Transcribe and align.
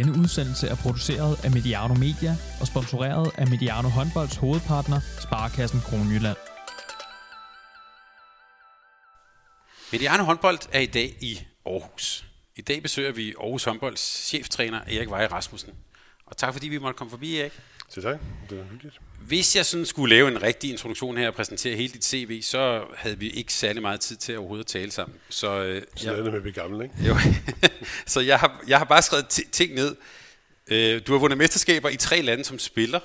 Denne 0.00 0.18
udsendelse 0.18 0.68
er 0.68 0.74
produceret 0.74 1.44
af 1.44 1.50
Mediano 1.50 1.94
Media 1.94 2.36
og 2.60 2.66
sponsoreret 2.66 3.30
af 3.38 3.46
Mediano 3.46 3.88
Håndbolds 3.88 4.36
hovedpartner, 4.36 5.00
Sparkassen 5.20 5.80
Kronjylland. 5.80 6.36
Mediano 9.92 10.22
håndbold 10.22 10.58
er 10.72 10.80
i 10.80 10.86
dag 10.86 11.16
i 11.20 11.40
Aarhus. 11.66 12.24
I 12.56 12.60
dag 12.60 12.82
besøger 12.82 13.12
vi 13.12 13.34
Aarhus 13.40 13.64
håndbolds 13.64 14.26
cheftræner 14.28 14.80
Erik 14.80 15.10
Veje 15.10 15.26
Rasmussen. 15.26 15.70
Og 16.26 16.36
tak 16.36 16.52
fordi 16.52 16.68
vi 16.68 16.78
måtte 16.78 16.98
komme 16.98 17.10
forbi, 17.10 17.40
Erik. 17.40 17.52
Så 17.90 18.02
tak. 18.02 18.18
Det 18.50 18.58
var 18.58 18.64
hyggeligt. 18.64 19.00
Hvis 19.20 19.56
jeg 19.56 19.66
sådan 19.66 19.86
skulle 19.86 20.14
lave 20.16 20.28
en 20.28 20.42
rigtig 20.42 20.70
introduktion 20.70 21.16
her 21.16 21.28
og 21.28 21.34
præsentere 21.34 21.76
hele 21.76 21.92
dit 21.92 22.04
CV, 22.04 22.42
så 22.42 22.84
havde 22.96 23.18
vi 23.18 23.30
ikke 23.30 23.52
særlig 23.52 23.82
meget 23.82 24.00
tid 24.00 24.16
til 24.16 24.32
at 24.32 24.38
overhovedet 24.38 24.66
tale 24.66 24.90
sammen. 24.90 25.18
Så, 25.28 25.62
øh, 25.62 25.82
Så 25.96 26.10
er 26.12 26.16
det 26.16 26.24
med 26.24 26.32
at 26.34 26.42
blive 26.42 26.54
gammel, 26.54 26.82
ikke? 26.82 26.94
jo. 27.08 27.16
så 28.06 28.20
jeg 28.20 28.38
har, 28.38 28.64
jeg 28.68 28.78
har 28.78 28.84
bare 28.84 29.02
skrevet 29.02 29.28
ti- 29.28 29.48
ting 29.52 29.74
ned. 29.74 29.96
Øh, 30.68 31.02
du 31.06 31.12
har 31.12 31.18
vundet 31.18 31.38
mesterskaber 31.38 31.88
i 31.88 31.96
tre 31.96 32.20
lande 32.22 32.44
som 32.44 32.58
spiller. 32.58 33.00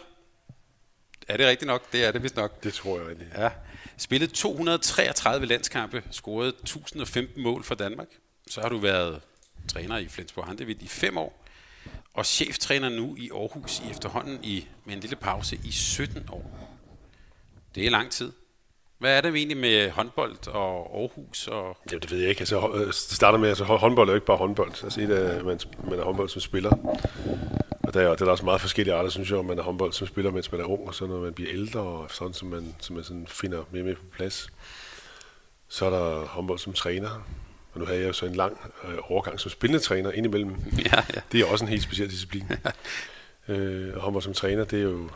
Er 1.27 1.37
det 1.37 1.47
rigtigt 1.47 1.67
nok? 1.67 1.91
Det 1.91 2.05
er 2.05 2.11
det 2.11 2.23
vist 2.23 2.35
nok. 2.35 2.63
Det 2.63 2.73
tror 2.73 2.99
jeg 2.99 3.07
rigtig. 3.07 3.27
Ja. 3.37 3.49
Spillet 3.97 4.31
233 4.33 5.45
landskampe, 5.45 6.03
scoret 6.11 6.47
1015 6.63 7.43
mål 7.43 7.63
for 7.63 7.75
Danmark. 7.75 8.07
Så 8.47 8.61
har 8.61 8.69
du 8.69 8.77
været 8.77 9.21
træner 9.67 9.97
i 9.97 10.07
Flensborg 10.07 10.45
Handevidt 10.45 10.81
i 10.81 10.87
fem 10.87 11.17
år, 11.17 11.44
og 12.15 12.25
cheftræner 12.25 12.89
nu 12.89 13.15
i 13.17 13.29
Aarhus 13.33 13.79
i 13.79 13.91
efterhånden 13.91 14.39
i, 14.43 14.67
med 14.85 14.93
en 14.93 14.99
lille 14.99 15.15
pause 15.15 15.59
i 15.63 15.71
17 15.71 16.29
år. 16.31 16.69
Det 17.75 17.85
er 17.85 17.89
lang 17.89 18.11
tid. 18.11 18.31
Hvad 18.97 19.17
er 19.17 19.21
det 19.21 19.35
egentlig 19.35 19.57
med 19.57 19.89
håndbold 19.89 20.47
og 20.47 20.99
Aarhus? 20.99 21.47
Og 21.47 21.77
Jamen, 21.91 22.01
det 22.01 22.11
ved 22.11 22.19
jeg 22.19 22.29
ikke. 22.29 22.39
Altså, 22.39 22.71
øh, 22.73 22.87
det 22.87 22.95
starter 22.95 23.37
med, 23.37 23.47
at 23.47 23.51
altså, 23.51 23.63
håndbold 23.63 24.09
er 24.09 24.13
jo 24.13 24.15
ikke 24.15 24.25
bare 24.25 24.37
håndbold. 24.37 24.83
Altså, 24.83 25.01
et 25.01 25.11
af, 25.11 25.43
man, 25.43 25.59
man 25.89 25.99
er 25.99 26.03
håndbold 26.03 26.29
som 26.29 26.41
spiller. 26.41 26.71
Og 27.83 27.93
der 27.93 28.01
er, 28.01 28.15
der 28.15 28.25
er 28.25 28.29
også 28.29 28.45
meget 28.45 28.61
forskellige 28.61 28.95
arter, 28.95 29.09
synes 29.09 29.29
jeg, 29.29 29.37
om 29.37 29.45
man 29.45 29.59
er 29.59 29.63
håndbold 29.63 29.93
som 29.93 30.07
spiller, 30.07 30.31
mens 30.31 30.51
man 30.51 30.61
er 30.61 30.65
ung, 30.65 30.87
og 30.87 30.95
så 30.95 31.07
når 31.07 31.19
man 31.21 31.33
bliver 31.33 31.51
ældre, 31.53 31.79
og 31.79 32.11
sådan, 32.11 32.33
så 32.33 32.45
man, 32.45 32.75
så 32.79 32.93
man 32.93 33.03
sådan 33.03 33.27
finder 33.27 33.63
mere 33.71 33.83
med 33.83 33.95
på 33.95 34.03
plads. 34.11 34.49
Så 35.67 35.85
er 35.85 35.89
der 35.89 36.25
håndbold 36.25 36.59
som 36.59 36.73
træner. 36.73 37.25
Og 37.75 37.81
nu 37.81 37.85
havde 37.85 37.99
jeg 37.99 38.07
jo 38.07 38.13
så 38.13 38.25
en 38.25 38.35
lang 38.35 38.71
øh, 38.87 38.97
overgang 39.03 39.39
som 39.39 39.51
spillende 39.51 39.83
træner 39.83 40.11
indimellem. 40.11 40.55
ja, 40.91 41.03
ja. 41.15 41.21
Det 41.31 41.41
er 41.41 41.45
også 41.45 41.65
en 41.65 41.69
helt 41.69 41.83
speciel 41.83 42.09
disciplin. 42.09 42.43
øh, 43.47 43.95
og 43.95 44.01
håndbold 44.01 44.23
som 44.23 44.33
træner, 44.33 44.63
det 44.63 44.79
er 44.79 44.83
jo, 44.83 45.09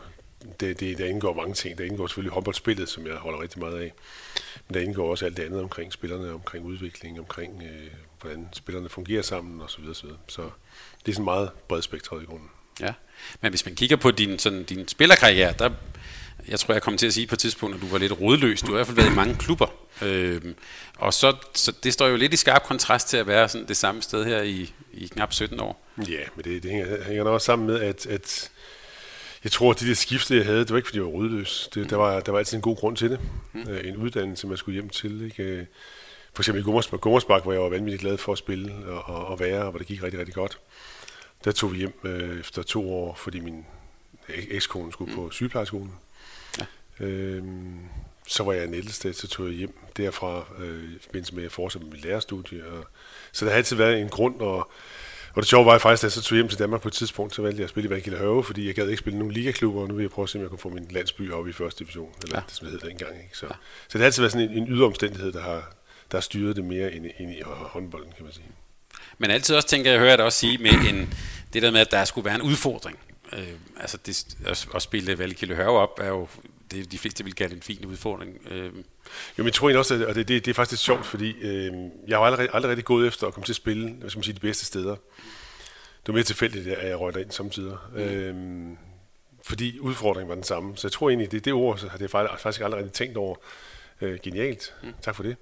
det, 0.60 0.80
det, 0.80 0.98
der 0.98 1.06
indgår 1.06 1.34
mange 1.34 1.54
ting. 1.54 1.78
Der 1.78 1.84
indgår 1.84 2.06
selvfølgelig 2.06 2.32
håndboldspillet, 2.32 2.88
som 2.88 3.06
jeg 3.06 3.14
holder 3.14 3.42
rigtig 3.42 3.58
meget 3.58 3.80
af. 3.80 3.92
Men 4.68 4.74
der 4.74 4.80
indgår 4.80 5.10
også 5.10 5.26
alt 5.26 5.36
det 5.36 5.42
andet 5.42 5.62
omkring 5.62 5.92
spillerne, 5.92 6.32
omkring 6.32 6.64
udvikling, 6.64 7.18
omkring 7.18 7.62
øh, 7.62 7.90
hvordan 8.20 8.48
spillerne 8.52 8.88
fungerer 8.88 9.22
sammen 9.22 9.60
osv. 9.60 9.84
Så, 9.94 10.02
videre. 10.02 10.18
så 10.28 10.42
det 11.06 11.12
er 11.12 11.14
sådan 11.14 11.24
meget 11.24 11.50
bredt 11.68 11.84
spektret 11.84 12.22
i 12.22 12.24
grunden. 12.24 12.50
Ja, 12.80 12.92
men 13.40 13.50
hvis 13.50 13.66
man 13.66 13.74
kigger 13.74 13.96
på 13.96 14.10
din, 14.10 14.38
sådan, 14.38 14.64
din 14.64 14.88
spillerkarriere, 14.88 15.54
der, 15.58 15.70
jeg 16.48 16.60
tror, 16.60 16.74
jeg 16.74 16.82
kom 16.82 16.96
til 16.96 17.06
at 17.06 17.14
sige 17.14 17.26
på 17.26 17.34
et 17.34 17.38
tidspunkt, 17.38 17.76
at 17.76 17.82
du 17.82 17.86
var 17.86 17.98
lidt 17.98 18.20
rodløs. 18.20 18.60
Du 18.60 18.66
har 18.66 18.72
i 18.72 18.76
hvert 18.76 18.86
fald 18.86 18.96
været 18.96 19.12
i 19.12 19.14
mange 19.14 19.34
klubber. 19.34 19.66
Øhm, 20.02 20.54
og 20.98 21.14
så, 21.14 21.36
så 21.54 21.72
det 21.82 21.92
står 21.92 22.06
jo 22.06 22.16
lidt 22.16 22.32
i 22.32 22.36
skarp 22.36 22.62
kontrast 22.62 23.08
til 23.08 23.16
at 23.16 23.26
være 23.26 23.48
sådan 23.48 23.68
det 23.68 23.76
samme 23.76 24.02
sted 24.02 24.24
her 24.24 24.42
i, 24.42 24.72
i 24.92 25.06
knap 25.06 25.32
17 25.32 25.60
år. 25.60 25.86
Ja, 25.98 26.20
men 26.36 26.44
det, 26.44 26.62
det 26.62 26.70
hænger, 26.70 27.04
hænger 27.04 27.24
nok 27.24 27.32
også 27.32 27.44
sammen 27.44 27.66
med, 27.66 27.80
at, 27.80 28.06
at 28.06 28.50
jeg 29.44 29.52
tror, 29.52 29.70
at 29.70 29.80
de 29.80 29.88
der 29.88 29.94
skifte, 29.94 30.36
jeg 30.36 30.44
havde, 30.44 30.58
det 30.58 30.70
var 30.70 30.76
ikke, 30.76 30.88
fordi 30.88 30.98
jeg 30.98 31.04
var 31.04 31.10
rodløs. 31.10 31.68
Det, 31.74 31.90
der, 31.90 31.96
var, 31.96 32.20
der 32.20 32.32
var 32.32 32.38
altid 32.38 32.56
en 32.56 32.62
god 32.62 32.76
grund 32.76 32.96
til 32.96 33.10
det. 33.10 33.20
Mm. 33.52 33.66
En 33.84 33.96
uddannelse, 33.96 34.46
man 34.46 34.56
skulle 34.56 34.74
hjem 34.74 34.88
til. 34.88 35.24
Ikke? 35.24 35.42
Øh, 35.42 35.66
For 36.34 36.42
eksempel 36.42 36.60
i 36.60 36.64
Gummersbak, 36.64 37.00
Gummersbak 37.00 37.42
hvor 37.42 37.52
jeg 37.52 37.62
var 37.62 37.68
vanvittigt 37.68 38.00
glad 38.00 38.18
for 38.18 38.32
at 38.32 38.38
spille 38.38 38.74
og, 38.86 39.14
og, 39.14 39.26
og 39.26 39.40
være, 39.40 39.62
og 39.62 39.70
hvor 39.70 39.78
det 39.78 39.86
gik 39.86 40.02
rigtig, 40.02 40.18
rigtig 40.18 40.34
godt. 40.34 40.58
Der 41.44 41.52
tog 41.52 41.72
vi 41.72 41.78
hjem 41.78 42.00
øh, 42.04 42.40
efter 42.40 42.62
to 42.62 42.92
år, 42.92 43.14
fordi 43.14 43.40
min 43.40 43.66
ekskone 44.28 44.92
skulle 44.92 45.10
mm. 45.10 45.16
på 45.16 45.30
sygeplejerskolen. 45.30 45.94
Ja. 46.58 46.66
Øhm, 47.00 47.78
så 48.28 48.42
var 48.42 48.52
jeg 48.52 48.64
i 48.64 48.66
Nældested, 48.66 49.12
så 49.12 49.28
tog 49.28 49.46
jeg 49.46 49.54
hjem 49.54 49.78
derfra, 49.96 50.44
øh, 50.58 50.84
i 50.84 50.98
forbindelse 51.02 51.34
med 51.34 51.44
at 51.44 51.52
fortsætte 51.52 51.86
med 51.86 51.94
mit 51.94 52.04
lærerstudie. 52.04 52.66
Og, 52.66 52.84
så 53.32 53.44
der 53.44 53.50
har 53.50 53.56
altid 53.56 53.76
været 53.76 54.00
en 54.00 54.08
grund, 54.08 54.40
og, 54.40 54.70
og 55.34 55.42
det 55.42 55.46
sjove 55.46 55.66
var 55.66 55.78
faktisk, 55.78 56.00
at 56.00 56.04
jeg 56.04 56.12
så 56.12 56.22
tog 56.22 56.36
hjem 56.36 56.48
til 56.48 56.58
Danmark 56.58 56.80
på 56.80 56.88
et 56.88 56.94
tidspunkt, 56.94 57.34
så 57.34 57.42
valgte 57.42 57.58
jeg 57.58 57.64
at 57.64 57.70
spille 57.70 57.86
i 57.86 57.90
Valkilde 57.90 58.18
Høve, 58.18 58.44
fordi 58.44 58.66
jeg 58.66 58.74
gad 58.74 58.88
ikke 58.88 58.98
spille 59.00 59.18
nogen 59.18 59.32
ligaklubber, 59.32 59.80
og 59.82 59.88
nu 59.88 59.94
vil 59.94 60.02
jeg 60.02 60.10
prøve 60.10 60.24
at 60.24 60.28
se, 60.30 60.38
om 60.38 60.42
jeg 60.42 60.50
kunne 60.50 60.58
få 60.58 60.68
min 60.68 60.86
landsby 60.90 61.32
op 61.32 61.48
i 61.48 61.52
første 61.52 61.78
division, 61.84 62.14
eller 62.22 62.36
Ja. 62.36 62.42
det 62.48 62.54
som 62.56 62.68
det 62.68 62.82
hed 62.82 62.90
dengang. 62.90 63.16
Ikke? 63.16 63.38
Så, 63.38 63.46
ja. 63.46 63.52
så 63.88 63.92
det 63.92 64.00
har 64.00 64.06
altid 64.06 64.22
været 64.22 64.32
sådan 64.32 64.50
en, 64.50 64.58
en 64.58 64.68
ydre 64.68 64.86
omstændighed, 64.86 65.32
der 65.32 65.40
har, 65.42 65.72
der 66.10 66.16
har 66.16 66.20
styret 66.20 66.56
det 66.56 66.64
mere 66.64 66.92
end, 66.92 67.06
end 67.18 67.30
i 67.30 67.40
håndbolden, 67.44 68.12
kan 68.16 68.24
man 68.24 68.32
sige. 68.32 68.46
Men 69.18 69.30
altid 69.30 69.56
også 69.56 69.68
tænker 69.68 69.90
jeg, 69.90 70.00
hører 70.00 70.16
dig 70.16 70.24
også 70.24 70.38
sige 70.38 70.58
med 70.58 70.70
en, 70.70 71.14
det 71.52 71.62
der 71.62 71.70
med, 71.70 71.80
at 71.80 71.90
der 71.90 72.04
skulle 72.04 72.24
være 72.24 72.34
en 72.34 72.42
udfordring. 72.42 72.98
Øh, 73.32 73.48
altså 73.80 73.96
det, 74.06 74.26
at, 74.46 74.68
at 74.74 74.82
spille 74.82 75.18
Valkilde 75.18 75.54
Hørve 75.54 75.78
op 75.78 75.98
er 76.02 76.08
jo, 76.08 76.28
det, 76.70 76.92
de 76.92 76.98
fleste 76.98 77.24
vil 77.24 77.34
kalde 77.34 77.54
en 77.54 77.62
fin 77.62 77.84
udfordring. 77.84 78.38
Øh, 78.50 78.64
Jo, 78.64 78.72
men 79.36 79.44
jeg 79.44 79.52
tror 79.52 79.68
egentlig 79.68 79.78
også, 79.78 79.94
at, 79.94 80.02
og 80.02 80.14
det, 80.14 80.28
det, 80.28 80.44
det 80.44 80.50
er 80.50 80.54
faktisk 80.54 80.82
sjovt, 80.82 81.06
fordi 81.06 81.30
øh, 81.40 81.72
jeg 82.08 82.18
har 82.18 82.24
aldrig, 82.24 82.48
aldrig 82.52 82.70
rigtig 82.70 82.84
gået 82.84 83.06
efter 83.06 83.26
at 83.26 83.34
komme 83.34 83.44
til 83.44 83.52
at 83.52 83.56
spille, 83.56 83.90
hvad 83.92 84.10
skal 84.10 84.18
man 84.18 84.24
sige, 84.24 84.34
de 84.34 84.40
bedste 84.40 84.66
steder. 84.66 84.90
Det 84.90 86.08
var 86.08 86.12
mere 86.12 86.22
tilfældigt, 86.22 86.66
at 86.68 86.88
jeg 86.88 87.00
røg 87.00 87.16
ind 87.16 87.30
samtidig. 87.30 87.76
Mm. 87.92 87.98
Øh, 87.98 88.76
fordi 89.42 89.78
udfordringen 89.78 90.28
var 90.28 90.34
den 90.34 90.44
samme. 90.44 90.76
Så 90.76 90.86
jeg 90.86 90.92
tror 90.92 91.08
egentlig, 91.10 91.32
det 91.32 91.44
det 91.44 91.52
ord, 91.52 91.78
så 91.78 91.88
har 91.88 91.98
det 91.98 92.10
faktisk 92.10 92.42
faktisk 92.42 92.64
aldrig 92.64 92.78
rigtig 92.78 92.92
tænkt 92.92 93.16
over. 93.16 93.36
Øh, 94.02 94.18
genialt. 94.22 94.74
Mm. 94.82 94.92
Tak 95.02 95.14
for 95.14 95.22
det. 95.22 95.36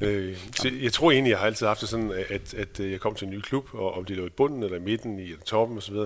Øh, 0.00 0.38
så 0.56 0.70
jeg 0.82 0.92
tror 0.92 1.10
egentlig, 1.10 1.30
jeg 1.30 1.38
har 1.38 1.46
altid 1.46 1.66
haft 1.66 1.80
det 1.80 1.88
sådan, 1.88 2.10
at, 2.30 2.54
at 2.54 2.80
øh, 2.80 2.92
jeg 2.92 3.00
kom 3.00 3.14
til 3.14 3.24
en 3.24 3.30
ny 3.30 3.40
klub, 3.40 3.68
og 3.72 3.94
om 3.94 4.04
de 4.04 4.14
lå 4.14 4.26
i 4.26 4.30
bunden, 4.30 4.62
eller 4.62 4.76
i 4.76 4.80
midten, 4.80 5.18
i 5.18 5.22
eller 5.22 5.44
toppen 5.44 5.78
osv., 5.78 5.96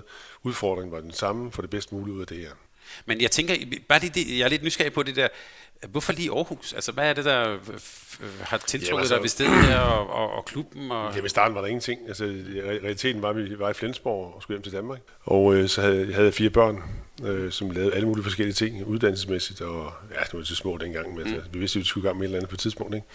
udfordringen 0.42 0.92
var 0.92 1.00
den 1.00 1.12
samme 1.12 1.52
for 1.52 1.62
det 1.62 1.70
bedst 1.70 1.92
mulige 1.92 2.14
ud 2.14 2.20
af 2.20 2.26
det 2.26 2.38
her. 2.38 2.50
Men 3.06 3.20
jeg 3.20 3.30
tænker, 3.30 3.54
bare 3.88 4.00
lige 4.00 4.10
det, 4.14 4.38
jeg 4.38 4.44
er 4.44 4.48
lidt 4.48 4.62
nysgerrig 4.62 4.92
på 4.92 5.02
det 5.02 5.16
der, 5.16 5.28
hvorfor 5.86 6.12
lige 6.12 6.30
Aarhus? 6.30 6.72
Altså 6.72 6.92
hvad 6.92 7.10
er 7.10 7.12
det, 7.12 7.24
der 7.24 7.58
har 8.40 8.58
tiltrukket 8.58 8.88
Jamen, 8.88 9.00
altså- 9.00 9.14
dig 9.14 9.22
ved 9.22 9.28
stedet 9.28 9.64
her, 9.64 9.78
og, 9.78 10.10
og, 10.10 10.32
og 10.32 10.44
klubben? 10.44 10.90
Og, 10.90 11.12
Jamen 11.14 11.26
i 11.26 11.28
starten 11.28 11.54
var 11.54 11.60
der 11.60 11.68
ingenting. 11.68 12.00
Altså, 12.08 12.24
realiteten 12.84 13.22
var, 13.22 13.28
at 13.28 13.36
vi 13.36 13.58
var 13.58 13.70
i 13.70 13.72
Flensborg 13.72 14.34
og 14.34 14.42
skulle 14.42 14.56
hjem 14.56 14.62
til 14.62 14.72
Danmark. 14.72 15.00
Og 15.20 15.54
øh, 15.54 15.68
så 15.68 15.80
havde, 15.80 16.12
havde 16.12 16.24
jeg 16.24 16.34
fire 16.34 16.50
børn, 16.50 16.82
øh, 17.24 17.52
som 17.52 17.70
lavede 17.70 17.94
alle 17.94 18.08
mulige 18.08 18.24
forskellige 18.24 18.54
ting, 18.54 18.86
uddannelsesmæssigt. 18.86 19.60
Og 19.60 19.92
ja, 20.14 20.20
det 20.20 20.38
var 20.38 20.44
så 20.44 20.56
små 20.56 20.78
dengang, 20.78 21.14
men 21.14 21.26
mm. 21.26 21.34
altså, 21.34 21.50
vi 21.52 21.58
vidste, 21.58 21.78
at 21.78 21.80
vi 21.80 21.86
skulle 21.86 22.04
i 22.04 22.08
gang 22.08 22.18
med 22.18 22.24
et 22.24 22.28
eller 22.28 22.38
andet 22.38 22.48
på 22.48 22.54
et 22.54 22.60
tidspunkt. 22.60 22.94
Ikke? 22.94 23.06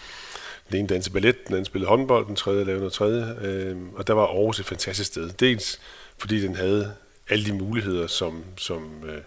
Den 0.70 0.78
ene 0.78 0.88
dansede 0.88 1.12
ballet, 1.12 1.46
den 1.46 1.54
anden 1.54 1.64
spillede 1.64 1.88
håndbold, 1.88 2.26
den 2.26 2.36
tredje 2.36 2.64
lavede 2.64 2.80
noget 2.80 2.92
tredje. 2.92 3.36
Øh, 3.40 3.76
og 3.94 4.06
der 4.06 4.12
var 4.14 4.26
Aarhus 4.26 4.60
et 4.60 4.66
fantastisk 4.66 5.10
sted. 5.10 5.30
Dels 5.30 5.80
fordi 6.18 6.40
den 6.40 6.56
havde 6.56 6.94
alle 7.28 7.46
de 7.46 7.52
muligheder, 7.52 8.06
som, 8.06 8.44
som, 8.56 9.04
øh, 9.06 9.18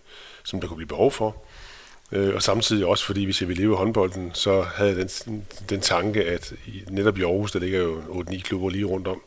som 0.48 0.62
der 0.62 0.68
kunne 0.68 0.78
blive 0.78 0.88
behov 0.88 1.12
for. 1.12 1.36
Øh, 2.12 2.36
og 2.36 2.44
samtidig 2.44 2.86
også, 2.86 3.06
fordi 3.06 3.26
hvis 3.26 3.42
jeg 3.42 3.50
ville 3.50 3.62
leve 3.62 3.74
i 3.74 3.78
håndbolden, 3.78 4.32
så 4.34 4.62
havde 4.62 4.90
jeg 4.90 4.98
den, 4.98 5.46
den 5.70 5.82
tanke, 5.82 6.26
at 6.26 6.54
netop 6.90 7.18
i 7.18 7.24
Aarhus, 7.24 7.52
der 7.52 7.60
ligger 7.60 7.80
jo 7.80 8.02
8-9 8.02 8.42
klubber 8.42 8.70
lige 8.70 8.86
rundt 8.86 9.08
om, 9.08 9.22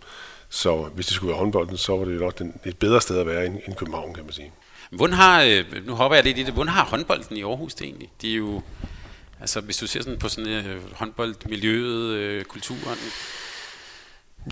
så 0.48 0.82
hvis 0.94 1.06
det 1.06 1.14
skulle 1.14 1.28
være 1.28 1.38
håndbolden, 1.38 1.76
så 1.76 1.97
var 1.97 2.04
det 2.04 2.14
jo 2.14 2.20
nok 2.20 2.38
den, 2.38 2.54
et 2.64 2.78
bedre 2.78 3.00
sted 3.00 3.19
at 3.19 3.26
være 3.26 3.47
end, 3.47 3.58
end 3.66 3.75
København, 3.75 4.14
kan 4.14 4.25
man 4.25 4.32
sige. 4.32 4.53
Hvordan 4.91 5.16
har, 5.16 5.42
øh, 5.42 5.86
nu 5.86 5.94
hopper 5.94 6.16
jeg 6.16 6.25
lidt 6.25 6.38
i 6.38 6.42
det, 6.42 6.54
hvordan 6.54 6.72
har 6.72 6.84
håndbolden 6.84 7.37
i 7.37 7.42
Aarhus 7.42 7.75
det 7.75 7.84
egentlig? 7.84 8.08
De 8.22 8.32
er 8.32 8.37
jo, 8.37 8.62
altså 9.41 9.60
hvis 9.60 9.76
du 9.76 9.87
ser 9.87 10.02
sådan 10.02 10.19
på 10.19 10.28
sådan 10.28 10.52
øh, 10.52 10.81
håndboldmiljøet, 10.92 12.14
øh, 12.14 12.44
kulturen, 12.44 12.98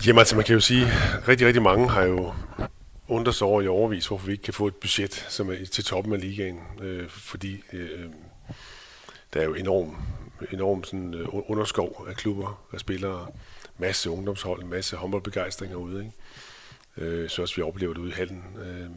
Jamen 0.05 0.19
altså, 0.19 0.35
man 0.35 0.45
kan 0.45 0.53
jo 0.53 0.59
sige, 0.59 0.85
rigtig, 1.27 1.47
rigtig 1.47 1.63
mange 1.63 1.89
har 1.89 2.03
jo 2.03 2.33
undret 3.09 3.35
sig 3.35 3.47
over 3.47 3.61
i 3.61 3.67
overvis, 3.67 4.07
hvorfor 4.07 4.25
vi 4.25 4.31
ikke 4.31 4.43
kan 4.43 4.53
få 4.53 4.67
et 4.67 4.75
budget, 4.75 5.13
som 5.29 5.51
er 5.51 5.65
til 5.71 5.83
toppen 5.83 6.13
af 6.13 6.21
ligaen, 6.21 6.59
øh, 6.81 7.09
fordi 7.09 7.63
øh, 7.73 8.09
der 9.33 9.41
er 9.41 9.45
jo 9.45 9.53
enorm, 9.53 9.97
enorm 10.51 10.83
sådan, 10.83 11.13
øh, 11.13 11.27
underskov 11.31 12.05
af 12.09 12.15
klubber, 12.15 12.65
af 12.73 12.79
spillere, 12.79 13.27
masse 13.77 14.09
ungdomshold, 14.09 14.63
masse 14.63 14.95
håndboldbegejstring 14.95 15.71
herude, 15.71 15.99
ikke? 15.99 16.13
Øh, 16.97 17.29
så 17.29 17.41
også 17.41 17.55
vi 17.55 17.61
oplever 17.61 17.93
det 17.93 18.01
ude 18.01 18.09
i 18.09 18.13
hallen. 18.13 18.43
Øh, 18.61 18.89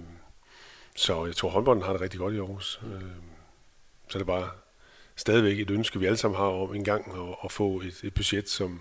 så 0.97 1.27
jeg 1.27 1.37
tror, 1.37 1.51
håndbolden 1.51 1.83
har 1.83 1.93
det 1.93 2.01
rigtig 2.01 2.21
godt 2.21 2.35
i 2.35 2.39
Aarhus. 2.39 2.81
Øh, 2.87 3.03
så 4.09 4.19
er 4.19 4.21
det 4.21 4.27
bare 4.27 4.51
stadigvæk 5.17 5.61
et 5.61 5.71
ønske, 5.71 6.01
vi 6.01 6.07
alle 6.07 6.17
sammen 6.17 6.37
har 6.37 6.45
om 6.45 6.75
en 6.75 6.85
gang 6.85 7.13
at, 7.15 7.37
at 7.45 7.53
få 7.53 7.81
et, 7.81 8.01
et 8.05 8.15
budget, 8.15 8.49
som, 8.49 8.81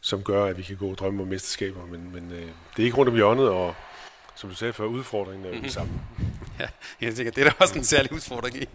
som 0.00 0.22
gør, 0.22 0.44
at 0.44 0.58
vi 0.58 0.62
kan 0.62 0.76
gå 0.76 0.90
og 0.90 0.98
drømme 0.98 1.22
om 1.22 1.28
mesterskaber. 1.28 1.86
Men, 1.86 2.12
men 2.12 2.32
øh, 2.32 2.48
det 2.76 2.82
er 2.82 2.84
ikke 2.84 2.96
rundt 2.96 3.10
om 3.10 3.16
hjørnet, 3.16 3.48
og 3.48 3.74
som 4.38 4.50
du 4.50 4.56
sagde 4.56 4.72
før, 4.72 4.84
udfordringen 4.84 5.46
er 5.46 5.56
jo 5.56 5.62
den 5.62 5.70
samme. 5.70 5.92
Ja, 6.60 6.68
jeg 7.00 7.14
tænker, 7.14 7.32
det 7.32 7.46
er 7.46 7.50
der 7.50 7.56
også 7.58 7.78
en 7.78 7.84
særlig 7.84 8.12
udfordring 8.12 8.62
i. 8.62 8.68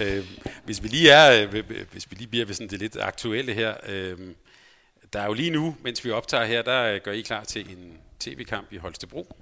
Øh, 0.00 0.24
hvis 0.64 0.82
vi 0.82 0.88
lige 0.88 1.10
er, 1.10 1.48
øh, 1.52 1.64
hvis 1.92 2.10
vi 2.10 2.16
lige 2.16 2.28
bliver 2.28 2.46
ved 2.46 2.54
sådan 2.54 2.68
det 2.68 2.78
lidt 2.78 2.96
aktuelle 2.96 3.52
her, 3.52 3.74
øh, 3.88 4.18
der 5.12 5.20
er 5.20 5.26
jo 5.26 5.32
lige 5.32 5.50
nu, 5.50 5.76
mens 5.82 6.04
vi 6.04 6.10
optager 6.10 6.44
her, 6.44 6.62
der 6.62 6.82
øh, 6.82 7.00
gør 7.00 7.12
I 7.12 7.20
klar 7.20 7.44
til 7.44 7.70
en 7.70 7.98
tv-kamp 8.20 8.72
i 8.72 8.76
Holstebro. 8.76 9.36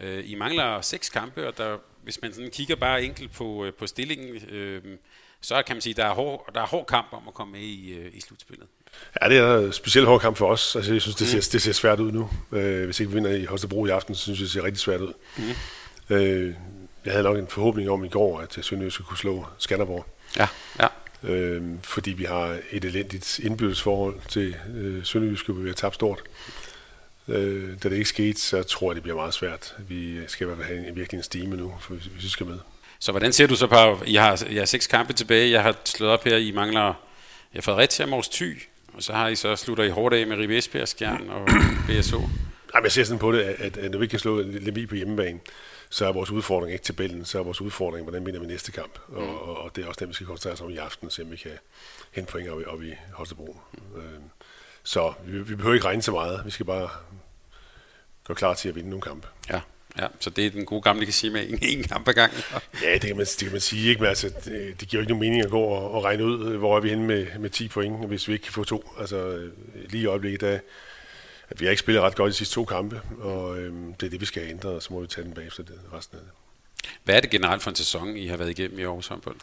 Øh, 0.00 0.30
I 0.30 0.34
mangler 0.34 0.80
seks 0.80 1.10
kampe, 1.10 1.48
og 1.48 1.58
der, 1.58 1.78
hvis 2.02 2.22
man 2.22 2.32
sådan 2.32 2.50
kigger 2.50 2.76
bare 2.76 3.04
enkelt 3.04 3.32
på, 3.32 3.64
øh, 3.64 3.74
på 3.74 3.86
stillingen, 3.86 4.48
øh, 4.48 4.98
så 5.40 5.62
kan 5.66 5.76
man 5.76 5.80
sige, 5.80 5.92
at 5.92 5.96
der 5.96 6.04
er 6.04 6.14
hård, 6.14 6.50
der 6.54 6.62
er 6.62 6.66
hård 6.66 6.86
kamp 6.86 7.12
om 7.12 7.28
at 7.28 7.34
komme 7.34 7.52
med 7.52 7.60
i, 7.60 8.08
i 8.08 8.20
slutspillet. 8.20 8.68
Ja, 9.22 9.28
det 9.28 9.38
er 9.38 9.58
en 9.58 9.72
specielt 9.72 10.06
hård 10.06 10.20
kamp 10.20 10.36
for 10.36 10.46
os. 10.46 10.76
Altså, 10.76 10.92
jeg 10.92 11.02
synes, 11.02 11.16
det 11.16 11.28
ser, 11.28 11.36
mm. 11.36 11.50
det 11.52 11.62
ser 11.62 11.72
svært 11.72 12.00
ud 12.00 12.12
nu. 12.12 12.30
Øh, 12.52 12.84
hvis 12.84 13.00
ikke 13.00 13.10
vi 13.10 13.14
vinder 13.14 13.30
i 13.30 13.44
Holstebro 13.44 13.86
i 13.86 13.90
aften, 13.90 14.14
så 14.14 14.22
synes 14.22 14.38
jeg, 14.38 14.44
det 14.44 14.52
ser 14.52 14.64
rigtig 14.64 14.80
svært 14.80 15.00
ud. 15.00 15.12
Mm. 15.36 16.16
Øh, 16.16 16.54
jeg 17.04 17.12
havde 17.12 17.24
nok 17.24 17.38
en 17.38 17.46
forhåbning 17.48 17.90
om 17.90 18.04
i 18.04 18.08
går, 18.08 18.40
at 18.40 18.58
Sønderjysk 18.62 18.94
skulle 18.94 19.08
kunne 19.08 19.18
slå 19.18 19.46
Skanderborg. 19.58 20.06
Ja, 20.38 20.48
ja. 20.80 20.86
Øh, 21.22 21.62
fordi 21.82 22.10
vi 22.10 22.24
har 22.24 22.58
et 22.70 22.84
elendigt 22.84 23.38
indbyggelsesforhold 23.38 24.14
til 24.28 24.56
øh, 24.74 25.04
Sønderjysk, 25.04 25.48
hvor 25.48 25.62
vi 25.62 25.68
har 25.68 25.74
tabt 25.74 25.94
stort. 25.94 26.22
Øh, 27.28 27.68
da 27.82 27.88
det 27.88 27.96
ikke 27.96 28.08
skete, 28.08 28.40
så 28.40 28.62
tror 28.62 28.90
jeg, 28.90 28.94
det 28.94 29.02
bliver 29.02 29.16
meget 29.16 29.34
svært. 29.34 29.74
Vi 29.78 30.18
skal 30.26 30.44
i 30.44 30.46
hvert 30.46 30.58
fald 30.58 30.76
have 30.76 30.88
en, 30.88 30.96
virkelig 30.96 31.18
en 31.18 31.24
stime 31.24 31.56
nu, 31.56 31.74
for 31.80 31.94
hvis, 31.94 32.04
hvis 32.04 32.24
vi 32.24 32.28
skal 32.28 32.46
med. 32.46 32.58
Så 32.98 33.12
hvordan 33.12 33.32
ser 33.32 33.46
du 33.46 33.56
så 33.56 33.66
på, 33.66 34.02
I 34.06 34.14
har, 34.14 34.44
I 34.50 34.56
har 34.56 34.64
seks 34.64 34.86
kampe 34.86 35.12
tilbage, 35.12 35.50
jeg 35.50 35.62
har 35.62 35.76
slået 35.84 36.12
op 36.12 36.24
her, 36.24 36.36
I 36.36 36.50
mangler 36.50 36.94
jeg 37.54 37.64
Fredericia, 37.64 38.06
Mors 38.06 38.28
Thy, 38.28 38.62
og 38.94 39.02
så 39.02 39.12
har 39.12 39.28
I 39.28 39.34
så 39.34 39.56
slutter 39.56 39.84
I 39.84 39.88
hårdt 39.88 40.14
af 40.14 40.26
med 40.26 40.36
Ribe 40.36 40.58
Esbjerg, 40.58 40.88
Skjern 40.88 41.28
og 41.28 41.48
BSO. 41.88 42.20
Jamen, 42.74 42.84
jeg 42.84 42.92
ser 42.92 43.04
sådan 43.04 43.18
på 43.18 43.32
det, 43.32 43.40
at, 43.40 43.76
at 43.76 43.90
når 43.90 43.98
vi 43.98 44.06
kan 44.06 44.18
slå 44.18 44.40
Lemvi 44.40 44.86
på 44.86 44.94
hjemmebane, 44.94 45.40
så 45.90 46.06
er 46.06 46.12
vores 46.12 46.30
udfordring 46.30 46.72
ikke 46.72 46.84
tabellen, 46.84 47.24
så 47.24 47.38
er 47.38 47.42
vores 47.42 47.60
udfordring, 47.60 48.04
hvordan 48.04 48.26
vinder 48.26 48.40
vi 48.40 48.46
næste 48.46 48.72
kamp. 48.72 48.98
Mm. 49.08 49.16
Og, 49.16 49.56
og, 49.56 49.76
det 49.76 49.84
er 49.84 49.88
også 49.88 49.98
den, 50.00 50.08
vi 50.08 50.14
skal 50.14 50.26
koncentrere 50.26 50.52
os 50.52 50.60
om 50.60 50.70
i 50.70 50.76
aften, 50.76 51.10
så 51.10 51.24
vi 51.24 51.36
kan 51.36 51.50
hente 52.10 52.32
point 52.32 52.48
op, 52.48 52.62
op 52.66 52.82
i 52.82 52.94
Holstebro. 53.12 53.60
Mm. 53.72 54.00
Øh, 54.00 54.20
så 54.82 55.12
vi, 55.24 55.38
vi 55.38 55.54
behøver 55.54 55.74
ikke 55.74 55.86
regne 55.86 56.02
så 56.02 56.12
meget. 56.12 56.42
Vi 56.44 56.50
skal 56.50 56.66
bare 56.66 56.88
gå 58.24 58.34
klar 58.34 58.54
til 58.54 58.68
at 58.68 58.74
vinde 58.74 58.90
nogle 58.90 59.02
kampe. 59.02 59.28
Ja. 59.50 59.60
Ja, 59.98 60.06
så 60.20 60.30
det 60.30 60.46
er 60.46 60.50
den 60.50 60.64
gode 60.64 60.82
gamle, 60.82 61.04
kan 61.04 61.12
sige 61.12 61.30
med 61.30 61.48
en, 61.48 61.58
en 61.62 61.82
kamp 61.82 62.08
ad 62.08 62.12
gangen. 62.12 62.42
ja, 62.82 62.92
det 62.92 63.00
kan, 63.00 63.16
man, 63.16 63.26
det 63.26 63.38
kan 63.38 63.52
man 63.52 63.60
sige. 63.60 63.88
Ikke? 63.88 64.00
Men 64.00 64.08
altså, 64.08 64.28
det, 64.44 64.80
det 64.80 64.88
giver 64.88 64.98
jo 64.98 65.00
ikke 65.00 65.12
nogen 65.12 65.20
mening 65.20 65.44
at 65.44 65.50
gå 65.50 65.60
og, 65.60 65.90
og 65.90 66.04
regne 66.04 66.24
ud, 66.24 66.56
hvor 66.56 66.76
er 66.76 66.80
vi 66.80 66.88
henne 66.88 67.04
med, 67.04 67.26
med 67.38 67.50
10 67.50 67.68
point, 67.68 68.06
hvis 68.06 68.28
vi 68.28 68.32
ikke 68.32 68.42
kan 68.42 68.52
få 68.52 68.64
to. 68.64 68.94
Altså, 69.00 69.48
lige 69.88 70.02
i 70.02 70.06
øjeblikket, 70.06 70.40
der, 70.40 70.58
at 71.50 71.60
vi 71.60 71.64
har 71.64 71.70
ikke 71.70 71.80
spillet 71.80 72.02
ret 72.02 72.14
godt 72.14 72.28
de 72.28 72.36
sidste 72.36 72.54
to 72.54 72.64
kampe, 72.64 73.00
og 73.20 73.58
øhm, 73.58 73.94
det 73.94 74.06
er 74.06 74.10
det, 74.10 74.20
vi 74.20 74.26
skal 74.26 74.42
have 74.42 74.50
ændret, 74.50 74.74
og 74.74 74.82
så 74.82 74.92
må 74.92 75.00
vi 75.00 75.06
tage 75.06 75.24
den 75.24 75.34
bagefter 75.34 75.62
det, 75.62 75.80
resten 75.92 76.18
af 76.18 76.22
det. 76.24 76.32
Hvad 77.04 77.16
er 77.16 77.20
det 77.20 77.30
generelt 77.30 77.62
for 77.62 77.70
en 77.70 77.76
sæson, 77.76 78.16
I 78.16 78.26
har 78.26 78.36
været 78.36 78.50
igennem 78.50 78.78
i 78.78 78.82
Aarhus 78.82 79.06
håndbold? 79.06 79.36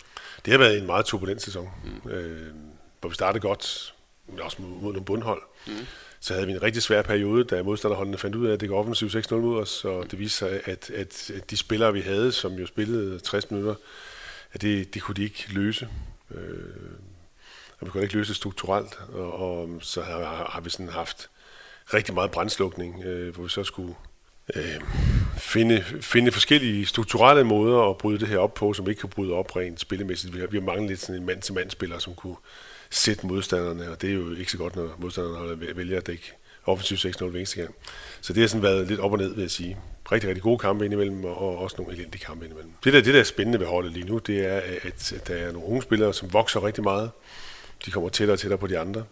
Det 0.46 0.52
har 0.52 0.58
været 0.58 0.78
en 0.78 0.86
meget 0.86 1.06
turbulent 1.06 1.42
sæson, 1.42 1.70
mm. 2.04 2.12
øh, 2.12 2.54
hvor 3.00 3.10
vi 3.10 3.16
startede 3.16 3.42
godt, 3.42 3.94
men 4.28 4.40
også 4.40 4.62
mod, 4.62 4.70
mod 4.70 4.94
nogle 4.94 5.06
bundhold. 5.06 5.42
Mm. 5.68 5.74
Så 6.20 6.34
havde 6.34 6.48
vi 6.48 6.54
en 6.54 6.64
rigtig 6.64 6.84
svær 6.84 7.02
periode, 7.02 7.44
da 7.44 7.64
modstanderholdene 7.64 8.18
fandt 8.18 8.36
ud 8.36 8.48
af, 8.48 8.54
at 8.54 8.60
det 8.62 8.70
går 8.70 8.80
offensivt 8.80 9.16
6-0 9.16 9.36
mod 9.36 9.62
os, 9.62 9.86
og 9.86 10.12
det 10.12 10.20
viste 10.20 10.38
sig, 10.38 10.62
at, 10.66 10.90
at, 10.90 11.32
at 11.36 11.52
de 11.52 11.58
spillere, 11.58 11.94
vi 11.94 12.02
havde, 12.02 12.32
som 12.32 12.54
jo 12.54 12.66
spillede 12.66 13.20
60 13.20 13.52
minutter, 13.52 13.76
at 14.54 14.62
det, 14.62 14.94
det 14.94 15.02
kunne 15.02 15.16
de 15.16 15.24
ikke 15.24 15.46
løse. 15.50 15.90
Øh, 16.36 16.40
og 17.80 17.88
vi 17.88 17.92
kunne 17.92 18.04
ikke 18.04 18.16
løse 18.16 18.28
det 18.28 18.36
strukturelt, 18.36 19.00
og, 19.14 19.34
og 19.34 19.80
så 19.82 20.02
har, 20.02 20.50
har 20.50 20.62
vi 20.62 20.70
sådan 20.70 20.90
haft 20.90 21.30
rigtig 21.94 22.14
meget 22.14 22.32
brændslukning, 22.32 23.04
øh, 23.04 23.36
hvor 23.36 23.44
vi 23.44 23.50
så 23.50 23.64
skulle 23.64 23.96
øh, 24.56 24.82
finde, 25.38 25.84
finde 26.02 26.32
forskellige 26.32 26.86
strukturelle 26.86 27.44
måder 27.44 27.90
at 27.90 27.98
bryde 27.98 28.20
det 28.20 28.28
her 28.28 28.38
op 28.38 28.54
på, 28.54 28.74
som 28.74 28.90
ikke 28.90 29.00
kan 29.00 29.10
bryde 29.10 29.34
op 29.34 29.56
rent 29.56 29.80
spillemæssigt. 29.80 30.34
Vi 30.34 30.40
har, 30.40 30.48
vi 30.48 30.58
har 30.58 30.66
manglet 30.66 30.90
lidt 30.90 31.00
sådan 31.00 31.16
en 31.16 31.26
mand-til-mand-spiller, 31.26 32.00
som 32.00 32.16
kunne 32.16 32.36
sætte 32.90 33.28
modstanderne, 33.28 33.92
og 33.92 34.02
det 34.02 34.10
er 34.10 34.14
jo 34.14 34.36
ikke 34.36 34.52
så 34.52 34.58
godt, 34.58 34.76
når 34.76 34.96
modstanderne 35.00 35.78
vælger 35.78 35.98
at 35.98 36.08
dække 36.08 36.34
offensivt 36.66 37.22
6-0 37.22 37.26
hver 37.26 37.38
eneste 37.40 37.62
gang. 37.62 37.76
Så 38.22 38.34
det 38.34 38.42
har 38.42 38.48
sådan 38.48 38.64
været 38.64 38.88
lidt 38.88 39.00
op 39.00 39.12
og 39.12 39.18
ned, 39.18 39.34
vil 39.34 39.42
jeg 39.42 39.52
sige. 39.52 39.78
Rigtig, 40.12 40.30
rigtig 40.30 40.44
gode 40.44 40.58
kampe 40.58 40.86
indimellem, 40.86 41.26
og 41.26 41.58
også 41.58 41.76
nogle 41.80 41.94
elendige 41.94 42.26
kampe 42.26 42.46
indimellem. 42.46 42.74
Det 42.84 42.94
der, 42.94 43.02
det 43.02 43.14
der 43.14 43.20
er 43.20 43.24
spændende 43.24 43.60
ved 43.60 43.68
holdet 43.68 43.92
lige 43.92 44.06
nu, 44.06 44.18
det 44.18 44.46
er, 44.46 44.62
at, 44.84 45.14
at 45.14 45.28
der 45.28 45.36
er 45.36 45.52
nogle 45.52 45.68
unge 45.68 45.82
spillere, 45.82 46.14
som 46.14 46.34
vokser 46.34 46.66
rigtig 46.66 46.84
meget. 46.84 47.12
De 47.86 47.92
kommer 47.92 48.10
tættere 48.10 48.36
og 48.36 48.40
tættere 48.40 48.58
på 48.58 48.68
de 48.68 48.80
andre. 48.80 49.04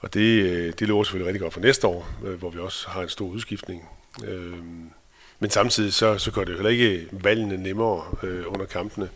Og 0.00 0.14
det, 0.14 0.42
øh, 0.42 0.72
det 0.78 0.88
lover 0.88 1.04
selvfølgelig 1.04 1.26
rigtig 1.26 1.40
godt 1.40 1.52
for 1.52 1.60
næste 1.60 1.86
år, 1.86 2.08
øh, 2.24 2.34
hvor 2.34 2.50
vi 2.50 2.58
også 2.58 2.88
har 2.88 3.02
en 3.02 3.08
stor 3.08 3.26
udskiftning. 3.26 3.88
Øhm, 4.24 4.90
men 5.38 5.50
samtidig 5.50 5.94
så, 5.94 6.18
så 6.18 6.30
gør 6.30 6.44
det 6.44 6.52
jo 6.52 6.56
heller 6.56 6.70
ikke 6.70 7.08
valgene 7.12 7.56
nemmere 7.56 8.04
øh, 8.22 8.44
under 8.52 8.66
kampene, 8.66 9.08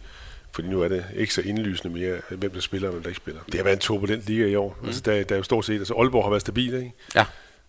fordi 0.52 0.69
nu 0.69 0.82
er 0.82 0.88
det 0.88 1.05
ikke 1.17 1.35
så 1.35 1.41
indlysende 1.41 1.99
mere, 1.99 2.20
hvem 2.29 2.50
der 2.50 2.61
spiller 2.61 2.88
og 2.88 2.93
hvem 2.93 3.02
der 3.02 3.11
ikke 3.11 3.17
spiller. 3.17 3.41
Det 3.47 3.55
har 3.55 3.64
været 3.64 3.76
en 3.76 3.81
turbulent 3.81 4.26
liga 4.26 4.47
i 4.47 4.55
år. 4.55 4.79
Mm. 4.81 4.87
Altså, 4.87 5.00
der, 5.00 5.25
der 5.25 5.35
er 5.35 5.37
jo 5.37 5.43
stort 5.43 5.64
set, 5.64 5.79
altså 5.79 5.94
Aalborg 5.94 6.25
har 6.25 6.31
været 6.31 6.41
stabil, 6.41 6.75
ikke? 6.75 6.93
Ja. 7.14 7.25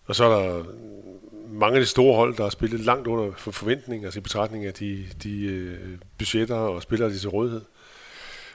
Og 0.06 0.16
så 0.16 0.24
er 0.24 0.42
der 0.42 0.64
mange 1.52 1.74
af 1.76 1.80
de 1.80 1.86
store 1.86 2.16
hold, 2.16 2.36
der 2.36 2.42
har 2.42 2.50
spillet 2.50 2.80
langt 2.80 3.06
under 3.06 3.32
for 3.36 3.50
forventning, 3.50 4.04
altså 4.04 4.18
i 4.18 4.22
betragtning 4.22 4.64
af 4.64 4.74
de, 4.74 5.06
de 5.22 5.78
budgetter 6.18 6.54
og 6.54 6.82
spillere, 6.82 7.10
de 7.10 7.18
til 7.18 7.28
rådighed. 7.28 7.60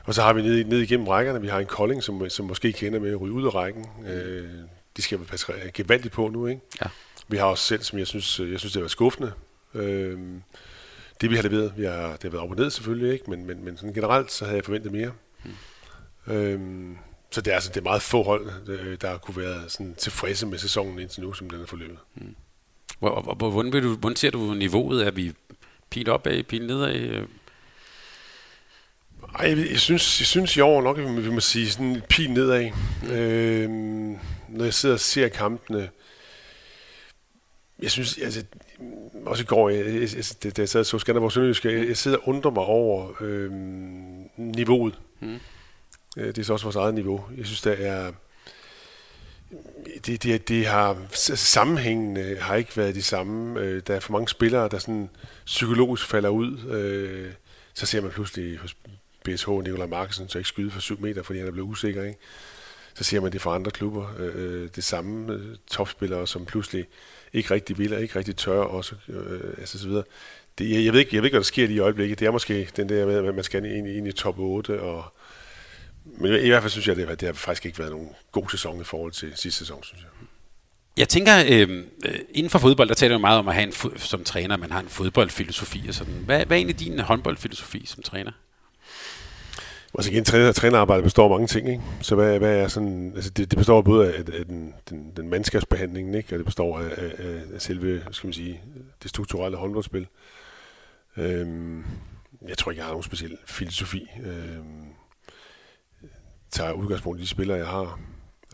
Og 0.03 0.13
så 0.13 0.21
har 0.21 0.33
vi 0.33 0.41
ned, 0.41 0.63
ned 0.65 0.79
igennem 0.79 1.07
rækkerne, 1.07 1.41
vi 1.41 1.47
har 1.47 1.59
en 1.59 1.65
Kolding, 1.65 2.03
som, 2.03 2.29
som 2.29 2.45
måske 2.45 2.71
kender 2.71 2.99
med 2.99 3.11
at 3.11 3.21
ryge 3.21 3.33
ud 3.33 3.45
af 3.45 3.55
rækken. 3.55 3.85
Mm. 3.99 4.07
Øh, 4.07 4.49
de 4.97 5.01
skal 5.01 5.17
passe 5.17 5.53
gevaldigt 5.73 6.13
på 6.13 6.27
nu, 6.27 6.47
ikke? 6.47 6.61
Ja. 6.81 6.87
Vi 7.27 7.37
har 7.37 7.45
også 7.45 7.63
selv, 7.63 7.81
som 7.81 7.99
jeg 7.99 8.07
synes, 8.07 8.39
jeg 8.39 8.59
synes 8.59 8.73
det 8.73 8.81
var 8.81 8.87
skuffende. 8.87 9.31
Øh, 9.73 10.19
det 11.21 11.29
vi 11.29 11.35
har 11.35 11.43
leveret, 11.43 11.73
vi 11.77 11.85
har, 11.85 12.11
det 12.11 12.23
har 12.23 12.29
været 12.29 12.43
op 12.43 12.51
og 12.51 12.55
ned 12.55 12.69
selvfølgelig, 12.69 13.13
ikke? 13.13 13.29
Men, 13.29 13.45
men, 13.45 13.65
men 13.65 13.77
sådan 13.77 13.93
generelt, 13.93 14.31
så 14.31 14.45
havde 14.45 14.55
jeg 14.55 14.65
forventet 14.65 14.91
mere. 14.91 15.11
Mm. 15.45 16.33
Øh, 16.33 16.95
så 17.31 17.41
det 17.41 17.51
er, 17.51 17.55
altså, 17.55 17.69
det 17.69 17.77
er 17.77 17.83
meget 17.83 18.01
få 18.01 18.23
hold, 18.23 18.49
øh, 18.67 18.97
der 19.01 19.17
kunne 19.17 19.37
være 19.37 19.69
sådan 19.69 19.95
tilfredse 19.95 20.45
med 20.45 20.57
sæsonen 20.57 20.99
indtil 20.99 21.23
nu, 21.23 21.33
som 21.33 21.49
den 21.49 21.61
er 21.61 21.65
forløbet. 21.65 21.97
Mm. 22.15 22.35
Hvordan, 22.99 23.73
vil 23.73 23.83
du, 23.83 23.95
hvordan 23.95 24.15
ser 24.15 24.29
du 24.31 24.53
niveauet? 24.53 25.07
Er 25.07 25.11
vi 25.11 25.33
pil 25.89 26.09
op 26.09 26.27
af, 26.27 26.45
pil 26.47 26.67
nedad? 26.67 27.25
Ej, 29.39 29.49
jeg, 29.49 29.57
jeg, 29.57 29.79
synes, 29.79 30.19
jeg 30.19 30.27
synes 30.27 30.57
i 30.57 30.59
år 30.59 30.81
nok, 30.81 30.97
at 30.97 31.25
vi 31.25 31.29
må 31.29 31.39
sige 31.39 31.69
sådan 31.69 31.85
en 31.85 32.01
pil 32.09 32.31
nedad. 32.31 32.71
Mm. 33.03 33.11
Øh, 33.11 33.69
når 34.49 34.63
jeg 34.63 34.73
sidder 34.73 34.95
og 34.95 34.99
ser 34.99 35.27
kampene, 35.27 35.89
jeg 37.79 37.91
synes, 37.91 38.17
altså, 38.17 38.43
også 39.25 39.43
i 39.43 39.45
går, 39.45 39.69
jeg, 39.69 39.85
jeg, 39.85 40.09
jeg, 40.45 40.57
da 40.57 40.61
jeg 40.61 40.69
sad 40.69 40.79
og 40.79 40.85
så 40.85 40.99
Skanderborg 40.99 41.31
Sønderjysk, 41.31 41.65
jeg, 41.65 41.87
jeg 41.87 41.97
sidder 41.97 42.17
og 42.17 42.27
undrer 42.27 42.51
mig 42.51 42.63
over 42.63 43.11
øh, 43.21 43.51
niveauet. 44.37 44.99
Mm. 45.19 45.39
Det 46.15 46.37
er 46.37 46.43
så 46.43 46.53
også 46.53 46.65
vores 46.65 46.75
eget 46.75 46.93
niveau. 46.93 47.25
Jeg 47.37 47.45
synes, 47.45 47.61
der 47.61 47.71
er... 47.71 48.11
Det, 50.05 50.23
det, 50.23 50.47
det 50.47 50.65
har 50.65 50.97
sammenhængende 51.35 52.37
har 52.39 52.55
ikke 52.55 52.77
været 52.77 52.95
de 52.95 53.01
samme. 53.01 53.59
Øh, 53.59 53.81
der 53.87 53.95
er 53.95 53.99
for 53.99 54.11
mange 54.11 54.27
spillere, 54.27 54.69
der 54.69 54.77
sådan 54.77 55.09
psykologisk 55.45 56.07
falder 56.07 56.29
ud. 56.29 56.57
Øh, 56.69 57.31
så 57.73 57.85
ser 57.85 58.01
man 58.01 58.11
pludselig 58.11 58.57
hos 58.57 58.75
BSH 59.23 59.49
Nikolaj 59.49 59.87
Markensen 59.87 60.29
så 60.29 60.37
ikke 60.37 60.47
skyde 60.47 60.71
for 60.71 60.79
7 60.79 61.01
meter, 61.01 61.23
fordi 61.23 61.39
han 61.39 61.47
er 61.47 61.51
blevet 61.51 61.69
usikker. 61.69 62.03
Ikke? 62.03 62.19
Så 62.93 63.03
ser 63.03 63.19
man 63.19 63.31
det 63.31 63.41
fra 63.41 63.55
andre 63.55 63.71
klubber. 63.71 64.07
Øh, 64.19 64.69
det 64.75 64.83
samme 64.83 65.33
øh, 65.33 65.55
topspillere, 65.67 66.27
som 66.27 66.45
pludselig 66.45 66.85
ikke 67.37 67.53
rigtig 67.53 67.77
vil 67.77 67.93
og 67.93 68.01
ikke 68.01 68.15
rigtig 68.15 68.35
tør 68.35 68.59
også, 68.59 68.95
øh, 69.09 69.53
altså 69.57 69.79
så 69.79 69.87
videre. 69.87 70.03
Det, 70.57 70.71
jeg, 70.71 70.85
jeg, 70.85 70.93
ved 70.93 70.99
ikke, 70.99 71.15
jeg 71.15 71.21
ved 71.21 71.27
ikke, 71.27 71.33
hvad 71.33 71.41
der 71.41 71.45
sker 71.45 71.67
lige 71.67 71.77
i 71.77 71.79
øjeblikket. 71.79 72.19
Det 72.19 72.25
er 72.25 72.31
måske 72.31 72.69
den 72.75 72.89
der 72.89 73.05
med, 73.05 73.27
at 73.27 73.35
man 73.35 73.43
skal 73.43 73.65
ind, 73.65 73.87
ind 73.87 74.07
i 74.07 74.11
top 74.11 74.39
8. 74.39 74.81
Og, 74.81 75.05
men 76.05 76.33
i 76.33 76.47
hvert 76.47 76.63
fald 76.63 76.71
synes 76.71 76.87
jeg, 76.87 77.09
at 77.09 77.19
det 77.19 77.27
har 77.27 77.33
faktisk 77.33 77.65
ikke 77.65 77.79
været 77.79 77.91
nogen 77.91 78.09
god 78.31 78.49
sæson 78.51 78.81
i 78.81 78.83
forhold 78.83 79.11
til 79.11 79.31
sidste 79.35 79.59
sæson, 79.59 79.83
synes 79.83 80.03
jeg. 80.03 80.09
Jeg 80.97 81.09
tænker, 81.09 81.33
øh, 81.49 81.83
øh 82.05 82.19
inden 82.29 82.49
for 82.49 82.59
fodbold, 82.59 82.87
der 82.87 82.95
taler 82.95 83.15
man 83.15 83.21
meget 83.21 83.39
om 83.39 83.47
at 83.47 83.53
have 83.53 83.67
en 83.67 83.97
som 83.97 84.23
træner, 84.23 84.57
man 84.57 84.71
har 84.71 84.79
en 84.79 84.89
fodboldfilosofi 84.89 85.85
og 85.87 85.93
sådan. 85.93 86.13
Hvad, 86.13 86.45
hvad 86.45 86.57
er 86.57 86.59
egentlig 86.59 86.79
din 86.79 86.99
håndboldfilosofi 86.99 87.85
som 87.85 88.03
træner? 88.03 88.31
Altså 89.93 90.11
igen, 90.11 90.23
træner, 90.23 90.51
trænerarbejde 90.51 91.03
består 91.03 91.23
af 91.23 91.29
mange 91.29 91.47
ting, 91.47 91.69
ikke? 91.69 91.83
Så 92.01 92.15
hvad, 92.15 92.39
hvad 92.39 92.57
er 92.57 92.67
sådan, 92.67 93.11
altså 93.15 93.29
det, 93.29 93.51
det 93.51 93.57
består 93.57 93.81
både 93.81 94.13
af, 94.13 94.19
af 94.19 94.45
den, 94.45 94.73
den, 94.89 95.11
den 95.17 95.29
mandskabsbehandling, 95.29 96.15
ikke? 96.15 96.35
Og 96.35 96.37
det 96.37 96.45
består 96.45 96.79
af, 96.79 96.89
af, 96.97 97.41
af 97.53 97.61
selve, 97.61 98.03
skal 98.11 98.27
man 98.27 98.33
sige, 98.33 98.61
det 99.03 99.09
strukturelle 99.09 99.57
håndboldspil. 99.57 100.07
Øhm, 101.17 101.85
jeg 102.47 102.57
tror 102.57 102.71
ikke, 102.71 102.79
jeg 102.79 102.85
har 102.85 102.91
nogen 102.91 103.03
speciel 103.03 103.37
filosofi. 103.45 104.07
Øhm, 104.23 104.85
tager 106.51 106.71
udgangspunkt 106.71 107.19
i 107.19 107.21
de 107.21 107.27
spillere, 107.27 107.57
jeg 107.57 107.67
har. 107.67 107.99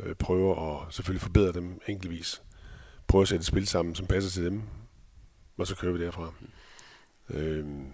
Øh, 0.03 0.15
prøver 0.15 0.81
at 0.85 0.93
selvfølgelig 0.93 1.21
forbedre 1.21 1.51
dem 1.51 1.81
enkeltvis. 1.87 2.41
Prøver 3.07 3.21
at 3.21 3.27
sætte 3.27 3.41
et 3.41 3.45
spil 3.45 3.67
sammen, 3.67 3.95
som 3.95 4.05
passer 4.05 4.31
til 4.31 4.45
dem. 4.45 4.61
Og 5.57 5.67
så 5.67 5.75
kører 5.75 5.93
vi 5.93 6.03
derfra. 6.03 6.33
Øhm, 7.29 7.87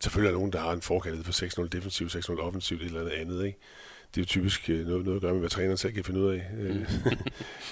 Selvfølgelig 0.00 0.28
er 0.28 0.32
der 0.32 0.38
nogen, 0.38 0.52
der 0.52 0.60
har 0.60 0.72
en 0.72 0.82
forkærlighed 0.82 1.24
for 1.24 1.62
6-0 1.64 1.68
defensivt, 1.68 2.16
6-0 2.16 2.40
offensivt, 2.40 2.82
eller 2.82 3.00
noget 3.00 3.12
andet. 3.12 3.46
Ikke? 3.46 3.58
Det 4.14 4.20
er 4.20 4.22
jo 4.22 4.26
typisk 4.26 4.70
øh, 4.70 4.86
noget, 4.86 5.04
noget 5.04 5.16
at 5.16 5.22
gøre 5.22 5.32
med, 5.32 5.40
hvad 5.40 5.50
træneren 5.50 5.76
selv 5.76 5.92
kan 5.92 6.04
finde 6.04 6.20
ud 6.20 6.34
af. 6.34 6.46
Øh, 6.58 6.76
mm. 6.76 6.86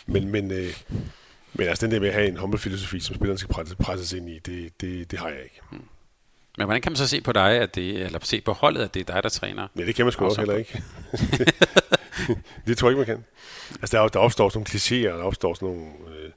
men, 0.12 0.28
men, 0.28 0.50
øh, 0.50 0.74
men 1.52 1.68
altså 1.68 1.86
den 1.86 1.94
der 1.94 2.00
med 2.00 2.08
at 2.08 2.14
have 2.14 2.28
en 2.28 2.36
håndboldfilosofi, 2.36 3.00
som 3.00 3.14
spilleren 3.14 3.38
skal 3.38 3.54
presses, 3.54 3.76
presses 3.76 4.12
ind 4.12 4.30
i, 4.30 4.38
det, 4.38 4.80
det, 4.80 5.10
det 5.10 5.18
har 5.18 5.28
jeg 5.28 5.42
ikke. 5.42 5.60
Mm. 5.72 5.78
Men 6.58 6.66
hvordan 6.66 6.82
kan 6.82 6.92
man 6.92 6.96
så 6.96 7.08
se 7.08 7.20
på 7.20 7.32
dig, 7.32 7.50
at 7.50 7.74
det, 7.74 8.02
eller 8.02 8.18
se 8.22 8.40
på 8.40 8.52
holdet, 8.52 8.82
at 8.82 8.94
det 8.94 9.00
er 9.00 9.12
dig, 9.14 9.22
der 9.22 9.28
træner? 9.28 9.68
Ja, 9.78 9.86
det 9.86 9.94
kan 9.94 10.04
man 10.04 10.12
sgu 10.12 10.24
også 10.24 10.40
heller 10.40 10.56
ikke. 10.56 10.82
det, 11.12 11.54
det 12.66 12.78
tror 12.78 12.88
jeg 12.88 12.98
ikke, 12.98 13.12
man 13.12 13.16
kan. 13.16 13.24
Altså, 13.80 13.96
der, 13.96 14.08
der 14.08 14.18
opstår 14.18 14.48
sådan 14.48 14.58
nogle 14.58 14.66
klichéer, 14.68 15.18
der 15.18 15.24
opstår 15.24 15.54
sådan 15.54 15.68
nogle 15.68 15.86
øh, 16.16 16.30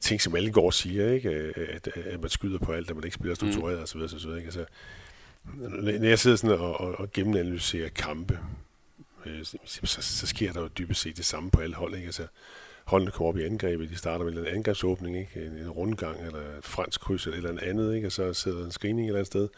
ting, 0.00 0.20
som 0.20 0.36
alle 0.36 0.52
går 0.52 0.66
og 0.66 0.74
siger, 0.74 1.12
ikke? 1.12 1.30
At, 1.30 1.86
at, 1.86 1.88
at 1.96 2.20
man 2.20 2.30
skyder 2.30 2.58
på 2.58 2.72
alt, 2.72 2.90
at 2.90 2.96
man 2.96 3.04
ikke 3.04 3.14
spiller 3.14 3.34
struktureret 3.34 3.78
mm. 3.78 4.02
osv. 4.02 4.16
osv. 4.16 4.28
Ikke? 4.28 4.44
Altså, 4.44 4.64
når 5.56 6.08
jeg 6.08 6.18
sidder 6.18 6.36
sådan 6.36 6.58
og, 6.58 6.80
og, 6.80 6.94
og 6.98 7.12
gennemanalyserer 7.12 7.88
kampe, 7.88 8.38
øh, 9.26 9.44
så, 9.64 10.02
så 10.02 10.26
sker 10.26 10.52
der 10.52 10.60
jo 10.60 10.68
dybest 10.78 11.00
set 11.00 11.16
det 11.16 11.24
samme 11.24 11.50
på 11.50 11.60
alle 11.60 11.76
hold. 11.76 11.94
Ikke? 11.94 12.06
Altså, 12.06 12.26
holdene 12.84 13.10
kommer 13.10 13.28
op 13.28 13.38
i 13.38 13.44
angrebet, 13.44 13.90
de 13.90 13.96
starter 13.96 14.24
med 14.24 14.32
en 14.32 14.46
angrebsåbning, 14.46 15.18
ikke? 15.18 15.46
En, 15.46 15.52
en 15.52 15.70
rundgang 15.70 16.26
eller 16.26 16.38
et 16.38 16.64
fransk 16.64 17.00
kryds 17.00 17.26
eller 17.26 17.38
et 17.38 17.48
eller 17.48 17.62
andet, 17.62 17.94
ikke? 17.94 18.08
og 18.08 18.12
så 18.12 18.34
sidder 18.34 18.64
en 18.64 18.70
screening 18.70 19.06
et 19.06 19.08
eller 19.08 19.18
andet 19.18 19.26
sted. 19.26 19.48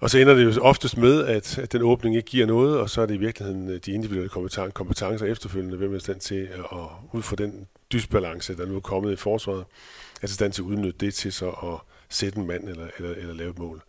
Og 0.00 0.10
så 0.10 0.18
ender 0.18 0.34
det 0.34 0.56
jo 0.56 0.62
oftest 0.62 0.96
med, 0.96 1.24
at, 1.24 1.58
at 1.58 1.72
den 1.72 1.82
åbning 1.82 2.16
ikke 2.16 2.30
giver 2.30 2.46
noget, 2.46 2.78
og 2.78 2.90
så 2.90 3.02
er 3.02 3.06
det 3.06 3.14
i 3.14 3.18
virkeligheden 3.18 3.68
øh, 3.68 3.80
de 3.86 3.92
individuelle 3.92 4.28
kompetencer, 4.28 4.70
kompetencer 4.70 5.26
efterfølgende, 5.26 5.76
hvem 5.76 5.92
er 5.92 5.96
i 5.96 6.00
stand 6.00 6.20
til 6.20 6.34
at, 6.34 6.58
at 6.58 6.88
ud 7.12 7.22
fra 7.22 7.36
den 7.36 7.66
dysbalance, 7.92 8.56
der 8.56 8.66
nu 8.66 8.76
er 8.76 8.80
kommet 8.80 9.12
i 9.12 9.16
forsvaret, 9.16 9.64
er 10.22 10.26
i 10.26 10.30
stand 10.30 10.52
til 10.52 10.62
at 10.62 10.66
udnytte 10.66 11.06
det 11.06 11.14
til 11.14 11.32
så 11.32 11.48
at 11.48 11.78
sætte 12.08 12.38
en 12.38 12.46
mand 12.46 12.68
eller, 12.68 12.86
eller, 12.98 13.14
eller 13.14 13.34
lave 13.34 13.50
et 13.50 13.58
mål. 13.58 13.82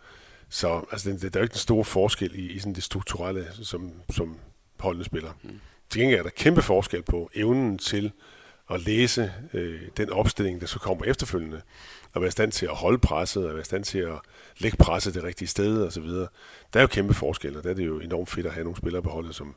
Så 0.56 0.86
altså, 0.92 1.10
der 1.10 1.30
er 1.34 1.40
jo 1.40 1.44
ikke 1.44 1.54
en 1.54 1.58
stor 1.58 1.84
forskel 1.84 2.36
i, 2.36 2.52
i 2.52 2.60
sådan 2.60 2.74
det 2.74 2.84
strukturelle, 2.84 3.48
som, 3.64 3.92
som 4.10 4.40
holdene 4.80 5.06
spiller. 5.06 5.32
Mm. 5.44 5.60
Til 5.90 6.02
gengæld 6.02 6.20
er 6.20 6.24
der 6.24 6.30
kæmpe 6.30 6.62
forskel 6.62 7.04
på 7.04 7.30
evnen 7.34 7.78
til 7.78 8.12
at 8.70 8.82
læse 8.82 9.34
øh, 9.54 9.82
den 9.98 10.10
opstilling, 10.10 10.62
der 10.62 10.68
så 10.68 10.80
kommer 10.80 11.06
efterfølgende, 11.06 11.62
og 12.14 12.22
være 12.22 12.28
i 12.28 12.32
stand 12.32 12.52
til 12.52 12.66
at 12.66 12.76
holde 12.76 12.98
presset, 12.98 13.48
og 13.48 13.54
være 13.54 13.62
i 13.62 13.66
stand 13.66 13.84
til 13.84 14.00
at 14.00 14.20
lægge 14.58 14.78
presset 14.78 15.14
det 15.14 15.24
rigtige 15.24 15.48
sted, 15.48 15.82
og 15.82 15.92
så 15.94 16.02
videre. 16.02 16.28
Der 16.74 16.80
er 16.80 16.84
jo 16.84 16.88
kæmpe 16.88 17.14
forskel, 17.14 17.58
og 17.58 17.64
der 17.64 17.70
er 17.70 17.74
det 17.74 17.86
jo 17.86 18.00
enormt 18.00 18.30
fedt 18.30 18.46
at 18.46 18.54
have 18.54 18.64
nogle 18.64 18.78
spillere 18.78 19.02
på 19.02 19.10
holdet, 19.10 19.36
som, 19.36 19.56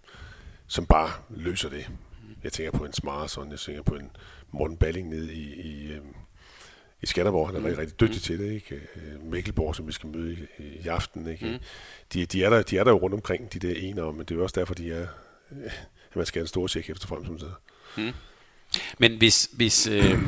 som 0.66 0.86
bare 0.86 1.10
løser 1.30 1.68
det. 1.68 1.90
Jeg 2.44 2.52
tænker 2.52 2.78
på 2.78 2.84
en 2.84 2.92
Smarson, 2.92 3.50
jeg 3.50 3.58
tænker 3.58 3.82
på 3.82 3.94
en 3.94 4.10
Morten 4.50 4.76
Balling 4.76 5.08
nede 5.08 5.34
i, 5.34 5.60
i, 5.60 5.92
øh, 5.92 6.00
i 7.02 7.06
Skanderborg. 7.06 7.48
Han 7.48 7.56
er 7.56 7.60
mm. 7.60 7.64
rigtig, 7.64 7.80
rigtig 7.80 8.00
dygtig 8.00 8.16
mm. 8.16 8.22
til 8.22 8.38
det. 8.38 8.52
Ikke? 8.52 8.74
Øh, 8.74 9.24
Mikkelborg, 9.30 9.76
som 9.76 9.86
vi 9.86 9.92
skal 9.92 10.08
møde 10.08 10.32
i, 10.32 10.62
i 10.84 10.88
aften. 10.88 11.28
Ikke? 11.28 11.46
Mm. 11.46 11.58
De, 12.12 12.26
de, 12.26 12.44
er 12.44 12.50
der, 12.50 12.62
de 12.62 12.78
er 12.78 12.84
der 12.84 12.90
jo 12.90 12.98
rundt 12.98 13.14
omkring, 13.14 13.52
de 13.52 13.58
der 13.58 13.74
ene, 13.74 14.12
men 14.12 14.18
det 14.18 14.30
er 14.30 14.36
jo 14.36 14.42
også 14.42 14.60
derfor, 14.60 14.74
de 14.74 14.92
er, 14.92 15.06
at 16.10 16.16
man 16.16 16.26
skal 16.26 16.38
have 16.38 16.44
en 16.44 16.48
stor 16.48 16.66
tjek 16.66 16.90
efterfrem, 16.90 17.24
som 17.24 17.38
det 17.38 17.52
mm. 17.96 18.12
Men 18.98 19.18
hvis, 19.18 19.50
hvis, 19.52 19.86
øh, 19.86 20.18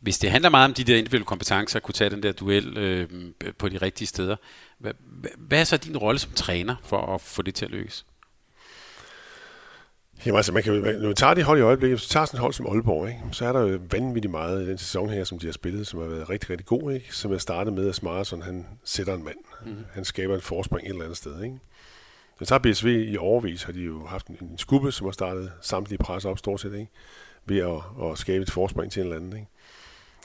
hvis 0.00 0.18
det 0.18 0.30
handler 0.30 0.50
meget 0.50 0.64
om 0.64 0.74
de 0.74 0.84
der 0.84 0.96
individuelle 0.96 1.24
kompetencer, 1.24 1.76
at 1.76 1.82
kunne 1.82 1.92
tage 1.92 2.10
den 2.10 2.22
der 2.22 2.32
duel 2.32 2.78
øh, 2.78 3.08
på 3.58 3.68
de 3.68 3.78
rigtige 3.78 4.08
steder, 4.08 4.36
hvad, 4.78 4.92
hvad 5.38 5.60
er 5.60 5.64
så 5.64 5.76
din 5.76 5.96
rolle 5.96 6.18
som 6.18 6.32
træner 6.32 6.76
for 6.82 7.14
at 7.14 7.20
få 7.20 7.42
det 7.42 7.54
til 7.54 7.64
at 7.64 7.70
lykkes? 7.70 8.06
Jamen 10.26 10.36
altså, 10.36 10.52
man 10.52 10.62
kan, 10.62 10.72
når 10.72 11.08
vi 11.08 11.14
tager 11.14 11.34
de 11.34 11.42
hold 11.42 11.58
i 11.58 11.62
øjeblikket, 11.62 12.00
vi 12.00 12.06
tager 12.08 12.26
sådan 12.26 12.38
et 12.38 12.40
hold 12.40 12.52
som 12.52 12.66
Aalborg, 12.66 13.08
ikke, 13.08 13.20
så 13.32 13.46
er 13.46 13.52
der 13.52 13.60
jo 13.60 13.78
vanvittigt 13.90 14.30
meget 14.30 14.62
i 14.62 14.68
den 14.68 14.78
sæson 14.78 15.10
her, 15.10 15.24
som 15.24 15.38
de 15.38 15.46
har 15.46 15.52
spillet, 15.52 15.86
som 15.86 16.00
har 16.00 16.06
været 16.06 16.30
rigtig, 16.30 16.50
rigtig 16.50 16.66
god, 16.66 16.92
ikke? 16.92 17.16
som 17.16 17.32
er 17.32 17.38
startet 17.38 17.72
med, 17.72 17.88
at 17.88 17.94
Smarson, 17.94 18.42
han 18.42 18.66
sætter 18.84 19.14
en 19.14 19.24
mand. 19.24 19.36
Mm. 19.66 19.84
Han 19.92 20.04
skaber 20.04 20.34
en 20.34 20.40
forspring 20.40 20.86
et 20.86 20.90
eller 20.90 21.04
andet 21.04 21.16
sted. 21.16 21.42
Ikke? 21.42 21.58
Hvis 22.38 22.48
tager 22.48 22.58
BSV 22.58 22.86
i 22.86 23.16
overvis, 23.16 23.62
har 23.62 23.72
de 23.72 23.80
jo 23.80 24.06
haft 24.06 24.26
en, 24.26 24.36
en 24.40 24.58
skubbe, 24.58 24.92
som 24.92 25.06
har 25.06 25.12
startet 25.12 25.52
samtlige 25.60 25.98
pres 25.98 26.24
op 26.24 26.38
stort 26.38 26.60
set, 26.60 26.74
ikke? 26.74 26.90
ved 27.44 27.58
at, 27.58 28.10
at 28.10 28.18
skabe 28.18 28.42
et 28.42 28.50
forspring 28.50 28.92
til 28.92 29.00
en 29.00 29.06
eller 29.06 29.16
anden. 29.16 29.32
Ikke? 29.32 29.48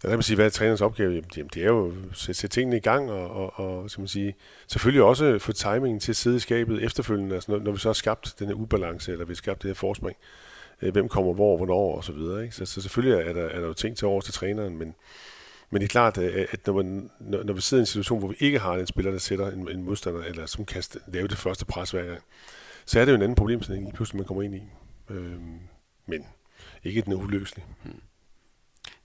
Ja, 0.03 0.07
der 0.07 0.11
kan 0.11 0.17
man 0.17 0.23
sige, 0.23 0.35
hvad 0.35 0.45
er 0.45 0.49
trænerens 0.49 0.81
opgave? 0.81 1.23
Jamen, 1.37 1.49
det 1.53 1.63
er 1.63 1.67
jo 1.67 1.93
at 2.11 2.17
sætte 2.17 2.47
tingene 2.47 2.77
i 2.77 2.79
gang, 2.79 3.11
og, 3.11 3.29
og, 3.29 3.59
og 3.59 3.89
skal 3.89 4.01
man 4.01 4.07
sige, 4.07 4.35
selvfølgelig 4.67 5.03
også 5.03 5.39
få 5.39 5.51
timingen 5.51 5.99
til 5.99 6.11
at 6.11 6.15
sidde 6.15 6.35
i 6.35 6.39
skabet 6.39 6.83
efterfølgende, 6.83 7.35
altså 7.35 7.51
når, 7.51 7.59
når 7.59 7.71
vi 7.71 7.77
så 7.77 7.89
har 7.89 7.93
skabt 7.93 8.35
den 8.39 8.47
her 8.47 8.55
ubalance, 8.55 9.11
eller 9.11 9.25
vi 9.25 9.31
har 9.31 9.35
skabt 9.35 9.61
det 9.61 9.69
her 9.69 9.75
forspring, 9.75 10.17
øh, 10.81 10.91
hvem 10.91 11.09
kommer 11.09 11.33
hvor, 11.33 11.57
hvornår, 11.57 11.95
og 11.95 12.03
så 12.03 12.11
videre. 12.11 12.43
Ikke? 12.43 12.55
Så, 12.55 12.65
så 12.65 12.81
selvfølgelig 12.81 13.27
er 13.27 13.33
der, 13.33 13.41
er 13.41 13.59
der 13.59 13.67
jo 13.67 13.73
ting 13.73 13.97
til 13.97 14.07
over 14.07 14.21
til 14.21 14.33
træneren, 14.33 14.77
men, 14.77 14.95
men 15.69 15.81
det 15.81 15.87
er 15.87 15.91
klart, 15.91 16.17
at 16.17 16.67
når, 16.67 16.73
man, 16.73 17.11
når, 17.19 17.43
når 17.43 17.53
vi 17.53 17.61
sidder 17.61 17.81
i 17.81 17.83
en 17.83 17.87
situation, 17.87 18.19
hvor 18.19 18.27
vi 18.27 18.35
ikke 18.39 18.59
har 18.59 18.73
en 18.73 18.87
spiller, 18.87 19.11
der 19.11 19.19
sætter 19.19 19.51
en, 19.51 19.69
en 19.71 19.83
modstander, 19.83 20.23
eller 20.23 20.45
som 20.45 20.65
kan 20.65 20.83
lave 21.07 21.27
det 21.27 21.37
første 21.37 21.65
pres 21.65 21.91
hver 21.91 22.05
gang, 22.05 22.21
så 22.85 22.99
er 22.99 23.05
det 23.05 23.11
jo 23.11 23.15
en 23.15 23.21
anden 23.21 23.35
problemstilling, 23.35 23.93
pludselig 23.93 24.17
man 24.17 24.27
kommer 24.27 24.43
ind 24.43 24.55
i. 24.55 24.61
Øhm, 25.09 25.59
men 26.05 26.25
ikke 26.83 27.01
den 27.01 27.13
uløselige. 27.13 27.65
Hmm. 27.83 27.93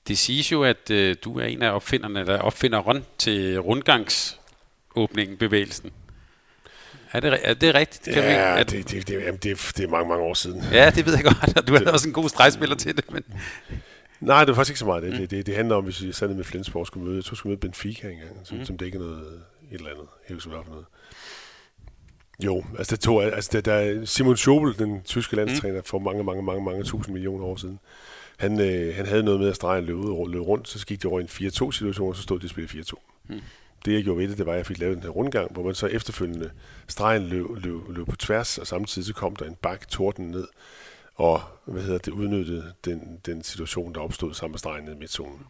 Det 0.08 0.18
siges 0.18 0.52
jo, 0.52 0.64
at 0.64 0.90
øh, 0.90 1.16
du 1.25 1.38
er 1.38 1.44
en 1.44 1.62
af 1.62 1.70
opfinderne, 1.70 2.26
der 2.26 2.38
opfinder 2.38 2.78
rund 2.78 3.02
til 3.18 3.60
rundgangsåbningen, 3.60 5.36
bevægelsen. 5.36 5.90
Er 7.12 7.20
det, 7.20 7.38
er 7.42 7.54
det 7.54 7.75
rigtigt? 7.75 8.14
Kan 8.14 8.22
ja, 8.22 8.28
vi, 8.28 8.60
er 8.60 8.64
det, 8.64 8.90
det, 8.90 9.08
det, 9.08 9.14
jamen, 9.14 9.40
det, 9.42 9.72
det 9.76 9.84
er 9.84 9.88
mange, 9.88 10.08
mange 10.08 10.25
år 10.25 10.34
siden. 10.34 10.62
Ja, 10.72 10.90
det 10.90 11.06
ved 11.06 11.14
jeg 11.14 11.25
godt, 11.25 11.58
og 11.58 11.68
du 11.68 11.75
er 11.75 11.92
også 11.92 12.08
en 12.08 12.14
god 12.14 12.28
stregspiller 12.28 12.76
til 12.76 12.96
det. 12.96 13.12
Men... 13.12 13.25
Nej, 14.20 14.44
det 14.44 14.50
er 14.50 14.54
faktisk 14.54 14.70
ikke 14.70 14.78
så 14.78 14.86
meget 14.86 15.02
det. 15.02 15.12
Mm. 15.12 15.18
Det, 15.18 15.30
det, 15.30 15.46
det 15.46 15.56
handler 15.56 15.76
om, 15.76 15.84
hvis 15.84 16.02
vi 16.02 16.12
sad 16.12 16.28
med 16.28 16.44
Flensborg 16.44 16.86
skulle 16.86 17.06
møde, 17.06 17.16
jeg 17.16 17.25
tror, 17.25 17.34
skulle 17.34 17.50
møde 17.50 17.60
Benfica 17.60 18.08
engang, 18.08 18.30
som, 18.44 18.58
mm. 18.58 18.64
som 18.64 18.78
dækker 18.78 18.98
noget, 18.98 19.42
et 19.72 19.78
eller 19.78 19.90
andet. 19.90 20.06
Jeg 20.28 20.34
husker, 20.34 20.50
for 20.50 20.70
noget. 20.70 20.86
Jo, 22.44 22.64
altså 22.78 22.96
det 22.96 23.02
tog, 23.02 23.25
altså 23.25 23.50
det, 23.52 23.64
der 23.64 24.04
Simon 24.04 24.36
Schobel, 24.36 24.78
den 24.78 25.02
tyske 25.02 25.36
landstræner, 25.36 25.78
mm. 25.78 25.84
for 25.84 25.98
mange, 25.98 26.25
mange, 26.25 26.42
mange, 26.42 26.64
mange 26.64 26.84
tusind 26.84 27.12
millioner 27.12 27.44
år 27.44 27.56
siden, 27.56 27.78
han, 28.36 28.60
øh, 28.60 28.94
han 28.94 29.06
havde 29.06 29.22
noget 29.22 29.40
med 29.40 29.48
at 29.48 29.56
strege 29.56 29.80
løbe, 29.80 30.30
løbe 30.30 30.44
rundt, 30.44 30.68
så 30.68 30.86
gik 30.86 31.02
det 31.02 31.10
over 31.10 31.20
en 31.20 31.26
4-2 31.26 31.72
situation, 31.72 32.08
og 32.08 32.16
så 32.16 32.22
stod 32.22 32.38
det 32.40 32.50
spille 32.50 32.82
4-2. 32.82 32.92
Mm. 33.28 33.40
Det 33.84 33.92
jeg 33.92 34.04
gjorde 34.04 34.18
ved 34.18 34.28
det, 34.28 34.38
det 34.38 34.46
var, 34.46 34.52
at 34.52 34.58
jeg 34.58 34.66
fik 34.66 34.78
lavet 34.78 34.96
den 34.96 35.02
her 35.02 35.10
rundgang, 35.10 35.52
hvor 35.52 35.62
man 35.62 35.74
så 35.74 35.86
efterfølgende 35.86 36.50
stregen 36.88 37.22
løb, 37.22 37.46
løb, 37.56 37.80
løb 37.88 38.06
på 38.06 38.16
tværs, 38.16 38.58
og 38.58 38.66
samtidig 38.66 39.06
så 39.06 39.14
kom 39.14 39.36
der 39.36 39.44
en 39.44 39.56
bak 39.62 39.88
torden 39.88 40.30
ned, 40.30 40.46
og 41.14 41.40
hvad 41.64 41.82
hedder 41.82 41.98
det, 41.98 42.12
udnyttede 42.12 42.72
den, 42.84 43.18
den 43.26 43.42
situation, 43.42 43.94
der 43.94 44.00
opstod 44.00 44.34
sammen 44.34 44.52
med 44.52 44.58
stregen 44.58 44.84
ned 44.84 44.94
i 44.94 44.98
midtzonen. 44.98 45.46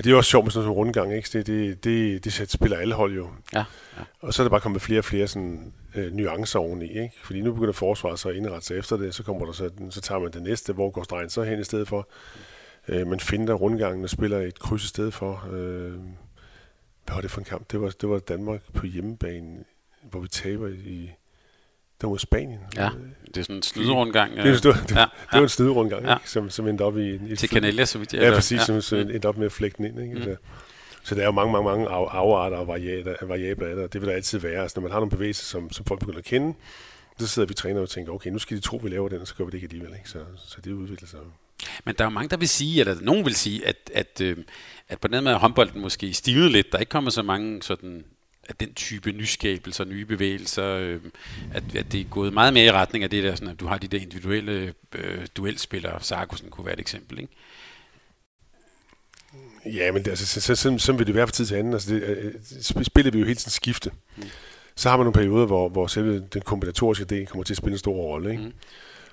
Men 0.00 0.04
det 0.04 0.12
er 0.12 0.16
også 0.16 0.30
sjovt 0.30 0.44
med 0.44 0.52
sådan 0.52 0.68
en 0.68 0.72
rundgang, 0.72 1.14
ikke? 1.14 1.28
Det, 1.32 1.46
det, 1.46 1.84
det, 1.84 2.24
det 2.24 2.50
spiller 2.50 2.78
alle 2.78 2.94
hold 2.94 3.14
jo. 3.14 3.28
Ja, 3.52 3.64
ja. 3.98 4.02
Og 4.20 4.34
så 4.34 4.42
er 4.42 4.44
der 4.44 4.50
bare 4.50 4.60
kommet 4.60 4.82
flere 4.82 5.00
og 5.00 5.04
flere 5.04 5.26
sådan, 5.26 5.72
øh, 5.94 6.12
nuancer 6.12 6.58
oveni, 6.58 6.98
ikke? 7.02 7.14
Fordi 7.22 7.40
nu 7.40 7.52
begynder 7.52 7.72
forsvaret 7.72 8.18
så 8.18 8.28
at 8.28 8.36
indrette 8.36 8.66
sig 8.66 8.78
efter 8.78 8.96
det, 8.96 9.14
så 9.14 9.22
kommer 9.22 9.46
der 9.46 9.52
så, 9.52 9.70
så 9.90 10.00
tager 10.00 10.18
man 10.18 10.32
det 10.32 10.42
næste, 10.42 10.72
hvor 10.72 10.90
går 10.90 11.02
stregen 11.02 11.30
så 11.30 11.42
hen 11.42 11.60
i 11.60 11.64
stedet 11.64 11.88
for. 11.88 12.08
Øh, 12.88 13.06
man 13.06 13.20
finder 13.20 13.54
rundgangen 13.54 14.04
og 14.04 14.10
spiller 14.10 14.38
et 14.38 14.58
kryds 14.58 14.84
i 14.84 14.88
stedet 14.88 15.14
for. 15.14 15.48
Øh, 15.52 15.92
hvad 17.04 17.14
var 17.14 17.20
det 17.20 17.30
for 17.30 17.40
en 17.40 17.44
kamp? 17.44 17.70
Det 17.72 17.80
var, 17.80 17.90
det 18.00 18.08
var 18.08 18.18
Danmark 18.18 18.60
på 18.74 18.86
hjemmebane, 18.86 19.64
hvor 20.10 20.20
vi 20.20 20.28
taber 20.28 20.68
i 20.68 21.10
det 22.00 22.10
var 22.10 22.16
Spanien. 22.16 22.60
Ja, 22.76 22.90
det 23.34 23.40
er 23.40 23.42
sådan 23.42 23.56
en 23.56 23.62
snyderundgang. 23.62 24.36
Det, 24.36 24.44
det, 24.44 24.62
det, 24.62 24.88
det, 24.88 24.96
ja, 24.96 25.00
det 25.00 25.08
var 25.32 25.42
en 25.42 25.48
snyderundgang, 25.48 26.04
ja. 26.04 26.14
ikke? 26.14 26.30
Som, 26.30 26.50
som 26.50 26.68
endte 26.68 26.82
op 26.82 26.98
i... 26.98 27.14
i 27.14 27.36
Til 27.36 27.48
Canella, 27.48 27.84
så 27.84 27.98
vidt 27.98 28.14
jeg 28.14 28.22
Ja, 28.22 28.30
præcis, 28.34 28.58
ja. 28.58 28.64
som, 28.64 28.80
som 28.80 28.98
endte 28.98 29.26
op 29.26 29.36
med 29.36 29.46
at 29.46 29.52
flække 29.52 29.76
den 29.76 29.84
ind. 29.84 30.00
Ikke? 30.00 30.14
Mm. 30.14 30.22
Så, 30.22 30.36
så 31.04 31.14
der 31.14 31.20
er 31.20 31.24
jo 31.24 31.32
mange, 31.32 31.52
mange, 31.52 31.64
mange 31.70 31.88
afarter 31.88 32.56
og 32.56 32.66
variabler, 32.66 33.14
variabler 33.22 33.68
af 33.68 33.74
det, 33.74 33.84
og 33.84 33.92
det 33.92 34.00
vil 34.00 34.08
der 34.08 34.14
altid 34.14 34.38
være. 34.38 34.62
Altså, 34.62 34.80
når 34.80 34.82
man 34.82 34.92
har 34.92 34.98
nogle 34.98 35.10
bevægelser, 35.10 35.44
som, 35.44 35.72
som 35.72 35.84
folk 35.84 36.00
begynder 36.00 36.18
at 36.18 36.24
kende, 36.24 36.54
så 37.18 37.26
sidder 37.26 37.48
vi 37.48 37.54
træner 37.54 37.80
og 37.80 37.88
tænker, 37.88 38.12
okay, 38.12 38.30
nu 38.30 38.38
skal 38.38 38.56
de 38.56 38.62
tro, 38.62 38.76
vi 38.76 38.88
laver 38.88 39.08
den, 39.08 39.20
og 39.20 39.26
så 39.26 39.34
gør 39.34 39.44
vi 39.44 39.50
det 39.50 39.54
ikke 39.54 39.66
alligevel. 39.66 39.92
Ikke? 39.94 40.10
Så, 40.10 40.18
så 40.48 40.56
det 40.64 40.72
udvikler 40.72 41.08
sig. 41.08 41.18
Men 41.84 41.94
der 41.98 42.04
er 42.04 42.06
jo 42.06 42.10
mange, 42.10 42.28
der 42.28 42.36
vil 42.36 42.48
sige, 42.48 42.80
eller 42.80 42.96
nogen 43.00 43.24
vil 43.24 43.34
sige, 43.34 43.66
at, 43.66 43.90
at, 43.94 44.20
øh, 44.20 44.36
at 44.88 45.00
på 45.00 45.08
den 45.08 45.24
måde 45.24 45.36
håndbolden 45.36 45.80
måske 45.80 46.14
stivede 46.14 46.50
lidt. 46.50 46.72
Der 46.72 46.78
er 46.78 46.80
ikke 46.80 46.90
kommet 46.90 47.12
så 47.12 47.22
mange 47.22 47.62
sådan 47.62 48.04
af 48.50 48.56
den 48.56 48.74
type 48.74 49.12
nyskabelser, 49.12 49.84
nye 49.84 50.04
bevægelser, 50.04 50.66
øh, 50.66 51.00
at, 51.54 51.62
at 51.76 51.92
det 51.92 52.00
er 52.00 52.04
gået 52.04 52.32
meget 52.32 52.54
mere 52.54 52.64
i 52.64 52.70
retning 52.70 53.04
af 53.04 53.10
det 53.10 53.24
der, 53.24 53.34
sådan, 53.34 53.48
at 53.48 53.60
du 53.60 53.66
har 53.66 53.78
de 53.78 53.88
der 53.88 53.98
individuelle 53.98 54.74
øh, 54.94 55.26
duelspillere. 55.36 56.02
Sarkusen 56.02 56.50
kunne 56.50 56.66
være 56.66 56.74
et 56.74 56.80
eksempel, 56.80 57.18
ikke? 57.18 57.32
Ja, 59.66 59.92
men 59.92 60.04
det, 60.04 60.10
altså, 60.10 60.26
så, 60.26 60.40
så, 60.40 60.54
så, 60.54 60.78
så 60.78 60.92
vil 60.92 61.06
det 61.06 61.14
være 61.14 61.26
fra 61.26 61.32
tid 61.32 61.46
til 61.46 61.54
anden. 61.54 61.72
Altså, 61.72 61.94
det, 61.94 62.02
øh, 62.02 62.34
spillet 62.84 63.12
vil 63.12 63.20
jo 63.20 63.26
hele 63.26 63.36
tiden 63.36 63.50
skifte. 63.50 63.90
Mm. 64.16 64.22
Så 64.74 64.90
har 64.90 64.96
man 64.96 65.04
nogle 65.04 65.14
perioder, 65.14 65.46
hvor, 65.46 65.68
hvor 65.68 65.86
selve 65.86 66.24
den 66.32 66.42
kombinatoriske 66.42 67.04
del 67.04 67.26
kommer 67.26 67.44
til 67.44 67.52
at 67.52 67.58
spille 67.58 67.74
en 67.74 67.78
stor 67.78 67.94
rolle. 67.94 68.30
Ikke? 68.30 68.42
Mm. 68.42 68.52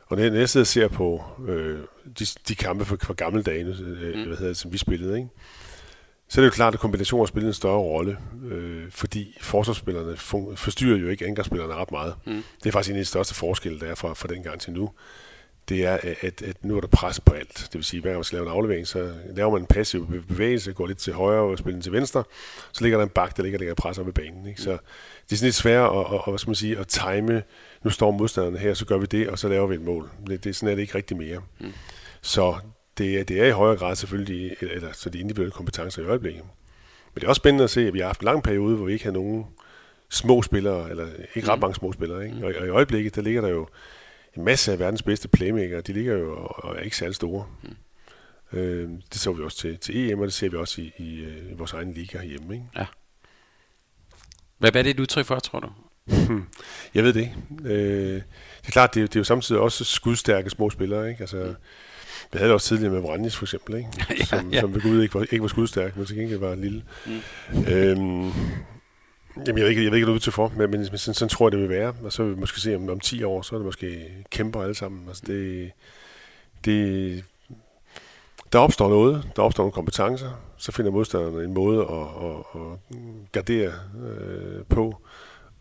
Og 0.06 0.18
når 0.18 0.24
jeg 0.24 0.50
sidder 0.50 0.64
og 0.64 0.68
ser 0.68 0.88
på 0.88 1.24
øh, 1.48 1.80
de, 2.20 2.26
de 2.48 2.56
kampe 2.56 2.86
fra, 2.86 2.96
fra 3.02 3.14
gamle 3.14 3.44
dage, 3.44 3.66
øh, 3.66 4.16
mm. 4.16 4.24
hvad 4.24 4.38
hedder 4.38 4.48
det, 4.48 4.58
som 4.58 4.74
vi 4.74 4.78
spillede, 4.78 5.18
ikke? 5.18 5.30
Så 6.30 6.42
er 6.42 6.44
det 6.44 6.52
jo 6.52 6.56
klart, 6.56 6.74
at 6.74 6.80
kombinationer 6.80 7.26
spiller 7.26 7.48
en 7.48 7.54
større 7.54 7.78
rolle, 7.78 8.18
øh, 8.52 8.92
fordi 8.92 9.38
forsvarsspillerne 9.42 10.18
forstyrrer 10.56 10.98
jo 10.98 11.08
ikke 11.08 11.26
angrebsspillerne 11.26 11.74
ret 11.74 11.92
meget. 11.92 12.16
Mm. 12.26 12.44
Det 12.64 12.70
er 12.70 12.72
faktisk 12.72 12.92
en 12.92 12.96
af 12.96 13.02
de 13.02 13.06
største 13.06 13.36
forskelle, 13.36 13.80
der 13.80 13.88
er 13.88 13.96
fra, 13.96 14.14
fra 14.14 14.28
den 14.28 14.44
gang 14.44 14.60
til 14.60 14.74
nu. 14.74 14.90
Det 15.70 15.86
er, 15.86 15.98
at, 16.22 16.42
at 16.42 16.66
nu 16.66 16.78
er 16.78 16.82
der 16.82 16.88
pres 16.88 17.20
på 17.20 17.34
alt. 17.34 17.58
Det 17.58 17.74
vil 17.74 17.84
sige, 17.84 17.98
at 17.98 18.02
hver 18.02 18.12
gang 18.12 18.18
man 18.18 18.24
skal 18.24 18.36
lave 18.36 18.46
en 18.46 18.52
aflevering, 18.52 18.88
så 18.88 19.14
laver 19.36 19.52
man 19.52 19.62
en 19.62 19.68
passiv 19.68 20.08
bevægelse, 20.28 20.74
går 20.74 20.88
lidt 20.88 20.98
til 20.98 21.14
højre 21.14 21.42
og 21.42 21.58
spiller 21.58 21.82
til 21.82 21.92
venstre, 21.92 22.24
så 22.72 22.84
ligger 22.84 22.98
der 22.98 23.04
en 23.04 23.10
bak, 23.10 23.38
der 23.38 23.44
ligger, 23.44 23.58
der 23.58 23.64
ligger 23.64 23.76
pres 23.76 23.98
op 23.98 24.08
i 24.08 24.12
banen. 24.12 24.48
Ikke? 24.48 24.62
Så 24.62 24.72
det 24.72 25.32
er 25.32 25.36
sådan 25.36 25.46
lidt 25.46 25.56
svært 25.56 25.92
at, 25.92 26.00
at, 26.00 26.14
at, 26.14 26.22
hvad 26.28 26.38
skal 26.38 26.50
man 26.50 26.56
sige, 26.56 26.78
at 26.78 26.88
time, 26.88 27.44
nu 27.84 27.90
står 27.90 28.12
modstanderne 28.12 28.58
her, 28.58 28.74
så 28.74 28.86
gør 28.86 28.98
vi 28.98 29.06
det, 29.06 29.30
og 29.30 29.40
så 29.40 29.50
laver 29.50 29.68
vi 29.68 29.76
et 29.76 29.82
mål. 29.82 30.10
Det, 30.28 30.44
det, 30.44 30.56
sådan 30.56 30.70
er 30.70 30.76
det 30.76 30.82
ikke 30.82 30.96
rigtig 30.96 31.18
mere. 31.18 31.42
Mm. 31.60 31.74
Så 32.22 32.56
det, 32.98 33.20
er, 33.20 33.24
det 33.24 33.42
er 33.42 33.46
i 33.46 33.52
højere 33.52 33.78
grad 33.78 33.96
selvfølgelig 33.96 34.56
eller, 34.62 34.92
så 34.94 35.10
de 35.10 35.20
individuelle 35.20 35.52
kompetencer 35.52 36.02
i 36.02 36.06
øjeblikket. 36.06 36.44
Men 37.14 37.22
det 37.22 37.24
er 37.24 37.30
også 37.30 37.40
spændende 37.40 37.64
at 37.64 37.70
se, 37.70 37.88
at 37.88 37.94
vi 37.94 38.00
har 38.00 38.06
haft 38.06 38.22
en 38.22 38.26
lang 38.26 38.44
periode, 38.44 38.76
hvor 38.76 38.86
vi 38.86 38.94
ikke 38.94 39.06
har 39.06 39.12
nogen 39.12 39.46
små 40.10 40.42
spillere, 40.42 40.90
eller 40.90 41.08
ikke 41.36 41.48
ret 41.48 41.58
mm. 41.58 41.62
mange 41.62 41.76
små 41.76 41.94
spillere. 41.94 42.26
Ikke? 42.26 42.38
Og, 42.38 42.54
og 42.60 42.68
i 42.68 42.70
øjeblikket, 42.70 43.16
der 43.16 43.22
ligger 43.22 43.42
der 43.42 43.50
jo 43.50 43.68
en 44.38 44.44
masse 44.44 44.72
af 44.72 44.80
verdens 44.80 45.04
bedste 45.04 45.28
playmakere. 45.28 45.82
De 45.82 45.94
ligger 45.94 46.18
jo 46.18 46.38
og 46.38 46.76
er 46.76 46.80
ikke 46.80 46.98
særlig 46.98 47.16
store. 47.16 47.46
Mm. 47.64 48.58
Øh, 48.58 48.90
det 49.14 49.20
så 49.20 49.34
vi 49.34 49.44
også 49.44 49.58
til, 49.58 49.78
til 49.78 50.12
EM, 50.12 50.20
og 50.20 50.26
det 50.26 50.34
ser 50.34 50.50
vi 50.50 50.58
også 50.58 50.82
i, 50.82 50.92
i, 50.98 51.24
i 51.52 51.54
vores 51.54 51.74
egen 51.74 51.94
liga 51.94 52.18
herhjemme. 52.18 52.54
Ikke? 52.54 52.66
Ja. 52.76 52.86
Hvad, 54.58 54.72
hvad 54.72 54.82
er 54.82 54.84
det 54.84 54.90
et 54.90 55.00
udtryk 55.00 55.26
for, 55.26 55.40
tror 55.40 55.60
du? 55.60 55.70
Jeg 56.94 57.04
ved 57.04 57.14
det 57.14 57.20
ikke. 57.20 57.36
Øh, 57.64 58.14
det 58.62 58.68
er 58.68 58.72
klart, 58.72 58.94
det 58.94 59.04
er, 59.04 59.08
det 59.08 59.16
er 59.16 59.20
jo 59.20 59.24
samtidig 59.24 59.62
også 59.62 59.84
skudstærke 59.84 60.50
små 60.50 60.70
spillere, 60.70 61.10
ikke? 61.10 61.22
Altså, 61.22 61.56
vi 62.32 62.38
havde 62.38 62.48
det 62.48 62.54
også 62.54 62.68
tidligere 62.68 62.94
med 62.94 63.02
Brandes 63.02 63.38
for 63.38 63.46
eksempel, 63.46 63.76
ikke? 63.76 63.90
Som, 64.30 64.54
ja. 64.54 64.60
som 64.60 64.74
ved 64.74 64.82
Gud 64.82 65.02
ikke 65.02 65.16
var, 65.16 65.22
ikke 65.22 65.42
var 65.42 65.48
skudstærk, 65.48 65.98
men 65.98 66.06
til 66.06 66.18
gengæld 66.18 66.40
var 66.40 66.56
lille. 66.56 66.84
Mm. 67.06 67.66
Øhm, 67.68 68.32
Jamen, 69.48 69.58
jeg 69.58 69.64
ved 69.64 69.70
ikke, 69.70 69.84
jeg 69.84 69.92
ved 69.92 69.98
ikke, 69.98 70.06
hvad 70.06 70.14
du 70.14 70.18
er 70.18 70.20
til 70.20 70.32
for, 70.32 70.54
men, 70.58 70.72
men 70.72 70.86
sådan, 70.86 71.14
sådan, 71.14 71.30
tror 71.30 71.48
jeg, 71.48 71.52
det 71.52 71.60
vil 71.60 71.70
være. 71.70 71.94
Og 72.04 72.14
så 72.14 72.24
vil 72.24 72.36
vi 72.36 72.40
måske 72.40 72.60
se, 72.60 72.76
om, 72.76 72.90
om 72.90 73.00
10 73.00 73.24
år, 73.24 73.42
så 73.42 73.56
er 73.56 73.60
det 73.60 73.66
måske 73.66 74.10
kæmper 74.30 74.62
alle 74.62 74.76
sammen. 74.76 75.08
Altså, 75.08 75.24
det, 75.28 75.72
det, 76.66 77.24
der 78.54 78.60
opstår 78.60 78.90
noget, 78.90 79.30
der 79.36 79.42
opstår 79.42 79.64
nogle 79.64 79.72
kompetencer, 79.72 80.30
så 80.58 80.72
finder 80.72 80.92
modstanderne 80.92 81.44
en 81.44 81.54
måde 81.54 81.82
at, 81.82 82.26
at, 82.26 82.62
at 82.62 82.78
gardere 83.32 83.74
øh, 84.08 84.66
på, 84.70 85.02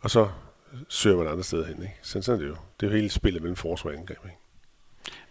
og 0.01 0.11
så 0.11 0.29
søger 0.89 1.17
man 1.17 1.29
andre 1.29 1.45
steder 1.45 1.67
hen. 1.67 1.83
Ikke? 1.83 1.95
Sådan, 2.03 2.23
sådan 2.23 2.41
er 2.41 2.45
det 2.45 2.51
jo. 2.51 2.57
Det 2.81 2.87
er 2.87 2.91
jo 2.91 2.97
hele 2.97 3.11
spillet 3.11 3.43
mellem 3.43 3.57
forsvar 3.57 3.91
og 3.91 3.97
angreb. 3.97 4.19
Ikke? 4.25 4.37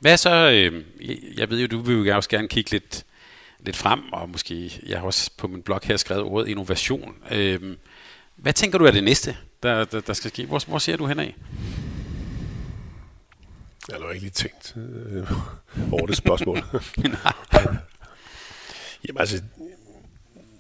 Hvad 0.05 0.17
så, 0.17 0.49
øh, 0.49 0.83
jeg 1.37 1.49
ved 1.49 1.59
jo, 1.59 1.67
du 1.67 1.81
vil 1.81 2.07
jo 2.07 2.15
også 2.15 2.29
gerne 2.29 2.47
kigge 2.47 2.71
lidt, 2.71 3.05
lidt 3.59 3.75
frem, 3.75 4.13
og 4.13 4.29
måske, 4.29 4.81
jeg 4.85 4.99
har 4.99 5.05
også 5.05 5.31
på 5.37 5.47
min 5.47 5.61
blog 5.61 5.79
her 5.83 5.97
skrevet 5.97 6.23
ordet 6.23 6.47
innovation. 6.47 7.15
Øh, 7.31 7.75
hvad 8.35 8.53
tænker 8.53 8.77
du 8.77 8.85
er 8.85 8.91
det 8.91 9.03
næste, 9.03 9.37
der, 9.63 9.85
der, 9.85 10.01
der 10.01 10.13
skal 10.13 10.31
ske? 10.31 10.45
Hvor, 10.45 10.61
hvor 10.67 10.77
ser 10.77 10.97
du 10.97 11.05
henad? 11.05 11.25
Jeg 13.89 13.97
har 14.01 14.09
ikke 14.09 14.23
lige 14.23 14.31
tænkt 14.31 14.75
øh, 14.77 15.31
over 15.91 16.05
det 16.05 16.17
spørgsmål. 16.17 16.57
Jamen 19.07 19.19
altså, 19.19 19.41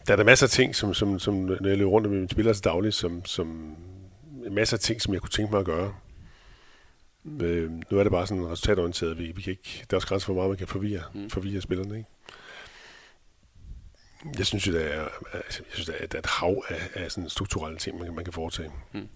der 0.07 0.13
er 0.13 0.15
der 0.15 0.23
masser 0.23 0.45
af 0.45 0.49
ting, 0.49 0.75
som, 0.75 0.93
som, 0.93 1.19
som 1.19 1.33
når 1.33 1.67
jeg 1.67 1.77
løber 1.77 1.91
rundt 1.91 2.09
med 2.09 2.17
mine 2.17 2.29
spillere 2.29 2.53
til 2.53 2.63
daglig, 2.63 2.93
som, 2.93 3.25
som 3.25 3.75
masser 4.51 4.77
af 4.77 4.81
ting, 4.81 5.01
som 5.01 5.13
jeg 5.13 5.21
kunne 5.21 5.29
tænke 5.29 5.51
mig 5.51 5.59
at 5.59 5.65
gøre. 5.65 5.93
Øh, 7.25 7.71
nu 7.91 7.99
er 7.99 8.03
det 8.03 8.11
bare 8.11 8.27
sådan 8.27 8.51
resultatorienteret. 8.51 9.17
Vi, 9.17 9.31
vi 9.35 9.41
kan 9.41 9.51
ikke, 9.51 9.85
der 9.89 9.95
er 9.95 9.97
også 9.97 10.07
grænser 10.07 10.25
for 10.25 10.33
meget, 10.33 10.49
man 10.49 10.57
kan 10.57 10.67
forvirre, 10.67 11.03
mm. 11.13 11.29
forvirre 11.29 11.61
spillerne. 11.61 11.97
Ikke? 11.97 12.09
Jeg 14.37 14.45
synes 14.45 14.63
der 14.63 14.79
er, 14.79 15.07
altså, 15.33 15.63
jeg 15.63 15.73
synes, 15.73 15.85
der 15.85 15.93
er, 15.93 16.07
der 16.07 16.17
er 16.17 16.21
et 16.21 16.25
hav 16.25 16.63
af, 16.69 16.89
af 16.93 17.11
sådan 17.11 17.29
strukturelle 17.29 17.77
ting, 17.77 17.99
man, 17.99 18.15
man 18.15 18.23
kan 18.23 18.33
foretage. 18.33 18.71
Mm. 18.93 19.07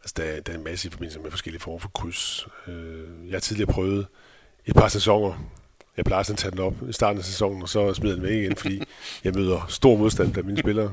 Altså, 0.00 0.14
der, 0.16 0.40
der 0.40 0.52
er 0.52 0.56
en 0.56 0.64
masse 0.64 0.88
i 0.88 0.90
forbindelse 0.90 1.20
med 1.20 1.30
forskellige 1.30 1.60
former 1.60 1.78
for 1.78 1.88
kryds. 1.88 2.48
Øh, 2.66 3.26
jeg 3.26 3.32
har 3.32 3.40
tidligere 3.40 3.72
prøvet 3.72 4.06
et 4.66 4.74
par 4.74 4.88
sæsoner. 4.88 5.50
Jeg 5.96 6.04
plejer 6.04 6.22
sådan 6.22 6.34
at 6.34 6.38
tage 6.38 6.50
den 6.50 6.60
op 6.60 6.88
i 6.88 6.92
starten 6.92 7.18
af 7.18 7.24
sæsonen, 7.24 7.62
og 7.62 7.68
så 7.68 7.94
smider 7.94 8.14
den 8.14 8.22
væk 8.22 8.32
igen, 8.32 8.56
fordi 8.56 8.82
jeg 9.24 9.34
møder 9.34 9.66
stor 9.68 9.96
modstand 9.96 10.32
blandt 10.32 10.46
mine 10.46 10.58
spillere. 10.58 10.92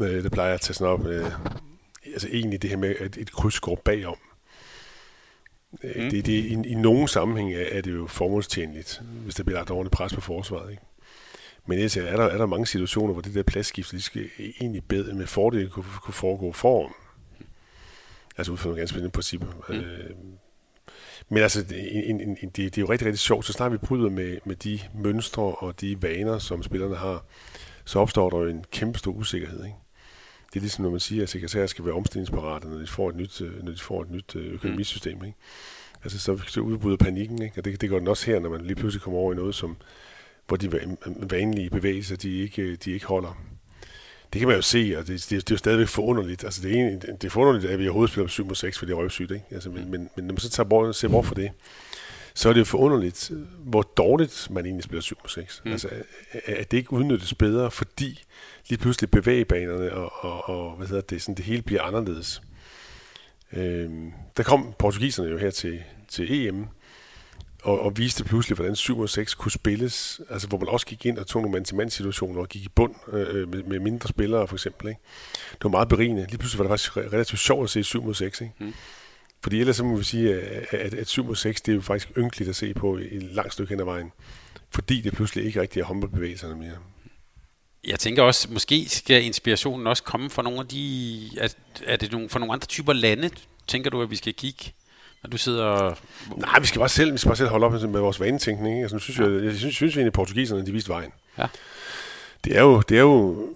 Øh, 0.00 0.22
det 0.22 0.32
plejer 0.32 0.48
jeg 0.48 0.54
at 0.54 0.60
tage 0.60 0.74
sådan 0.74 0.92
op. 0.92 1.06
Øh, 1.06 1.32
altså 2.06 2.28
egentlig 2.32 2.62
det 2.62 2.70
her 2.70 2.76
med, 2.76 2.94
at 3.00 3.16
et 3.16 3.32
kryds 3.32 3.60
går 3.60 3.82
bagom. 3.84 4.16
Øh, 5.84 6.04
mm. 6.04 6.10
Det, 6.10 6.26
det, 6.26 6.32
i, 6.32 6.52
I 6.52 6.74
nogen 6.74 7.08
sammenhæng 7.08 7.54
er, 7.54 7.64
er 7.70 7.80
det 7.80 7.92
jo 7.92 8.06
formålstjenligt, 8.06 9.02
hvis 9.24 9.34
der 9.34 9.44
bliver 9.44 9.58
lagt 9.58 9.70
ordentligt 9.70 9.92
pres 9.92 10.14
på 10.14 10.20
forsvaret. 10.20 10.70
Ikke? 10.70 10.82
Men 11.66 11.78
ellers 11.78 11.96
er 11.96 12.16
der, 12.16 12.24
er 12.24 12.38
der 12.38 12.46
mange 12.46 12.66
situationer, 12.66 13.12
hvor 13.12 13.22
det 13.22 13.34
der 13.34 13.42
pladsskift, 13.42 13.92
de 13.92 14.00
skal 14.00 14.28
egentlig 14.60 14.84
bedre 14.84 15.14
med 15.14 15.26
fordel 15.26 15.68
kunne, 15.68 15.84
kunne 16.02 16.14
foregå 16.14 16.52
foran. 16.52 16.92
Altså 18.36 18.52
ud 18.52 18.56
fra 18.56 18.68
nogle 18.68 18.80
ganske 18.80 18.92
spændende 18.92 19.12
principper. 19.12 19.46
Mm. 19.68 19.74
Øh, 19.74 20.10
men 21.28 21.42
altså, 21.42 21.64
en, 21.74 22.20
en, 22.20 22.38
en, 22.42 22.48
det, 22.48 22.56
det 22.56 22.78
er 22.78 22.82
jo 22.82 22.90
rigtig, 22.90 23.06
rigtig 23.06 23.18
sjovt. 23.18 23.46
Så 23.46 23.52
snart 23.52 23.72
vi 23.72 23.76
bryder 23.76 24.10
med, 24.10 24.38
med 24.44 24.56
de 24.56 24.80
mønstre 24.94 25.42
og 25.42 25.80
de 25.80 26.02
vaner, 26.02 26.38
som 26.38 26.62
spillerne 26.62 26.96
har, 26.96 27.24
så 27.84 27.98
opstår 27.98 28.30
der 28.30 28.38
jo 28.38 28.48
en 28.48 28.64
kæmpe 28.70 28.98
stor 28.98 29.12
usikkerhed. 29.12 29.64
Ikke? 29.64 29.76
Det 30.52 30.56
er 30.56 30.60
ligesom, 30.60 30.82
når 30.82 30.90
man 30.90 31.00
siger, 31.00 31.22
at 31.22 31.28
sekretærer 31.28 31.66
skal 31.66 31.84
være 31.84 31.94
omstillingsparate, 31.94 32.68
når 32.68 32.78
de 32.78 32.86
får 32.86 33.08
et 33.08 33.16
nyt, 33.16 33.40
øh, 33.40 33.64
når 33.64 33.72
de 33.72 33.78
får 33.78 34.02
et 34.02 34.10
nyt 34.10 34.36
øh, 34.36 34.52
økonomisystem. 34.54 35.24
Ikke? 35.24 35.38
Altså, 36.02 36.18
så, 36.18 36.38
så 36.46 36.60
udbryder 36.60 36.96
panikken, 36.96 37.42
ikke? 37.42 37.60
og 37.60 37.64
det, 37.64 37.80
det 37.80 37.90
gør 37.90 37.98
den 37.98 38.08
også 38.08 38.26
her, 38.26 38.40
når 38.40 38.50
man 38.50 38.60
lige 38.60 38.74
pludselig 38.74 39.02
kommer 39.02 39.20
over 39.20 39.32
i 39.32 39.36
noget, 39.36 39.54
som, 39.54 39.76
hvor 40.48 40.56
de 40.56 40.72
vanlige 41.30 41.70
bevægelser, 41.70 42.16
de 42.16 42.38
ikke, 42.38 42.76
de 42.76 42.90
ikke 42.90 43.06
holder. 43.06 43.42
Det 44.32 44.38
kan 44.38 44.48
man 44.48 44.56
jo 44.56 44.62
se, 44.62 44.94
og 44.98 45.06
det, 45.06 45.26
det, 45.30 45.30
det 45.30 45.50
er 45.50 45.54
jo 45.54 45.56
stadigvæk 45.56 45.88
forunderligt. 45.88 46.44
Altså 46.44 46.62
det, 46.62 46.80
er, 46.80 46.98
det 46.98 47.24
er 47.24 47.30
forunderligt, 47.30 47.72
at 47.72 47.78
vi 47.78 47.88
overhovedet 47.88 48.12
spiller 48.12 48.26
på 48.26 48.30
7 48.30 48.46
mod 48.46 48.54
6, 48.54 48.78
for 48.78 48.86
det 48.86 48.92
er 48.92 48.96
røvsygt. 48.96 49.30
Ikke? 49.30 49.44
Altså, 49.50 49.70
men, 49.70 49.90
men, 49.90 50.10
men 50.16 50.24
når 50.24 50.32
man 50.32 50.38
så 50.38 50.50
tager 50.50 50.68
bort, 50.68 50.96
ser 50.96 51.08
bort 51.08 51.26
for 51.26 51.34
det, 51.34 51.50
så 52.40 52.48
er 52.48 52.52
det 52.52 52.60
jo 52.60 52.64
forunderligt, 52.64 53.30
hvor 53.58 53.82
dårligt 53.82 54.48
man 54.50 54.66
egentlig 54.66 54.84
spiller 54.84 55.00
7 55.00 55.16
mod 55.22 55.28
6. 55.28 55.62
Mm. 55.64 55.72
Altså, 55.72 55.88
at 56.44 56.70
det 56.70 56.76
ikke 56.76 56.92
udnyttes 56.92 57.34
bedre, 57.34 57.70
fordi 57.70 58.24
lige 58.68 58.78
pludselig 58.78 59.10
bevægebanerne 59.10 59.92
og, 59.92 60.12
og, 60.24 60.48
og 60.48 60.76
hvad 60.76 60.86
hedder 60.86 61.02
det, 61.02 61.22
sådan, 61.22 61.34
det 61.34 61.44
hele 61.44 61.62
bliver 61.62 61.82
anderledes. 61.82 62.42
Øhm, 63.52 64.12
der 64.36 64.42
kom 64.42 64.74
portugiserne 64.78 65.30
jo 65.30 65.38
her 65.38 65.50
til, 65.50 65.82
til 66.08 66.46
EM, 66.46 66.66
og, 67.62 67.80
og 67.80 67.98
viste 67.98 68.24
pludselig, 68.24 68.56
hvordan 68.56 68.76
7 68.76 69.00
og 69.00 69.08
6 69.08 69.34
kunne 69.34 69.52
spilles, 69.52 70.20
altså 70.30 70.48
hvor 70.48 70.58
man 70.58 70.68
også 70.68 70.86
gik 70.86 71.06
ind 71.06 71.18
og 71.18 71.26
tog 71.26 71.42
nogle 71.42 71.52
mand-til-mand 71.52 71.90
situationer 71.90 72.40
og 72.40 72.48
gik 72.48 72.64
i 72.64 72.68
bund 72.68 72.94
øh, 73.12 73.48
med, 73.48 73.62
med, 73.62 73.78
mindre 73.78 74.08
spillere 74.08 74.48
for 74.48 74.56
eksempel. 74.56 74.88
Ikke? 74.88 75.00
Det 75.52 75.64
var 75.64 75.70
meget 75.70 75.88
berigende. 75.88 76.26
Lige 76.26 76.38
pludselig 76.38 76.58
var 76.58 76.64
det 76.64 76.70
faktisk 76.70 76.96
relativt 76.96 77.40
sjovt 77.40 77.64
at 77.64 77.70
se 77.70 77.84
7 77.84 78.04
mod 78.04 78.14
6. 78.14 78.40
Ikke? 78.40 78.54
Mm. 78.58 78.74
Fordi 79.42 79.60
ellers 79.60 79.76
så 79.76 79.84
må 79.84 79.96
vi 79.96 80.04
sige, 80.04 80.40
at, 80.72 80.94
at 80.94 81.08
7 81.08 81.24
mod 81.24 81.36
6, 81.36 81.60
det 81.60 81.72
er 81.72 81.76
jo 81.76 81.82
faktisk 81.82 82.18
ynkeligt 82.18 82.50
at 82.50 82.56
se 82.56 82.74
på 82.74 82.98
i 82.98 83.16
et 83.16 83.22
langt 83.22 83.52
stykke 83.52 83.70
hen 83.70 83.80
ad 83.80 83.84
vejen. 83.84 84.12
Fordi 84.70 85.00
det 85.00 85.12
pludselig 85.12 85.44
ikke 85.44 85.60
rigtig 85.60 85.80
er 85.80 85.84
håndboldbevægelserne 85.84 86.54
mere. 86.54 86.76
Jeg 87.86 87.98
tænker 87.98 88.22
også, 88.22 88.48
måske 88.50 88.88
skal 88.88 89.24
inspirationen 89.24 89.86
også 89.86 90.02
komme 90.02 90.30
fra 90.30 90.42
nogle 90.42 90.60
af 90.60 90.68
de, 90.68 91.30
er, 91.38 91.54
er 91.86 91.96
det 91.96 92.12
nogle, 92.12 92.28
fra 92.28 92.38
nogle 92.38 92.52
andre 92.52 92.66
typer 92.66 92.92
lande, 92.92 93.30
tænker 93.66 93.90
du, 93.90 94.02
at 94.02 94.10
vi 94.10 94.16
skal 94.16 94.34
kigge 94.34 94.72
når 95.22 95.30
du 95.30 95.38
sidder 95.38 95.64
og... 95.64 95.96
Nej, 96.36 96.60
vi 96.60 96.66
skal 96.66 96.78
bare 96.78 96.88
selv, 96.88 97.12
vi 97.12 97.18
skal 97.18 97.28
bare 97.28 97.36
selv 97.36 97.48
holde 97.48 97.66
op 97.66 97.72
med 97.72 98.00
vores 98.00 98.20
vanetænkning. 98.20 98.74
Ikke? 98.74 98.82
Altså, 98.82 98.96
nu 98.96 99.00
synes 99.00 99.18
ja. 99.18 99.24
jeg, 99.24 99.44
jeg 99.44 99.54
synes, 99.54 99.74
synes 99.74 99.94
egentlig, 99.94 100.06
at 100.06 100.12
portugiserne 100.12 100.66
de 100.66 100.72
viste 100.72 100.88
vejen. 100.88 101.12
Ja. 101.38 101.46
Det 102.44 102.56
er 102.56 102.60
jo, 102.60 102.80
det 102.80 102.96
er 102.96 103.00
jo 103.00 103.48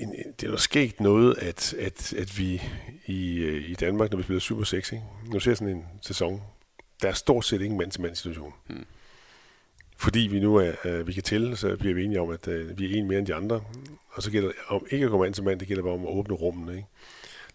en, 0.00 0.14
det 0.40 0.46
er 0.46 0.50
jo 0.50 0.56
sket 0.56 1.00
noget, 1.00 1.34
at, 1.38 1.74
at, 1.78 2.12
at 2.12 2.38
vi 2.38 2.62
i, 3.06 3.46
i 3.56 3.74
Danmark, 3.74 4.10
når 4.10 4.16
vi 4.16 4.22
spiller 4.22 4.40
Super 4.40 4.64
6, 4.64 4.92
ikke? 4.92 5.04
nu 5.32 5.40
ser 5.40 5.54
sådan 5.54 5.76
en 5.76 5.84
sæson, 6.02 6.42
der 7.02 7.08
er 7.08 7.12
stort 7.12 7.44
set 7.44 7.62
ingen 7.62 7.78
mand-til-mand 7.78 8.14
situation. 8.14 8.52
Hmm. 8.68 8.84
Fordi 9.96 10.20
vi 10.20 10.40
nu 10.40 10.56
er, 10.56 10.72
uh, 10.84 11.06
vi 11.06 11.12
kan 11.12 11.22
tælle, 11.22 11.56
så 11.56 11.76
bliver 11.76 11.94
vi 11.94 12.04
enige 12.04 12.20
om, 12.20 12.30
at 12.30 12.48
uh, 12.48 12.78
vi 12.78 12.92
er 12.92 12.98
en 12.98 13.08
mere 13.08 13.18
end 13.18 13.26
de 13.26 13.34
andre. 13.34 13.60
Og 14.12 14.22
så 14.22 14.30
gælder 14.30 14.48
det 14.48 14.56
om 14.68 14.86
ikke 14.90 15.04
at 15.04 15.10
gå 15.10 15.18
mand 15.18 15.34
til 15.34 15.44
mand, 15.44 15.60
det 15.60 15.68
gælder 15.68 15.82
bare 15.82 15.92
om 15.92 16.02
at 16.06 16.12
åbne 16.12 16.34
rummene. 16.34 16.76
Ikke? 16.76 16.88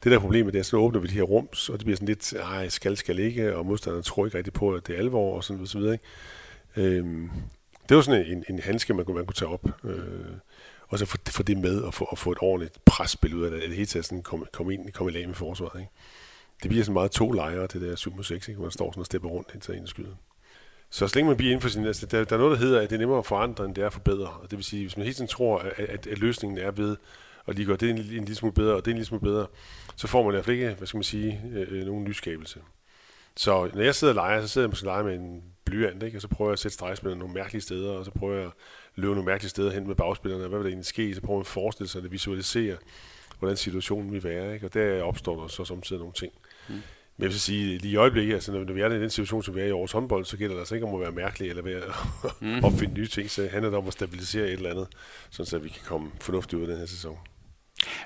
Det 0.04 0.12
der 0.12 0.20
problemet, 0.20 0.54
det 0.54 0.60
er, 0.60 0.64
så 0.64 0.78
åbner 0.78 1.00
vi 1.00 1.08
de 1.08 1.14
her 1.14 1.22
rums, 1.22 1.70
og 1.70 1.78
det 1.78 1.86
bliver 1.86 1.96
sådan 1.96 2.08
lidt, 2.08 2.34
ej, 2.34 2.70
skal, 2.70 2.98
skal 2.98 3.20
ikke, 3.20 3.56
og 3.56 3.66
modstanderne 3.66 4.04
tror 4.04 4.26
ikke 4.26 4.38
rigtig 4.38 4.54
på, 4.54 4.74
at 4.74 4.88
det 4.88 4.96
er 4.96 5.00
alvor, 5.00 5.36
og 5.36 5.44
sådan 5.44 5.62
og 5.62 5.68
så 5.68 5.80
videre. 5.80 5.94
Ikke? 5.94 6.98
Øhm, 6.98 7.30
det 7.90 7.96
var 7.96 8.02
sådan 8.02 8.26
en, 8.26 8.44
en 8.50 8.60
handske, 8.60 8.94
man 8.94 9.06
kunne, 9.06 9.16
man 9.16 9.26
kunne 9.26 9.34
tage 9.34 9.50
op, 9.50 9.68
øh, 9.84 10.26
og 10.92 11.00
så 11.00 11.06
få, 11.06 11.18
få 11.30 11.44
det 11.44 11.58
med, 11.58 11.82
og 11.82 11.94
få, 11.94 12.06
og 12.06 12.18
få 12.18 12.32
et 12.32 12.38
ordentligt 12.42 12.86
presspil 12.86 13.34
ud 13.34 13.44
af 13.44 13.52
det, 13.52 13.62
det 13.62 13.76
hele 13.76 13.86
taget 13.86 14.06
sådan 14.06 14.24
komme 14.24 14.46
kom 14.54 14.72
ind, 14.72 14.92
kom 14.92 15.08
i 15.08 15.12
lag 15.12 15.28
med 15.28 15.36
forsvaret. 15.36 15.80
Ikke? 15.80 15.92
Det 16.64 16.70
bliver 16.70 16.84
sådan 16.84 16.94
meget 16.94 17.12
to 17.12 17.32
lejre, 17.32 17.68
det 17.68 17.82
der 17.82 17.96
7 17.96 18.24
6, 18.24 18.48
ikke? 18.48 18.58
hvor 18.58 18.66
man 18.66 18.72
står 18.72 18.92
sådan 18.92 19.00
og 19.00 19.06
stepper 19.06 19.30
rundt 19.30 19.50
indtil 19.54 19.76
en 19.76 19.88
skyder. 19.88 20.16
Så 20.90 21.08
så 21.08 21.16
længe 21.16 21.28
man 21.28 21.38
bliver 21.38 21.52
inden 21.52 21.62
for 21.62 21.70
sin... 21.70 21.86
Altså, 21.86 22.06
der, 22.06 22.24
der 22.24 22.36
er 22.36 22.40
noget, 22.40 22.60
der 22.60 22.66
hedder, 22.66 22.82
at 22.82 22.90
det 22.90 22.96
er 22.96 23.00
nemmere 23.00 23.20
at 23.20 23.26
forandre, 23.26 23.66
end 23.66 23.76
det 23.76 23.82
er 23.82 23.86
at 23.86 23.94
forbedre. 23.94 24.28
Og 24.28 24.52
det 24.52 24.58
vil 24.58 24.66
sige, 24.66 24.84
hvis 24.84 24.98
man 24.98 25.04
hele 25.04 25.14
tiden 25.14 25.28
tror, 25.28 25.58
at, 25.60 25.72
at, 25.80 26.08
at 26.08 26.20
løsningen 26.20 26.58
er 26.58 26.72
ved 26.72 26.98
og 27.46 27.54
lige 27.54 27.66
gør 27.66 27.76
det 27.76 27.90
en, 27.90 27.98
en 27.98 28.04
lille 28.04 28.36
smule 28.36 28.54
bedre, 28.54 28.76
og 28.76 28.86
det 28.86 28.92
er 28.92 28.94
en 28.94 28.98
lille 28.98 29.08
smule 29.08 29.22
bedre, 29.22 29.48
så 29.96 30.08
får 30.08 30.24
man 30.24 30.32
i 30.32 30.36
hvert 30.36 30.46
fald 30.46 30.58
ikke, 30.58 30.74
hvad 30.74 30.88
skal 30.88 30.98
man 30.98 31.04
sige, 31.04 31.42
øh, 31.54 31.68
øh 31.70 31.86
nogen 31.86 32.04
nyskabelse. 32.04 32.60
Så 33.38 33.70
når 33.74 33.82
jeg 33.82 33.96
sidder 33.96 34.14
og 34.14 34.16
leger, 34.16 34.42
så 34.42 34.48
sidder 34.48 34.66
jeg 34.66 34.70
måske 34.70 34.86
leger 34.86 35.04
med 35.04 35.16
en 35.16 35.44
blyant, 35.72 36.04
ikke? 36.04 36.18
og 36.18 36.22
så 36.22 36.28
prøver 36.28 36.50
jeg 36.50 36.54
at 36.54 36.60
sætte 36.60 36.74
stregspillerne 36.74 37.20
nogle 37.20 37.34
mærkelige 37.34 37.62
steder, 37.62 37.92
og 37.92 38.06
så 38.06 38.12
prøver 38.12 38.36
jeg 38.36 38.46
at 38.46 38.52
løbe 38.96 39.14
nogle 39.14 39.26
mærkelige 39.26 39.50
steder 39.50 39.72
hen 39.72 39.88
med 39.88 39.96
bagspillerne, 39.96 40.48
hvad 40.48 40.60
vil 40.60 40.66
der 40.66 40.70
egentlig 40.70 40.86
ske, 40.86 41.16
så 41.16 41.22
prøver 41.22 41.40
jeg 41.40 41.42
at 41.44 41.48
forestille 41.48 41.90
sig 41.90 42.04
at 42.04 42.12
visualisere, 42.12 42.78
hvordan 43.40 43.58
situationen 43.58 44.12
vil 44.12 44.24
være, 44.24 44.54
ikke? 44.54 44.66
og 44.66 44.74
der 44.74 45.04
opstår 45.04 45.42
der 45.42 45.48
så 45.48 45.66
samtidig 45.66 46.00
nogle 46.00 46.14
ting. 46.14 46.34
Mm. 46.70 46.74
Men 47.18 47.24
jeg 47.24 47.30
vil 47.30 47.40
sige, 47.40 47.78
lige 47.78 47.92
i 47.92 47.96
øjeblikket, 47.96 48.34
altså 48.34 48.52
når 48.52 48.74
vi 48.74 48.82
er 48.82 48.90
i 48.90 49.02
den 49.02 49.10
situation, 49.10 49.44
som 49.44 49.56
vi 49.56 49.62
er 49.62 49.66
i 49.66 49.72
årets 49.72 49.94
håndbold, 49.94 50.26
så 50.26 50.38
gælder 50.38 50.56
det 50.56 50.62
altså 50.62 50.76
ikke 50.76 50.88
om 50.88 50.94
at 50.96 51.02
være 51.02 51.12
mærkelig 51.12 51.50
eller 51.50 51.64
ved 51.64 51.74
at 51.74 51.84
mm. 52.42 52.64
opfinde 52.64 52.94
nye 52.94 53.08
ting, 53.08 53.32
så 53.32 53.48
handler 53.52 53.70
det 53.70 53.80
om 53.80 53.88
at 53.88 53.94
stabilisere 53.94 54.46
et 54.46 54.54
eller 54.54 54.70
andet, 54.70 54.88
så 55.30 55.58
vi 55.58 55.70
kan 55.70 55.82
komme 55.86 56.12
fornuftigt 56.22 56.58
ud 56.58 56.62
af 56.62 56.68
den 56.68 56.78
her 56.78 56.86
sæson. 56.86 57.18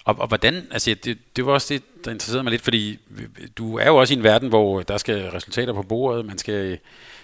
Og, 0.04 0.16
og 0.20 0.28
hvordan, 0.28 0.68
altså 0.72 0.96
det, 1.04 1.18
det 1.36 1.46
var 1.46 1.52
også 1.52 1.74
det, 1.74 1.84
der 2.06 2.12
interesserede 2.12 2.44
mig 2.44 2.52
lidt, 2.52 2.62
fordi 2.62 3.00
du 3.58 3.78
er 3.78 3.88
jo 3.88 3.96
også 3.96 4.14
i 4.14 4.18
en 4.18 4.24
verden, 4.24 4.50
hvor 4.50 4.82
der 4.82 4.98
skal 4.98 5.30
resultater 5.30 5.74
på 5.74 5.82
bordet, 5.82 6.26
man 6.26 6.38
skal 6.38 6.80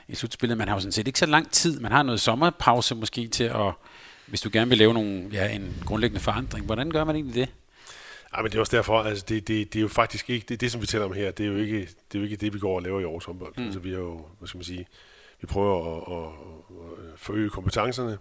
i 0.07 0.15
slutspillet, 0.15 0.57
man 0.57 0.67
har 0.67 0.75
jo 0.75 0.79
sådan 0.79 0.91
set 0.91 1.07
ikke 1.07 1.19
så 1.19 1.25
lang 1.25 1.51
tid, 1.51 1.79
man 1.79 1.91
har 1.91 2.03
noget 2.03 2.21
sommerpause 2.21 2.95
måske 2.95 3.27
til 3.27 3.43
at, 3.43 3.73
hvis 4.27 4.41
du 4.41 4.49
gerne 4.53 4.69
vil 4.69 4.77
lave 4.77 4.93
nogle, 4.93 5.29
ja, 5.31 5.55
en 5.55 5.83
grundlæggende 5.85 6.21
forandring, 6.21 6.65
hvordan 6.65 6.91
gør 6.91 7.03
man 7.03 7.15
egentlig 7.15 7.35
det? 7.35 7.49
Ja, 8.37 8.41
men 8.41 8.51
det 8.51 8.57
er 8.57 8.59
også 8.59 8.75
derfor, 8.75 9.01
altså 9.01 9.25
det, 9.29 9.47
det, 9.47 9.73
det 9.73 9.79
er 9.79 9.81
jo 9.81 9.87
faktisk 9.87 10.29
ikke, 10.29 10.45
det, 10.49 10.61
det 10.61 10.71
som 10.71 10.81
vi 10.81 10.85
taler 10.85 11.05
om 11.05 11.13
her, 11.13 11.31
det 11.31 11.45
er 11.45 11.49
jo 11.49 11.57
ikke 11.57 11.79
det, 11.79 12.15
er 12.15 12.19
jo 12.19 12.23
ikke 12.23 12.35
det 12.35 12.53
vi 12.53 12.59
går 12.59 12.75
og 12.75 12.81
laver 12.81 12.99
i 12.99 13.03
Aarhus 13.03 13.25
håndbold. 13.25 13.53
Mm. 13.57 13.63
Altså 13.63 13.79
vi 13.79 13.89
har 13.89 13.97
jo, 13.97 14.25
hvad 14.39 14.47
skal 14.47 14.57
man 14.57 14.63
sige, 14.63 14.85
vi 15.41 15.47
prøver 15.47 15.95
at, 15.95 16.17
at, 16.17 16.33
at 17.13 17.19
forøge 17.19 17.49
kompetencerne, 17.49 18.17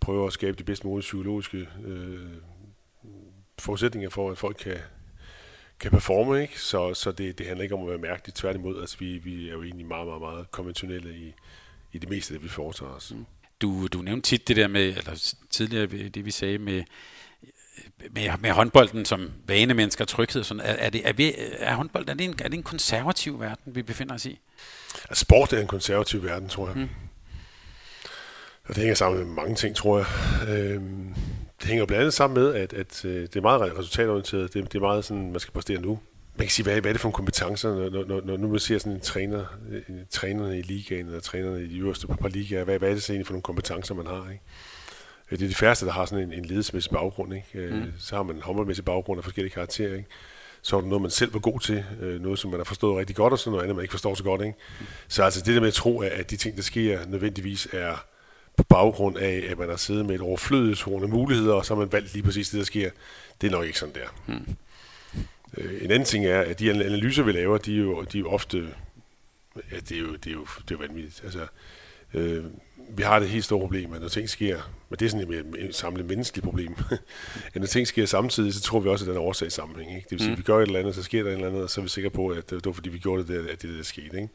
prøver 0.00 0.26
at 0.26 0.32
skabe 0.32 0.58
de 0.58 0.64
bedst 0.64 0.84
mulige 0.84 1.00
psykologiske 1.00 1.68
øh, 1.84 2.20
forudsætninger 3.58 4.10
for, 4.10 4.30
at 4.30 4.38
folk 4.38 4.56
kan, 4.56 4.76
kan 5.80 5.90
performe, 5.90 6.42
ikke? 6.42 6.60
Så, 6.60 6.94
så 6.94 7.12
det, 7.12 7.38
det 7.38 7.46
handler 7.46 7.62
ikke 7.62 7.74
om 7.74 7.82
at 7.82 7.88
være 7.88 7.98
mærkeligt. 7.98 8.36
Tværtimod, 8.36 8.80
altså 8.80 8.96
vi, 8.98 9.18
vi 9.18 9.48
er 9.48 9.52
jo 9.52 9.62
egentlig 9.62 9.86
meget, 9.86 10.06
meget, 10.06 10.20
meget 10.20 10.50
konventionelle 10.50 11.16
i, 11.16 11.34
i 11.92 11.98
det 11.98 12.08
meste, 12.08 12.34
det 12.34 12.42
vi 12.42 12.48
foretager 12.48 12.92
os. 12.92 13.12
Mm. 13.12 13.26
Du, 13.60 13.86
du 13.86 14.02
nævnte 14.02 14.28
tit 14.28 14.48
det 14.48 14.56
der 14.56 14.68
med, 14.68 14.96
eller 14.96 15.34
tidligere 15.50 15.86
det 15.86 16.24
vi 16.24 16.30
sagde 16.30 16.58
med, 16.58 16.82
med, 18.10 18.38
med 18.38 18.50
håndbolden 18.50 19.04
som 19.04 19.32
vanemennesker, 19.46 20.04
tryghed, 20.04 20.44
sådan, 20.44 20.60
er, 20.60 20.72
er, 20.72 20.90
det, 20.90 21.08
er, 21.08 21.12
vi, 21.12 21.34
er 21.58 21.74
håndbold, 21.74 22.08
er 22.08 22.14
det, 22.14 22.24
en, 22.24 22.34
er 22.44 22.48
det 22.48 22.54
en 22.54 22.62
konservativ 22.62 23.40
verden, 23.40 23.74
vi 23.74 23.82
befinder 23.82 24.14
os 24.14 24.26
i? 24.26 24.38
Altså, 25.08 25.20
sport 25.20 25.52
er 25.52 25.60
en 25.60 25.66
konservativ 25.66 26.24
verden, 26.24 26.48
tror 26.48 26.68
jeg. 26.68 26.76
Mm. 26.76 26.88
Og 28.64 28.74
det 28.74 28.76
hænger 28.76 28.94
sammen 28.94 29.18
med 29.18 29.34
mange 29.34 29.54
ting, 29.54 29.76
tror 29.76 29.98
jeg. 29.98 30.06
Øhm, 30.48 31.14
det 31.60 31.68
hænger 31.68 31.86
blandt 31.86 32.00
andet 32.00 32.14
sammen 32.14 32.42
med, 32.42 32.54
at, 32.54 32.72
at 32.72 33.04
øh, 33.04 33.22
det 33.22 33.36
er 33.36 33.40
meget 33.40 33.78
resultatorienteret. 33.78 34.54
Det, 34.54 34.64
det 34.72 34.74
er 34.74 34.80
meget 34.80 35.04
sådan, 35.04 35.30
man 35.30 35.40
skal 35.40 35.52
præstere 35.52 35.80
nu. 35.80 35.98
Man 36.36 36.46
kan 36.46 36.50
sige, 36.50 36.64
hvad, 36.64 36.80
hvad 36.80 36.90
er 36.90 36.92
det 36.92 37.00
for 37.00 37.10
kompetencer, 37.10 37.90
når, 37.90 38.04
når, 38.04 38.20
når 38.24 38.36
nu 38.36 38.48
man 38.48 38.58
ser 38.58 38.78
sådan 38.78 38.92
en 38.92 39.00
træner, 39.00 39.44
en, 39.88 40.06
trænerne 40.10 40.58
i 40.58 40.62
ligaen, 40.62 41.06
eller 41.06 41.20
trænerne 41.20 41.64
i 41.64 41.68
de 41.68 41.78
øverste 41.78 42.06
par 42.06 42.28
ligaer, 42.28 42.64
hvad, 42.64 42.78
hvad 42.78 42.88
er 42.88 42.92
det 42.92 43.02
så 43.02 43.12
egentlig 43.12 43.26
for 43.26 43.32
nogle 43.32 43.42
kompetencer, 43.42 43.94
man 43.94 44.06
har? 44.06 44.30
Ikke? 44.30 44.42
Øh, 45.30 45.38
det 45.38 45.44
er 45.44 45.48
de 45.48 45.54
færreste, 45.54 45.86
der 45.86 45.92
har 45.92 46.06
sådan 46.06 46.24
en, 46.24 46.32
en 46.32 46.44
ledelsesmæssig 46.44 46.92
baggrund. 46.92 47.34
Ikke? 47.34 47.48
Øh, 47.54 47.74
mm. 47.74 47.92
Så 47.98 48.16
har 48.16 48.22
man 48.22 48.36
en 48.36 48.42
håndboldmæssig 48.42 48.84
baggrund 48.84 49.18
af 49.18 49.24
forskellige 49.24 49.52
karakterer. 49.52 49.94
Ikke? 49.96 50.08
Så 50.62 50.76
er 50.76 50.80
det 50.80 50.88
noget, 50.88 51.02
man 51.02 51.10
selv 51.10 51.32
var 51.32 51.40
god 51.40 51.60
til, 51.60 51.84
noget, 52.20 52.38
som 52.38 52.50
man 52.50 52.60
har 52.60 52.64
forstået 52.64 52.98
rigtig 52.98 53.16
godt, 53.16 53.32
og 53.32 53.38
så 53.38 53.50
noget 53.50 53.62
andet, 53.62 53.76
man 53.76 53.82
ikke 53.82 53.92
forstår 53.92 54.14
så 54.14 54.24
godt. 54.24 54.40
Ikke? 54.40 54.58
Så 55.08 55.22
altså 55.22 55.40
det 55.40 55.54
der 55.54 55.60
med 55.60 55.68
at 55.68 55.74
tro, 55.74 56.00
at 56.00 56.30
de 56.30 56.36
ting, 56.36 56.56
der 56.56 56.62
sker, 56.62 57.06
nødvendigvis 57.06 57.68
er 57.72 58.04
på 58.60 58.64
baggrund 58.64 59.16
af, 59.16 59.46
at 59.48 59.58
man 59.58 59.68
har 59.68 59.76
siddet 59.76 60.06
med 60.06 60.14
et 60.14 60.20
overflødigt 60.20 60.86
af 60.86 61.08
muligheder, 61.08 61.54
og 61.54 61.66
så 61.66 61.74
har 61.74 61.80
man 61.80 61.92
valgt 61.92 62.12
lige 62.12 62.22
præcis 62.22 62.48
det, 62.48 62.58
der 62.58 62.64
sker. 62.64 62.90
Det 63.40 63.46
er 63.46 63.50
nok 63.50 63.66
ikke 63.66 63.78
sådan 63.78 63.94
der. 63.94 64.08
Hmm. 64.26 64.56
Øh, 65.56 65.84
en 65.84 65.90
anden 65.90 66.04
ting 66.04 66.26
er, 66.26 66.40
at 66.40 66.58
de 66.58 66.70
analyser, 66.70 67.22
vi 67.22 67.32
laver, 67.32 67.58
de 67.58 67.74
er 67.74 67.80
jo, 67.80 68.02
de 68.02 68.18
er 68.18 68.20
jo 68.20 68.30
ofte... 68.30 68.68
Ja, 69.72 69.76
det 69.76 69.92
er 69.92 70.00
jo, 70.00 70.14
det 70.14 70.26
er 70.26 70.32
jo, 70.32 70.46
det 70.62 70.70
er 70.70 70.74
jo 70.74 70.76
vanvittigt. 70.78 71.20
Altså, 71.24 71.46
øh, 72.14 72.44
vi 72.88 73.02
har 73.02 73.18
det 73.18 73.28
helt 73.28 73.44
store 73.44 73.60
problem, 73.60 73.92
at 73.92 74.00
når 74.00 74.08
ting 74.08 74.28
sker, 74.28 74.72
men 74.88 74.98
det 74.98 75.06
er 75.06 75.10
sådan 75.10 75.32
et, 75.32 75.44
et 75.58 75.74
samlet 75.74 76.06
menneskeligt 76.06 76.44
problem, 76.44 76.76
at 77.54 77.60
når 77.60 77.66
ting 77.66 77.86
sker 77.86 78.06
samtidig, 78.06 78.54
så 78.54 78.60
tror 78.60 78.80
vi 78.80 78.88
også, 78.88 79.04
at 79.04 79.08
den 79.08 79.16
er 79.16 79.20
årsag 79.20 79.52
sammenhæng. 79.52 79.96
Ikke? 79.96 80.04
Det 80.04 80.10
vil 80.10 80.20
sige, 80.20 80.28
mm. 80.28 80.32
at 80.32 80.38
vi 80.38 80.42
gør 80.42 80.58
et 80.58 80.66
eller 80.66 80.80
andet, 80.80 80.94
så 80.94 81.02
sker 81.02 81.22
der 81.22 81.30
et 81.30 81.34
eller 81.34 81.48
andet, 81.48 81.62
og 81.62 81.70
så 81.70 81.80
er 81.80 81.82
vi 81.82 81.88
sikre 81.88 82.10
på, 82.10 82.28
at 82.28 82.50
det 82.50 82.66
var 82.66 82.72
fordi, 82.72 82.88
vi 82.88 82.98
gjorde 82.98 83.22
det 83.22 83.28
der, 83.28 83.52
at 83.52 83.62
det 83.62 83.70
der, 83.70 83.76
der 83.76 83.82
skete. 83.82 84.16
Ikke? 84.16 84.28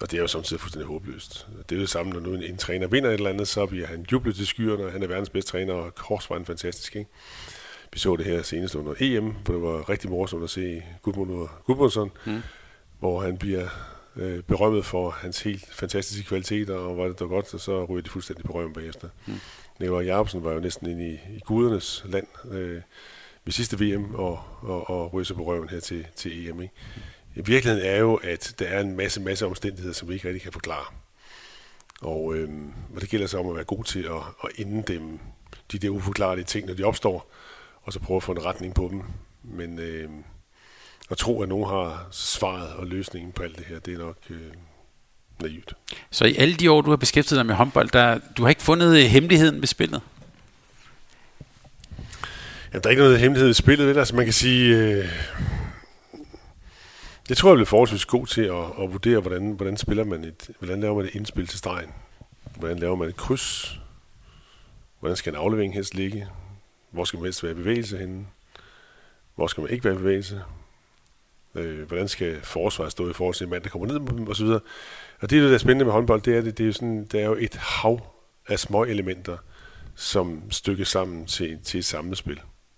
Og 0.00 0.10
det 0.10 0.16
er 0.16 0.20
jo 0.20 0.26
samtidig 0.26 0.60
fuldstændig 0.60 0.88
håbløst. 0.88 1.46
Det 1.68 1.72
er 1.72 1.76
jo 1.76 1.80
det 1.80 1.90
samme, 1.90 2.12
når 2.12 2.20
nu 2.20 2.34
en, 2.34 2.42
en 2.42 2.56
træner 2.56 2.86
vinder 2.86 3.10
et 3.10 3.14
eller 3.14 3.30
andet, 3.30 3.48
så 3.48 3.66
bliver 3.66 3.86
han 3.86 4.06
jublet 4.12 4.36
til 4.36 4.46
skyerne, 4.46 4.84
og 4.84 4.92
han 4.92 5.02
er 5.02 5.06
verdens 5.06 5.30
bedste 5.30 5.50
træner, 5.50 5.74
og 5.74 5.94
Kors 5.94 6.30
var 6.30 6.36
en 6.36 6.44
fantastisk, 6.44 6.96
ikke? 6.96 7.10
Vi 7.92 7.98
så 7.98 8.16
det 8.16 8.26
her 8.26 8.42
senest 8.42 8.74
under 8.74 8.94
EM, 9.00 9.30
hvor 9.44 9.54
det 9.54 9.62
var 9.62 9.88
rigtig 9.88 10.10
morsomt 10.10 10.44
at 10.44 10.50
se 10.50 10.82
Gudmundsson, 11.02 12.10
mm. 12.26 12.42
hvor 12.98 13.20
han 13.20 13.38
bliver 13.38 13.68
øh, 14.16 14.42
berømmet 14.42 14.84
for 14.84 15.10
hans 15.10 15.40
helt 15.40 15.74
fantastiske 15.74 16.28
kvaliteter, 16.28 16.74
og 16.74 16.98
var 16.98 17.04
det 17.04 17.18
da 17.18 17.24
godt, 17.24 17.54
og 17.54 17.60
så 17.60 17.84
ryger 17.84 18.02
de 18.02 18.10
fuldstændig 18.10 18.44
berømmet 18.44 18.74
bagefter. 18.74 19.08
Mm. 19.26 19.34
Nicolai 19.80 20.06
Jacobsen 20.06 20.44
var 20.44 20.52
jo 20.52 20.60
næsten 20.60 20.90
inde 20.90 21.08
i, 21.08 21.12
i 21.36 21.40
gudernes 21.44 22.04
land 22.08 22.26
øh, 22.50 22.82
ved 23.44 23.52
sidste 23.52 23.80
VM, 23.80 24.14
og, 24.14 24.40
og, 24.60 24.90
og 24.90 25.12
ryger 25.12 25.24
så 25.24 25.34
på 25.34 25.42
røven 25.42 25.68
her 25.68 25.80
til, 25.80 26.06
til 26.16 26.48
EM. 26.48 26.60
Ikke? 26.62 26.74
I 27.38 27.40
virkeligheden 27.44 27.86
er 27.86 27.96
jo, 27.96 28.14
at 28.14 28.54
der 28.58 28.66
er 28.66 28.80
en 28.80 28.96
masse, 28.96 29.20
masse 29.20 29.46
omstændigheder, 29.46 29.94
som 29.94 30.08
vi 30.08 30.14
ikke 30.14 30.28
rigtig 30.28 30.42
kan 30.42 30.52
forklare. 30.52 30.84
Og, 32.00 32.36
øhm, 32.36 32.72
og 32.94 33.00
det 33.00 33.08
gælder 33.08 33.26
så 33.26 33.38
om 33.38 33.48
at 33.48 33.54
være 33.54 33.64
god 33.64 33.84
til 33.84 34.02
at, 34.02 34.22
at 34.44 34.50
inddæmme 34.54 35.18
de 35.72 35.78
der 35.78 35.88
uforklarlige 35.88 36.44
ting, 36.44 36.66
når 36.66 36.74
de 36.74 36.84
opstår, 36.84 37.32
og 37.82 37.92
så 37.92 37.98
prøve 37.98 38.16
at 38.16 38.22
få 38.22 38.32
en 38.32 38.44
retning 38.44 38.74
på 38.74 38.88
dem. 38.90 39.02
Men 39.42 39.78
øhm, 39.78 40.24
at 41.10 41.16
tro, 41.16 41.42
at 41.42 41.48
nogen 41.48 41.68
har 41.68 42.08
svaret 42.10 42.72
og 42.72 42.86
løsningen 42.86 43.32
på 43.32 43.42
alt 43.42 43.58
det 43.58 43.66
her, 43.66 43.78
det 43.78 43.94
er 43.94 43.98
nok 43.98 44.16
øh, 44.30 44.52
naivt. 45.42 45.74
Så 46.10 46.24
i 46.24 46.36
alle 46.36 46.54
de 46.54 46.70
år, 46.70 46.80
du 46.80 46.90
har 46.90 46.96
beskæftiget 46.96 47.38
dig 47.38 47.46
med 47.46 47.54
håndbold, 47.54 47.88
der, 47.88 48.18
du 48.36 48.42
har 48.42 48.48
ikke 48.48 48.62
fundet 48.62 49.08
hemmeligheden 49.08 49.60
ved 49.60 49.66
spillet? 49.66 50.00
Jamen, 52.72 52.82
der 52.82 52.88
er 52.88 52.90
ikke 52.90 53.02
noget 53.02 53.18
hemmelighed 53.18 53.46
ved 53.46 53.54
spillet, 53.54 53.88
vel? 53.88 53.98
Altså, 53.98 54.16
man 54.16 54.24
kan 54.24 54.34
sige... 54.34 54.76
Øh, 54.76 55.08
det 57.28 57.36
tror 57.36 57.50
jeg 57.50 57.56
bliver 57.56 57.66
forholdsvis 57.66 58.04
god 58.04 58.26
til 58.26 58.42
at, 58.42 58.64
at 58.82 58.92
vurdere, 58.92 59.20
hvordan, 59.20 59.50
hvordan 59.50 59.76
spiller 59.76 60.04
man 60.04 60.24
et, 60.24 60.50
hvordan 60.58 60.80
laver 60.80 60.94
man 60.94 61.04
et 61.04 61.14
indspil 61.14 61.46
til 61.46 61.58
stregen. 61.58 61.90
Hvordan 62.56 62.78
laver 62.78 62.96
man 62.96 63.08
et 63.08 63.16
kryds? 63.16 63.80
Hvordan 65.00 65.16
skal 65.16 65.32
en 65.32 65.38
aflevering 65.38 65.74
helst 65.74 65.94
ligge? 65.94 66.28
Hvor 66.90 67.04
skal 67.04 67.16
man 67.16 67.24
helst 67.24 67.42
være 67.42 67.52
i 67.52 67.54
bevægelse 67.54 67.98
henne? 67.98 68.26
Hvor 69.34 69.46
skal 69.46 69.60
man 69.60 69.70
ikke 69.70 69.84
være 69.84 69.94
i 69.94 69.98
bevægelse? 69.98 70.42
Øh, 71.54 71.88
hvordan 71.88 72.08
skal 72.08 72.40
forsvaret 72.42 72.92
stå 72.92 73.10
i 73.10 73.12
forhold 73.12 73.34
til 73.34 73.44
en 73.44 73.50
mand, 73.50 73.62
der 73.62 73.68
kommer 73.68 73.88
ned 73.88 74.00
på 74.00 74.16
dem, 74.16 74.28
osv. 74.28 74.46
Og 75.20 75.30
det, 75.30 75.42
der 75.42 75.54
er 75.54 75.58
spændende 75.58 75.84
med 75.84 75.92
håndbold, 75.92 76.22
det 76.22 76.36
er, 76.36 76.40
det, 76.40 76.58
det 76.58 76.64
er, 76.64 76.66
jo 76.66 76.72
sådan, 76.72 77.04
der 77.04 77.20
er 77.20 77.24
jo 77.24 77.34
et 77.34 77.54
hav 77.54 78.00
af 78.48 78.58
små 78.58 78.84
elementer, 78.84 79.36
som 79.94 80.42
stykkes 80.50 80.88
sammen 80.88 81.26
til, 81.26 81.58
til 81.64 81.78
et 81.78 81.84
samlet 81.84 82.18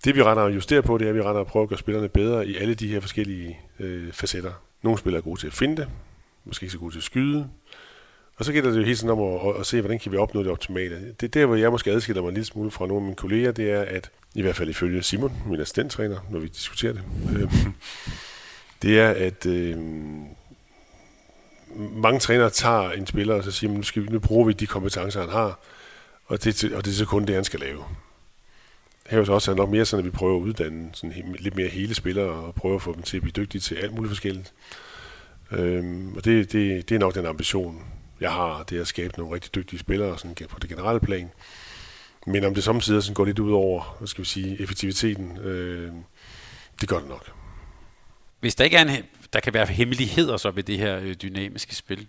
det 0.05 0.17
vi 0.17 0.23
render 0.23 0.43
og 0.43 0.55
justerer 0.55 0.81
på, 0.81 0.99
det 0.99 1.05
er, 1.05 1.09
at 1.09 1.15
vi 1.15 1.21
render 1.21 1.41
og 1.41 1.47
prøver 1.47 1.65
at 1.65 1.69
gøre 1.69 1.79
spillerne 1.79 2.09
bedre 2.09 2.47
i 2.47 2.57
alle 2.57 2.75
de 2.75 2.89
her 2.89 3.01
forskellige 3.01 3.61
øh, 3.81 4.13
facetter. 4.13 4.53
Nogle 4.83 4.99
spillere 4.99 5.19
er 5.21 5.25
gode 5.25 5.41
til 5.41 5.47
at 5.47 5.53
finde 5.53 5.77
det, 5.77 5.89
måske 6.45 6.65
ikke 6.65 6.73
så 6.73 6.79
gode 6.79 6.95
til 6.95 6.99
at 6.99 7.05
skyde. 7.05 7.49
Og 8.37 8.45
så 8.45 8.53
gælder 8.53 8.71
det 8.71 8.79
jo 8.79 8.83
hele 8.83 8.97
tiden 8.97 9.11
om 9.11 9.21
at, 9.21 9.49
at, 9.49 9.61
at 9.61 9.67
se, 9.67 9.81
hvordan 9.81 9.99
kan 9.99 10.13
vi 10.13 10.17
opnå 10.17 10.43
det 10.43 10.51
optimale. 10.51 11.15
Det 11.21 11.27
er 11.27 11.41
der, 11.41 11.47
hvor 11.47 11.57
jeg 11.57 11.71
måske 11.71 11.91
adskiller 11.91 12.23
mig 12.23 12.29
en 12.29 12.35
lille 12.35 12.47
smule 12.47 12.71
fra 12.71 12.87
nogle 12.87 13.01
af 13.01 13.05
mine 13.05 13.17
kolleger, 13.17 13.53
det 13.53 13.71
er, 13.71 13.81
at 13.83 14.11
i 14.35 14.43
hvert 14.43 14.57
fald 14.57 14.69
ifølge 14.69 15.03
Simon, 15.03 15.33
min 15.47 15.61
assistenttræner, 15.61 16.19
når 16.31 16.39
vi 16.41 16.49
diskuterer 16.49 16.93
det, 16.93 17.03
øh, 17.37 17.53
det 18.83 19.01
er, 19.01 19.11
at 19.11 19.47
øh, 19.47 19.79
mange 21.77 22.21
trænere 22.21 22.51
tager 22.51 22.91
en 22.91 23.07
spiller 23.07 23.35
og 23.35 23.45
så 23.45 23.51
siger, 23.51 23.73
nu, 23.73 23.83
skal 23.83 24.03
vi, 24.03 24.09
nu 24.09 24.19
bruger 24.19 24.47
vi 24.47 24.53
de 24.53 24.67
kompetencer, 24.67 25.21
han 25.21 25.31
har, 25.31 25.59
og 26.27 26.45
det, 26.45 26.65
og 26.65 26.85
det 26.85 26.91
er 26.91 26.95
så 26.95 27.07
kun 27.07 27.25
det, 27.27 27.35
han 27.35 27.45
skal 27.45 27.61
lave 27.61 27.85
her 29.11 29.19
også 29.19 29.33
os 29.33 29.49
er 29.49 29.55
nok 29.55 29.71
mere 29.71 29.85
sådan, 29.85 30.07
at 30.07 30.13
vi 30.13 30.17
prøver 30.17 30.37
at 30.37 30.43
uddanne 30.43 30.91
sådan 30.93 31.37
lidt 31.39 31.57
mere 31.57 31.69
hele 31.69 31.95
spillere 31.95 32.31
og 32.31 32.55
prøve 32.55 32.75
at 32.75 32.83
få 32.83 32.95
dem 32.95 33.03
til 33.03 33.17
at 33.17 33.23
blive 33.23 33.33
dygtige 33.33 33.61
til 33.61 33.75
alt 33.75 33.95
muligt 33.95 34.11
forskelligt. 34.11 34.53
Øhm, 35.51 36.17
og 36.17 36.25
det, 36.25 36.53
det, 36.53 36.89
det 36.89 36.95
er 36.95 36.99
nok 36.99 37.15
den 37.15 37.27
ambition, 37.27 37.85
jeg 38.21 38.33
har, 38.33 38.63
det 38.63 38.77
er 38.77 38.81
at 38.81 38.89
skabe 38.89 39.19
nogle 39.19 39.35
rigtig 39.35 39.55
dygtige 39.55 39.81
spillere 39.81 40.19
sådan 40.19 40.37
på 40.49 40.59
det 40.59 40.71
generelle 40.71 41.01
plan. 41.01 41.31
Men 42.27 42.45
om 42.45 42.55
det 42.55 42.65
samtidig 42.65 43.03
sådan 43.03 43.15
går 43.15 43.25
lidt 43.25 43.39
ud 43.39 43.53
over, 43.53 43.97
hvad 43.99 44.09
skal 44.09 44.23
vi 44.23 44.29
sige, 44.29 44.63
effektiviteten, 44.63 45.39
øh, 45.39 45.93
det 46.81 46.89
gør 46.89 46.99
det 46.99 47.09
nok. 47.09 47.31
Hvis 48.41 48.55
der 48.55 48.65
ikke 48.65 48.77
er 48.77 48.83
en, 48.83 49.05
der 49.33 49.41
kan 49.41 49.55
være 49.55 49.67
hemmeligheder 49.67 50.37
så 50.37 50.51
ved 50.51 50.63
det 50.63 50.79
her 50.79 50.99
øh, 50.99 51.15
dynamiske 51.15 51.75
spil, 51.75 52.07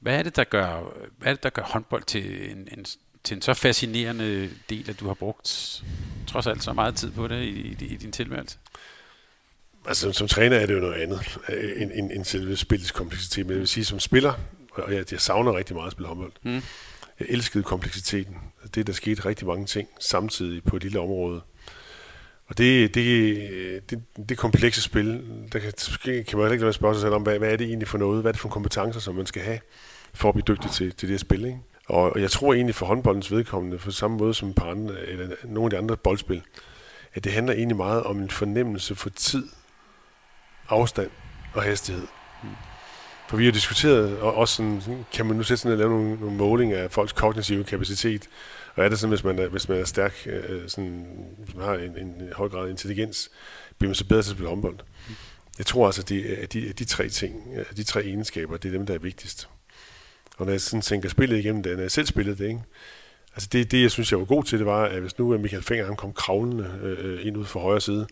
hvad 0.00 0.18
er 0.18 0.22
det, 0.22 0.36
der 0.36 0.44
gør, 0.44 0.94
hvad 1.18 1.28
er 1.28 1.34
det, 1.34 1.42
der 1.42 1.50
gør 1.50 1.62
håndbold 1.62 2.02
til 2.02 2.50
en, 2.50 2.68
en 2.78 2.84
til 3.24 3.34
en 3.34 3.42
så 3.42 3.54
fascinerende 3.54 4.50
del, 4.70 4.90
at 4.90 5.00
du 5.00 5.06
har 5.06 5.14
brugt 5.14 5.82
trods 6.26 6.46
alt 6.46 6.62
så 6.62 6.72
meget 6.72 6.94
tid 6.94 7.10
på 7.10 7.28
det 7.28 7.42
i, 7.42 7.76
i, 7.80 7.84
i 7.84 7.96
din 7.96 8.12
tilværelse? 8.12 8.58
Altså, 9.86 10.12
som 10.12 10.28
træner 10.28 10.56
er 10.56 10.66
det 10.66 10.74
jo 10.74 10.80
noget 10.80 10.94
andet 10.94 11.38
end, 11.76 11.90
end, 11.94 12.10
end 12.12 12.24
selve 12.24 12.56
spillets 12.56 12.90
kompleksitet. 12.90 13.46
Men 13.46 13.52
jeg 13.52 13.60
vil 13.60 13.68
sige, 13.68 13.84
som 13.84 14.00
spiller, 14.00 14.32
og 14.72 14.94
jeg, 14.94 15.12
jeg 15.12 15.20
savner 15.20 15.56
rigtig 15.56 15.76
meget 15.76 15.86
at 15.86 15.92
spille 15.92 16.08
håndbold. 16.08 16.32
Mm. 16.42 16.62
Jeg 17.20 17.26
elskede 17.28 17.64
kompleksiteten. 17.64 18.36
Det, 18.74 18.86
der 18.86 18.92
skete 18.92 19.24
rigtig 19.24 19.46
mange 19.46 19.66
ting 19.66 19.88
samtidig 20.00 20.64
på 20.64 20.76
et 20.76 20.82
lille 20.82 21.00
område. 21.00 21.42
Og 22.46 22.58
det, 22.58 22.94
det, 22.94 23.90
det, 23.90 24.02
det 24.28 24.38
komplekse 24.38 24.82
spil, 24.82 25.22
der 25.52 25.58
kan, 25.58 25.72
kan 26.24 26.38
man 26.38 26.52
ikke 26.52 26.64
lade 26.64 26.72
spørge 26.72 26.94
sig 26.94 27.00
selv 27.00 27.14
om, 27.14 27.22
hvad, 27.22 27.38
hvad 27.38 27.52
er 27.52 27.56
det 27.56 27.66
egentlig 27.66 27.88
for 27.88 27.98
noget? 27.98 28.20
Hvad 28.20 28.30
er 28.30 28.32
det 28.32 28.40
for 28.40 28.48
kompetencer, 28.48 29.00
som 29.00 29.14
man 29.14 29.26
skal 29.26 29.42
have 29.42 29.60
for 30.14 30.28
at 30.28 30.34
blive 30.34 30.56
dygtig 30.56 30.70
til, 30.70 30.92
til 30.92 31.08
det 31.08 31.20
spil? 31.20 31.44
Ikke? 31.44 31.58
Og 31.88 32.20
jeg 32.20 32.30
tror 32.30 32.54
egentlig 32.54 32.74
for 32.74 32.86
håndboldens 32.86 33.32
vedkommende, 33.32 33.78
på 33.78 33.90
samme 33.90 34.16
måde 34.16 34.34
som 34.34 34.54
på 34.54 34.64
andre, 34.64 35.00
eller 35.00 35.28
nogle 35.44 35.66
af 35.66 35.70
de 35.70 35.78
andre 35.78 35.96
boldspil, 35.96 36.42
at 37.14 37.24
det 37.24 37.32
handler 37.32 37.52
egentlig 37.52 37.76
meget 37.76 38.02
om 38.02 38.20
en 38.20 38.30
fornemmelse 38.30 38.94
for 38.94 39.10
tid, 39.10 39.48
afstand 40.68 41.10
og 41.54 41.62
hastighed. 41.62 42.06
For 43.28 43.36
vi 43.36 43.44
har 43.44 43.52
diskuteret, 43.52 44.18
og 44.18 44.34
også 44.34 44.54
sådan, 44.54 45.04
kan 45.12 45.26
man 45.26 45.36
nu 45.36 45.42
sætte 45.42 45.60
sådan 45.62 45.72
at 45.72 45.78
lave 45.78 45.90
nogle, 45.90 46.20
nogle 46.20 46.36
målinger 46.36 46.78
af 46.78 46.90
folks 46.90 47.12
kognitive 47.12 47.64
kapacitet, 47.64 48.28
og 48.74 48.84
er 48.84 48.88
det 48.88 48.98
sådan, 48.98 49.10
hvis 49.10 49.24
man 49.24 49.38
er, 49.38 49.48
hvis 49.48 49.68
man 49.68 49.80
er 49.80 49.84
stærk, 49.84 50.26
øh, 50.26 50.68
sådan, 50.68 51.06
hvis 51.38 51.54
man 51.54 51.64
har 51.64 51.74
en, 51.74 51.98
en 51.98 52.28
høj 52.32 52.48
grad 52.48 52.66
af 52.66 52.70
intelligens, 52.70 53.30
bliver 53.78 53.88
man 53.88 53.94
så 53.94 54.04
bedre 54.04 54.22
til 54.22 54.30
at 54.30 54.34
spille 54.34 54.48
håndbold. 54.48 54.78
Jeg 55.58 55.66
tror 55.66 55.86
altså, 55.86 56.02
at 56.02 56.08
de, 56.08 56.36
at 56.36 56.52
de, 56.52 56.72
de 56.72 56.84
tre 56.84 57.08
ting, 57.08 57.34
øh, 57.56 57.64
de 57.76 57.84
tre 57.84 58.04
egenskaber, 58.04 58.56
det 58.56 58.68
er 58.68 58.72
dem, 58.72 58.86
der 58.86 58.94
er 58.94 58.98
vigtigst. 58.98 59.48
Og 60.42 60.46
når 60.46 60.52
jeg 60.52 60.60
sådan 60.60 60.82
tænker 60.82 61.08
spillet 61.08 61.38
igennem 61.38 61.62
det, 61.62 61.76
når 61.76 61.82
jeg 61.82 61.90
selv 61.90 62.06
spillede 62.06 62.36
det, 62.38 62.48
ikke? 62.48 62.60
Altså 63.34 63.48
det, 63.52 63.70
det, 63.70 63.82
jeg 63.82 63.90
synes, 63.90 64.10
jeg 64.10 64.18
var 64.18 64.24
god 64.24 64.44
til, 64.44 64.58
det 64.58 64.66
var, 64.66 64.84
at 64.84 65.00
hvis 65.00 65.18
nu 65.18 65.38
Michael 65.38 65.62
Fenger 65.62 65.86
han 65.86 65.96
kom 65.96 66.12
kravlende 66.12 66.70
øh, 66.82 67.26
ind 67.26 67.36
ud 67.36 67.44
fra 67.44 67.60
højre 67.60 67.80
side, 67.80 68.06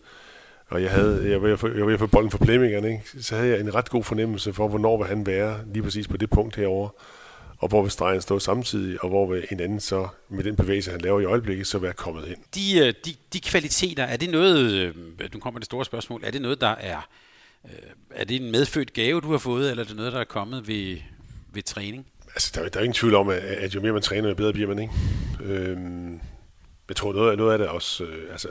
og 0.67 0.81
jeg, 0.81 0.91
havde, 0.91 1.29
jeg, 1.29 1.41
var, 1.41 1.47
jeg 1.47 1.57
var 1.61 1.85
ved 1.85 1.93
at 1.93 1.99
få 1.99 2.07
bolden 2.07 2.31
for 2.31 2.37
playmakeren, 2.37 2.85
ikke? 2.85 3.03
så 3.21 3.35
havde 3.35 3.49
jeg 3.49 3.59
en 3.59 3.75
ret 3.75 3.89
god 3.89 4.03
fornemmelse 4.03 4.53
for, 4.53 4.67
hvornår 4.67 4.97
vil 4.97 5.07
han 5.07 5.25
være 5.25 5.59
lige 5.73 5.83
præcis 5.83 6.07
på 6.07 6.17
det 6.17 6.29
punkt 6.29 6.55
herover. 6.55 6.89
og 7.57 7.67
hvor 7.67 7.81
vil 7.81 7.91
stregen 7.91 8.21
stå 8.21 8.39
samtidig, 8.39 9.03
og 9.03 9.09
hvor 9.09 9.33
vil 9.33 9.45
en 9.51 9.59
anden 9.59 9.79
så, 9.79 10.07
med 10.29 10.43
den 10.43 10.55
bevægelse, 10.55 10.91
han 10.91 11.01
laver 11.01 11.19
i 11.19 11.25
øjeblikket, 11.25 11.67
så 11.67 11.77
være 11.77 11.93
kommet 11.93 12.27
ind. 12.27 12.37
De, 12.55 12.87
øh, 12.87 12.93
de, 13.05 13.13
de 13.33 13.39
kvaliteter, 13.39 14.03
er 14.03 14.17
det 14.17 14.29
noget, 14.29 14.93
du 15.19 15.27
nu 15.33 15.39
kommer 15.39 15.59
det 15.59 15.65
store 15.65 15.85
spørgsmål, 15.85 16.21
er 16.23 16.31
det 16.31 16.41
noget, 16.41 16.61
der 16.61 16.75
er, 16.75 17.09
øh, 17.65 17.71
er 18.11 18.23
det 18.23 18.41
en 18.41 18.51
medfødt 18.51 18.93
gave, 18.93 19.21
du 19.21 19.31
har 19.31 19.37
fået, 19.37 19.69
eller 19.69 19.83
er 19.83 19.87
det 19.87 19.95
noget, 19.95 20.13
der 20.13 20.19
er 20.19 20.23
kommet 20.23 20.67
ved, 20.67 20.97
ved 21.53 21.63
træning? 21.63 22.05
Altså, 22.35 22.51
der, 22.55 22.61
er, 22.61 22.69
der 22.69 22.79
er 22.79 22.83
ingen 22.83 22.93
tvivl 22.93 23.15
om, 23.15 23.29
at, 23.29 23.37
at 23.37 23.75
jo 23.75 23.81
mere 23.81 23.93
man 23.93 24.01
træner, 24.01 24.29
jo 24.29 24.35
bedre 24.35 24.53
bliver 24.53 24.67
man, 24.67 24.79
ikke? 24.79 24.93
Øhm, 25.43 26.19
jeg 26.89 26.95
tror, 26.95 27.13
noget, 27.13 27.37
noget 27.37 27.51
af 27.51 27.57
det 27.57 27.67
er 27.67 27.71
også, 27.71 28.03
øh, 28.03 28.31
altså, 28.31 28.47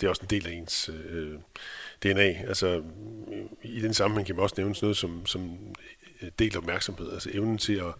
det 0.00 0.06
er 0.06 0.10
også 0.10 0.22
en 0.22 0.30
del 0.30 0.46
af 0.46 0.52
ens 0.52 0.90
øh, 1.10 1.30
DNA. 2.02 2.46
Altså, 2.48 2.82
i 3.62 3.80
den 3.80 3.94
sammenhæng 3.94 4.26
kan 4.26 4.36
man 4.36 4.42
også 4.42 4.54
nævne 4.58 4.74
sådan 4.74 4.86
noget 4.86 4.96
som, 4.96 5.26
som 5.26 5.58
delt 6.38 6.56
opmærksomhed, 6.56 7.12
altså 7.12 7.30
evnen 7.32 7.58
til 7.58 7.72
at 7.74 7.94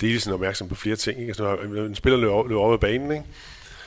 dele 0.00 0.20
sin 0.20 0.32
opmærksomhed 0.32 0.68
på 0.68 0.80
flere 0.80 0.96
ting. 0.96 1.20
Ikke? 1.20 1.30
Altså, 1.30 1.42
når 1.42 1.84
en 1.84 1.94
spiller 1.94 2.18
løber, 2.18 2.48
løber 2.48 2.60
over 2.60 2.72
af 2.72 2.80
banen, 2.80 3.10
ikke? 3.10 3.24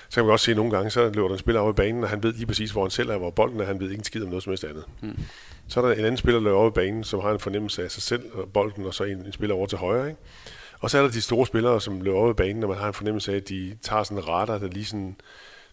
så 0.09 0.15
kan 0.15 0.23
man 0.23 0.31
også 0.31 0.45
se, 0.45 0.51
at 0.51 0.57
nogle 0.57 0.71
gange, 0.71 0.89
så 0.89 1.09
løber 1.09 1.27
der 1.27 1.35
en 1.35 1.39
spiller 1.39 1.61
over 1.61 1.69
af 1.69 1.75
banen, 1.75 2.03
og 2.03 2.09
han 2.09 2.23
ved 2.23 2.33
lige 2.33 2.45
præcis, 2.45 2.71
hvor 2.71 2.81
han 2.81 2.91
selv 2.91 3.09
er, 3.09 3.17
hvor 3.17 3.29
bolden 3.29 3.59
er, 3.59 3.65
han 3.65 3.79
ved 3.79 3.89
ikke 3.89 3.99
en 3.99 4.03
skid 4.03 4.23
om 4.23 4.29
noget 4.29 4.43
som 4.43 4.51
helst 4.51 4.63
andet. 4.63 4.83
Hmm. 5.01 5.19
Så 5.67 5.81
er 5.81 5.85
der 5.85 5.93
en 5.93 6.05
anden 6.05 6.17
spiller, 6.17 6.39
der 6.39 6.43
løber 6.43 6.57
over 6.57 6.67
af 6.67 6.73
banen, 6.73 7.03
som 7.03 7.19
har 7.19 7.31
en 7.31 7.39
fornemmelse 7.39 7.83
af 7.83 7.91
sig 7.91 8.03
selv 8.03 8.23
og 8.33 8.49
bolden, 8.53 8.85
og 8.85 8.93
så 8.93 9.03
en, 9.03 9.17
en 9.17 9.33
spiller 9.33 9.55
over 9.55 9.67
til 9.67 9.77
højre. 9.77 10.09
Ikke? 10.09 10.19
Og 10.79 10.89
så 10.89 10.97
er 10.97 11.01
der 11.01 11.09
de 11.09 11.21
store 11.21 11.45
spillere, 11.45 11.81
som 11.81 12.01
løber 12.01 12.17
op 12.17 12.29
ad 12.29 12.33
banen, 12.33 12.63
og 12.63 12.69
man 12.69 12.77
har 12.77 12.87
en 12.87 12.93
fornemmelse 12.93 13.31
af, 13.31 13.35
at 13.35 13.49
de 13.49 13.77
tager 13.81 14.03
sådan 14.03 14.17
en 14.17 14.27
radar, 14.27 14.57
der 14.57 14.67
lige 14.67 14.85
sådan 14.85 15.15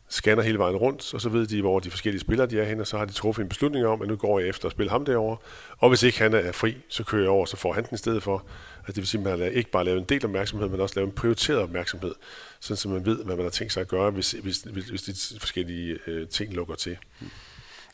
scanner 0.08 0.42
hele 0.42 0.58
vejen 0.58 0.76
rundt, 0.76 1.14
og 1.14 1.20
så 1.20 1.28
ved 1.28 1.46
de, 1.46 1.60
hvor 1.60 1.80
de 1.80 1.90
forskellige 1.90 2.20
spillere 2.20 2.46
de 2.46 2.60
er 2.60 2.64
hen, 2.64 2.80
og 2.80 2.86
så 2.86 2.98
har 2.98 3.04
de 3.04 3.12
truffet 3.12 3.42
en 3.42 3.48
beslutning 3.48 3.86
om, 3.86 4.02
at 4.02 4.08
nu 4.08 4.16
går 4.16 4.38
jeg 4.38 4.48
efter 4.48 4.66
at 4.66 4.72
spille 4.72 4.90
ham 4.90 5.04
derover. 5.04 5.36
Og 5.78 5.88
hvis 5.88 6.02
ikke 6.02 6.18
han 6.18 6.34
er 6.34 6.52
fri, 6.52 6.76
så 6.88 7.04
kører 7.04 7.22
jeg 7.22 7.30
over, 7.30 7.46
så 7.46 7.56
får 7.56 7.72
han 7.72 7.84
den 7.84 7.94
i 7.94 7.96
stedet 7.96 8.22
for. 8.22 8.46
Altså 8.78 8.92
det 8.92 8.96
vil 8.96 9.06
sige, 9.06 9.30
at 9.30 9.38
man 9.38 9.52
ikke 9.52 9.70
bare 9.70 9.84
lavet 9.84 9.98
en 9.98 10.04
del 10.04 10.24
opmærksomhed, 10.24 10.68
men 10.68 10.80
også 10.80 10.94
lavet 10.96 11.08
en 11.08 11.14
prioriteret 11.14 11.58
opmærksomhed, 11.58 12.14
sådan 12.60 12.76
så 12.76 12.88
man 12.88 13.06
ved, 13.06 13.24
hvad 13.24 13.36
man 13.36 13.44
har 13.44 13.50
tænkt 13.50 13.72
sig 13.72 13.80
at 13.80 13.88
gøre, 13.88 14.10
hvis, 14.10 14.32
hvis, 14.32 14.58
hvis, 14.58 14.84
hvis 14.84 15.02
de 15.02 15.40
forskellige 15.40 15.98
øh, 16.06 16.28
ting 16.28 16.54
lukker 16.54 16.74
til. 16.74 16.96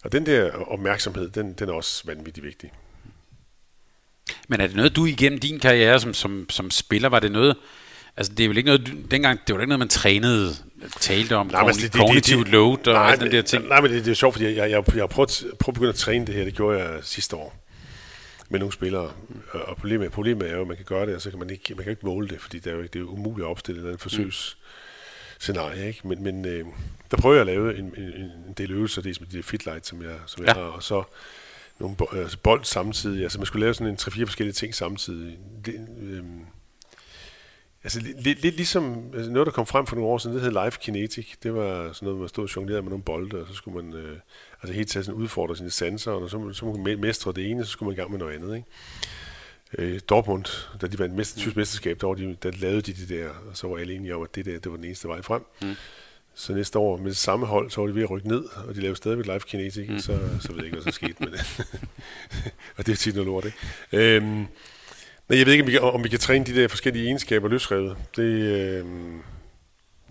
Og 0.05 0.13
den 0.13 0.27
der 0.27 0.53
opmærksomhed, 0.53 1.29
den, 1.29 1.53
den 1.53 1.69
er 1.69 1.73
også 1.73 2.03
vanvittigt 2.07 2.47
vigtig. 2.47 2.73
Men 4.49 4.61
er 4.61 4.67
det 4.67 4.77
noget, 4.77 4.97
du 4.97 5.07
igennem 5.07 5.39
din 5.39 5.61
karriere 5.61 6.01
som, 6.01 6.15
som, 6.15 6.47
som 6.51 6.71
spiller, 6.71 7.09
var 7.09 7.21
det 7.21 7.33
noget, 7.33 7.57
altså 8.17 8.33
det 8.33 8.45
er 8.45 8.49
vel 8.49 8.57
ikke 8.57 8.67
noget, 8.67 8.93
dengang, 9.11 9.41
det 9.47 9.55
var 9.55 9.61
ikke 9.61 9.69
noget, 9.69 9.79
man 9.79 9.89
trænede, 9.89 10.55
talte 11.01 11.37
om, 11.37 11.47
nej, 11.47 11.65
men 11.65 11.75
det, 11.75 11.93
cognitive 11.93 12.45
det, 12.45 12.49
load 12.49 12.89
og 12.89 12.95
nej, 12.95 13.15
den 13.15 13.31
der 13.31 13.43
ting? 13.43 13.69
Nej, 13.69 13.81
men 13.81 13.91
det, 13.91 14.05
det 14.05 14.11
er 14.11 14.15
sjovt, 14.15 14.35
fordi 14.35 14.45
jeg, 14.45 14.57
jeg, 14.57 14.71
jeg, 14.71 14.97
jeg 14.97 15.09
prøvet 15.09 15.45
at 15.69 15.75
begynde 15.75 15.89
at 15.89 15.95
træne 15.95 16.27
det 16.27 16.35
her, 16.35 16.45
det 16.45 16.55
gjorde 16.55 16.79
jeg 16.79 16.99
sidste 17.03 17.37
år 17.37 17.63
med 18.49 18.59
nogle 18.59 18.73
spillere. 18.73 19.13
Og 19.53 19.77
problemet, 19.77 20.13
problemet 20.13 20.51
er 20.51 20.55
jo, 20.55 20.61
at 20.61 20.67
man 20.67 20.77
kan 20.77 20.85
gøre 20.85 21.07
det, 21.07 21.15
og 21.15 21.23
så 21.23 21.31
kan 21.31 21.39
man 21.39 21.51
ikke, 21.51 21.75
man 21.75 21.85
kan 21.85 21.91
ikke 21.91 22.07
måle 22.07 22.29
det, 22.29 22.41
fordi 22.41 22.59
det 22.59 22.73
er 22.73 22.77
jo, 22.77 22.83
det 22.83 22.97
er 22.97 23.05
umuligt 23.05 23.45
at 23.45 23.51
opstille 23.51 23.91
en 23.93 23.99
forsøgs 23.99 24.57
scenarie, 25.41 25.89
ikke? 25.89 26.09
Men, 26.09 26.23
men 26.23 26.45
øh, 26.45 26.65
der 27.11 27.17
prøver 27.17 27.35
jeg 27.35 27.41
at 27.41 27.47
lave 27.47 27.79
en, 27.79 27.95
en, 27.97 28.05
en 28.49 28.55
del 28.59 28.73
øvelser, 28.73 29.03
det 29.03 29.17
er 29.17 29.21
med 29.21 29.29
de 29.29 29.43
fitlight, 29.43 29.87
som 29.87 30.03
jeg, 30.03 30.17
som 30.27 30.45
jeg 30.45 30.57
ja. 30.57 30.63
har, 30.63 30.69
og 30.69 30.83
så 30.83 31.03
nogle 31.79 31.97
altså 32.13 32.39
bold 32.39 32.65
samtidig. 32.65 33.23
Altså 33.23 33.39
man 33.39 33.47
skulle 33.47 33.61
lave 33.61 33.75
sådan 33.75 33.91
en 33.91 33.97
tre-fire 33.97 34.27
forskellige 34.27 34.55
ting 34.55 34.75
samtidig. 34.75 35.39
Det, 35.67 35.89
øh, 36.03 36.25
Altså 37.85 38.01
lidt, 38.01 38.43
lidt 38.43 38.57
ligesom 38.57 39.11
altså 39.15 39.31
noget, 39.31 39.47
der 39.47 39.53
kom 39.53 39.67
frem 39.67 39.87
for 39.87 39.97
nogle 39.97 40.11
år 40.11 40.19
siden, 40.19 40.37
det 40.37 40.43
hed 40.43 40.51
Live 40.51 40.71
Kinetic. 40.71 41.35
Det 41.43 41.55
var 41.55 41.93
sådan 41.93 42.07
noget, 42.07 42.21
man 42.21 42.29
stod 42.29 42.45
og 42.45 42.57
jonglerede 42.57 42.83
med 42.83 42.91
nogle 42.91 43.05
bolde, 43.05 43.41
og 43.41 43.49
så 43.49 43.55
skulle 43.55 43.83
man 43.83 43.95
øh, 43.95 44.19
altså 44.63 44.75
helt 44.75 44.89
tiden 44.89 45.13
udfordre 45.13 45.57
sine 45.57 45.71
sanser, 45.71 46.13
og 46.13 46.31
så, 46.31 46.53
så 46.53 46.65
man 46.65 47.01
mestre 47.01 47.33
det 47.33 47.51
ene, 47.51 47.65
så 47.65 47.71
skulle 47.71 47.87
man 47.87 47.95
i 47.95 48.01
gang 48.01 48.11
med 48.11 48.19
noget 48.19 48.35
andet. 48.35 48.57
Ikke? 48.57 48.69
Øh, 49.79 50.01
Dortmund, 50.09 50.45
da 50.81 50.87
de 50.87 50.99
vandt 50.99 51.15
mest, 51.15 51.39
tysk 51.39 51.57
mesterskab, 51.57 52.01
der, 52.01 52.15
de, 52.15 52.37
der 52.43 52.51
lavede 52.51 52.83
de 52.83 52.93
det 52.93 53.09
der, 53.09 53.29
og 53.29 53.57
så 53.57 53.69
var 53.69 53.77
alle 53.77 53.95
enige 53.95 54.17
om, 54.17 54.23
at 54.23 54.35
det 54.35 54.45
der, 54.45 54.59
det 54.59 54.71
var 54.71 54.77
den 54.77 54.85
eneste 54.85 55.09
vej 55.09 55.23
frem. 55.23 55.43
Mm. 55.63 55.75
Så 56.35 56.53
næste 56.53 56.79
år 56.79 56.97
med 56.97 57.07
det 57.07 57.17
samme 57.17 57.47
hold, 57.47 57.71
så 57.71 57.81
var 57.81 57.89
de 57.89 57.95
ved 57.95 58.03
at 58.03 58.11
rykke 58.11 58.29
ned, 58.29 58.45
og 58.45 58.75
de 58.75 58.81
lavede 58.81 58.97
stadigvæk 58.97 59.27
live 59.27 59.41
kinetic, 59.41 59.89
mm. 59.89 59.99
så, 59.99 60.19
så 60.41 60.49
ved 60.49 60.57
jeg 60.57 60.65
ikke, 60.65 60.77
hvad 60.77 60.85
der 60.85 60.91
skete 60.91 61.17
med 61.21 61.31
det. 61.31 61.65
og 62.77 62.87
det 62.87 62.93
er 62.93 62.97
tit 62.97 63.15
noget 63.15 63.27
lort, 63.27 63.45
ikke? 63.45 63.59
Øhm, 63.93 64.47
Nej, 65.29 65.39
jeg 65.39 65.47
ved 65.47 65.53
ikke, 65.53 65.63
om 65.63 65.67
vi, 65.67 65.73
kan, 65.73 65.81
om 65.81 66.05
vi 66.05 66.09
kan 66.09 66.19
træne 66.19 66.45
de 66.45 66.55
der 66.55 66.69
forskellige 66.69 67.05
egenskaber 67.05 67.49
løsrevet. 67.49 67.97
Det, 68.17 68.23
øh, 68.23 68.87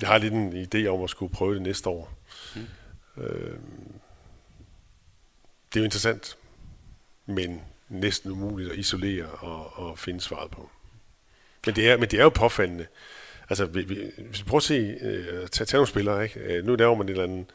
jeg 0.02 0.10
har 0.10 0.18
lidt 0.18 0.34
en 0.34 0.68
idé 0.76 0.88
om 0.88 1.04
at 1.04 1.10
skulle 1.10 1.34
prøve 1.34 1.54
det 1.54 1.62
næste 1.62 1.90
år. 1.90 2.14
Mm. 2.56 2.62
Øh, 3.24 3.58
det 5.70 5.76
er 5.76 5.80
jo 5.80 5.84
interessant, 5.84 6.38
men 7.26 7.62
næsten 7.90 8.32
umuligt 8.32 8.72
at 8.72 8.78
isolere 8.78 9.26
og, 9.26 9.78
og 9.78 10.00
finde 10.00 10.22
svaret 10.22 10.52
på. 10.52 10.70
Men 11.66 11.76
det 11.76 11.90
er, 11.90 11.98
men 11.98 12.10
det 12.10 12.20
er 12.20 12.24
jo 12.24 12.30
påfaldende. 12.30 12.88
Altså, 13.52 13.66
vi, 13.66 13.82
vi, 13.82 13.98
hvis 14.30 14.40
vi 14.40 14.46
prøver 14.46 14.60
at 14.60 14.64
se, 14.64 14.98
øh, 15.02 15.48
tage, 15.48 15.66
tage 15.66 15.78
nogle 15.78 15.88
spillere, 15.88 16.24
ikke? 16.24 16.40
Øh, 16.40 16.66
nu 16.66 16.76
laver 16.76 16.96
man 16.96 17.06
et 17.06 17.12
eller 17.12 17.24
andet 17.24 17.46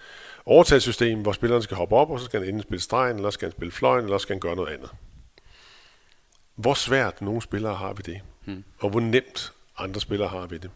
overtagelsessystem, 0.46 1.22
hvor 1.22 1.32
spilleren 1.32 1.62
skal 1.62 1.76
hoppe 1.76 1.96
op, 1.96 2.11
og 2.11 2.20
så 2.20 2.24
skal 2.24 2.40
han 2.40 2.48
enten 2.48 2.62
spille 2.62 2.82
stregen, 2.82 3.16
eller 3.16 3.30
skal 3.30 3.46
han 3.46 3.52
spille 3.52 3.72
fløjen, 3.72 4.04
eller 4.04 4.18
skal 4.18 4.35
han 4.35 4.40
gøre 4.40 4.56
noget 4.56 4.72
andet 4.72 4.90
hvor 6.56 6.74
svært 6.74 7.22
nogle 7.22 7.42
spillere 7.42 7.74
har 7.74 7.92
vi 7.92 8.02
det, 8.06 8.20
hmm. 8.44 8.64
og 8.78 8.90
hvor 8.90 9.00
nemt 9.00 9.52
andre 9.78 10.00
spillere 10.00 10.28
har 10.28 10.46
vi 10.46 10.59
det. 10.59 10.70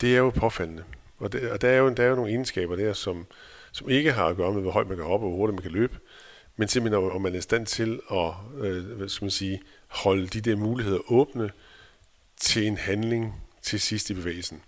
Det 0.00 0.14
er 0.14 0.18
jo 0.18 0.30
påfaldende. 0.30 0.84
Og, 1.18 1.32
det, 1.32 1.50
og 1.50 1.60
der, 1.60 1.68
er 1.68 1.76
jo, 1.76 1.88
der 1.88 2.04
er 2.04 2.08
jo 2.08 2.14
nogle 2.14 2.30
egenskaber 2.30 2.76
der, 2.76 2.92
som, 2.92 3.26
som 3.72 3.90
ikke 3.90 4.12
har 4.12 4.26
at 4.26 4.36
gøre 4.36 4.52
med, 4.52 4.62
hvor 4.62 4.70
højt 4.70 4.88
man 4.88 4.96
kan 4.96 5.06
hoppe 5.06 5.26
og 5.26 5.30
hvor 5.30 5.38
hurtigt 5.38 5.54
man 5.54 5.62
kan 5.62 5.72
løbe, 5.72 5.98
men 6.56 6.68
simpelthen 6.68 7.10
om 7.10 7.22
man 7.22 7.34
er 7.34 7.38
i 7.38 7.42
stand 7.42 7.66
til 7.66 8.00
at 8.10 8.32
øh, 8.60 8.84
hvad 8.84 9.08
skal 9.08 9.24
man 9.24 9.30
sige, 9.30 9.62
holde 9.86 10.26
de 10.26 10.40
der 10.40 10.56
muligheder 10.56 11.12
åbne 11.12 11.50
til 12.36 12.66
en 12.66 12.76
handling 12.76 13.42
til 13.62 13.80
sidst 13.80 14.10
i 14.10 14.14
bevægelsen. 14.14 14.62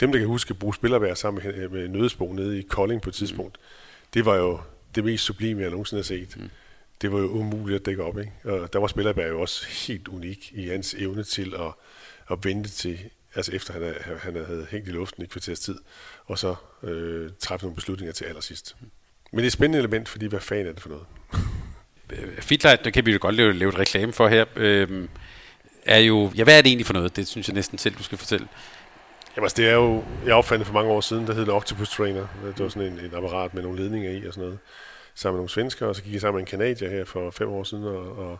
Dem, 0.00 0.12
der 0.12 0.18
kan 0.18 0.28
huske 0.28 0.50
at 0.50 0.58
bruge 0.58 0.74
spillerbær 0.74 1.14
sammen 1.14 1.44
med, 1.44 1.68
med 1.68 1.88
Nødesbo 1.88 2.32
nede 2.32 2.58
i 2.58 2.62
Kolding 2.62 3.02
på 3.02 3.10
et 3.10 3.14
tidspunkt, 3.14 3.58
det 4.14 4.24
var 4.24 4.36
jo 4.36 4.60
det 4.94 5.04
mest 5.04 5.24
sublime, 5.24 5.62
jeg 5.62 5.70
nogensinde 5.70 5.98
har 5.98 6.04
set. 6.04 6.36
Mm 6.36 6.50
det 7.02 7.12
var 7.12 7.18
jo 7.18 7.28
umuligt 7.28 7.80
at 7.80 7.86
dække 7.86 8.04
op. 8.04 8.18
Ikke? 8.18 8.32
Og 8.44 8.72
der 8.72 8.78
var 8.78 8.86
Spillerberg 8.86 9.28
jo 9.28 9.40
også 9.40 9.66
helt 9.68 10.08
unik 10.08 10.52
i 10.54 10.68
hans 10.68 10.94
evne 10.94 11.22
til 11.22 11.54
at, 11.54 11.72
at 12.30 12.44
vente 12.44 12.70
til, 12.70 12.98
altså 13.34 13.52
efter 13.52 13.72
han, 13.72 13.94
han 14.18 14.34
havde 14.34 14.66
hængt 14.70 14.88
i 14.88 14.90
luften 14.90 15.22
i 15.22 15.26
kvarters 15.26 15.60
tid, 15.60 15.78
og 16.24 16.38
så 16.38 16.54
øh, 16.82 17.30
træffe 17.38 17.64
nogle 17.64 17.74
beslutninger 17.74 18.12
til 18.12 18.24
allersidst. 18.24 18.76
Men 19.32 19.38
det 19.38 19.42
er 19.42 19.46
et 19.46 19.52
spændende 19.52 19.78
element, 19.78 20.08
fordi 20.08 20.26
hvad 20.26 20.40
fanden 20.40 20.66
er 20.66 20.72
det 20.72 20.80
for 20.82 20.88
noget? 20.88 21.06
Fitlight, 22.38 22.84
der 22.84 22.90
kan 22.90 23.06
vi 23.06 23.12
jo 23.12 23.18
godt 23.20 23.34
lave, 23.34 23.52
lave 23.52 23.68
et 23.68 23.78
reklame 23.78 24.12
for 24.12 24.28
her, 24.28 24.44
øh, 24.56 25.08
er 25.86 25.98
jo, 25.98 26.30
ja 26.36 26.44
hvad 26.44 26.58
er 26.58 26.62
det 26.62 26.68
egentlig 26.68 26.86
for 26.86 26.94
noget? 26.94 27.16
Det 27.16 27.28
synes 27.28 27.48
jeg 27.48 27.54
næsten 27.54 27.78
selv, 27.78 27.94
du 27.94 28.02
skal 28.02 28.18
fortælle. 28.18 28.48
Jamen 29.36 29.44
altså, 29.44 29.56
det 29.56 29.68
er 29.68 29.74
jo, 29.74 30.04
jeg 30.26 30.34
opfandt 30.34 30.66
for 30.66 30.74
mange 30.74 30.90
år 30.90 31.00
siden, 31.00 31.26
der 31.26 31.34
hed 31.34 31.46
det 31.46 31.54
Octopus 31.54 31.90
Trainer. 31.90 32.26
Det 32.46 32.62
var 32.62 32.68
sådan 32.68 32.92
en, 32.92 32.98
en 32.98 33.14
apparat 33.14 33.54
med 33.54 33.62
nogle 33.62 33.82
ledninger 33.82 34.10
i 34.10 34.26
og 34.26 34.34
sådan 34.34 34.44
noget 34.44 34.58
sammen 35.14 35.36
med 35.36 35.38
nogle 35.38 35.50
svensker, 35.50 35.86
og 35.86 35.96
så 35.96 36.02
gik 36.02 36.12
jeg 36.12 36.20
sammen 36.20 36.36
med 36.36 36.42
en 36.42 36.50
kanadier 36.50 36.90
her 36.90 37.04
for 37.04 37.30
fem 37.30 37.48
år 37.48 37.64
siden, 37.64 37.84
og, 37.84 38.18
og, 38.18 38.38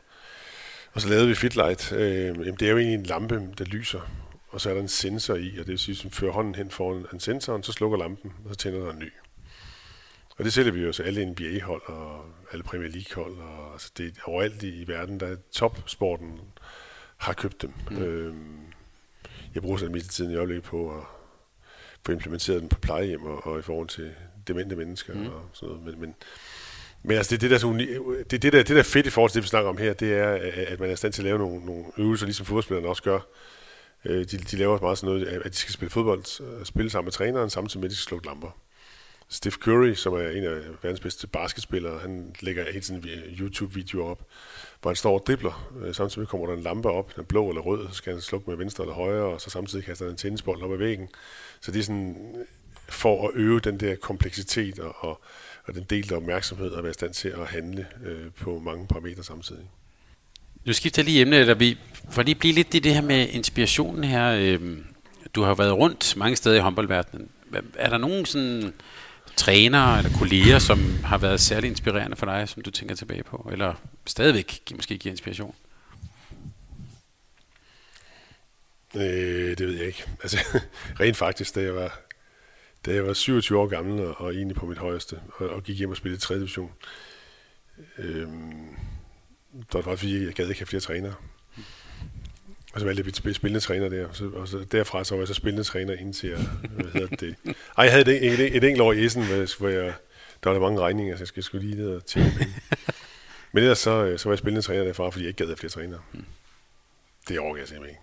og 0.93 1.01
så 1.01 1.09
lavede 1.09 1.29
vi 1.29 1.35
Fitlight. 1.35 1.93
Øh, 1.93 2.27
jamen, 2.27 2.55
det 2.55 2.63
er 2.63 2.71
jo 2.71 2.79
egentlig 2.79 2.99
en 2.99 3.07
lampe, 3.07 3.49
der 3.59 3.65
lyser, 3.65 4.01
og 4.49 4.61
så 4.61 4.71
er 4.71 4.75
der 4.75 4.81
en 4.81 4.89
sensor 4.89 5.35
i, 5.35 5.51
og 5.51 5.59
det 5.59 5.69
vil 5.69 5.79
sige, 5.79 6.07
at 6.07 6.15
fører 6.15 6.33
hånden 6.33 6.55
hen 6.55 6.71
foran 6.71 7.07
en 7.13 7.21
sensoren, 7.21 7.63
så 7.63 7.73
slukker 7.73 7.99
lampen, 7.99 8.33
og 8.45 8.51
så 8.51 8.57
tænder 8.57 8.85
der 8.85 8.93
en 8.93 8.99
ny. 8.99 9.13
Og 10.39 10.45
det 10.45 10.53
sælger 10.53 10.73
vi 10.73 10.81
jo 10.81 10.93
så 10.93 11.03
alle 11.03 11.27
NBA-hold 11.27 11.83
og 11.87 12.25
alle 12.53 12.63
Premier 12.63 12.91
League-hold, 12.91 13.39
og 13.39 13.73
altså 13.73 13.91
det 13.97 14.07
er 14.07 14.29
overalt 14.29 14.63
i, 14.63 14.83
i 14.83 14.89
verden, 14.89 15.21
der 15.21 15.27
er 15.27 15.37
topsporten 15.53 16.41
har 17.17 17.33
købt 17.33 17.63
dem. 17.63 17.73
Mm. 17.91 18.03
Øhm, 18.03 18.59
jeg 19.55 19.63
bruger 19.63 19.79
sådan 19.79 19.93
mest 19.93 20.11
tiden 20.11 20.31
i 20.31 20.37
øjeblikket 20.37 20.65
på 20.65 20.91
at 20.99 21.05
få 22.07 22.13
implementeret 22.13 22.61
den 22.61 22.69
på 22.69 22.79
plejehjem 22.81 23.23
og, 23.23 23.47
og 23.47 23.59
i 23.59 23.63
forhold 23.63 23.89
til 23.89 24.15
demente 24.49 24.77
mennesker 24.77 25.15
mm. 25.15 25.27
og 25.27 25.43
sådan 25.53 25.69
noget. 25.75 25.85
Men, 25.85 26.01
men, 26.01 26.15
men 27.03 27.17
altså, 27.17 27.31
det, 27.31 27.41
det, 27.41 27.51
der, 27.51 27.59
så 27.59 27.67
uni- 27.67 28.23
det, 28.31 28.43
det, 28.43 28.53
der, 28.53 28.59
det 28.59 28.69
der 28.69 28.79
er 28.79 28.83
fedt 28.83 29.07
i 29.07 29.11
forhold 29.11 29.31
til 29.31 29.35
det, 29.35 29.43
vi 29.43 29.49
snakker 29.49 29.71
om 29.71 29.79
her, 29.79 29.93
det 29.93 30.15
er, 30.15 30.39
at 30.67 30.81
man 30.81 30.89
er 30.89 30.93
i 30.93 30.97
stand 30.97 31.13
til 31.13 31.23
at 31.23 31.25
lave 31.25 31.39
nogle, 31.39 31.67
nogle 31.67 31.85
øvelser, 31.99 32.27
ligesom 32.27 32.47
fodboldspillerne 32.47 32.89
også 32.89 33.03
gør. 33.03 33.21
Øh, 34.05 34.25
de, 34.25 34.39
de 34.39 34.57
laver 34.57 34.81
meget 34.81 34.99
sådan 34.99 35.15
noget, 35.15 35.27
at 35.27 35.53
de 35.53 35.57
skal 35.57 35.73
spille 35.73 35.91
fodbold, 35.91 36.59
øh, 36.59 36.65
spille 36.65 36.91
sammen 36.91 37.07
med 37.07 37.13
træneren, 37.13 37.51
samtidig 37.51 37.81
med, 37.81 37.89
at 37.89 37.91
de 37.91 37.97
skal 37.97 38.09
slukke 38.09 38.27
lamper. 38.27 38.51
Steph 39.29 39.57
Curry, 39.57 39.95
som 39.95 40.15
er 40.15 40.29
en 40.29 40.45
af 40.45 40.59
verdens 40.83 41.01
bedste 41.01 41.27
basketspillere, 41.27 41.99
han 41.99 42.35
lægger 42.41 42.73
helt 42.73 42.85
sådan 42.85 43.05
en 43.05 43.37
YouTube-video 43.39 44.07
op, 44.07 44.23
hvor 44.81 44.91
han 44.91 44.97
står 44.97 45.19
og 45.19 45.27
dribler. 45.27 45.73
Øh, 45.83 45.95
samtidig 45.95 46.29
kommer 46.29 46.47
der 46.47 46.55
en 46.55 46.63
lampe 46.63 46.91
op, 46.91 47.17
den 47.17 47.25
blå 47.25 47.49
eller 47.49 47.63
rød, 47.63 47.89
så 47.89 47.95
skal 47.95 48.13
han 48.13 48.23
slukke 48.23 48.51
med 48.51 48.57
venstre 48.57 48.85
eller 48.85 48.95
højre, 48.95 49.25
og 49.25 49.41
så 49.41 49.51
samtidig 49.51 49.85
kaster 49.85 50.05
han 50.05 50.13
en 50.13 50.19
tennisbold 50.19 50.63
op 50.63 50.73
ad 50.73 50.79
væggen. 50.79 51.09
Så 51.61 51.73
det 51.73 51.79
er 51.79 51.83
sådan 51.83 52.35
for 52.89 53.29
at 53.29 53.35
øve 53.35 53.61
den 53.61 53.81
der 53.81 53.97
kompleksitet 53.97 54.79
og, 54.79 54.95
og 54.99 55.21
og 55.67 55.75
den 55.75 55.85
delte 55.91 56.17
opmærksomhed 56.17 56.71
og 56.71 56.83
være 56.83 56.91
i 56.91 56.95
stand 56.95 57.15
til 57.15 57.29
at 57.29 57.47
handle 57.47 57.87
øh, 58.07 58.31
på 58.41 58.59
mange 58.65 58.87
parametre 58.87 59.25
samtidig. 59.25 59.63
Nu 60.65 60.73
skifter 60.73 61.03
jeg 61.03 61.07
lige 61.07 61.21
emne, 61.21 61.47
der 61.47 61.55
vi, 61.55 61.79
for 62.11 62.23
lige 62.23 62.35
blive 62.35 62.55
lidt 62.55 62.75
i 62.75 62.79
det 62.79 62.95
her 62.95 63.03
med 63.03 63.29
inspirationen 63.29 64.05
her. 64.05 64.31
Øh, 64.31 64.79
du 65.35 65.43
har 65.43 65.55
været 65.55 65.73
rundt 65.73 66.17
mange 66.17 66.37
steder 66.37 66.57
i 66.57 66.61
håndboldverdenen. 66.61 67.29
Er 67.75 67.91
der 67.91 67.99
nogen 67.99 68.27
sådan 68.27 68.75
trænere 69.37 69.99
eller 69.99 70.19
kolleger, 70.19 70.59
som 70.59 70.79
har 71.05 71.19
været 71.19 71.41
særlig 71.41 71.71
inspirerende 71.71 72.17
for 72.17 72.27
dig, 72.27 72.49
som 72.49 72.63
du 72.63 72.71
tænker 72.71 72.95
tilbage 72.95 73.23
på? 73.23 73.49
Eller 73.53 73.75
stadigvæk 74.07 74.73
måske 74.75 74.99
giver 74.99 75.13
inspiration? 75.13 75.55
Øh, 78.97 79.59
det 79.59 79.67
ved 79.67 79.77
jeg 79.77 79.87
ikke. 79.87 80.05
Altså, 80.23 80.39
rent 81.01 81.17
faktisk, 81.17 81.55
da 81.55 81.63
jeg 81.63 81.75
var, 81.75 82.01
da 82.87 82.95
jeg 82.95 83.07
var 83.07 83.13
27 83.13 83.59
år 83.59 83.67
gammel 83.67 84.05
og, 84.05 84.21
og 84.21 84.35
egentlig 84.35 84.57
på 84.57 84.67
mit 84.67 84.79
højeste, 84.79 85.21
og, 85.37 85.49
og 85.49 85.63
gik 85.63 85.79
hjem 85.79 85.91
og 85.91 85.97
spillede 85.97 86.21
3. 86.21 86.35
division, 86.35 86.73
øh, 87.99 88.29
der 89.73 89.83
var 89.83 89.97
fordi, 89.97 90.25
jeg 90.25 90.33
gad 90.33 90.49
ikke 90.49 90.61
have 90.61 90.67
flere 90.67 90.81
trænere. 90.81 91.15
Og 92.77 92.81
så 92.81 92.87
valgte 92.87 93.01
jeg 93.01 93.17
at 93.17 93.23
blive 93.23 93.35
spillende 93.35 93.61
træner 93.61 93.89
der, 93.89 94.07
og 94.07 94.17
så, 94.17 94.31
og 94.35 94.49
så 94.49 94.59
derfra 94.73 95.05
så 95.05 95.15
var 95.15 95.21
jeg 95.21 95.29
så 95.29 95.35
spillende 95.35 95.65
træner 95.65 95.95
indtil 95.95 96.31
jeg, 96.31 96.39
hvad 96.71 96.93
hedder 96.93 97.17
det? 97.17 97.37
Ej, 97.79 97.85
jeg 97.85 97.93
havde 97.93 98.17
et, 98.17 98.41
et, 98.41 98.57
et, 98.57 98.65
enkelt 98.65 98.81
år 98.81 98.93
i 98.93 99.05
Essen, 99.05 99.25
hvor 99.59 99.69
jeg, 99.69 99.95
der 100.43 100.51
var 100.51 100.53
der 100.53 100.61
mange 100.61 100.81
regninger, 100.81 101.17
så 101.17 101.33
jeg 101.37 101.45
skulle 101.45 101.67
lige 101.67 101.83
ned 101.83 101.95
og 101.95 102.07
tjene 102.07 102.31
penge. 102.39 102.55
Men 103.53 103.63
ellers 103.63 103.79
så, 103.79 104.05
øh, 104.05 104.19
så 104.19 104.29
var 104.29 104.33
jeg 104.33 104.39
spillende 104.39 104.63
træner 104.63 104.85
derfra, 104.85 105.11
fordi 105.11 105.25
jeg 105.25 105.29
ikke 105.29 105.39
gad 105.39 105.47
have 105.47 105.57
flere 105.57 105.71
trænere. 105.71 106.01
Det 107.29 107.39
overgår 107.39 107.57
jeg 107.57 107.69
simpelthen 107.69 107.91
ikke. 107.91 108.03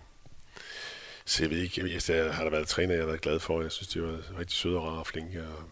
Så 1.24 1.42
jeg 1.42 1.50
ved 1.50 1.58
ikke, 1.58 1.80
jeg, 1.80 2.08
jeg 2.08 2.34
har 2.34 2.44
der 2.44 2.50
været 2.50 2.68
træner, 2.68 2.94
jeg 2.94 3.02
har 3.02 3.06
været 3.06 3.20
glad 3.20 3.40
for. 3.40 3.62
Jeg 3.62 3.72
synes, 3.72 3.88
de 3.88 4.02
var 4.02 4.18
rigtig 4.38 4.56
søde 4.56 4.76
og 4.76 4.84
rare 4.84 4.98
og 4.98 5.06
flinke. 5.06 5.42
Og, 5.42 5.64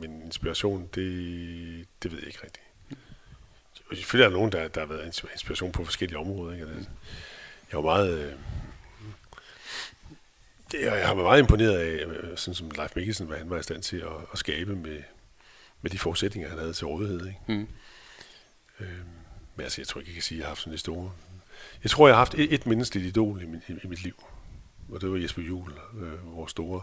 men 0.00 0.22
inspiration, 0.22 0.88
det, 0.94 1.86
det 2.02 2.12
ved 2.12 2.18
jeg 2.18 2.26
ikke 2.26 2.40
rigtigt. 2.44 2.66
Og 3.90 3.96
selvfølgelig 3.96 4.24
er 4.24 4.28
der 4.28 4.36
nogen, 4.36 4.52
der, 4.52 4.68
der 4.68 4.80
har 4.80 4.88
været 4.88 5.06
inspiration 5.34 5.72
på 5.72 5.84
forskellige 5.84 6.18
områder. 6.18 6.52
Ikke? 6.52 6.66
Altså, 6.66 6.90
jeg 7.74 7.84
var 7.84 7.90
meget... 7.96 8.18
Øh, 8.18 8.32
jeg 10.82 11.06
har 11.06 11.14
været 11.14 11.26
meget 11.26 11.40
imponeret 11.40 11.78
af, 11.78 12.06
øh, 12.06 12.36
sådan 12.36 12.54
som 12.54 12.70
Leif 12.70 12.96
Mikkelsen, 12.96 13.26
hvad 13.26 13.38
han 13.38 13.50
var 13.50 13.58
i 13.58 13.62
stand 13.62 13.82
til 13.82 13.96
at, 13.96 14.12
at 14.32 14.38
skabe 14.38 14.76
med, 14.76 15.02
med 15.82 15.90
de 15.90 15.98
forudsætninger, 15.98 16.50
han 16.50 16.58
havde 16.58 16.72
til 16.72 16.86
rådighed. 16.86 17.26
Ikke? 17.26 17.38
Mm. 17.46 17.68
Øh, 18.80 18.98
men 19.56 19.64
altså, 19.64 19.80
jeg 19.80 19.88
tror 19.88 20.00
ikke, 20.00 20.10
jeg 20.10 20.14
kan 20.14 20.22
sige, 20.22 20.36
at 20.36 20.40
jeg 20.40 20.46
har 20.46 20.50
haft 20.50 20.60
sådan 20.60 20.72
det 20.72 20.80
store. 20.80 21.12
Jeg 21.82 21.90
tror, 21.90 22.06
jeg 22.06 22.14
har 22.14 22.20
haft 22.20 22.34
et, 22.34 22.54
et 22.54 22.66
menneskeligt 22.66 23.06
idol 23.06 23.42
i, 23.42 23.46
mit, 23.46 23.62
i, 23.68 23.72
i 23.84 23.86
mit 23.86 24.02
liv. 24.02 24.24
Og 24.88 25.00
det 25.00 25.10
var 25.10 25.16
Jesper 25.16 25.42
Juhl, 25.42 25.72
øh, 26.00 26.36
vores 26.36 26.50
store 26.50 26.82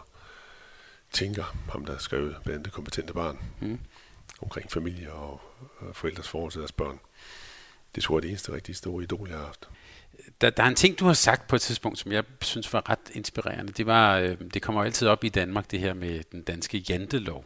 tænker, 1.12 1.56
ham 1.70 1.84
der 1.84 1.98
skrev 1.98 2.28
blandt 2.28 2.48
andet 2.48 2.64
det 2.64 2.72
kompetente 2.72 3.12
barn, 3.12 3.38
mm. 3.60 3.78
omkring 4.42 4.72
familie 4.72 5.12
og, 5.12 5.40
og 5.78 5.96
forældres 5.96 6.28
forhold 6.28 6.52
til 6.52 6.58
deres 6.58 6.72
børn. 6.72 7.00
Det 7.94 8.02
tror 8.02 8.14
jeg 8.14 8.18
er 8.18 8.20
det 8.20 8.28
eneste 8.28 8.52
rigtig 8.52 8.76
store 8.76 9.02
idol, 9.02 9.28
jeg 9.28 9.38
har 9.38 9.44
haft. 9.44 9.68
Der, 10.40 10.50
der 10.50 10.62
er 10.62 10.68
en 10.68 10.74
ting, 10.74 10.98
du 10.98 11.06
har 11.06 11.12
sagt 11.12 11.48
på 11.48 11.56
et 11.56 11.62
tidspunkt, 11.62 11.98
som 11.98 12.12
jeg 12.12 12.24
synes 12.40 12.72
var 12.72 12.90
ret 12.90 12.98
inspirerende. 13.12 13.72
Det, 13.72 13.86
var, 13.86 14.18
øh, 14.18 14.36
det 14.54 14.62
kommer 14.62 14.84
altid 14.84 15.08
op 15.08 15.24
i 15.24 15.28
Danmark, 15.28 15.70
det 15.70 15.80
her 15.80 15.94
med 15.94 16.20
den 16.32 16.42
danske 16.42 16.78
jantelov. 16.78 17.44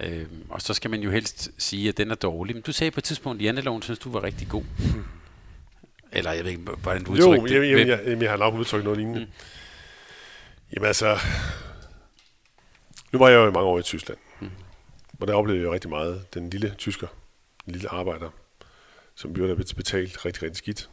Øh, 0.00 0.26
og 0.48 0.62
så 0.62 0.74
skal 0.74 0.90
man 0.90 1.00
jo 1.00 1.10
helst 1.10 1.50
sige, 1.58 1.88
at 1.88 1.96
den 1.96 2.10
er 2.10 2.14
dårlig. 2.14 2.56
Men 2.56 2.62
du 2.62 2.72
sagde 2.72 2.90
på 2.90 3.00
et 3.00 3.04
tidspunkt, 3.04 3.40
at 3.40 3.44
janteloven 3.44 3.82
synes 3.82 3.98
du 3.98 4.10
var 4.10 4.22
rigtig 4.22 4.48
god. 4.48 4.62
Mm. 4.78 5.04
Eller 6.12 6.32
jeg 6.32 6.44
ved 6.44 6.50
ikke, 6.50 6.62
hvordan 6.62 7.04
du 7.04 7.12
udtrykte 7.12 7.48
det. 7.48 7.72
Jo, 7.72 7.78
jeg, 7.78 7.88
jeg, 7.88 8.00
jeg, 8.06 8.22
jeg 8.22 8.30
har 8.30 8.36
nok 8.36 8.54
udtrykt 8.54 8.84
noget 8.84 8.98
lignende. 8.98 9.20
Mm. 9.20 9.30
Jamen 10.72 10.86
altså, 10.86 11.18
nu 13.12 13.18
var 13.18 13.28
jeg 13.28 13.36
jo 13.36 13.48
i 13.48 13.52
mange 13.52 13.68
år 13.68 13.78
i 13.78 13.82
Tyskland. 13.82 14.18
Mm. 14.40 14.50
Og 15.20 15.28
der 15.28 15.34
oplevede 15.34 15.60
jeg 15.62 15.66
jo 15.68 15.74
rigtig 15.74 15.90
meget 15.90 16.34
den 16.34 16.50
lille 16.50 16.74
tysker, 16.78 17.06
den 17.64 17.72
lille 17.72 17.88
arbejder, 17.88 18.30
som 19.14 19.32
blev 19.32 19.56
betalt 19.56 20.24
rigtig, 20.24 20.42
rigtig 20.42 20.56
skidt 20.56 20.90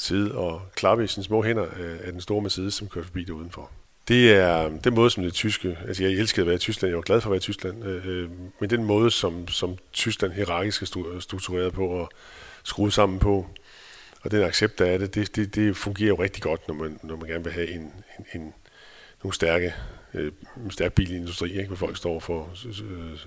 sidde 0.00 0.34
og 0.34 0.62
klappe 0.74 1.04
i 1.04 1.06
sine 1.06 1.24
små 1.24 1.42
hænder 1.42 1.66
øh, 1.76 1.98
af 2.04 2.12
den 2.12 2.20
store 2.20 2.42
Mercedes, 2.42 2.74
som 2.74 2.88
kørte 2.88 3.06
forbi 3.06 3.24
der 3.24 3.32
udenfor. 3.32 3.70
Det 4.08 4.32
er 4.32 4.68
den 4.68 4.94
måde, 4.94 5.10
som 5.10 5.24
det 5.24 5.32
tyske... 5.32 5.78
Altså, 5.88 6.02
jeg 6.02 6.12
elskede 6.12 6.40
at 6.40 6.46
være 6.46 6.54
i 6.54 6.58
Tyskland. 6.58 6.90
Jeg 6.90 6.96
var 6.96 7.02
glad 7.02 7.20
for 7.20 7.28
at 7.28 7.30
være 7.30 7.36
i 7.36 7.40
Tyskland. 7.40 7.84
Øh, 7.84 8.06
øh 8.06 8.30
men 8.60 8.70
den 8.70 8.84
måde, 8.84 9.10
som, 9.10 9.48
som 9.48 9.76
Tyskland 9.92 10.32
hierarkisk 10.32 10.82
er 10.82 11.12
øh, 11.12 11.20
struktureret 11.20 11.72
på 11.72 11.86
og 11.86 12.10
skruet 12.64 12.92
sammen 12.92 13.18
på, 13.18 13.46
og 14.22 14.30
den 14.30 14.42
accept, 14.42 14.78
der 14.78 14.86
er 14.86 14.98
det, 14.98 15.14
det, 15.14 15.36
det, 15.36 15.54
det 15.54 15.76
fungerer 15.76 16.08
jo 16.08 16.22
rigtig 16.22 16.42
godt, 16.42 16.68
når 16.68 16.74
man, 16.74 17.00
når 17.02 17.16
man 17.16 17.28
gerne 17.28 17.44
vil 17.44 17.52
have 17.52 17.70
en, 17.70 17.92
en, 18.18 18.40
en 18.40 18.54
nogle 19.22 19.34
stærke, 19.34 19.74
øh, 20.14 20.32
en 20.64 20.70
stærk 20.70 20.92
bilindustri, 20.92 21.50
ikke? 21.50 21.66
hvor 21.66 21.76
folk 21.76 21.96
står 21.96 22.20
for 22.20 22.50
øh, 22.90 23.18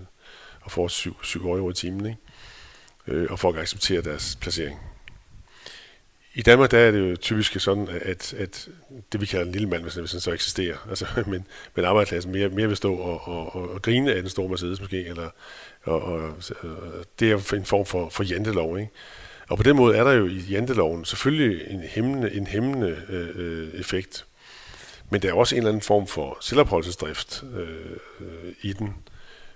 og 0.61 0.71
får 0.71 0.87
7, 0.87 1.23
7 1.23 1.49
år 1.49 1.69
i 1.69 1.73
timen, 1.73 2.05
ikke? 2.05 2.19
Øh, 3.07 3.27
og 3.29 3.39
folk 3.39 3.57
accepterer 3.57 4.01
deres 4.01 4.37
placering. 4.41 4.92
I 6.35 6.41
Danmark 6.41 6.71
der 6.71 6.77
er 6.79 6.91
det 6.91 7.11
jo 7.11 7.15
typisk 7.15 7.59
sådan, 7.59 7.87
at, 8.01 8.33
at 8.33 8.69
det 9.11 9.21
vi 9.21 9.25
kalder 9.25 9.45
en 9.45 9.51
lille 9.51 9.69
mand, 9.69 9.81
hvis 9.81 9.93
den 9.93 10.07
så 10.07 10.31
eksisterer, 10.31 10.77
altså, 10.89 11.05
men, 11.27 11.47
men 11.75 11.85
arbejderklassen 11.85 12.31
mere, 12.31 12.49
mere 12.49 12.67
vil 12.67 12.77
stå 12.77 12.95
og, 12.95 13.27
og, 13.27 13.55
og, 13.55 13.69
og 13.69 13.81
grine 13.81 14.13
af 14.13 14.21
den 14.21 14.29
store 14.29 14.49
Mercedes 14.49 14.79
måske, 14.79 15.05
eller, 15.05 15.29
og, 15.83 16.01
og, 16.01 16.21
og, 16.61 17.05
det 17.19 17.31
er 17.31 17.53
en 17.53 17.65
form 17.65 17.85
for, 17.85 18.09
for 18.09 18.23
jantelov. 18.23 18.79
Ikke? 18.79 18.91
Og 19.49 19.57
på 19.57 19.63
den 19.63 19.75
måde 19.75 19.97
er 19.97 20.03
der 20.03 20.11
jo 20.11 20.25
i 20.25 20.37
janteloven 20.37 21.05
selvfølgelig 21.05 21.67
en 21.67 21.81
hæmmende, 21.81 22.33
en 22.33 22.47
hæmmende 22.47 23.01
øh, 23.09 23.29
øh 23.35 23.79
effekt, 23.79 24.25
men 25.09 25.21
der 25.21 25.29
er 25.29 25.33
også 25.33 25.55
en 25.55 25.59
eller 25.59 25.69
anden 25.69 25.81
form 25.81 26.07
for 26.07 26.37
selvopholdelsesdrift 26.41 27.43
øh, 27.55 27.67
øh, 28.19 28.53
i 28.61 28.73
den, 28.73 28.95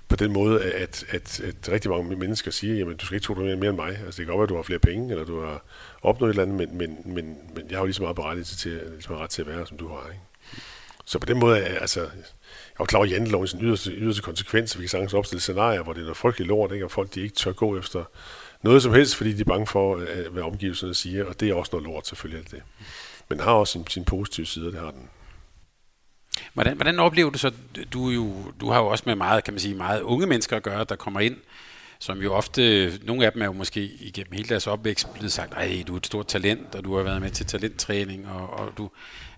på 0.09 0.15
den 0.15 0.33
måde, 0.33 0.63
at, 0.63 1.05
at, 1.09 1.39
at 1.39 1.69
rigtig 1.69 1.91
mange 1.91 2.15
mennesker 2.15 2.51
siger, 2.51 2.75
jamen 2.75 2.97
du 2.97 3.05
skal 3.05 3.15
ikke 3.15 3.25
tro, 3.25 3.33
du 3.33 3.41
mere, 3.41 3.55
mere 3.55 3.69
end 3.69 3.77
mig. 3.77 3.89
Altså 3.89 4.05
det 4.07 4.15
kan 4.15 4.25
godt 4.25 4.37
være, 4.37 4.43
at 4.43 4.49
du 4.49 4.55
har 4.55 4.63
flere 4.63 4.79
penge, 4.79 5.11
eller 5.11 5.25
du 5.25 5.41
har 5.41 5.63
opnået 6.01 6.29
et 6.29 6.33
eller 6.33 6.43
andet, 6.43 6.57
men, 6.57 6.77
men, 6.77 7.15
men, 7.15 7.37
men 7.55 7.65
jeg 7.69 7.77
har 7.77 7.79
jo 7.79 7.85
lige 7.85 7.93
så 7.93 8.01
meget 8.01 8.15
berettigelse 8.15 8.57
til, 8.57 8.71
lige 8.71 9.01
så 9.01 9.09
meget 9.09 9.23
ret 9.23 9.29
til 9.29 9.41
at 9.41 9.47
være, 9.47 9.67
som 9.67 9.77
du 9.77 9.87
har. 9.87 10.09
Ikke? 10.09 10.21
Så 11.05 11.19
på 11.19 11.25
den 11.25 11.39
måde, 11.39 11.59
øh, 11.59 11.81
altså, 11.81 11.99
jeg 11.99 12.09
er 12.79 12.85
klar 12.85 12.97
over, 12.97 13.07
janteloven 13.07 13.45
i 13.45 13.47
sin 13.47 13.61
yderste, 13.61 13.91
yderste 13.91 14.21
konsekvens, 14.21 14.77
vi 14.77 14.81
kan 14.81 14.89
sagtens 14.89 15.13
opstille 15.13 15.41
scenarier, 15.41 15.83
hvor 15.83 15.93
det 15.93 15.99
er 15.99 16.03
noget 16.03 16.17
frygteligt 16.17 16.47
lort, 16.47 16.71
ikke? 16.71 16.85
og 16.85 16.91
folk 16.91 17.15
de 17.15 17.21
ikke 17.21 17.35
tør 17.35 17.51
gå 17.51 17.77
efter 17.77 18.03
noget 18.61 18.83
som 18.83 18.93
helst, 18.93 19.15
fordi 19.15 19.33
de 19.33 19.41
er 19.41 19.45
bange 19.45 19.67
for, 19.67 19.97
øh, 19.97 20.33
hvad 20.33 20.43
omgivelserne 20.43 20.93
siger, 20.93 21.25
og 21.25 21.39
det 21.39 21.49
er 21.49 21.53
også 21.53 21.69
noget 21.73 21.87
lort, 21.87 22.07
selvfølgelig 22.07 22.39
alt 22.39 22.51
det. 22.51 22.63
Men 23.29 23.39
har 23.39 23.51
også 23.51 23.71
sin, 23.71 23.87
sin 23.87 24.05
positive 24.05 24.45
side, 24.45 24.65
det 24.65 24.79
har 24.79 24.91
den. 24.91 25.09
Hvordan, 26.57 26.75
hvordan 26.75 26.99
oplever 26.99 27.29
du 27.29 27.37
så, 27.37 27.51
du, 27.93 28.09
jo, 28.09 28.51
du 28.61 28.69
har 28.69 28.79
jo 28.79 28.87
også 28.87 29.03
med 29.07 29.15
meget, 29.15 29.43
kan 29.43 29.53
man 29.53 29.59
sige, 29.59 29.75
meget 29.75 30.01
unge 30.01 30.27
mennesker 30.27 30.57
at 30.57 30.63
gøre, 30.63 30.83
der 30.83 30.95
kommer 30.95 31.19
ind, 31.19 31.35
som 31.99 32.21
jo 32.21 32.33
ofte, 32.33 32.91
nogle 33.03 33.25
af 33.25 33.31
dem 33.31 33.41
er 33.41 33.45
jo 33.45 33.51
måske 33.51 33.83
igennem 33.83 34.33
hele 34.33 34.49
deres 34.49 34.67
opvækst 34.67 35.13
blevet 35.13 35.31
sagt, 35.31 35.51
nej, 35.51 35.83
du 35.87 35.93
er 35.93 35.97
et 35.97 36.05
stort 36.05 36.27
talent, 36.27 36.75
og 36.75 36.83
du 36.83 36.95
har 36.95 37.03
været 37.03 37.21
med 37.21 37.31
til 37.31 37.45
talenttræning, 37.45 38.27
og, 38.27 38.49
og 38.49 38.71
du, 38.77 38.89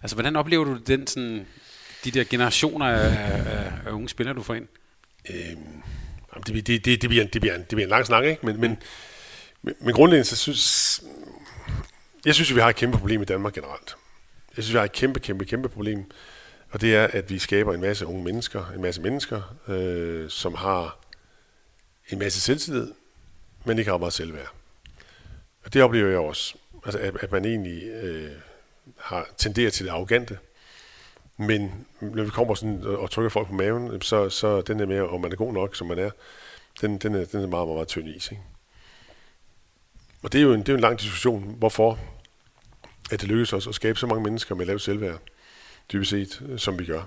altså 0.02 0.16
hvordan 0.16 0.36
oplever 0.36 0.64
du 0.64 0.78
den 0.78 1.08
sådan, 1.08 1.48
de 2.04 2.12
der 2.12 2.24
generationer 2.24 2.86
af, 2.86 3.34
af, 3.34 3.72
af 3.86 3.92
unge 3.92 4.10
spillere, 4.10 4.36
du 4.36 4.44
får 4.44 4.54
ind? 4.54 4.68
Øhm, 5.30 5.84
det, 6.48 6.68
det, 6.68 6.86
det, 6.86 7.02
det, 7.02 7.10
bliver, 7.10 7.26
det, 7.26 7.42
bliver, 7.42 7.58
det 7.58 7.68
bliver 7.68 7.84
en 7.84 7.90
lang 7.90 8.06
snak, 8.06 8.26
ikke? 8.26 8.46
Men, 8.46 8.62
men, 8.62 8.78
men, 9.62 9.74
men 9.80 9.94
grundlæggende, 9.94 10.30
så 10.30 10.36
synes, 10.36 11.02
jeg 12.26 12.36
synes, 12.36 12.50
at 12.52 12.56
vi 12.56 12.62
har 12.62 12.70
et 12.70 12.76
kæmpe 12.76 12.98
problem 12.98 13.22
i 13.22 13.26
Danmark 13.26 13.54
generelt. 13.54 13.96
Jeg 14.58 14.64
synes, 14.64 14.74
vi 14.74 14.78
har 14.78 14.86
et 14.86 14.92
kæmpe, 14.92 15.20
kæmpe, 15.20 15.46
kæmpe 15.46 15.70
problem 15.70 16.06
og 16.72 16.82
det 16.82 16.96
er, 16.96 17.08
at 17.08 17.30
vi 17.30 17.40
skaber 17.40 17.74
en 17.74 17.82
masse 17.82 18.06
unge 18.06 18.24
mennesker, 18.24 18.72
en 18.76 18.82
masse 18.82 19.02
mennesker, 19.02 19.56
øh, 19.68 20.30
som 20.30 20.56
har 20.56 21.00
en 22.10 22.20
masse 22.20 22.42
selvtillid, 22.42 22.92
men 23.66 23.80
ikke 23.80 23.92
har 23.92 23.98
meget 23.98 24.14
selvværd. 24.14 24.54
Og 25.66 25.74
det 25.74 25.82
oplever 25.82 26.10
jeg 26.10 26.20
også, 26.20 26.56
altså 26.86 27.00
at, 27.00 27.18
at 27.22 27.32
man 27.32 27.46
egentlig 27.46 27.84
øh, 27.84 28.32
har 28.98 29.28
tenderet 29.38 29.74
til 29.74 29.86
det 29.86 29.92
arrogante, 29.92 30.38
men 31.38 31.88
når 32.02 32.24
vi 32.24 32.30
kommer 32.30 32.56
sådan 32.56 32.84
og 32.84 33.12
trykker 33.12 33.30
folk 33.30 33.48
på 33.48 33.54
maven, 33.54 34.02
så, 34.02 34.30
så 34.30 34.62
den 34.62 34.80
der 34.80 34.86
med, 34.86 35.00
om 35.00 35.22
man 35.22 35.32
er 35.32 35.36
god 35.36 35.54
nok, 35.54 35.76
som 35.76 35.88
man 35.88 36.00
er, 36.00 36.12
den, 36.82 36.98
den, 36.98 37.16
er, 37.16 37.26
den 37.26 37.44
er 37.44 37.48
meget, 37.48 37.68
meget, 37.68 37.68
meget 37.68 37.88
tynd 37.88 38.08
is. 38.08 38.32
Ikke? 38.32 38.44
Og 40.24 40.34
det 40.34 40.40
er, 40.40 40.44
jo 40.44 40.54
en, 40.54 40.60
det 40.60 40.70
er 40.70 40.74
jo 40.74 40.78
en 40.78 40.82
lang 40.82 41.00
diskussion, 41.00 41.56
hvorfor 41.58 42.00
at 43.12 43.22
det 43.22 43.30
lykkes 43.30 43.54
os 43.54 43.68
at 43.68 43.76
skabe 43.76 44.00
så 44.00 44.08
mange 44.08 44.24
mennesker 44.24 44.56
med 44.56 44.66
lavt 44.66 44.82
selvværd 44.82 45.20
dybest 45.94 46.10
set, 46.10 46.42
øh, 46.50 46.60
som 46.60 46.80
vi 46.80 46.86
gør. 46.86 47.02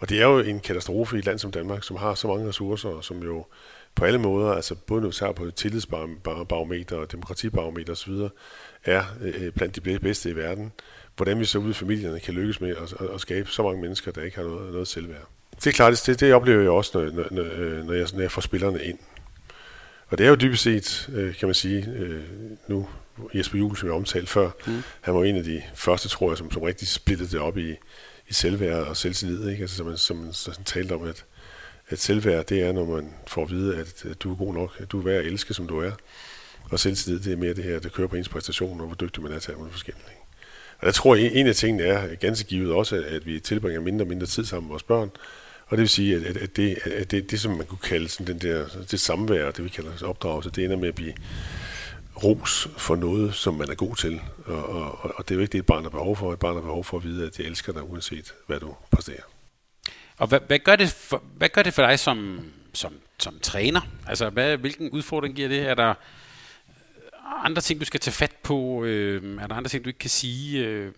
Og 0.00 0.08
det 0.08 0.20
er 0.20 0.26
jo 0.26 0.38
en 0.38 0.60
katastrofe 0.60 1.16
i 1.16 1.18
et 1.18 1.26
land 1.26 1.38
som 1.38 1.52
Danmark, 1.52 1.84
som 1.84 1.96
har 1.96 2.14
så 2.14 2.28
mange 2.28 2.48
ressourcer, 2.48 2.88
og 2.88 3.04
som 3.04 3.22
jo 3.22 3.46
på 3.94 4.04
alle 4.04 4.18
måder, 4.18 4.52
altså 4.52 4.74
både 4.74 5.00
når 5.00 5.28
vi 5.28 5.32
på 5.32 5.50
tillidsbarometer 5.50 6.96
og 6.96 7.12
demokratibarometer 7.12 7.92
osv., 7.92 8.12
er 8.84 9.04
øh, 9.20 9.34
øh, 9.42 9.52
blandt 9.52 9.76
de 9.76 9.98
bedste 9.98 10.30
i 10.30 10.36
verden. 10.36 10.72
Hvordan 11.16 11.40
vi 11.40 11.44
så 11.44 11.58
ud 11.58 11.70
i 11.70 11.72
familierne 11.72 12.20
kan 12.20 12.34
lykkes 12.34 12.60
med 12.60 12.70
at, 12.76 12.94
at, 13.00 13.14
at 13.14 13.20
skabe 13.20 13.50
så 13.50 13.62
mange 13.62 13.80
mennesker, 13.80 14.12
der 14.12 14.22
ikke 14.22 14.36
har 14.36 14.44
noget, 14.44 14.72
noget 14.72 14.88
selvværd. 14.88 15.28
Det 15.56 15.66
er 15.66 15.72
klart, 15.72 16.02
det, 16.06 16.20
det 16.20 16.34
oplever 16.34 16.60
jeg 16.60 16.70
også, 16.70 16.90
når, 16.94 17.10
når, 17.30 17.44
når, 17.82 17.94
jeg, 17.94 18.06
når 18.12 18.20
jeg 18.20 18.30
får 18.30 18.40
spillerne 18.40 18.84
ind. 18.84 18.98
Og 20.10 20.18
det 20.18 20.24
er 20.24 20.30
jo 20.30 20.34
dybest 20.34 20.62
set, 20.62 21.10
øh, 21.12 21.34
kan 21.34 21.48
man 21.48 21.54
sige, 21.54 21.86
nu 22.68 22.88
Jesper 23.34 23.58
Juhl, 23.58 23.76
som 23.76 23.88
jeg 23.88 23.96
omtalte 23.96 24.26
før, 24.26 24.50
mm. 24.66 24.82
han 25.00 25.14
var 25.14 25.24
en 25.24 25.36
af 25.36 25.44
de 25.44 25.62
første, 25.74 26.08
tror 26.08 26.30
jeg, 26.30 26.38
som, 26.38 26.50
som 26.50 26.62
rigtig 26.62 26.88
splittede 26.88 27.30
det 27.30 27.40
op 27.40 27.58
i, 27.58 27.70
i 28.28 28.32
selvværd 28.32 28.86
og 28.86 28.96
selvtillid. 28.96 29.48
Ikke? 29.48 29.60
Altså, 29.60 29.76
som, 29.76 29.86
man, 29.86 29.96
som 29.96 30.16
man 30.16 30.32
så 30.32 30.60
talte 30.64 30.92
om, 30.92 31.02
at, 31.02 31.24
at 31.88 31.98
selvværd, 31.98 32.46
det 32.46 32.62
er, 32.62 32.72
når 32.72 32.84
man 32.84 33.10
får 33.26 33.42
at 33.42 33.50
vide, 33.50 33.76
at, 33.76 34.04
at 34.04 34.22
du 34.22 34.32
er 34.32 34.36
god 34.36 34.54
nok, 34.54 34.76
at 34.78 34.92
du 34.92 34.98
er 34.98 35.04
værd 35.04 35.20
at 35.20 35.26
elske, 35.26 35.54
som 35.54 35.66
du 35.66 35.80
er. 35.80 35.92
Og 36.70 36.80
selvtillid, 36.80 37.20
det 37.20 37.32
er 37.32 37.36
mere 37.36 37.54
det 37.54 37.64
her, 37.64 37.78
det 37.78 37.92
kører 37.92 38.08
på 38.08 38.16
ens 38.16 38.28
præstation, 38.28 38.80
og 38.80 38.86
hvor 38.86 38.96
dygtig 38.96 39.22
man 39.22 39.32
er 39.32 39.38
til 39.38 39.52
at 39.52 39.58
være 39.58 39.70
forskellige. 39.70 40.04
Og 40.78 40.86
der 40.86 40.92
tror 40.92 41.14
jeg, 41.14 41.32
en 41.34 41.46
af 41.46 41.54
tingene 41.54 41.84
er 41.84 42.14
ganske 42.14 42.48
givet 42.48 42.72
også, 42.72 43.04
at 43.08 43.26
vi 43.26 43.40
tilbringer 43.40 43.80
mindre 43.80 44.04
og 44.04 44.08
mindre 44.08 44.26
tid 44.26 44.44
sammen 44.44 44.66
med 44.66 44.72
vores 44.72 44.82
børn. 44.82 45.10
Og 45.70 45.76
det 45.76 45.78
vil 45.78 45.88
sige, 45.88 46.16
at, 46.16 46.36
at, 46.36 46.56
det, 46.56 46.78
at 46.84 47.10
det, 47.10 47.30
det, 47.30 47.40
som 47.40 47.52
man 47.52 47.66
kunne 47.66 47.78
kalde 47.78 48.08
sådan 48.08 48.26
den 48.26 48.38
der, 48.38 48.66
det 48.90 49.00
samvær, 49.00 49.50
det 49.50 49.64
vi 49.64 49.68
kalder 49.68 50.04
opdragelse, 50.04 50.50
det 50.50 50.64
ender 50.64 50.76
med 50.76 50.88
at 50.88 50.94
blive 50.94 51.12
ros 52.24 52.68
for 52.76 52.96
noget, 52.96 53.34
som 53.34 53.54
man 53.54 53.70
er 53.70 53.74
god 53.74 53.96
til. 53.96 54.20
Og, 54.44 54.68
og, 54.68 55.12
og 55.16 55.28
det 55.28 55.30
er 55.30 55.34
jo 55.34 55.40
ikke 55.40 55.52
det, 55.52 55.58
et 55.58 55.66
barn 55.66 55.82
har 55.82 55.90
behov 55.90 56.16
for. 56.16 56.32
Et 56.32 56.38
barn 56.38 56.54
har 56.54 56.60
behov 56.60 56.84
for 56.84 56.96
at 56.96 57.04
vide, 57.04 57.26
at 57.26 57.38
jeg 57.38 57.46
elsker 57.46 57.72
dig, 57.72 57.90
uanset 57.90 58.34
hvad 58.46 58.60
du 58.60 58.74
præsterer. 58.90 59.22
Og 60.18 60.26
hvad, 60.26 60.40
hvad, 60.46 60.58
gør, 60.58 60.76
det 60.76 60.88
for, 60.88 61.22
hvad 61.36 61.48
gør 61.48 61.62
det 61.62 61.74
for 61.74 61.82
dig 61.82 61.98
som, 61.98 62.40
som, 62.72 62.94
som 63.18 63.38
træner? 63.42 63.80
Altså, 64.06 64.30
hvad, 64.30 64.56
hvilken 64.56 64.90
udfordring 64.90 65.36
giver 65.36 65.48
det? 65.48 65.60
Er 65.60 65.74
der 65.74 65.94
andre 67.44 67.62
ting, 67.62 67.80
du 67.80 67.84
skal 67.84 68.00
tage 68.00 68.14
fat 68.14 68.32
på? 68.42 68.84
Øh, 68.84 69.42
er 69.42 69.46
der 69.46 69.54
andre 69.54 69.68
ting, 69.68 69.84
du 69.84 69.88
ikke 69.88 69.98
kan 69.98 70.10
sige? 70.10 70.66
Øh, 70.66 70.92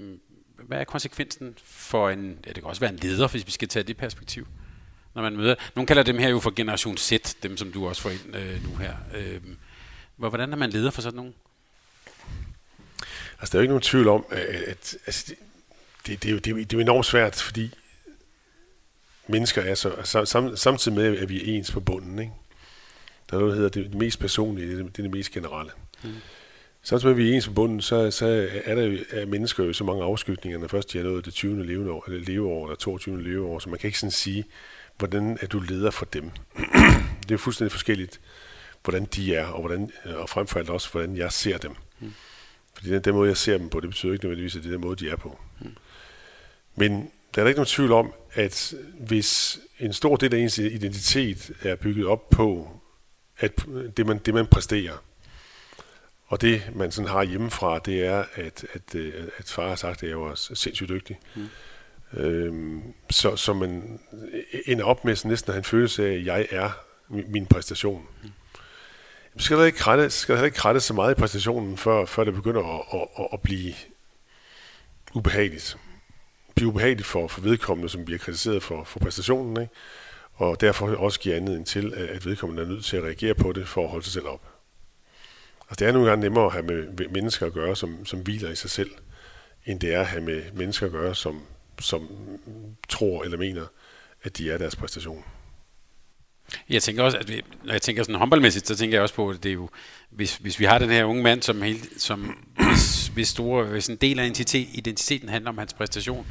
hvad 0.66 0.78
er 0.78 0.84
konsekvensen 0.84 1.54
for 1.64 2.10
en... 2.10 2.38
Ja, 2.46 2.52
det 2.52 2.54
kan 2.54 2.64
også 2.64 2.80
være 2.80 2.92
en 2.92 2.98
leder, 2.98 3.28
hvis 3.28 3.46
vi 3.46 3.50
skal 3.50 3.68
tage 3.68 3.82
det 3.82 3.96
perspektiv. 3.96 4.46
Når 5.14 5.22
man 5.22 5.36
møder... 5.36 5.54
Nogle 5.74 5.86
kalder 5.86 6.02
dem 6.02 6.18
her 6.18 6.28
jo 6.28 6.40
for 6.40 6.50
generation 6.50 6.96
Z, 6.96 7.12
dem 7.42 7.56
som 7.56 7.72
du 7.72 7.88
også 7.88 8.02
får 8.02 8.10
ind 8.10 8.36
øh, 8.36 8.64
nu 8.64 8.76
her. 8.76 8.94
Øh, 9.14 9.40
hvordan 10.16 10.52
er 10.52 10.56
man 10.56 10.70
leder 10.70 10.90
for 10.90 11.02
sådan 11.02 11.16
nogen? 11.16 11.34
Altså, 13.40 13.52
der 13.52 13.58
er 13.58 13.60
jo 13.60 13.62
ikke 13.62 13.72
nogen 13.72 13.82
tvivl 13.82 14.08
om, 14.08 14.24
at, 14.30 14.38
at 14.38 14.96
altså, 15.06 15.24
det, 15.28 15.36
det, 16.06 16.22
det, 16.22 16.28
er 16.28 16.32
jo, 16.32 16.38
det, 16.38 16.46
er 16.46 16.50
jo, 16.50 16.58
det 16.58 16.72
er 16.72 16.76
jo 16.76 16.80
enormt 16.80 17.06
svært, 17.06 17.34
fordi 17.34 17.74
mennesker 19.26 19.62
er 19.62 19.74
så, 19.74 20.24
sam, 20.24 20.56
samtidig 20.56 20.98
med, 20.98 21.18
at 21.18 21.28
vi 21.28 21.40
er 21.40 21.58
ens 21.58 21.70
på 21.70 21.80
bunden. 21.80 22.18
Ikke? 22.18 22.32
Der 23.30 23.36
er 23.36 23.40
noget, 23.40 23.50
der 23.50 23.56
hedder 23.56 23.70
det, 23.70 23.90
det 23.90 23.98
mest 23.98 24.18
personlige, 24.18 24.70
det 24.70 24.80
er 24.80 24.84
det, 24.84 24.96
det 24.96 25.10
mest 25.10 25.32
generelle. 25.32 25.72
Mm. 26.04 26.10
Samtidig 26.82 27.16
med, 27.16 27.22
at 27.22 27.26
vi 27.26 27.30
er 27.30 27.34
ens 27.34 27.46
på 27.46 27.52
bunden, 27.52 27.80
så, 27.80 28.10
så 28.10 28.48
er 28.64 28.74
der 28.74 28.82
jo, 28.82 28.98
er 29.10 29.26
mennesker 29.26 29.64
jo 29.64 29.72
så 29.72 29.84
mange 29.84 30.04
afskygninger, 30.04 30.58
når 30.58 30.68
først 30.68 30.92
de 30.92 30.98
har 30.98 31.04
nået 31.04 31.24
det 31.24 31.34
20. 31.34 31.66
leveår, 31.66 32.04
eller 32.08 32.24
leveår, 32.24 32.66
eller 32.66 32.76
22. 32.76 33.22
leveår, 33.22 33.58
så 33.58 33.70
man 33.70 33.78
kan 33.78 33.88
ikke 33.88 33.98
sådan 33.98 34.10
sige, 34.10 34.44
hvordan 35.08 35.38
er 35.40 35.46
du 35.46 35.60
leder 35.60 35.90
for 35.90 36.04
dem. 36.04 36.30
det 37.28 37.34
er 37.34 37.38
fuldstændig 37.38 37.72
forskelligt, 37.72 38.20
hvordan 38.84 39.04
de 39.04 39.34
er, 39.34 39.46
og, 39.46 39.60
hvordan, 39.60 39.90
og 40.04 40.28
frem 40.28 40.46
for 40.46 40.58
alt 40.58 40.70
også, 40.70 40.90
hvordan 40.90 41.16
jeg 41.16 41.32
ser 41.32 41.58
dem. 41.58 41.74
Mm. 42.00 42.14
Fordi 42.74 42.90
den, 42.90 43.02
den 43.02 43.14
måde, 43.14 43.28
jeg 43.28 43.36
ser 43.36 43.58
dem 43.58 43.68
på, 43.68 43.80
det 43.80 43.90
betyder 43.90 44.12
ikke 44.12 44.24
nødvendigvis, 44.24 44.56
at 44.56 44.62
det 44.62 44.68
er 44.68 44.72
den 44.72 44.80
måde, 44.80 45.04
de 45.04 45.10
er 45.10 45.16
på. 45.16 45.38
Mm. 45.60 45.76
Men 46.76 47.10
der 47.34 47.42
er 47.42 47.46
ikke 47.46 47.58
nogen 47.58 47.66
tvivl 47.66 47.92
om, 47.92 48.12
at 48.32 48.74
hvis 48.98 49.60
en 49.78 49.92
stor 49.92 50.16
del 50.16 50.34
af 50.34 50.38
ens 50.38 50.58
identitet 50.58 51.50
er 51.62 51.74
bygget 51.74 52.06
op 52.06 52.30
på 52.30 52.82
at 53.38 53.66
det, 53.96 54.06
man, 54.06 54.18
det, 54.18 54.34
man 54.34 54.46
præsterer, 54.46 55.04
og 56.26 56.40
det, 56.40 56.62
man 56.74 56.92
sådan 56.92 57.10
har 57.10 57.22
hjemmefra, 57.22 57.78
det 57.78 58.06
er, 58.06 58.24
at, 58.34 58.66
at, 58.72 58.94
øh, 58.94 59.24
at 59.36 59.44
far 59.48 59.68
har 59.68 59.76
sagt, 59.76 60.02
at 60.02 60.08
jeg 60.08 60.20
var 60.20 60.34
sindssygt 60.34 60.88
dygtig. 60.88 61.18
Mm. 61.34 61.48
Øhm, 62.16 62.82
så, 63.10 63.36
så 63.36 63.52
man 63.52 64.00
ender 64.66 64.84
op 64.84 65.04
med 65.04 65.16
sådan 65.16 65.28
næsten 65.28 65.50
at 65.50 65.54
have 65.54 65.60
en 65.60 65.64
følelse 65.64 66.06
af, 66.06 66.12
at 66.12 66.26
jeg 66.26 66.46
er 66.50 66.70
min 67.08 67.46
præstation. 67.46 68.06
Mm. 68.22 68.30
Skal 69.38 69.56
der 69.56 69.64
ikke 69.64 69.78
kratte, 69.78 70.10
skal 70.10 70.36
der 70.36 70.44
ikke 70.44 70.56
kratte 70.56 70.80
så 70.80 70.94
meget 70.94 71.12
i 71.12 71.20
præstationen, 71.20 71.76
før, 71.76 72.04
før 72.04 72.24
det 72.24 72.34
begynder 72.34 72.78
at, 72.78 73.00
at, 73.00 73.08
at, 73.18 73.28
at 73.32 73.40
blive 73.40 73.74
ubehageligt. 75.14 75.78
Blive 76.54 76.68
ubehageligt 76.68 77.06
for, 77.06 77.28
for 77.28 77.40
vedkommende, 77.40 77.88
som 77.88 78.04
bliver 78.04 78.18
kritiseret 78.18 78.62
for, 78.62 78.84
for 78.84 78.98
præstationen, 78.98 79.60
ikke? 79.62 79.72
og 80.34 80.60
derfor 80.60 80.96
også 80.96 81.20
giver 81.20 81.36
anledning 81.36 81.66
til, 81.66 81.94
at 81.94 82.26
vedkommende 82.26 82.62
er 82.62 82.66
nødt 82.66 82.84
til 82.84 82.96
at 82.96 83.02
reagere 83.02 83.34
på 83.34 83.52
det, 83.52 83.68
for 83.68 83.84
at 83.84 83.88
holde 83.88 84.04
sig 84.04 84.12
selv 84.12 84.26
op. 84.26 84.48
Altså, 85.70 85.84
det 85.84 85.88
er 85.88 85.92
nogle 85.92 86.08
gange 86.08 86.22
nemmere 86.22 86.46
at 86.46 86.52
have 86.52 86.64
med 86.64 87.08
mennesker 87.08 87.46
at 87.46 87.52
gøre, 87.52 87.76
som, 87.76 88.06
som 88.06 88.20
hviler 88.20 88.50
i 88.50 88.56
sig 88.56 88.70
selv, 88.70 88.90
end 89.66 89.80
det 89.80 89.94
er 89.94 90.00
at 90.00 90.06
have 90.06 90.22
med 90.22 90.42
mennesker 90.52 90.86
at 90.86 90.92
gøre, 90.92 91.14
som, 91.14 91.42
som 91.80 92.08
tror 92.88 93.24
eller 93.24 93.38
mener, 93.38 93.66
at 94.22 94.38
de 94.38 94.50
er 94.50 94.58
deres 94.58 94.76
præstation. 94.76 95.24
Jeg 96.68 96.82
tænker 96.82 97.02
også, 97.02 97.18
at 97.18 97.28
vi, 97.28 97.42
når 97.64 97.72
jeg 97.72 97.82
tænker 97.82 98.02
sådan 98.02 98.14
håndboldmæssigt, 98.14 98.68
så 98.68 98.76
tænker 98.76 98.96
jeg 98.96 99.02
også 99.02 99.14
på, 99.14 99.30
at 99.30 99.42
det 99.42 99.48
er 99.48 99.52
jo, 99.52 99.68
hvis, 100.10 100.36
hvis 100.36 100.60
vi 100.60 100.64
har 100.64 100.78
den 100.78 100.90
her 100.90 101.04
unge 101.04 101.22
mand, 101.22 101.42
som, 101.42 101.62
hele, 101.62 101.80
som 101.98 102.44
hvis, 102.68 103.06
hvis, 103.06 103.28
store, 103.28 103.64
hvis 103.64 103.86
en 103.86 103.96
del 103.96 104.18
af 104.18 104.24
identitet, 104.24 104.68
identiteten 104.72 105.28
handler 105.28 105.50
om 105.50 105.58
hans 105.58 105.72
præstation, 105.72 106.26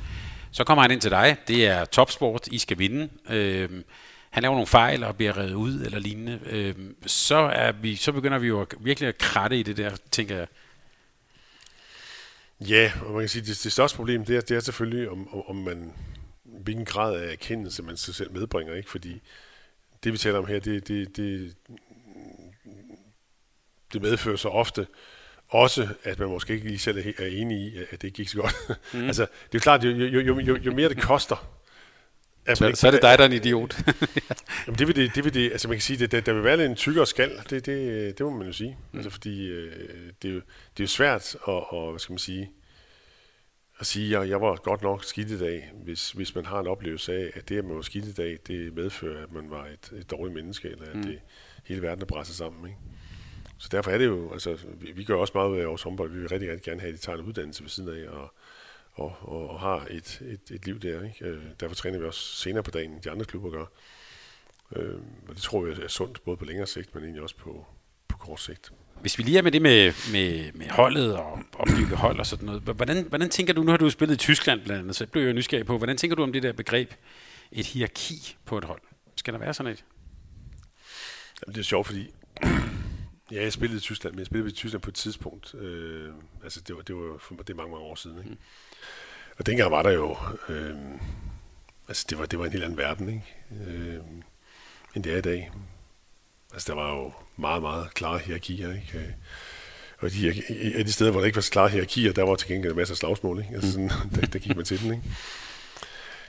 så 0.52 0.64
kommer 0.64 0.82
han 0.82 0.92
ind 0.92 1.02
til 1.02 1.12
dig. 1.12 1.38
Det 1.48 1.68
er 1.68 1.86
topsport, 1.86 2.48
I 2.52 2.58
skal 2.58 2.80
vinde. 2.80 3.10
Øhm, 3.30 3.84
han 4.30 4.44
laver 4.44 4.56
nogle 4.56 4.68
fejl 4.68 5.04
og 5.04 5.16
bliver 5.16 5.38
revet 5.38 5.54
ud 5.54 5.82
eller 5.82 6.00
lignende. 6.00 6.40
Øhm, 6.46 6.96
så, 7.06 7.36
er 7.36 7.72
vi, 7.72 7.96
så 7.96 8.12
begynder 8.12 8.40
vi 8.40 8.48
jo 8.48 8.68
virkelig 8.80 9.10
at 9.10 9.18
kratte 9.18 9.60
i 9.60 9.64
det 9.64 9.78
der, 9.78 9.92
tænker 10.12 10.38
jeg. 10.38 10.48
Ja, 12.70 12.92
og 13.06 13.12
man 13.12 13.22
kan 13.22 13.30
sige, 13.30 13.42
det, 13.42 13.62
det 13.64 13.72
største 13.72 13.96
problem, 13.96 14.26
det 14.26 14.36
er, 14.36 14.42
det 14.42 14.56
er 14.58 14.60
selvfølgelig, 14.60 15.10
om, 15.10 15.48
om 15.50 15.56
man, 15.56 15.94
hvilken 16.44 16.86
grad 16.86 17.16
af 17.16 17.32
erkendelse 17.32 17.84
man 17.84 17.98
sig 17.98 18.16
selv 18.16 18.32
medbringer, 18.32 18.74
ikke? 18.74 18.90
Fordi 18.90 19.22
det 20.04 20.14
vi 20.14 20.18
taler 20.18 20.40
om 20.40 20.46
her, 20.46 20.60
det, 20.60 20.88
det, 20.88 21.18
det, 21.18 21.56
det 23.94 24.02
medfører 24.02 24.36
så 24.36 24.50
ofte 24.50 24.88
også, 25.48 25.88
at 26.04 26.20
man 26.20 26.30
måske 26.30 26.54
ikke 26.54 26.68
lige 26.68 26.80
selv 26.80 27.14
er 27.18 27.26
enig 27.26 27.58
i, 27.58 27.78
at 27.92 28.02
det 28.02 28.14
gik 28.14 28.28
så 28.28 28.38
godt. 28.38 28.56
Mm. 28.94 29.06
altså, 29.12 29.28
det 29.52 29.58
er 29.58 29.62
klart, 29.62 29.84
jo, 29.84 29.90
jo, 29.90 30.20
jo, 30.20 30.40
jo, 30.40 30.56
jo 30.56 30.74
mere 30.74 30.90
det 30.90 31.02
koster, 31.02 31.61
at 32.46 32.58
så, 32.58 32.68
ikke, 32.68 32.80
så 32.80 32.88
er 32.88 32.92
det 32.92 33.02
dig, 33.02 33.18
der 33.18 33.24
er 33.24 33.28
en 33.28 33.34
idiot. 33.34 33.78
jamen 34.68 34.80
det 34.80 34.88
vil 34.88 34.96
det, 34.96 35.16
det 35.16 35.24
vil 35.24 35.34
det, 35.34 35.52
altså 35.52 35.68
man 35.68 35.78
kan 35.78 35.82
sige, 35.82 36.08
det, 36.08 36.26
der 36.26 36.34
vil 36.34 36.44
være 36.44 36.66
en 36.66 36.76
tykkere 36.76 37.08
skal, 37.08 37.32
det, 37.50 37.66
det, 37.66 38.18
det 38.18 38.26
må 38.26 38.30
man 38.30 38.48
jo 38.48 38.54
sige. 38.54 38.78
Mm. 38.92 39.00
Altså 39.00 39.10
fordi 39.10 39.48
øh, 39.48 39.72
det, 40.22 40.30
er 40.30 40.34
jo, 40.34 40.42
det 40.78 40.80
er 40.80 40.84
jo 40.84 40.88
svært 40.88 41.36
at, 41.36 41.64
og, 41.74 41.90
hvad 41.90 42.00
skal 42.00 42.14
man 42.14 42.20
sige, 42.20 42.52
at 43.80 43.86
sige, 43.86 44.18
at 44.18 44.30
jeg 44.30 44.42
var 44.42 44.56
godt 44.56 44.82
nok 44.82 45.04
skidt 45.04 45.32
i 45.32 45.40
dag, 45.40 45.72
hvis, 45.84 46.12
hvis 46.12 46.36
man 46.36 46.46
har 46.46 46.60
en 46.60 46.68
oplevelse 46.68 47.14
af, 47.14 47.32
at 47.34 47.50
det, 47.50 47.58
at 47.58 47.66
man 47.66 47.76
var 47.76 47.82
skidt 47.82 48.06
i 48.06 48.14
dag, 48.14 48.38
det 48.48 48.74
medfører, 48.74 49.24
at 49.24 49.32
man 49.32 49.50
var 49.50 49.66
et, 49.66 50.00
et 50.00 50.12
dårligt 50.12 50.36
menneske, 50.36 50.70
eller 50.70 50.86
at 50.86 50.96
mm. 50.96 51.04
det, 51.04 51.20
hele 51.66 51.82
verden 51.82 52.02
er 52.02 52.06
presset 52.06 52.36
sammen. 52.36 52.70
Ikke? 52.70 52.80
Så 53.58 53.68
derfor 53.72 53.92
er 53.92 53.98
det 53.98 54.06
jo, 54.06 54.32
altså, 54.32 54.58
vi, 54.78 54.92
vi 54.92 55.04
gør 55.04 55.16
også 55.16 55.32
meget 55.36 55.50
ud 55.50 55.58
af 55.58 55.68
vores 55.68 55.82
håndbold. 55.82 56.12
Vi 56.12 56.20
vil 56.20 56.30
rigtig, 56.30 56.50
rigtig 56.50 56.64
gerne 56.64 56.82
have, 56.82 56.94
at 56.94 57.00
de 57.00 57.06
tager 57.06 57.18
en 57.18 57.26
uddannelse 57.26 57.64
ved 57.64 57.70
siden 57.70 57.90
af, 57.90 58.10
og, 58.10 58.34
og, 58.94 59.16
og, 59.22 59.50
og 59.50 59.60
har 59.60 59.88
et, 59.90 60.22
et, 60.22 60.56
et 60.56 60.66
liv 60.66 60.80
der. 60.80 61.04
Ikke? 61.04 61.26
Øh, 61.26 61.44
derfor 61.60 61.76
træner 61.76 62.00
vi 62.00 62.06
også 62.06 62.36
senere 62.36 62.64
på 62.64 62.72
dagen, 62.72 63.00
de 63.04 63.12
andre 63.12 63.26
klubber 63.26 63.50
gør. 63.50 63.66
Øh, 64.76 64.96
og 65.28 65.36
det 65.36 65.44
tror 65.44 65.62
vi 65.62 65.72
er 65.84 65.88
sundt, 65.88 66.24
både 66.24 66.38
på 66.38 66.46
længere 66.46 66.68
sigt, 66.68 66.96
men 66.96 67.04
egentlig 67.04 67.24
også 67.24 67.36
på, 67.36 67.66
på 68.08 68.18
kort 68.18 68.42
sigt. 68.42 68.72
Hvis 69.02 69.18
vi 69.18 69.24
lige 69.24 69.38
er 69.38 69.42
med 69.42 69.52
det 69.52 69.62
med, 69.62 69.94
med, 70.12 70.52
med 70.54 70.70
holdet 70.70 71.18
og 71.18 71.40
opbygge 71.54 71.96
hold 71.96 72.20
og 72.20 72.26
sådan 72.26 72.46
noget, 72.46 72.62
hvordan, 72.62 73.06
hvordan 73.10 73.30
tænker 73.30 73.54
du, 73.54 73.64
nu 73.64 73.72
har 73.72 73.78
du 73.78 73.90
spillet 73.90 74.16
i 74.16 74.18
Tyskland 74.18 74.62
blandt 74.62 74.82
andet, 74.82 74.96
så 74.96 75.04
jeg 75.04 75.12
blev 75.12 75.28
jo 75.28 75.34
nysgerrig 75.34 75.66
på, 75.66 75.78
hvordan 75.78 75.98
tænker 75.98 76.16
du 76.16 76.24
om 76.24 76.34
det 76.34 76.44
der 76.44 76.54
begreb, 76.54 76.94
et 77.52 77.66
hierarki 77.66 78.38
på 78.46 78.58
et 78.58 78.64
hold? 78.64 78.82
Skal 79.16 79.34
der 79.34 79.40
være 79.40 79.54
sådan 79.54 79.72
et? 79.72 79.86
Jamen, 81.42 81.56
det 81.56 81.60
er 81.60 81.66
sjovt, 81.66 81.88
fordi 81.88 82.14
ja, 83.32 83.42
jeg 83.42 83.54
spillede 83.54 83.78
i 83.78 83.82
Tyskland, 83.82 84.14
men 84.14 84.20
jeg 84.20 84.26
spillede 84.26 84.50
i 84.50 84.54
Tyskland 84.54 84.82
på 84.82 84.90
et 84.90 84.96
tidspunkt. 84.96 85.56
Øh, 85.56 86.14
altså, 86.44 86.62
det 86.62 86.76
var, 86.76 86.82
det 86.82 86.96
var 86.96 87.18
for, 87.18 87.36
det 87.36 87.50
er 87.50 87.58
mange, 87.58 87.72
mange 87.72 87.86
år 87.86 87.96
siden. 87.96 88.18
Ikke? 88.18 88.30
Mm. 88.30 88.38
Og 89.42 89.46
dengang 89.46 89.72
var 89.72 89.82
der 89.82 89.92
jo, 89.92 90.18
øh, 90.50 90.76
altså 91.88 92.06
det 92.10 92.20
var, 92.20 92.26
det 92.26 92.40
var 92.40 92.46
en 92.46 92.52
helt 92.52 92.64
anden 92.64 92.78
verden, 92.78 93.10
ikke? 93.10 93.72
Øh, 93.72 94.00
end 94.96 95.04
det 95.04 95.14
er 95.14 95.18
i 95.18 95.22
dag. 95.22 95.52
Altså, 96.54 96.74
der 96.74 96.82
var 96.82 96.96
jo 96.96 97.12
meget, 97.38 97.62
meget 97.62 97.94
klare 97.94 98.20
hierarkier, 98.20 98.74
ikke? 98.74 98.92
Øh, 98.96 99.12
og 100.00 100.12
de, 100.12 100.44
af 100.76 100.86
de 100.86 100.92
steder, 100.92 101.12
hvor 101.12 101.20
der 101.20 101.26
ikke 101.26 101.36
var 101.36 101.42
så 101.42 101.52
klare 101.52 101.70
hierarkier, 101.70 102.14
der 102.14 102.24
var 102.24 102.36
til 102.36 102.48
gengæld 102.48 102.74
masser 102.74 102.94
af 102.94 102.98
slagsmål, 102.98 103.40
ikke? 103.40 103.56
Altså, 103.56 103.72
sådan, 103.72 103.90
der, 104.16 104.28
der 104.28 104.40
gik 104.40 104.56
man 104.56 104.66
til 104.66 104.82
den, 104.82 104.92
ikke? 104.94 105.04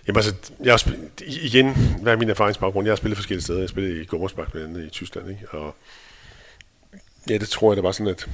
Jamen 0.06 0.16
altså, 0.16 0.34
jeg 0.60 0.72
har 0.72 0.76
spillet, 0.76 1.22
igen, 1.26 1.74
hvad 2.02 2.12
er 2.12 2.16
min 2.16 2.30
erfaringsbaggrund? 2.30 2.86
Jeg 2.86 2.92
har 2.92 2.96
spillet 2.96 3.16
forskellige 3.16 3.42
steder. 3.42 3.58
Jeg 3.58 3.62
har 3.62 3.68
spillet 3.68 4.02
i 4.02 4.04
Gummersbach, 4.04 4.50
blandt 4.50 4.68
andet 4.68 4.86
i 4.86 4.90
Tyskland, 4.90 5.30
ikke? 5.30 5.48
Og 5.50 5.76
ja, 7.28 7.38
det 7.38 7.48
tror 7.48 7.72
jeg, 7.72 7.76
det 7.76 7.84
var 7.84 7.92
sådan, 7.92 8.12
at 8.12 8.28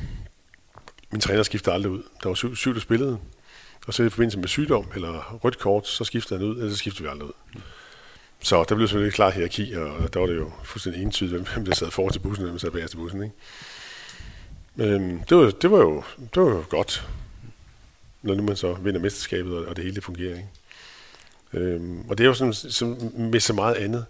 min 1.11 1.21
træner 1.21 1.43
skiftede 1.43 1.75
aldrig 1.75 1.93
ud. 1.93 2.03
Der 2.23 2.29
var 2.29 2.35
syv, 2.35 2.57
syv 2.57 2.75
der 2.75 2.81
spillede, 2.81 3.19
og 3.89 3.95
så 3.95 4.03
i 4.03 4.09
forbindelse 4.09 4.39
med 4.39 4.49
sygdom 4.49 4.87
eller 4.95 5.39
rødt 5.45 5.59
kort, 5.59 5.87
så 5.87 6.05
skiftede 6.05 6.41
han 6.41 6.49
ud, 6.49 6.57
eller 6.57 6.71
så 6.71 6.77
skiftede 6.77 7.03
vi 7.03 7.09
aldrig 7.09 7.29
ud. 7.29 7.61
Så 8.41 8.65
der 8.69 8.75
blev 8.75 8.89
selvfølgelig 8.89 9.09
et 9.09 9.15
klart 9.15 9.35
hierarki, 9.35 9.73
og 9.73 10.15
der 10.15 10.21
var 10.21 10.27
det 10.27 10.37
jo 10.37 10.53
fuldstændig 10.65 11.03
entydigt, 11.03 11.49
hvem 11.53 11.65
der 11.65 11.75
sad 11.75 11.91
for 11.91 12.09
til 12.09 12.19
bussen, 12.19 12.45
og 12.45 12.51
hvem 12.51 12.55
der 12.55 12.61
sad 12.61 12.71
bag 12.71 12.89
til 12.89 12.97
bussen. 12.97 13.23
Ikke? 13.23 13.35
Men 14.75 15.25
det, 15.29 15.37
var, 15.37 15.51
det, 15.51 15.71
var 15.71 15.79
jo, 15.79 16.03
det 16.35 16.43
var 16.43 16.49
jo 16.49 16.65
godt, 16.69 17.09
når 18.23 18.35
nu 18.35 18.43
man 18.43 18.57
så 18.57 18.73
vinder 18.73 19.01
mesterskabet, 19.01 19.57
og, 19.57 19.67
og 19.67 19.77
det 19.77 19.85
hele 19.85 19.95
det 19.95 20.05
fungerer. 20.05 20.37
Ikke? 20.37 20.49
Øhm, 21.53 22.09
og 22.09 22.19
det 22.19 22.25
er 22.25 22.29
jo 22.29 22.35
sådan, 22.35 22.53
som 22.53 22.99
med 23.17 23.41
så 23.41 23.53
meget 23.53 23.75
andet, 23.75 24.07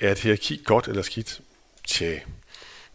er 0.00 0.12
et 0.12 0.18
hierarki 0.18 0.62
godt 0.64 0.88
eller 0.88 1.02
skidt? 1.02 1.40
Tja, 1.86 2.18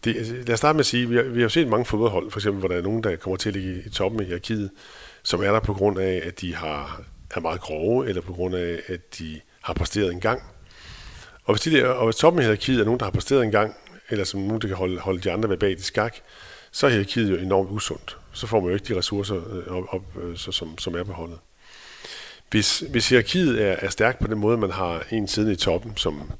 det, 0.04 0.28
lad 0.48 0.54
os 0.54 0.60
starte 0.60 0.76
med 0.76 0.80
at 0.80 0.86
sige, 0.86 1.10
vi 1.10 1.16
har, 1.16 1.24
vi 1.24 1.42
har 1.42 1.48
set 1.48 1.68
mange 1.68 1.86
fodboldhold, 1.86 2.32
for 2.32 2.40
eksempel, 2.40 2.60
hvor 2.60 2.68
der 2.68 2.76
er 2.76 2.82
nogen, 2.82 3.04
der 3.04 3.16
kommer 3.16 3.38
til 3.38 3.50
at 3.50 3.56
ligge 3.56 3.84
i 3.86 3.90
toppen 3.90 4.20
af 4.20 4.26
hierarkiet, 4.26 4.70
som 5.28 5.44
er 5.44 5.52
der 5.52 5.60
på 5.60 5.74
grund 5.74 6.00
af, 6.00 6.22
at 6.26 6.42
de 6.42 6.56
har, 6.56 7.02
er 7.36 7.40
meget 7.40 7.62
grove, 7.62 8.10
eller 8.10 8.22
på 8.22 8.34
grund 8.34 8.56
af, 8.56 8.82
at 8.88 9.20
de 9.20 9.42
har 9.62 9.74
præsteret 9.74 10.12
en 10.12 10.20
gang. 10.20 10.44
Og 11.44 11.54
hvis, 11.54 11.62
de 11.62 11.72
der, 11.72 11.88
og 11.88 12.06
hvis 12.06 12.16
toppen 12.16 12.40
af 12.40 12.46
hierarkiet 12.46 12.80
er 12.80 12.86
nogen, 12.86 13.00
der 13.00 13.06
har 13.06 13.12
præsteret 13.12 13.44
en 13.44 13.52
gang, 13.52 13.76
eller 14.10 14.26
som 14.26 14.40
nogen, 14.40 14.62
der 14.62 14.68
kan 14.68 14.78
holde, 14.78 15.00
holde 15.00 15.22
de 15.22 15.32
andre 15.32 15.58
bag 15.58 15.72
i 15.72 15.82
skak, 15.82 16.16
så 16.72 16.86
er 16.86 16.92
hierarkiet 16.92 17.32
jo 17.32 17.36
enormt 17.36 17.70
usundt. 17.70 18.18
Så 18.34 18.48
får 18.48 18.60
man 18.60 18.70
jo 18.70 18.76
ikke 18.76 18.94
de 18.94 18.98
ressourcer 18.98 19.36
øh, 19.36 19.68
op, 19.68 19.84
op 19.90 20.24
øh, 20.24 20.38
så, 20.38 20.52
som, 20.52 20.78
som 20.78 20.96
er 20.96 21.04
beholdet. 21.04 21.40
Hvis, 22.50 22.80
hvis 22.80 23.10
hierarkiet 23.10 23.62
er, 23.62 23.76
er 23.80 23.90
stærkt 23.90 24.20
på 24.20 24.28
den 24.28 24.38
måde, 24.38 24.58
man 24.58 24.72
har 24.72 25.06
en 25.12 25.28
siden 25.28 25.52
i 25.52 25.56
toppen, 25.56 25.98
som 25.98 26.32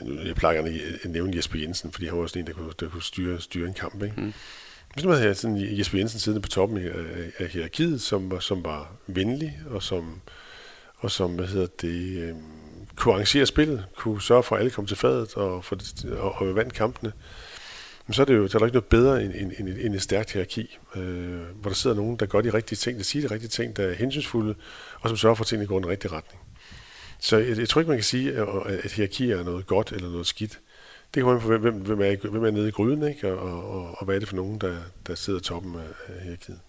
jeg 0.00 0.34
plejer 0.34 0.54
gerne 0.54 0.80
at 1.04 1.10
nævne 1.10 1.36
Jesper 1.36 1.58
Jensen, 1.58 1.92
fordi 1.92 2.06
han 2.06 2.16
var 2.16 2.22
også 2.22 2.38
en, 2.38 2.46
der 2.46 2.52
kunne, 2.52 2.72
der 2.80 2.88
kunne 2.88 3.02
styre, 3.02 3.40
styre 3.40 3.68
en 3.68 3.74
kamp. 3.74 4.02
Ikke? 4.02 4.20
Mm. 4.20 4.32
Hvis 4.94 5.04
man 5.04 5.16
havde 5.16 5.34
sådan 5.34 5.78
Jesper 5.78 5.98
Jensen 5.98 6.20
siddende 6.20 6.42
på 6.42 6.48
toppen 6.48 6.78
af, 6.78 6.82
øh, 6.82 7.26
af 7.38 7.48
hierarkiet, 7.48 8.02
som 8.02 8.30
var, 8.30 8.38
som 8.38 8.64
var 8.64 8.92
venlig, 9.06 9.58
og 9.70 9.82
som, 9.82 10.20
og 10.96 11.10
som 11.10 11.34
hvad 11.34 11.46
hedder 11.46 11.66
det, 11.80 12.22
øh, 12.22 12.34
kunne 12.96 13.14
arrangere 13.14 13.46
spillet, 13.46 13.84
kunne 13.96 14.22
sørge 14.22 14.42
for, 14.42 14.56
at 14.56 14.60
alle 14.60 14.70
kom 14.70 14.86
til 14.86 14.96
fadet 14.96 15.34
og, 15.34 15.64
for, 15.64 15.76
og, 16.18 16.32
og 16.32 16.54
vandt 16.54 16.74
kampene, 16.74 17.12
men 18.06 18.14
så 18.14 18.22
er 18.22 18.26
det 18.26 18.36
jo 18.36 18.48
så 18.48 18.56
er 18.56 18.58
der 18.58 18.66
ikke 18.66 18.74
noget 18.74 18.88
bedre 18.88 19.24
end, 19.24 19.34
end, 19.34 19.52
end, 19.58 19.68
end 19.68 19.94
et 19.94 20.02
stærkt 20.02 20.32
hierarki, 20.32 20.78
øh, 20.96 21.40
hvor 21.60 21.70
der 21.70 21.74
sidder 21.74 21.96
nogen, 21.96 22.16
der 22.16 22.26
gør 22.26 22.40
de 22.40 22.54
rigtige 22.54 22.76
ting, 22.76 22.98
der 22.98 23.04
siger 23.04 23.28
de 23.28 23.34
rigtige 23.34 23.48
ting, 23.48 23.76
der 23.76 23.86
er 23.86 23.94
hensynsfulde, 23.94 24.54
og 25.00 25.08
som 25.08 25.16
sørger 25.16 25.34
for, 25.34 25.44
at 25.44 25.48
tingene 25.48 25.66
går 25.66 25.78
i 25.78 25.82
den 25.82 25.88
rigtige 25.90 26.12
retning. 26.12 26.42
Så 27.20 27.36
jeg, 27.36 27.58
jeg 27.58 27.68
tror 27.68 27.80
ikke, 27.80 27.88
man 27.88 27.98
kan 27.98 28.04
sige, 28.04 28.32
at, 28.32 28.48
at 28.84 28.92
hierarki 28.92 29.30
er 29.30 29.42
noget 29.42 29.66
godt 29.66 29.92
eller 29.92 30.10
noget 30.10 30.26
skidt. 30.26 30.60
Det 31.14 31.22
kommer 31.22 31.34
an 31.34 31.40
på, 31.40 31.58
hvem, 31.58 31.74
hvem, 31.74 32.00
er, 32.00 32.28
hvem 32.28 32.44
er 32.44 32.50
nede 32.50 32.68
i 32.68 32.70
gryden, 32.70 33.08
ikke? 33.08 33.32
Og, 33.32 33.62
og, 33.70 33.94
og, 33.98 34.04
hvad 34.04 34.14
er 34.14 34.18
det 34.18 34.28
for 34.28 34.36
nogen, 34.36 34.60
der, 34.60 34.76
der 35.06 35.14
sidder 35.14 35.40
toppen 35.40 35.74
af, 35.74 36.12
af 36.14 36.22
hierarkiet. 36.22 36.60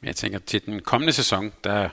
Men 0.00 0.06
jeg 0.06 0.16
tænker, 0.16 0.38
til 0.38 0.66
den 0.66 0.80
kommende 0.80 1.12
sæson, 1.12 1.52
der 1.64 1.88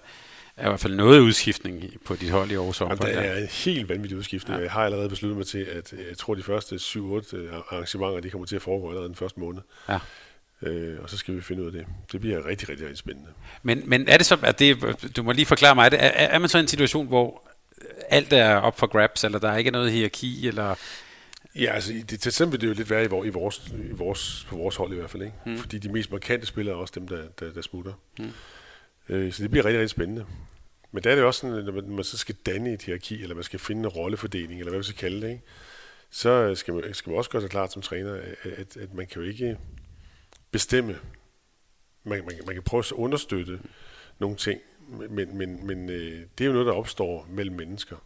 er 0.58 0.66
i 0.66 0.68
hvert 0.68 0.80
fald 0.80 0.96
noget 0.96 1.20
udskiftning 1.20 1.84
på 2.06 2.16
dit 2.16 2.30
hold 2.30 2.52
i 2.52 2.54
Aarhus 2.54 2.82
Jamen, 2.82 2.98
der 2.98 3.08
er 3.08 3.38
en 3.38 3.48
helt 3.48 3.90
vanvittig 3.90 4.18
udskiftning. 4.18 4.58
Ja. 4.58 4.64
Jeg 4.64 4.72
har 4.72 4.86
allerede 4.86 5.10
besluttet 5.10 5.38
mig 5.38 5.48
til, 5.48 5.58
at 5.58 5.94
jeg 6.10 6.18
tror, 6.18 6.34
at 6.34 6.38
de 6.38 6.44
første 6.44 6.76
7-8 6.76 7.00
øh, 7.36 7.54
arrangementer, 7.70 8.20
de 8.20 8.30
kommer 8.30 8.46
til 8.46 8.56
at 8.56 8.62
foregå 8.62 8.90
allerede 8.90 9.08
den 9.08 9.16
første 9.16 9.40
måned. 9.40 9.62
Ja. 9.90 10.00
Øh, 10.62 11.02
og 11.04 11.10
så 11.10 11.18
skal 11.18 11.36
vi 11.36 11.42
finde 11.42 11.62
ud 11.62 11.68
af 11.68 11.74
det. 11.74 11.86
Det 12.12 12.22
bliver 12.22 12.46
rigtig, 12.46 12.70
rigtig, 12.70 12.86
rigtig 12.86 12.98
spændende. 12.98 13.30
Men, 13.64 13.84
men 13.86 14.10
er 14.10 14.18
det 14.18 14.26
så, 14.26 14.38
at 14.44 14.60
det, 14.60 14.78
du 15.16 15.24
må 15.24 15.32
lige 15.32 15.46
forklare 15.46 15.76
mig, 15.76 15.90
er, 15.94 15.98
er, 15.98 16.28
er 16.28 16.40
man 16.40 16.50
så 16.50 16.58
i 16.58 16.62
en 16.62 16.68
situation, 16.68 17.08
hvor 17.08 17.42
alt 18.10 18.34
er 18.34 18.56
op 18.56 18.80
for 18.80 18.88
grabs, 18.88 19.24
eller 19.24 19.40
der 19.40 19.50
er 19.50 19.58
ikke 19.58 19.72
noget 19.72 19.92
hierarki, 19.92 20.48
eller... 20.48 20.76
Ja, 21.56 21.74
altså 21.74 21.94
det, 22.10 22.20
til 22.20 22.30
eksempel 22.30 22.62
det 22.62 22.66
er 22.66 22.70
jo 22.70 22.76
lidt 22.76 22.90
værre 22.90 23.06
i, 23.06 23.30
vores, 23.30 23.74
i 23.90 23.92
vores, 23.92 24.46
på 24.50 24.58
vores 24.58 24.76
hold 24.76 24.94
i 24.94 24.96
hvert 24.96 25.10
fald, 25.10 25.24
ikke? 25.24 25.36
Hmm. 25.46 25.58
fordi 25.58 25.78
de 25.78 25.92
mest 25.92 26.12
markante 26.12 26.46
spillere 26.46 26.76
er 26.76 26.80
også 26.80 26.94
dem, 26.96 27.08
der, 27.08 27.28
der, 27.40 27.54
der 27.54 27.62
smutter. 27.62 27.94
Hmm. 28.18 28.32
Øh, 29.10 29.34
så 29.34 29.44
det 29.44 29.52
bliver 29.52 29.66
rigtig, 29.66 29.80
rigtig 29.80 29.90
spændende. 29.90 30.26
Men 30.92 31.04
der 31.04 31.12
er 31.12 31.16
det 31.16 31.24
også 31.24 31.40
sådan, 31.40 31.66
når 31.66 31.82
man, 31.82 32.04
så 32.04 32.18
skal 32.18 32.36
danne 32.46 32.74
et 32.74 32.82
hierarki, 32.82 33.22
eller 33.22 33.36
man 33.36 33.44
skal 33.44 33.60
finde 33.60 33.82
en 33.82 33.88
rollefordeling, 33.88 34.60
eller 34.60 34.72
hvad 34.72 34.78
man 34.78 34.84
skal 34.84 34.98
kalde 34.98 35.22
det, 35.22 35.30
ikke? 35.30 35.44
så 36.10 36.56
skal 36.56 36.74
man, 36.74 36.94
skal 36.94 37.10
man 37.10 37.18
også 37.18 37.30
gøre 37.30 37.42
sig 37.42 37.52
klart 37.52 37.74
som 37.74 37.82
træner, 37.82 38.14
at, 38.14 38.52
at, 38.52 38.78
at 38.78 38.94
man 38.94 39.08
kan 39.08 39.22
jo 39.22 39.28
ikke 39.28 39.58
bestemme. 40.52 41.00
Man, 42.04 42.26
man, 42.26 42.40
man 42.46 42.56
kan 42.56 42.64
prøve 42.64 42.80
at 42.80 42.92
understøtte 42.92 43.60
nogle 44.20 44.36
ting, 44.36 44.62
men, 45.10 45.38
men, 45.38 45.68
men 45.68 45.90
øh, 45.90 46.22
det 46.38 46.44
er 46.44 46.46
jo 46.46 46.52
noget, 46.52 46.68
der 46.68 46.74
opstår 46.74 47.28
mellem 47.30 47.56
mennesker. 47.56 47.98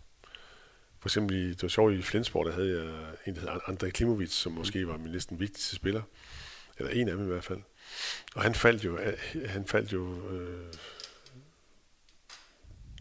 For 1.00 1.10
eksempel, 1.10 1.50
det 1.50 1.62
var 1.62 1.68
sjovt 1.68 1.94
i 1.94 2.02
Flensborg, 2.02 2.46
der 2.46 2.52
havde 2.52 2.84
jeg 2.84 3.16
en, 3.28 3.36
der 3.36 3.40
hedder 3.40 3.70
Andrej 3.70 3.90
Klimovic, 3.90 4.32
som 4.32 4.52
måske 4.52 4.88
var 4.88 4.98
min 4.98 5.12
næsten 5.12 5.40
vigtigste 5.40 5.76
spiller. 5.76 6.02
Eller 6.78 6.92
en 6.92 7.10
af 7.10 7.16
dem 7.16 7.26
i 7.26 7.28
hvert 7.28 7.44
fald. 7.44 7.62
Og 8.36 8.42
han 8.42 8.56
faldt 8.56 8.86
jo, 8.86 9.00
han 9.46 9.68
faldt 9.68 9.94
jo 9.94 10.30
øh, 10.30 10.74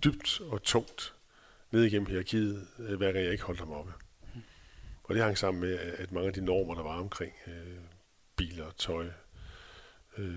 dybt 0.05 0.41
og 0.41 0.63
tungt 0.63 1.15
ned 1.71 1.85
igennem 1.85 2.07
hierarkiet, 2.07 2.69
øh, 2.79 2.97
hver 2.97 3.13
gang 3.13 3.25
jeg 3.25 3.33
ikke 3.33 3.45
holdt 3.45 3.61
ham 3.61 3.73
oppe. 3.73 3.93
Og 5.05 5.15
det 5.15 5.23
hang 5.23 5.39
sammen 5.39 5.61
med, 5.61 5.79
at 5.79 6.13
mange 6.13 6.27
af 6.27 6.35
de 6.35 6.45
normer, 6.45 6.75
der 6.75 6.83
var 6.83 6.99
omkring 7.01 7.33
øh, 7.47 7.77
biler, 8.37 8.71
tøj, 8.71 9.07
øh, 10.19 10.35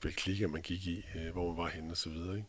hvilke 0.00 0.16
klikker 0.16 0.48
man 0.48 0.62
gik 0.62 0.86
i, 0.86 1.06
øh, 1.16 1.32
hvor 1.32 1.48
man 1.48 1.64
var 1.64 1.68
henne 1.68 1.90
og 1.90 1.96
så 1.96 2.10
videre, 2.10 2.36
ikke? 2.36 2.48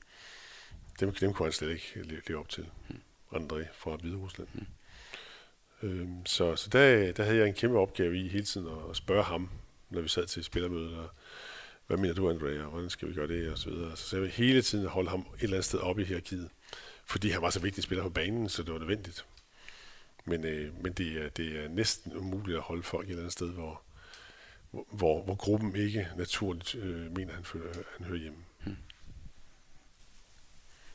Dem, 1.00 1.14
dem 1.14 1.34
kunne 1.34 1.46
han 1.46 1.54
slet 1.54 1.70
ikke 1.70 2.22
leve 2.28 2.40
op 2.40 2.50
til. 2.50 2.70
Hmm. 2.88 3.02
André 3.34 3.66
fra 3.74 3.96
Hvide 3.96 4.18
Rusland. 4.18 4.48
Mm. 4.54 4.66
Øhm, 5.84 6.26
så 6.26 6.56
så 6.56 6.70
der, 6.70 7.12
der 7.12 7.24
havde 7.24 7.38
jeg 7.38 7.48
en 7.48 7.54
kæmpe 7.54 7.80
opgave 7.80 8.18
i 8.18 8.28
hele 8.28 8.46
tiden 8.46 8.68
at 8.90 8.96
spørge 8.96 9.24
ham, 9.24 9.50
når 9.90 10.02
vi 10.02 10.08
sad 10.08 10.26
til 10.26 10.44
spillermødet, 10.44 11.10
hvad 11.88 11.98
mener 11.98 12.14
du, 12.14 12.30
Andrea, 12.30 12.64
hvordan 12.64 12.90
skal 12.90 13.08
vi 13.08 13.14
gøre 13.14 13.28
det, 13.28 13.52
og 13.52 13.58
så 13.58 13.70
videre. 13.70 13.98
Så, 13.98 14.10
så 14.10 14.18
jeg 14.18 14.30
hele 14.30 14.62
tiden 14.62 14.88
holde 14.88 15.10
ham 15.10 15.20
et 15.20 15.44
eller 15.44 15.56
andet 15.56 15.66
sted 15.66 15.80
oppe 15.80 16.02
i 16.02 16.06
hierarkiet, 16.06 16.50
fordi 17.06 17.30
han 17.30 17.42
var 17.42 17.50
så 17.50 17.60
vigtig 17.60 17.84
spiller 17.84 18.04
på 18.04 18.10
banen, 18.10 18.50
så 18.50 18.64
det 18.64 18.74
var 18.74 18.80
nødvendigt. 18.80 19.26
Men, 20.26 20.46
øh, 20.46 20.84
men 20.84 20.94
det, 20.94 21.26
er, 21.26 21.30
det 21.30 21.60
er 21.60 21.68
næsten 21.68 22.18
umuligt 22.18 22.58
at 22.58 22.64
holde 22.64 22.84
folk 22.84 23.06
et 23.06 23.10
eller 23.10 23.22
andet 23.22 23.34
sted, 23.34 23.50
hvor, 23.50 23.82
hvor, 24.72 25.24
hvor 25.24 25.36
gruppen 25.36 25.76
ikke 25.76 26.08
naturligt 26.18 26.76
øh, 26.76 27.16
mener, 27.16 27.34
han, 27.34 27.44
føler, 27.44 27.66
han 27.98 28.06
hører 28.06 28.20
hjemme. 28.20 28.38
Hmm. 28.64 28.78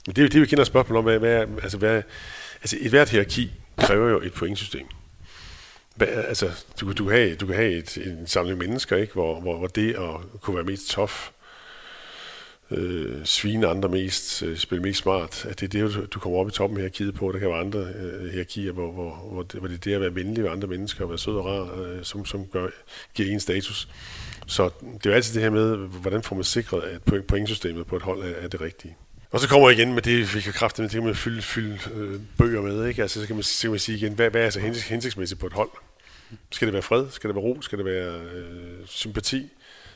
Men 0.07 0.17
det, 0.17 0.33
det 0.33 0.41
vi 0.41 0.47
kender 0.47 0.65
spørgsmål 0.65 0.99
om, 0.99 1.05
hvad, 1.05 1.19
hvad, 1.19 1.47
altså, 1.63 1.79
hvad, 1.79 2.03
altså 2.63 2.77
et 2.81 2.91
hvert 2.91 3.11
hierarki 3.11 3.53
kræver 3.79 4.11
jo 4.11 4.21
et 4.21 4.33
pointsystem 4.33 4.87
altså, 6.01 6.51
du, 6.81 6.93
du, 6.93 7.05
kan 7.05 7.17
have, 7.17 7.35
du 7.35 7.47
kan 7.47 7.55
have 7.55 7.73
et, 7.73 7.97
en 7.97 8.27
samling 8.27 8.59
mennesker, 8.59 8.97
ikke? 8.97 9.13
Hvor, 9.13 9.41
hvor, 9.41 9.59
hvor 9.59 9.67
det 9.67 9.95
at 9.95 10.41
kunne 10.41 10.57
være 10.57 10.65
mest 10.65 10.91
tof, 10.91 11.31
øh, 12.71 13.25
svine 13.25 13.67
andre 13.67 13.89
mest, 13.89 14.43
øh, 14.43 14.57
spille 14.57 14.83
mest 14.83 15.03
smart, 15.03 15.47
at 15.49 15.61
det 15.61 15.75
er 15.75 15.89
det, 15.89 16.13
du 16.15 16.19
kommer 16.19 16.39
op 16.39 16.49
i 16.49 16.51
toppen 16.51 16.81
her 16.81 16.89
kigge 16.89 17.13
på. 17.13 17.33
Der 17.33 17.39
kan 17.39 17.49
være 17.49 17.61
andre 17.61 17.81
øh, 17.81 18.31
hierarkier, 18.31 18.73
hvor, 18.73 18.93
hvor, 18.93 19.15
hvor, 19.33 19.43
det, 19.43 19.61
hvor 19.61 19.69
det 19.69 19.75
er 19.75 19.81
det 19.81 19.95
at 19.95 20.01
være 20.01 20.15
venlig 20.15 20.45
ved 20.45 20.51
andre 20.51 20.69
mennesker, 20.69 21.05
og 21.05 21.11
være 21.11 21.19
sød 21.19 21.35
og 21.35 21.45
rar, 21.45 21.83
øh, 21.83 22.05
som, 22.05 22.25
som 22.25 22.47
gør, 22.47 22.69
giver 23.15 23.33
en 23.33 23.41
status. 23.41 23.89
Så 24.47 24.71
det 24.83 25.07
er 25.07 25.11
jo 25.11 25.17
altid 25.17 25.35
det 25.35 25.43
her 25.43 25.51
med, 25.51 25.77
hvordan 25.77 26.23
får 26.23 26.37
man 26.37 26.45
sikret, 26.45 26.83
at 26.83 27.25
pointsystemet 27.27 27.87
på 27.87 27.97
et 27.97 28.03
hold 28.03 28.23
er, 28.23 28.35
er 28.37 28.49
det 28.49 28.61
rigtige. 28.61 28.97
Og 29.33 29.41
så 29.41 29.49
kommer 29.49 29.71
jeg 29.71 29.79
igen 29.79 29.95
med 29.95 30.03
det, 30.03 30.35
vi 30.35 30.41
kan 30.41 30.53
kræfte 30.53 30.83
med, 30.83 30.89
det 30.89 30.95
kan 30.95 31.05
man 31.05 31.15
fylde, 31.15 31.43
fylde 31.43 31.79
øh, 31.95 32.21
bøger 32.39 32.63
med, 32.63 32.87
ikke? 32.87 33.03
Altså, 33.03 33.21
så 33.21 33.27
kan 33.27 33.37
man, 33.37 33.43
så 33.43 33.63
kan 33.63 33.71
man 33.71 33.79
sige 33.79 33.99
igen, 33.99 34.13
hvad, 34.13 34.31
hvad 34.31 34.41
er 34.41 34.45
altså 34.45 34.61
så 34.61 34.89
hensigtsmæssigt 34.89 35.41
på 35.41 35.47
et 35.47 35.53
hold? 35.53 35.71
Skal 36.51 36.67
det 36.67 36.73
være 36.73 36.83
fred? 36.83 37.11
Skal 37.11 37.29
det 37.29 37.35
være 37.35 37.45
ro? 37.45 37.61
Skal 37.61 37.79
det 37.79 37.87
være 37.87 38.21
øh, 38.21 38.87
sympati? 38.87 39.51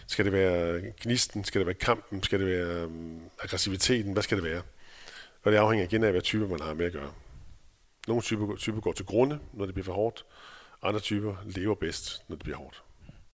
Skal 0.07 0.25
det 0.25 0.33
være 0.33 0.81
gnisten? 1.03 1.45
Skal 1.45 1.59
det 1.59 1.67
være 1.67 1.75
kampen? 1.75 2.23
Skal 2.23 2.41
det 2.41 2.47
være 2.47 2.83
øh, 2.83 2.91
aggressiviteten? 3.43 4.13
Hvad 4.13 4.23
skal 4.23 4.37
det 4.37 4.45
være? 4.45 4.63
Og 5.45 5.53
det 5.53 5.59
afhænger 5.59 5.87
igen 5.87 6.05
af, 6.05 6.11
hvad 6.11 6.23
type 6.23 6.49
man 6.49 6.61
har 6.61 6.75
med 6.75 6.87
at 6.87 6.93
gøre. 6.93 7.11
Nogle 8.09 8.23
typer, 8.23 8.57
typer 8.57 8.81
går 8.81 8.93
til 8.93 9.05
grunde, 9.05 9.39
når 9.53 9.65
det 9.65 9.75
bliver 9.75 9.85
for 9.85 9.93
hårdt. 9.93 10.25
Andre 10.83 11.01
typer 11.01 11.37
lever 11.45 11.75
bedst, 11.75 12.23
når 12.29 12.37
det 12.37 12.45
bliver 12.45 12.59
hårdt. 12.59 12.83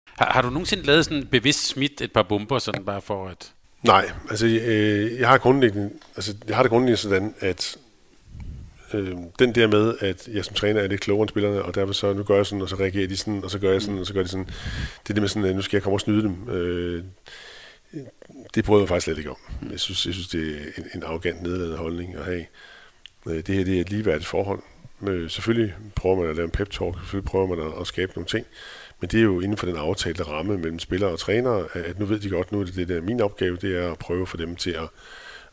Har, 0.07 0.32
har 0.32 0.42
du 0.42 0.51
nogensinde 0.51 0.82
lavet 0.82 1.05
sådan 1.05 1.26
bevidst 1.26 1.66
smidt 1.66 2.01
et 2.01 2.12
par 2.12 2.22
bomber, 2.22 2.59
sådan 2.59 2.84
bare 2.84 3.01
for 3.01 3.28
at... 3.28 3.55
Nej, 3.82 4.10
altså 4.30 4.46
øh, 4.46 5.18
jeg 5.18 5.28
har 5.28 5.38
grundlæggende, 5.38 5.90
altså 6.16 6.34
jeg 6.48 6.56
har 6.56 6.62
det 6.62 6.70
grundlæggende 6.70 6.96
sådan, 6.96 7.34
at 7.40 7.76
øh, 8.94 9.16
den 9.38 9.54
der 9.54 9.66
med, 9.66 9.94
at 10.00 10.28
jeg 10.28 10.44
som 10.44 10.54
træner 10.54 10.80
er 10.80 10.86
lidt 10.86 11.00
klogere 11.00 11.22
end 11.22 11.28
spillerne, 11.28 11.62
og 11.62 11.74
derfor 11.74 11.92
så, 11.92 12.12
nu 12.12 12.22
gør 12.22 12.36
jeg 12.36 12.46
sådan, 12.46 12.62
og 12.62 12.68
så 12.68 12.76
reagerer 12.76 13.08
de 13.08 13.16
sådan, 13.16 13.44
og 13.44 13.50
så 13.50 13.58
gør 13.58 13.72
jeg 13.72 13.82
sådan, 13.82 13.98
og 13.98 14.06
så 14.06 14.14
gør 14.14 14.22
de 14.22 14.28
sådan. 14.28 14.46
Det 15.02 15.10
er 15.10 15.14
det 15.14 15.22
med 15.22 15.28
sådan, 15.28 15.48
at 15.48 15.56
nu 15.56 15.62
skal 15.62 15.76
jeg 15.76 15.82
komme 15.82 15.96
og 15.96 16.00
snyde 16.00 16.22
dem. 16.22 16.48
Øh, 16.48 17.04
det 18.54 18.64
prøver 18.64 18.80
jeg 18.80 18.88
faktisk 18.88 19.04
slet 19.04 19.18
ikke 19.18 19.30
om. 19.30 19.36
Jeg 19.70 19.80
synes, 19.80 20.06
jeg 20.06 20.14
synes 20.14 20.28
det 20.28 20.50
er 20.50 20.82
en, 20.82 20.84
en 20.94 21.02
arrogant 21.02 21.42
nedladende 21.42 21.76
holdning 21.76 22.16
at 22.16 22.24
have. 22.24 22.46
Øh, 23.26 23.36
det 23.36 23.48
her 23.48 23.64
det 23.64 23.76
er 23.76 23.80
et 23.80 23.90
ligeværdigt 23.90 24.26
forhold. 24.26 24.62
Øh, 25.08 25.30
selvfølgelig 25.30 25.74
prøver 25.94 26.16
man 26.16 26.30
at 26.30 26.36
lave 26.36 26.44
en 26.44 26.50
pep-talk, 26.50 26.98
selvfølgelig 26.98 27.24
prøver 27.24 27.46
man 27.46 27.66
at, 27.66 27.80
at 27.80 27.86
skabe 27.86 28.12
nogle 28.14 28.26
ting, 28.26 28.46
men 29.01 29.11
det 29.11 29.18
er 29.18 29.24
jo 29.24 29.40
inden 29.40 29.57
for 29.57 29.66
den 29.66 29.76
aftalte 29.76 30.22
ramme 30.22 30.59
mellem 30.59 30.78
spillere 30.78 31.11
og 31.11 31.18
trænere, 31.18 31.68
at 31.74 31.99
nu 31.99 32.05
ved 32.05 32.18
de 32.18 32.30
godt, 32.30 32.53
nu 32.53 32.61
er 32.61 32.64
det 32.64 32.74
det 32.74 32.88
der 32.88 33.01
min 33.01 33.20
opgave, 33.20 33.57
det 33.57 33.76
er 33.76 33.92
at 33.92 33.99
prøve 33.99 34.26
for 34.26 34.36
dem 34.36 34.57
til 34.57 34.70
at, 34.70 34.88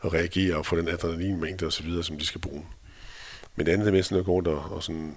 at 0.04 0.12
reagere 0.12 0.56
og 0.56 0.66
få 0.66 0.76
den 0.76 0.88
adrenalinmængde 0.88 1.66
osv., 1.66 2.02
som 2.02 2.18
de 2.18 2.26
skal 2.26 2.40
bruge. 2.40 2.66
Men 3.56 3.66
det 3.66 3.72
andet 3.72 3.92
med 3.92 4.02
sådan 4.02 4.18
at 4.18 4.24
gå 4.24 4.32
rundt 4.32 4.48
og, 4.48 4.58
og 4.58 4.82
sådan 4.82 5.16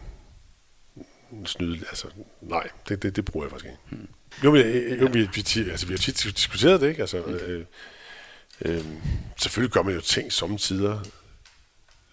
snyde, 1.46 1.78
altså 1.78 2.08
nej, 2.42 2.70
det, 2.90 3.04
det, 3.04 3.16
det 3.16 3.26
bruger 3.26 3.46
jeg 3.46 3.52
faktisk 3.52 3.66
ikke. 3.66 3.78
Hmm. 3.90 4.08
Jo, 4.44 4.52
men, 4.52 4.62
jo 5.00 5.10
vi, 5.14 5.20
vi, 5.20 5.70
altså, 5.72 5.88
vi 5.88 5.94
har 5.94 5.98
tit 5.98 6.24
diskuteret 6.24 6.82
det, 6.82 6.90
ikke? 6.90 7.02
Altså, 7.02 7.22
hmm. 7.22 7.34
øh, 7.36 7.66
øh, 8.62 8.86
selvfølgelig 9.38 9.74
gør 9.74 9.82
man 9.82 9.94
jo 9.94 10.02
ting 10.02 10.34
samtidig 10.34 11.00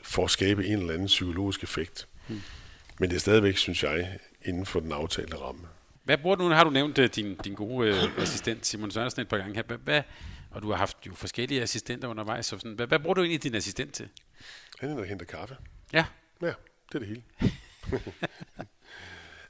for 0.03 0.25
at 0.25 0.31
skabe 0.31 0.67
en 0.67 0.79
eller 0.79 0.95
anden 0.95 1.07
psykologisk 1.07 1.63
effekt. 1.63 2.09
Hmm. 2.27 2.43
Men 3.01 3.11
det 3.11 3.17
er 3.17 3.21
stadigvæk, 3.21 3.57
synes 3.57 3.83
jeg, 3.83 4.19
inden 4.45 4.67
for 4.67 4.81
den 4.81 4.93
aftalte 4.93 5.37
ramme. 5.37 5.63
Hvad 6.07 6.19
bruger 6.19 6.37
du 6.37 6.49
nu? 6.49 6.55
Har 6.55 6.65
du 6.65 6.71
nævnt 6.71 6.99
uh, 6.99 7.05
din, 7.05 7.35
din 7.35 7.55
gode 7.55 7.91
uh, 7.91 8.23
assistent 8.23 8.67
Simon 8.67 8.91
Sørensen 8.91 9.21
et 9.21 9.29
par 9.29 9.37
gange 9.37 9.55
her. 9.55 9.63
Hvad, 9.63 9.79
hvad, 9.79 10.03
og 10.51 10.63
du 10.63 10.71
har 10.71 10.77
haft 10.77 10.97
jo 11.07 11.15
forskellige 11.15 11.63
assistenter 11.63 12.09
undervejs. 12.09 12.47
Så 12.47 12.59
sådan, 12.59 12.73
hvad, 12.73 12.87
hvad 12.87 12.99
bruger 12.99 13.15
du 13.15 13.21
egentlig 13.21 13.43
din 13.43 13.55
assistent 13.55 13.93
til? 13.93 14.09
Han 14.81 14.91
er 14.91 14.97
der 14.97 15.05
henter 15.05 15.27
kaffe. 15.27 15.57
Ja. 15.93 16.05
Ja, 16.43 16.47
det 16.47 16.95
er 16.95 16.99
det 16.99 17.09
hele. 17.09 17.23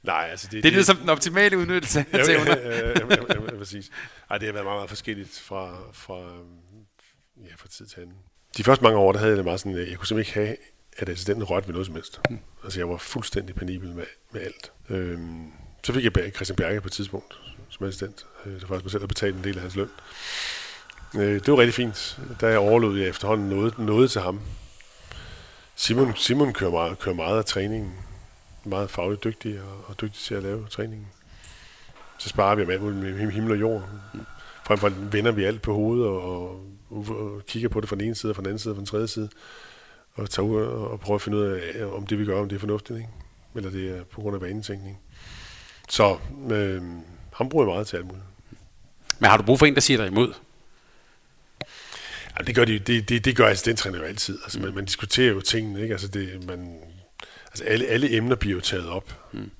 Nej, 0.03 0.27
altså 0.31 0.47
det, 0.51 0.63
det, 0.63 0.77
er 0.77 0.83
som 0.83 0.97
den 0.97 1.09
optimale 1.09 1.57
udnyttelse 1.57 1.99
af 1.99 2.27
ja, 2.27 2.31
ja, 2.31 2.55
ja, 2.55 2.87
ja, 2.87 2.93
ja, 3.51 3.57
præcis. 3.57 3.89
Ej, 4.29 4.37
det 4.37 4.45
har 4.45 4.53
været 4.53 4.65
meget, 4.65 4.77
meget 4.77 4.89
forskelligt 4.89 5.39
fra, 5.39 5.91
fra, 5.93 6.19
ja, 7.37 7.55
fra 7.57 7.67
tid 7.67 7.85
til 7.85 8.01
anden. 8.01 8.15
De 8.57 8.63
første 8.63 8.83
mange 8.83 8.97
år, 8.97 9.11
der 9.11 9.19
havde 9.19 9.29
jeg 9.29 9.37
det 9.37 9.45
meget 9.45 9.59
sådan, 9.59 9.77
jeg 9.77 9.97
kunne 9.97 10.07
simpelthen 10.07 10.41
ikke 10.43 10.49
have, 10.49 10.57
at 10.97 11.09
assistenten 11.09 11.43
rørte 11.43 11.67
ved 11.67 11.73
noget 11.73 11.85
som 11.85 11.95
helst. 11.95 12.21
Mm. 12.29 12.39
Altså, 12.63 12.79
jeg 12.79 12.89
var 12.89 12.97
fuldstændig 12.97 13.55
penibel 13.55 13.89
med, 13.93 14.05
med 14.31 14.41
alt. 14.41 14.71
Øhm, 14.89 15.51
så 15.87 15.93
fik 15.93 16.03
jeg 16.03 16.31
Christian 16.35 16.55
Bjerke 16.55 16.81
på 16.81 16.87
et 16.87 16.91
tidspunkt 16.91 17.39
som 17.69 17.87
assistent. 17.87 18.25
Øh, 18.45 18.53
det 18.53 18.61
var 18.61 18.67
faktisk 18.67 18.85
mig 18.85 18.91
selv, 18.91 19.01
der 19.01 19.07
betalte 19.07 19.37
en 19.37 19.43
del 19.43 19.55
af 19.55 19.61
hans 19.61 19.75
løn. 19.75 19.89
Øh, 21.15 21.21
det 21.21 21.47
var 21.47 21.57
rigtig 21.57 21.73
fint. 21.73 22.19
Der 22.39 22.47
jeg 22.47 22.59
overlod 22.59 22.99
jeg 22.99 23.09
efterhånden 23.09 23.49
noget, 23.49 23.79
noget 23.79 24.11
til 24.11 24.21
ham. 24.21 24.41
Simon, 25.75 26.15
Simon 26.15 26.53
kører, 26.53 26.71
meget, 26.71 26.99
kører 26.99 27.15
meget 27.15 27.37
af 27.37 27.45
træningen. 27.45 27.93
Meget 28.63 28.89
fagligt 28.89 29.23
dygtig 29.23 29.61
og, 29.61 29.85
og 29.87 30.01
dygtig 30.01 30.21
til 30.21 30.35
at 30.35 30.43
lave 30.43 30.67
træningen. 30.69 31.07
så 32.17 32.29
sparer 32.29 32.55
vi 32.55 32.63
om 32.63 32.69
alt 32.69 32.81
med 32.81 33.31
himmel 33.31 33.51
og 33.51 33.59
jord. 33.59 33.89
Frem 34.65 34.77
for 34.77 34.89
vender 34.89 35.31
vi 35.31 35.43
alt 35.43 35.61
på 35.61 35.73
hovedet 35.73 36.05
og, 36.05 36.49
og, 36.89 37.05
og 37.09 37.41
kigger 37.47 37.69
på 37.69 37.81
det 37.81 37.89
fra 37.89 37.95
den 37.95 38.05
ene 38.05 38.15
side, 38.15 38.31
og 38.31 38.35
fra 38.35 38.41
den 38.41 38.47
anden 38.47 38.59
side, 38.59 38.71
og 38.71 38.75
fra 38.75 38.79
den 38.79 38.87
tredje 38.87 39.07
side, 39.07 39.29
og 40.13 40.29
tager 40.29 40.45
ud 40.47 40.61
og 40.65 40.99
prøver 40.99 41.15
at 41.15 41.21
finde 41.21 41.37
ud 41.37 41.43
af, 41.43 41.85
om 41.85 42.07
det 42.07 42.19
vi 42.19 42.25
gør, 42.25 42.41
om 42.41 42.49
det 42.49 42.55
er 42.55 42.59
fornuftigt, 42.59 42.99
ikke? 42.99 43.09
eller 43.55 43.69
det 43.69 43.97
er 43.97 44.03
på 44.03 44.21
grund 44.21 44.35
af 44.35 44.41
vanetænkning. 44.41 44.99
Så 45.89 46.17
øh, 46.51 46.81
ham 47.33 47.49
bruger 47.49 47.65
jeg 47.65 47.73
meget 47.73 47.87
til 47.87 47.97
alt 47.97 48.05
muligt. 48.05 48.23
Men 49.19 49.29
har 49.29 49.37
du 49.37 49.43
brug 49.43 49.59
for 49.59 49.65
en, 49.65 49.73
der 49.73 49.81
siger 49.81 49.97
dig 49.97 50.07
imod? 50.07 50.33
Ja, 52.39 52.43
det 52.43 52.55
gør, 52.55 52.65
de, 52.65 52.79
det, 52.79 53.09
det, 53.09 53.25
det 53.25 53.35
gør 53.35 53.47
assistentræner 53.47 53.97
jo 53.97 54.03
altid. 54.03 54.39
Altså, 54.43 54.59
man, 54.59 54.75
man 54.75 54.85
diskuterer 54.85 55.33
jo 55.33 55.41
tingene, 55.41 55.81
ikke? 55.81 55.93
Altså, 55.93 56.07
det, 56.07 56.47
man, 56.47 56.79
altså 57.45 57.63
alle, 57.63 57.85
alle 57.85 58.15
emner 58.15 58.35
bliver 58.35 58.55
jo 58.55 58.61
taget 58.61 58.89
op. 58.89 59.31
Mm. 59.33 59.51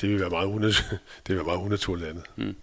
Det 0.00 0.08
vil 0.08 0.20
være 0.20 0.30
meget, 0.30 0.46
unaturligt, 0.56 1.00
det 1.26 1.28
vil 1.28 1.36
være 1.36 1.44
meget 1.44 1.58
unaturligt 1.58 2.08
andet. 2.08 2.24
Mm. 2.36 2.56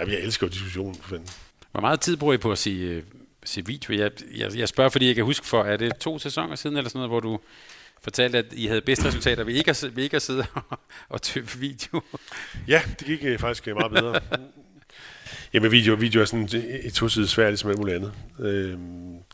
Jamen, 0.00 0.14
jeg 0.14 0.20
elsker 0.20 0.46
jo 0.46 0.50
diskussionen. 0.50 0.94
For 0.94 1.08
fanden. 1.08 1.28
Hvor 1.72 1.80
meget 1.80 2.00
tid 2.00 2.16
bruger 2.16 2.34
I 2.34 2.38
på 2.38 2.52
at 2.52 2.58
sige, 2.58 2.90
øh, 2.90 3.02
se 3.44 3.66
video? 3.66 3.94
Jeg, 3.98 4.10
jeg, 4.36 4.56
jeg 4.56 4.68
spørger, 4.68 4.90
fordi 4.90 5.06
jeg 5.06 5.14
kan 5.14 5.24
huske 5.24 5.46
for, 5.46 5.64
er 5.64 5.76
det 5.76 5.96
to 5.96 6.18
sæsoner 6.18 6.56
siden 6.56 6.76
eller 6.76 6.90
sådan 6.90 6.98
noget, 6.98 7.10
hvor 7.10 7.20
du 7.20 7.40
fortalte, 8.04 8.38
at 8.38 8.44
I 8.52 8.66
havde 8.66 8.80
bedste 8.80 9.06
resultater 9.06 9.44
ved 9.44 9.54
ikke 9.54 9.70
at, 9.70 9.90
ved 9.92 10.04
ikke 10.04 10.16
at 10.16 10.22
sidde 10.22 10.46
og, 10.70 10.78
og 11.08 11.20
video? 11.58 12.02
Ja, 12.68 12.82
det 12.98 13.06
gik 13.06 13.24
øh, 13.24 13.38
faktisk 13.38 13.68
øh, 13.68 13.76
meget 13.76 13.92
bedre. 13.92 14.20
Jamen 15.52 15.72
video, 15.72 15.94
video 15.94 16.20
er 16.20 16.24
sådan 16.24 16.48
et 16.84 16.94
tosidigt 16.94 17.30
svært, 17.30 17.50
ligesom 17.50 17.70
alt 17.70 17.78
muligt 17.78 17.96
andet. 17.96 18.12
Øh, 18.38 18.78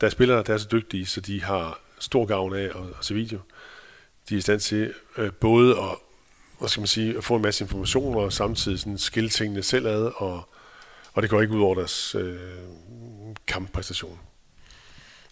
der 0.01 0.07
er 0.07 0.09
spillere, 0.09 0.43
der 0.43 0.53
er 0.53 0.57
så 0.57 0.67
dygtige, 0.71 1.05
så 1.05 1.21
de 1.21 1.43
har 1.43 1.79
stor 1.99 2.25
gavn 2.25 2.55
af 2.55 2.63
at, 2.63 2.75
at 2.99 3.05
se 3.05 3.13
video. 3.13 3.39
De 4.29 4.33
er 4.33 4.37
i 4.37 4.41
stand 4.41 4.59
til 4.59 4.93
øh, 5.17 5.31
både 5.31 5.77
at, 5.77 5.97
hvad 6.59 6.69
skal 6.69 6.81
man 6.81 6.87
sige, 6.87 7.17
at 7.17 7.23
få 7.23 7.35
en 7.35 7.41
masse 7.41 7.63
informationer, 7.63 8.19
og 8.19 8.33
samtidig 8.33 8.79
sådan 8.79 8.97
skille 8.97 9.29
tingene 9.29 9.63
selv 9.63 9.87
ad, 9.87 10.11
og, 10.15 10.49
og 11.13 11.21
det 11.21 11.29
går 11.29 11.41
ikke 11.41 11.53
ud 11.53 11.61
over 11.61 11.75
deres 11.75 12.15
øh, 12.15 12.39
kamppræstation. 13.47 14.19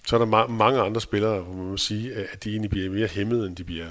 Så 0.10 0.16
er 0.16 0.26
der 0.26 0.44
ma- 0.44 0.52
mange 0.52 0.82
andre 0.82 1.02
spillere, 1.02 1.42
hvor 1.42 1.54
man 1.54 1.66
må 1.66 1.78
sige, 1.78 2.14
at 2.14 2.44
de 2.44 2.50
egentlig 2.50 2.70
bliver 2.70 2.90
mere 2.90 3.08
hæmmet, 3.08 3.48
end 3.48 3.56
de 3.56 3.64
bliver 3.64 3.88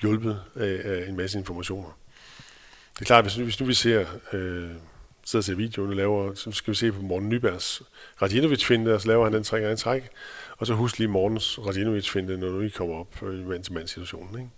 hjulpet 0.00 0.40
af, 0.56 0.80
af 0.84 1.08
en 1.08 1.16
masse 1.16 1.38
informationer. 1.38 1.98
Det 2.94 3.00
er 3.00 3.04
klart, 3.04 3.24
hvis 3.24 3.38
nu, 3.38 3.44
hvis 3.44 3.60
nu 3.60 3.66
vi 3.66 3.74
ser... 3.74 4.06
Øh, 4.32 4.70
sidder 5.24 5.40
og 5.40 5.44
ser 5.44 5.54
videoen 5.54 5.90
og 5.90 5.96
laver, 5.96 6.34
så 6.34 6.52
skal 6.52 6.70
vi 6.70 6.76
se 6.76 6.92
på 6.92 7.00
Morten 7.02 7.28
Nybergs 7.28 7.82
Radinovic-finte, 8.22 8.94
og 8.94 9.00
så 9.00 9.08
laver 9.08 9.24
han 9.24 9.32
den 9.32 9.44
træk 9.44 9.62
en 9.62 9.76
træk, 9.76 10.08
og 10.58 10.66
så 10.66 10.74
husk 10.74 10.98
lige 10.98 11.08
Mortens 11.08 11.58
Radinovic-finte, 11.58 12.36
når 12.36 12.48
du 12.48 12.60
ikke 12.60 12.76
kommer 12.76 12.94
op 12.94 13.22
øh, 13.22 13.40
i 13.40 13.44
mand-til-mand-situationen. 13.44 14.38
Ikke? 14.38 14.50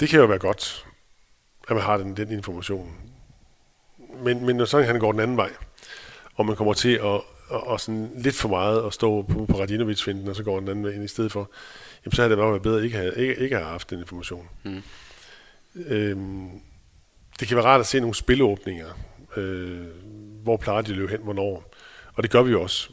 Det 0.00 0.08
kan 0.08 0.20
jo 0.20 0.26
være 0.26 0.38
godt, 0.38 0.86
at 1.68 1.76
man 1.76 1.84
har 1.84 1.96
den, 1.96 2.16
den 2.16 2.30
information. 2.30 2.92
Men, 4.24 4.46
men 4.46 4.56
når 4.56 4.64
sådan 4.64 4.86
han 4.86 5.00
går 5.00 5.12
den 5.12 5.20
anden 5.20 5.36
vej, 5.36 5.50
og 6.34 6.46
man 6.46 6.56
kommer 6.56 6.74
til 6.74 6.94
at, 6.94 7.20
og, 7.48 7.66
og 7.66 7.80
sådan 7.80 8.10
lidt 8.16 8.34
for 8.34 8.48
meget 8.48 8.86
at 8.86 8.92
stå 8.92 9.22
på, 9.22 9.46
på 9.46 9.60
Radinovic-finden, 9.60 10.28
og 10.28 10.36
så 10.36 10.42
går 10.42 10.60
den 10.60 10.68
anden 10.68 10.84
vej 10.84 10.92
ind 10.92 11.04
i 11.04 11.08
stedet 11.08 11.32
for, 11.32 11.50
jamen 12.04 12.12
så 12.12 12.22
havde 12.22 12.30
det 12.30 12.38
bare 12.38 12.50
været 12.50 12.62
bedre 12.62 12.78
at 12.78 12.84
ikke 12.84 12.96
have, 12.96 13.16
ikke, 13.16 13.36
ikke 13.36 13.56
have 13.56 13.68
haft 13.68 13.90
den 13.90 13.98
information. 13.98 14.48
Mm. 14.64 14.82
Øhm, 15.86 16.50
det 17.40 17.48
kan 17.48 17.56
være 17.56 17.66
rart 17.66 17.80
at 17.80 17.86
se 17.86 18.00
nogle 18.00 18.14
spilåbninger, 18.14 18.88
øh, 19.36 19.86
hvor 20.42 20.56
plejer 20.56 20.82
de 20.82 20.90
at 20.90 20.96
løbe 20.96 21.10
hen, 21.10 21.20
hvornår. 21.22 21.74
Og 22.14 22.22
det 22.22 22.30
gør 22.30 22.42
vi 22.42 22.54
også. 22.54 22.90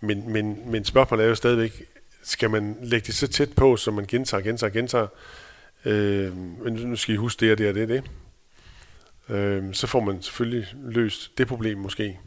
Men, 0.00 0.32
men, 0.32 0.70
men 0.70 0.84
spørgsmålet 0.84 1.24
er 1.24 1.28
jo 1.28 1.34
stadigvæk, 1.34 1.82
skal 2.22 2.50
man 2.50 2.76
lægge 2.82 3.06
det 3.06 3.14
så 3.14 3.28
tæt 3.28 3.52
på, 3.56 3.76
så 3.76 3.90
man 3.90 4.06
gentager, 4.06 4.42
gentager, 4.42 4.72
gentager, 4.72 5.06
øh, 5.84 6.36
men 6.36 6.72
nu 6.72 6.96
skal 6.96 7.14
I 7.14 7.18
huske 7.18 7.40
det 7.40 7.52
og 7.52 7.58
det 7.58 7.68
og 7.68 7.74
det 7.74 7.88
det, 7.88 8.02
øh, 9.36 9.74
så 9.74 9.86
får 9.86 10.00
man 10.00 10.22
selvfølgelig 10.22 10.66
løst 10.84 11.38
det 11.38 11.48
problem 11.48 11.78
måske, 11.78 12.18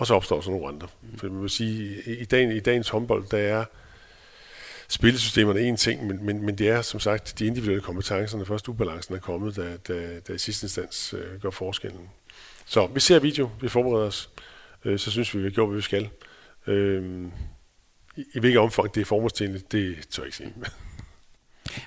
og 0.00 0.06
så 0.06 0.14
opstår 0.14 0.40
så 0.40 0.50
nogle 0.50 0.68
andre. 0.68 0.88
For 1.16 1.28
man 1.28 1.42
vil 1.42 1.50
sige, 1.50 2.02
i, 2.20 2.24
dagen, 2.24 2.52
i 2.52 2.60
dagens 2.60 2.88
håndbold, 2.88 3.24
der 3.30 3.38
er 3.38 3.64
spillesystemerne 4.88 5.60
en 5.60 5.76
ting, 5.76 6.06
men, 6.06 6.24
men, 6.24 6.42
men 6.46 6.58
det 6.58 6.68
er 6.68 6.82
som 6.82 7.00
sagt 7.00 7.38
de 7.38 7.46
individuelle 7.46 7.82
kompetencer, 7.82 8.38
når 8.38 8.44
først 8.44 8.68
ubalancen 8.68 9.14
er 9.14 9.18
kommet, 9.18 9.56
der, 9.56 9.76
der, 9.76 10.20
der 10.20 10.34
i 10.34 10.38
sidste 10.38 10.64
instans 10.64 11.14
øh, 11.14 11.40
gør 11.40 11.50
forskellen. 11.50 12.08
Så 12.66 12.86
vi 12.86 13.00
ser 13.00 13.18
video, 13.18 13.50
vi 13.60 13.68
forbereder 13.68 14.06
os, 14.06 14.30
øh, 14.84 14.98
så 14.98 15.10
synes 15.10 15.34
vi, 15.34 15.38
vi 15.38 15.44
har 15.44 15.50
gjort, 15.50 15.68
hvad 15.68 15.76
vi 15.76 15.82
skal. 15.82 16.08
Øh, 16.66 17.24
i, 18.16 18.24
I 18.34 18.38
hvilket 18.38 18.60
omfang 18.60 18.94
det 18.94 19.00
er 19.00 19.04
formålstjenligt, 19.04 19.72
det 19.72 20.08
tør 20.10 20.22
jeg 20.22 20.26
ikke 20.26 20.36
sige. 20.36 20.54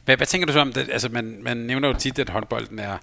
Hvad, 0.05 0.17
hvad 0.17 0.27
tænker 0.27 0.47
du 0.47 0.53
så 0.53 0.59
om 0.59 0.73
det? 0.73 0.89
Altså, 0.91 1.09
man, 1.09 1.43
man 1.43 1.57
nævner 1.57 1.87
jo 1.87 1.93
tit, 1.93 2.19
at 2.19 2.29
håndbolden 2.29 2.79
er, 2.79 2.97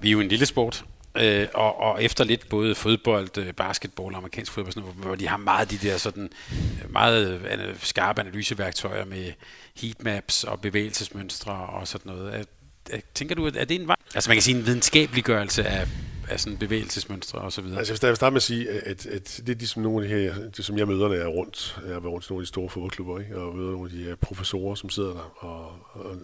vi 0.00 0.08
er 0.08 0.12
jo 0.12 0.20
en 0.20 0.28
lille 0.28 0.46
sport, 0.46 0.84
øh, 1.16 1.46
og, 1.54 1.80
og 1.80 2.04
efter 2.04 2.24
lidt 2.24 2.48
både 2.48 2.74
fodbold, 2.74 3.38
øh, 3.38 3.54
basketball 3.54 3.80
basketball, 3.80 4.14
amerikansk 4.14 4.52
fodbold, 4.52 4.72
sådan 4.72 4.82
noget, 4.82 5.04
hvor 5.04 5.14
de 5.14 5.28
har 5.28 5.36
meget 5.36 5.70
de 5.70 5.76
der 5.76 5.96
sådan 5.96 6.30
øh, 6.52 6.92
meget 6.92 7.40
øh, 7.52 7.76
skarpe 7.82 8.20
analyseværktøjer 8.20 9.04
med 9.04 9.32
heatmaps 9.76 10.44
og 10.44 10.60
bevægelsesmønstre 10.60 11.52
og 11.52 11.88
sådan 11.88 12.12
noget. 12.12 12.34
Er, 12.34 12.44
er, 12.90 13.00
tænker 13.14 13.34
du, 13.34 13.46
at 13.46 13.56
er 13.56 13.64
det 13.64 13.80
en 13.80 13.88
vej? 13.88 13.96
Altså 14.14 14.30
man 14.30 14.36
kan 14.36 14.42
sige 14.42 14.58
en 14.58 14.66
videnskabeliggørelse 14.66 15.64
af 15.64 15.88
af 16.28 16.40
sådan 16.40 16.58
bevægelsesmønstre 16.58 17.38
og 17.38 17.52
så 17.52 17.62
videre. 17.62 17.78
Altså, 17.78 17.98
jeg 18.02 18.08
vil 18.08 18.16
starte 18.16 18.32
med 18.32 18.36
at 18.36 18.42
sige, 18.42 18.70
at, 18.70 19.06
at 19.06 19.40
det 19.46 19.52
er 19.52 19.58
ligesom 19.58 19.82
nogle 19.82 20.04
af 20.04 20.08
de 20.08 20.14
her, 20.14 20.50
det, 20.56 20.64
som 20.64 20.78
jeg 20.78 20.88
møder, 20.88 21.08
når 21.08 21.14
jeg 21.14 21.22
er 21.22 21.28
rundt. 21.28 21.78
Jeg 21.84 21.92
har 21.92 22.00
været 22.00 22.12
rundt 22.12 22.24
til 22.24 22.32
nogle 22.32 22.42
af 22.42 22.44
de 22.44 22.48
store 22.48 22.68
fodboldklubber, 22.68 23.18
ikke? 23.20 23.36
og 23.36 23.56
møder 23.56 23.70
nogle 23.70 23.90
af 23.90 23.96
de 23.96 24.04
her 24.04 24.14
professorer, 24.14 24.74
som 24.74 24.90
sidder 24.90 25.12
der. 25.12 25.44
Og, 25.44 25.78
og 25.92 26.16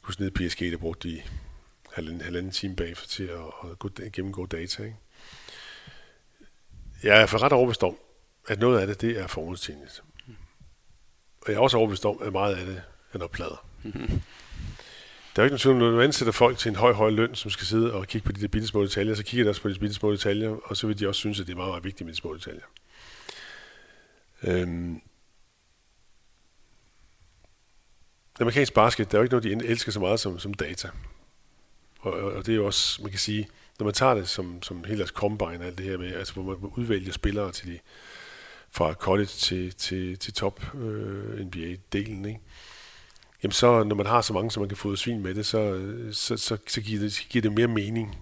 husk 0.00 0.20
ned 0.20 0.30
PSG, 0.30 0.60
der 0.60 0.76
brugte 0.76 1.08
de 1.08 1.20
halvanden, 1.92 2.20
halvanden 2.20 2.52
time 2.52 2.76
bagefter 2.76 3.08
til 3.08 3.24
at, 3.24 3.70
at 3.70 3.78
gå, 3.78 3.90
gennemgå 4.12 4.46
data. 4.46 4.82
Ikke? 4.82 4.96
Jeg 7.02 7.22
er 7.22 7.26
for 7.26 7.42
ret 7.42 7.52
overbevist 7.52 7.82
om, 7.82 7.96
at 8.48 8.58
noget 8.58 8.80
af 8.80 8.86
det, 8.86 9.00
det 9.00 9.18
er 9.18 9.26
formålstjenligt. 9.26 10.02
Og 11.40 11.48
jeg 11.48 11.54
er 11.54 11.60
også 11.60 11.76
overbevist 11.76 12.06
om, 12.06 12.18
at 12.22 12.32
meget 12.32 12.56
af 12.56 12.66
det 12.66 12.82
er 13.12 13.18
noget 13.18 13.30
plader. 13.30 13.66
Mm-hmm. 13.82 14.22
Der 15.36 15.42
er 15.42 15.42
jo 15.42 15.44
ikke 15.44 15.52
nogen 15.52 15.58
tvivl, 15.58 15.78
når 15.78 15.90
du 15.90 16.00
ansætter 16.00 16.32
folk 16.32 16.58
til 16.58 16.68
en 16.68 16.76
høj, 16.76 16.92
høj 16.92 17.10
løn, 17.10 17.34
som 17.34 17.50
skal 17.50 17.66
sidde 17.66 17.92
og 17.92 18.06
kigge 18.06 18.26
på 18.26 18.32
de 18.32 18.40
der 18.40 18.48
bitte 18.48 18.68
små 18.68 18.82
detaljer, 18.82 19.14
så 19.14 19.24
kigger 19.24 19.44
de 19.44 19.50
også 19.50 19.62
på 19.62 19.68
de 19.68 19.78
bitte 19.78 19.94
små 19.94 20.12
detaljer, 20.12 20.50
og 20.50 20.76
så 20.76 20.86
vil 20.86 20.98
de 20.98 21.08
også 21.08 21.18
synes, 21.18 21.40
at 21.40 21.46
det 21.46 21.52
er 21.52 21.56
meget, 21.56 21.70
meget 21.70 21.84
vigtigt 21.84 22.06
med 22.06 22.14
de 22.14 22.18
små 22.18 22.34
detaljer. 22.34 22.64
Øhm. 24.42 25.00
Amerikansk 28.40 28.74
basket, 28.74 29.12
der 29.12 29.18
er 29.18 29.20
jo 29.20 29.22
ikke 29.22 29.34
noget, 29.34 29.60
de 29.60 29.66
elsker 29.66 29.92
så 29.92 30.00
meget 30.00 30.20
som, 30.20 30.38
som 30.38 30.54
data. 30.54 30.90
Og, 32.00 32.12
og, 32.12 32.46
det 32.46 32.52
er 32.52 32.56
jo 32.56 32.66
også, 32.66 33.02
man 33.02 33.10
kan 33.10 33.20
sige, 33.20 33.48
når 33.78 33.84
man 33.84 33.94
tager 33.94 34.14
det 34.14 34.28
som, 34.28 34.62
som 34.62 34.84
hele 34.84 34.98
deres 34.98 35.10
combine, 35.10 35.66
alt 35.66 35.78
det 35.78 35.86
her 35.86 35.98
med, 35.98 36.14
altså 36.14 36.34
hvor 36.34 36.42
man 36.42 36.70
udvælger 36.76 37.12
spillere 37.12 37.52
til 37.52 37.68
de, 37.68 37.78
fra 38.70 38.92
college 38.92 39.26
til, 39.26 39.74
til, 39.74 40.18
til 40.18 40.34
top 40.34 40.74
øh, 40.74 41.40
NBA-delen, 41.40 42.26
ikke? 42.26 42.40
jamen 43.42 43.52
så 43.52 43.84
når 43.84 43.96
man 43.96 44.06
har 44.06 44.20
så 44.20 44.32
mange, 44.32 44.50
som 44.50 44.60
man 44.60 44.68
kan 44.68 44.76
få 44.76 44.96
svin 44.96 45.22
med 45.22 45.34
det, 45.34 45.46
så, 45.46 45.90
så, 46.12 46.36
så, 46.36 46.56
så 46.66 46.80
giver, 46.80 47.00
det, 47.00 47.26
giver 47.28 47.42
det 47.42 47.52
mere 47.52 47.68
mening 47.68 48.18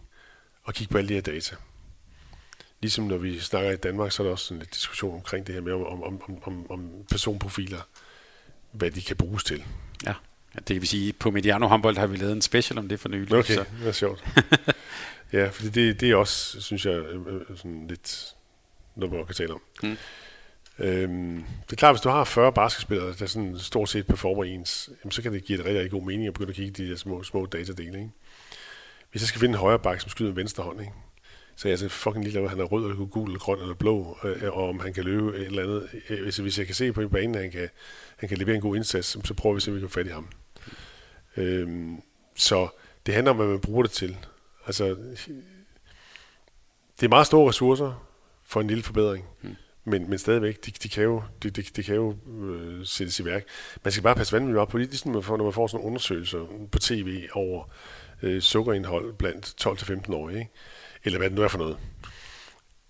at 0.69 0.75
kigge 0.75 0.93
på 0.93 0.99
alle 0.99 1.09
de 1.09 1.15
her 1.15 1.21
data. 1.21 1.57
Ligesom 2.81 3.05
når 3.05 3.17
vi 3.17 3.41
snakker 3.41 3.71
i 3.71 3.77
Danmark, 3.77 4.13
så 4.13 4.23
er 4.23 4.25
der 4.25 4.33
også 4.33 4.55
en 4.55 4.61
lidt 4.61 4.75
diskussion 4.75 5.15
omkring 5.15 5.47
det 5.47 5.55
her 5.55 5.63
med, 5.63 5.73
om, 5.73 6.03
om, 6.03 6.23
om, 6.43 6.71
om 6.71 6.91
personprofiler, 7.11 7.81
hvad 8.73 8.91
de 8.91 9.03
kan 9.03 9.17
bruges 9.17 9.45
til. 9.45 9.65
Ja. 10.07 10.15
Ja, 10.55 10.61
det 10.69 10.81
vil 10.81 10.89
sige, 10.89 11.13
på 11.13 11.31
Mediano 11.31 11.67
Håndbold 11.67 11.97
har 11.97 12.07
vi 12.07 12.17
lavet 12.17 12.33
en 12.33 12.43
special 12.43 12.79
om 12.79 12.89
det 12.89 13.01
for 13.01 13.09
nylig. 13.09 13.39
Okay, 13.39 13.55
så. 13.55 13.65
det 13.81 13.89
er 13.89 13.93
sjovt. 13.93 14.25
ja, 15.33 15.49
for 15.49 15.63
det, 15.63 16.01
det 16.01 16.11
er 16.11 16.17
også, 16.17 16.61
synes 16.61 16.87
jeg, 16.87 16.95
øh, 16.95 17.27
øh, 17.27 17.57
sådan 17.57 17.87
lidt 17.89 18.35
noget, 18.97 19.15
man 19.15 19.27
kan 19.27 19.35
tale 19.35 19.55
om. 19.55 19.61
Mm. 19.83 19.97
Øhm, 20.79 21.45
det 21.67 21.73
er 21.73 21.77
klart, 21.77 21.95
hvis 21.95 22.01
du 22.01 22.09
har 22.09 22.25
40 22.25 22.53
basketspillere, 22.53 23.15
der 23.19 23.27
sådan 23.27 23.59
stort 23.59 23.89
set 23.89 24.07
performer 24.07 24.45
ens, 24.45 24.91
jamen, 25.05 25.13
så 25.13 25.23
kan 25.23 25.33
det 25.33 25.45
give 25.45 25.59
det 25.59 25.67
rigtig, 25.67 25.81
rigtig 25.81 25.91
god 25.91 26.03
mening 26.03 26.27
at 26.27 26.35
begynde 26.35 26.51
at 26.51 26.57
kigge 26.57 26.85
de 26.85 26.91
der 26.91 26.97
små, 26.97 27.23
små 27.23 27.47
datadele. 27.47 27.99
Ikke? 27.99 28.11
Hvis 29.11 29.23
jeg 29.23 29.29
skal 29.29 29.41
finde 29.41 29.53
en 29.53 29.59
højre 29.59 29.79
bakke, 29.79 30.03
som 30.03 30.11
skyder 30.11 30.31
med 30.31 30.37
venstre 30.37 30.65
hånd, 30.65 30.81
ikke? 30.81 30.93
Så 31.59 31.69
er 31.69 31.71
jeg 31.71 31.83
altså 31.83 31.89
fucking 31.89 32.25
ligeglad, 32.25 32.43
om 32.43 32.49
han 32.49 32.61
er 32.61 32.65
rød, 32.65 32.91
eller 32.91 33.07
gul, 33.07 33.29
eller 33.29 33.39
grøn, 33.39 33.61
eller 33.61 33.75
blå, 33.75 34.19
øh, 34.25 34.53
og 34.53 34.69
om 34.69 34.81
han 34.81 34.93
kan 34.93 35.05
løbe 35.05 35.37
et 35.37 35.47
eller 35.47 35.63
andet. 35.63 35.89
Hvis, 36.23 36.37
hvis 36.37 36.59
jeg 36.59 36.67
kan 36.67 36.75
se 36.75 36.93
på 36.93 37.01
en 37.01 37.11
bane, 37.11 37.39
at 37.39 37.43
han 37.43 37.51
kan, 37.51 37.69
han 38.17 38.29
kan 38.29 38.39
levere 38.39 38.55
en 38.55 38.61
god 38.61 38.77
indsats, 38.77 39.17
så 39.25 39.35
prøver 39.35 39.55
vi 39.55 39.59
at 39.59 39.63
se, 39.63 39.73
vi 39.73 39.81
kan 39.81 39.89
få 39.89 39.95
fat 39.95 40.07
i 40.07 40.11
ham. 40.11 40.29
Øhm, 41.37 42.03
så 42.37 42.69
det 43.07 43.15
handler 43.15 43.31
om, 43.31 43.37
hvad 43.37 43.47
man 43.47 43.61
bruger 43.61 43.83
det 43.83 43.91
til. 43.91 44.17
Altså, 44.67 44.85
det 47.01 47.05
er 47.05 47.09
meget 47.09 47.27
store 47.27 47.49
ressourcer 47.49 48.09
for 48.45 48.61
en 48.61 48.67
lille 48.67 48.83
forbedring. 48.83 49.25
Mm. 49.43 49.57
Men, 49.85 50.11
men 50.11 50.19
stadigvæk, 50.19 50.67
de, 50.67 50.71
de 50.71 50.89
kan 50.89 51.05
jo, 51.05 51.23
de, 51.43 51.51
de, 51.51 51.63
de 51.63 51.83
kan 51.83 51.95
jo 51.95 52.17
øh, 52.41 52.87
sættes 52.87 53.21
i 53.21 53.25
værk. 53.25 53.45
Man 53.85 53.93
skal 53.93 54.03
bare 54.03 54.15
passe 54.15 54.33
vanvittigt 54.33 54.59
op 54.59 54.69
på 54.69 54.79
det, 54.79 54.87
ligesom 54.87 55.13
når 55.13 55.45
man 55.45 55.53
får 55.53 55.67
sådan 55.67 55.77
nogle 55.77 55.87
undersøgelser 55.87 56.69
på 56.73 56.79
tv 56.79 57.29
over 57.33 57.65
øh, 58.23 58.43
sukkerindhold 58.43 59.15
blandt 59.15 59.67
12-15-årige, 59.67 60.39
ikke? 60.39 60.51
Eller 61.05 61.19
hvad 61.19 61.31
det 61.31 61.39
nu 61.39 61.45
er 61.45 61.49
for 61.49 61.59
noget. 61.59 61.77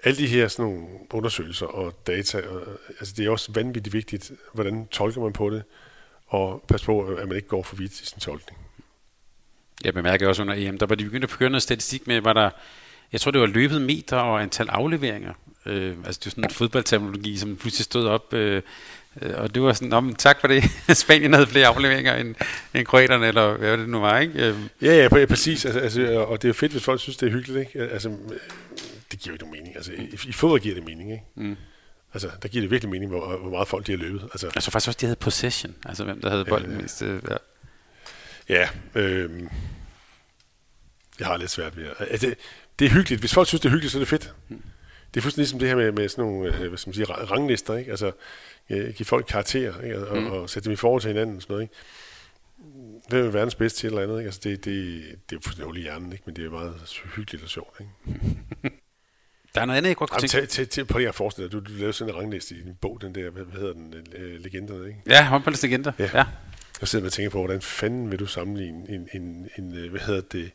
Alle 0.04 0.18
de 0.18 0.26
her 0.26 0.48
sådan 0.48 0.72
nogle 0.72 0.88
undersøgelser 1.10 1.66
og 1.66 2.06
data, 2.06 2.48
og, 2.48 2.62
altså 3.00 3.14
det 3.16 3.26
er 3.26 3.30
også 3.30 3.52
vanvittigt 3.52 3.92
vigtigt, 3.92 4.32
hvordan 4.52 4.86
tolker 4.86 5.20
man 5.20 5.32
på 5.32 5.50
det, 5.50 5.62
og 6.26 6.64
pas 6.68 6.84
på, 6.84 7.06
at 7.06 7.28
man 7.28 7.36
ikke 7.36 7.48
går 7.48 7.62
for 7.62 7.76
vidt 7.76 8.00
i 8.00 8.06
sin 8.06 8.20
tolkning. 8.20 8.58
Jeg 9.84 9.94
bemærker 9.94 10.28
også 10.28 10.42
under 10.42 10.54
EM, 10.54 10.78
der 10.78 10.86
var 10.86 10.94
de 10.94 11.04
begyndt 11.04 11.24
at 11.24 11.30
køre 11.30 11.50
noget 11.50 11.62
statistik 11.62 12.06
med, 12.06 12.20
var 12.20 12.32
der, 12.32 12.50
jeg 13.12 13.20
tror 13.20 13.30
det 13.30 13.40
var 13.40 13.46
løbet 13.46 13.82
meter 13.82 14.16
og 14.16 14.42
antal 14.42 14.68
afleveringer. 14.68 15.34
Øh, 15.66 15.96
altså 16.06 16.18
det 16.18 16.26
var 16.26 16.30
sådan 16.30 16.44
en 16.44 16.50
fodboldterminologi, 16.50 17.36
som 17.36 17.56
pludselig 17.56 17.84
stod 17.84 18.06
op, 18.06 18.34
øh, 18.34 18.62
øh 19.22 19.34
og 19.34 19.54
det 19.54 19.62
var 19.62 19.72
sådan, 19.72 19.92
om 19.92 20.14
tak 20.14 20.40
for 20.40 20.48
det, 20.48 20.64
Spanien 20.96 21.32
havde 21.32 21.46
flere 21.46 21.66
afleveringer 21.66 22.14
end, 22.14 22.34
end 22.74 22.86
kroaterne, 22.86 23.26
eller 23.26 23.56
hvad 23.56 23.78
det 23.78 23.88
nu 23.88 24.00
var, 24.00 24.18
ikke? 24.18 24.48
Øh. 24.48 24.56
Ja, 24.82 24.94
ja, 24.94 25.26
præcis, 25.26 25.64
altså, 25.64 25.80
altså, 25.80 26.18
og 26.18 26.42
det 26.42 26.48
er 26.48 26.52
fedt, 26.52 26.72
hvis 26.72 26.84
folk 26.84 27.00
synes, 27.00 27.16
det 27.16 27.26
er 27.26 27.32
hyggeligt, 27.32 27.58
ikke? 27.60 27.92
Altså, 27.92 28.08
det 29.12 29.20
giver 29.20 29.32
jo 29.32 29.32
ikke 29.32 29.44
nogen 29.44 29.60
mening, 29.60 29.76
altså 29.76 29.92
i, 29.92 30.28
i 30.28 30.32
fodbold 30.32 30.60
giver 30.60 30.74
det 30.74 30.84
mening, 30.84 31.12
ikke? 31.12 31.24
Mm. 31.34 31.56
Altså, 32.14 32.30
der 32.42 32.48
giver 32.48 32.62
det 32.62 32.70
virkelig 32.70 32.90
mening, 32.90 33.10
hvor, 33.10 33.36
hvor 33.36 33.50
meget 33.50 33.68
folk 33.68 33.86
de 33.86 33.92
har 33.92 33.98
løbet. 33.98 34.22
Altså, 34.22 34.46
altså 34.46 34.70
faktisk 34.70 34.88
også, 34.88 34.98
de 35.00 35.06
havde 35.06 35.16
possession, 35.16 35.74
altså 35.84 36.04
hvem 36.04 36.20
der 36.20 36.30
havde 36.30 36.44
bolden 36.44 36.72
øh, 36.72 36.82
mest. 36.82 37.02
Øh, 37.02 37.22
ja. 37.30 37.36
Ja, 38.48 38.68
øh, 38.94 39.30
jeg 41.18 41.26
har 41.26 41.36
lidt 41.36 41.50
svært 41.50 41.76
ved 41.76 41.84
at... 41.84 42.06
Altså, 42.10 42.26
det, 42.26 42.38
det 42.78 42.84
er 42.86 42.90
hyggeligt. 42.90 43.20
Hvis 43.20 43.34
folk 43.34 43.48
synes, 43.48 43.60
det 43.60 43.68
er 43.68 43.72
hyggeligt, 43.72 43.92
så 43.92 43.98
er 43.98 44.00
det 44.00 44.08
fedt. 44.08 44.34
Det 45.14 45.20
er 45.20 45.22
fuldstændig 45.22 45.42
ligesom 45.42 45.58
det 45.58 45.68
her 45.68 45.76
med, 45.76 45.92
med 45.92 46.08
sådan 46.08 46.24
nogle 46.24 46.54
øh, 46.54 46.68
hvad 46.68 46.78
skal 46.78 46.88
man 46.88 46.94
sige, 46.94 47.04
ranglister. 47.06 47.76
Ikke? 47.76 47.90
Altså, 47.90 48.12
give 48.68 49.04
folk 49.04 49.26
karakterer 49.28 49.80
ikke? 49.82 49.98
Og, 49.98 50.22
mm. 50.22 50.26
og, 50.26 50.50
sætte 50.50 50.64
dem 50.64 50.72
i 50.72 50.76
forhold 50.76 51.02
til 51.02 51.08
hinanden. 51.08 51.36
Og 51.36 51.42
sådan 51.42 51.52
noget, 51.52 51.62
ikke? 51.62 51.74
Hvem 53.08 53.26
er 53.26 53.30
verdens 53.30 53.54
bedste 53.54 53.78
til 53.78 53.86
et 53.86 53.90
eller 53.90 54.02
andet? 54.02 54.18
Ikke? 54.18 54.28
Altså, 54.28 54.40
det, 54.44 54.64
det, 54.64 55.02
det 55.30 55.36
er 55.36 55.40
fuldstændig 55.40 55.64
hul 55.64 55.76
i 55.76 55.80
hjernen, 55.80 56.12
ikke? 56.12 56.24
men 56.26 56.36
det 56.36 56.46
er 56.46 56.50
meget 56.50 57.00
hyggeligt 57.16 57.44
og 57.44 57.50
sjovt. 57.50 57.80
Ikke? 57.80 58.76
Der 59.54 59.60
er 59.60 59.66
noget 59.66 59.76
andet, 59.76 59.88
jeg 59.88 59.96
godt 59.96 60.10
kunne 60.10 60.28
tænke. 60.28 60.46
Til, 60.46 60.48
til, 60.48 60.68
til, 60.68 60.84
på 60.84 60.98
det 60.98 61.06
her 61.06 61.12
forestil 61.12 61.52
du, 61.52 61.60
du 61.60 61.72
lavede 61.72 61.92
sådan 61.92 62.14
en 62.14 62.20
rangliste 62.20 62.54
i 62.54 62.62
din 62.62 62.74
bog, 62.80 62.98
den 63.00 63.14
der, 63.14 63.30
hvad, 63.30 63.44
hvad 63.44 63.60
hedder 63.60 63.72
den, 63.72 63.94
uh, 64.14 64.44
legenderne, 64.44 64.88
ikke? 64.88 65.00
Ja, 65.06 65.24
håndboldens 65.24 65.62
legender. 65.62 65.92
Ja. 65.98 66.10
ja. 66.14 66.24
Jeg 66.80 66.88
sidder 66.88 67.06
og 67.06 67.12
tænker 67.12 67.30
på, 67.30 67.38
hvordan 67.38 67.60
fanden 67.60 68.10
vil 68.10 68.18
du 68.18 68.26
sammenligne 68.26 68.90
en, 68.90 69.08
en, 69.12 69.48
en, 69.58 69.78
øh, 69.78 69.90
hvad 69.90 70.00
hedder 70.00 70.20
det, 70.20 70.50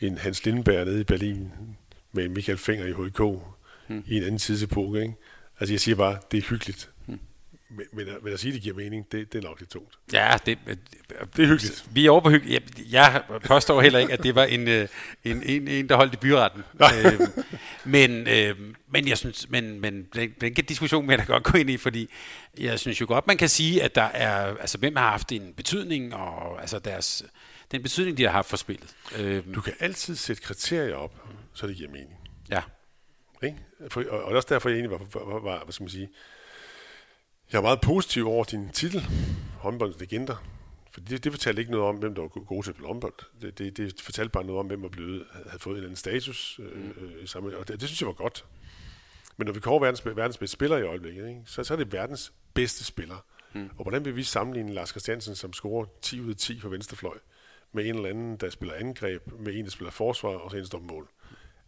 en 0.00 0.18
Hans 0.18 0.44
Lindberg 0.44 0.84
nede 0.84 1.00
i 1.00 1.04
Berlin 1.04 1.52
med 2.12 2.28
Michael 2.28 2.58
Finger 2.58 2.86
i 2.86 2.92
HK 2.92 3.20
hmm. 3.90 4.04
i 4.06 4.16
en 4.16 4.22
anden 4.22 4.38
tidsepoke, 4.38 5.00
ikke? 5.00 5.14
Altså 5.60 5.72
jeg 5.72 5.80
siger 5.80 5.94
bare, 5.94 6.18
det 6.30 6.38
er 6.38 6.42
hyggeligt. 6.42 6.90
Men, 7.70 7.86
men, 7.92 8.06
men 8.22 8.32
at 8.32 8.40
sige, 8.40 8.50
at 8.50 8.54
det 8.54 8.62
giver 8.62 8.76
mening, 8.76 9.12
det, 9.12 9.32
det 9.32 9.44
er 9.44 9.48
nok 9.48 9.60
lidt 9.60 9.70
tungt. 9.70 9.98
Ja, 10.12 10.36
det, 10.46 10.58
det 11.36 11.42
er 11.42 11.46
hyggeligt. 11.46 11.84
Vi 11.92 12.06
er 12.06 12.10
over 12.10 12.20
på 12.20 12.30
hyggeligt. 12.30 12.78
Jeg, 12.90 13.22
jeg 13.30 13.40
påstår 13.44 13.80
heller 13.80 13.98
ikke, 13.98 14.12
at 14.12 14.22
det 14.22 14.34
var 14.34 14.44
en, 14.44 14.68
øh, 14.68 14.88
en, 15.24 15.42
en, 15.42 15.68
en 15.68 15.88
der 15.88 15.96
holdt 15.96 16.14
i 16.14 16.16
byretten. 16.16 16.62
øh, 16.82 17.20
men, 17.84 18.28
øh, 18.28 18.56
men 18.88 19.08
jeg 19.08 19.18
synes, 19.18 19.50
men, 19.50 19.80
men 19.80 20.06
den, 20.14 20.30
den 20.40 20.52
diskussion 20.52 21.08
vil 21.08 21.12
jeg 21.12 21.18
da 21.18 21.32
godt 21.32 21.42
gå 21.42 21.58
ind 21.58 21.70
i, 21.70 21.76
fordi 21.76 22.10
jeg 22.58 22.78
synes 22.78 23.00
jo 23.00 23.06
godt, 23.08 23.26
man 23.26 23.36
kan 23.36 23.48
sige, 23.48 23.82
at 23.82 23.94
der 23.94 24.02
er, 24.02 24.56
altså 24.56 24.78
hvem 24.78 24.96
har 24.96 25.10
haft 25.10 25.32
en 25.32 25.52
betydning, 25.56 26.14
og 26.14 26.60
altså 26.60 26.78
deres, 26.78 27.24
den 27.72 27.82
betydning, 27.82 28.18
de 28.18 28.24
har 28.24 28.30
haft 28.30 28.48
for 28.48 28.56
spillet. 28.56 28.94
Øh, 29.18 29.44
du 29.54 29.60
kan 29.60 29.72
altid 29.80 30.16
sætte 30.16 30.42
kriterier 30.42 30.94
op, 30.94 31.14
så 31.54 31.66
det 31.66 31.76
giver 31.76 31.90
mening. 31.90 32.10
Ja. 32.50 32.60
Ikke? 33.42 33.58
For, 33.88 34.04
og, 34.08 34.22
og 34.22 34.32
også 34.32 34.48
derfor, 34.50 34.68
jeg 34.68 34.76
egentlig 34.76 34.90
var, 34.90 35.06
var, 35.14 35.32
var, 35.32 35.40
var 35.40 35.64
hvad 35.64 35.72
skal 35.72 35.84
man 35.84 35.90
sige, 35.90 36.10
jeg 37.52 37.58
er 37.58 37.62
meget 37.62 37.80
positiv 37.80 38.28
over 38.28 38.44
din 38.44 38.68
titel, 38.68 39.00
håndboldens 39.58 40.00
legender. 40.00 40.44
For 40.92 41.00
det, 41.00 41.24
det 41.24 41.32
fortalte 41.32 41.60
ikke 41.60 41.72
noget 41.72 41.86
om, 41.86 41.96
hvem 41.96 42.14
der 42.14 42.22
var 42.22 42.28
god 42.28 42.62
til 42.62 42.70
at 42.70 42.74
spille 42.74 42.86
håndbold. 42.86 43.14
Det, 43.42 43.58
det, 43.58 43.76
det 43.76 44.00
fortalte 44.00 44.30
bare 44.30 44.44
noget 44.44 44.58
om, 44.58 44.66
hvem 44.66 44.82
var 44.82 44.88
blevet, 44.88 45.26
havde 45.46 45.58
fået 45.58 45.72
en 45.72 45.76
eller 45.76 45.88
anden 45.88 45.96
status. 45.96 46.60
Øh, 46.62 46.76
mm. 46.76 47.04
øh, 47.04 47.28
sammen, 47.28 47.54
og 47.54 47.68
det, 47.68 47.80
det 47.80 47.88
synes 47.88 48.00
jeg 48.00 48.06
var 48.06 48.12
godt. 48.12 48.44
Men 49.36 49.46
når 49.46 49.52
vi 49.52 49.60
kommer 49.60 49.80
verdens, 49.80 50.06
verdens 50.06 50.38
bedste 50.38 50.52
spiller 50.52 50.76
i 50.76 50.82
øjeblikket, 50.82 51.28
ikke, 51.28 51.42
så, 51.46 51.64
så 51.64 51.74
er 51.74 51.78
det 51.78 51.92
verdens 51.92 52.32
bedste 52.54 52.84
spiller. 52.84 53.24
Mm. 53.52 53.70
Og 53.78 53.82
hvordan 53.82 54.04
vil 54.04 54.16
vi 54.16 54.22
sammenligne 54.22 54.72
Lars 54.72 54.88
Christiansen, 54.88 55.34
som 55.34 55.52
scorer 55.52 55.86
10 56.02 56.20
ud 56.20 56.30
af 56.30 56.36
10 56.36 56.60
for 56.60 56.68
venstrefløj, 56.68 57.18
med 57.72 57.86
en 57.86 57.94
eller 57.94 58.08
anden, 58.08 58.36
der 58.36 58.50
spiller 58.50 58.74
angreb, 58.74 59.32
med 59.38 59.54
en, 59.54 59.64
der 59.64 59.70
spiller 59.70 59.90
forsvar, 59.90 60.28
og 60.28 60.50
så 60.50 60.56
en, 60.56 60.60
der 60.60 60.66
står 60.66 60.78
mål? 60.78 61.08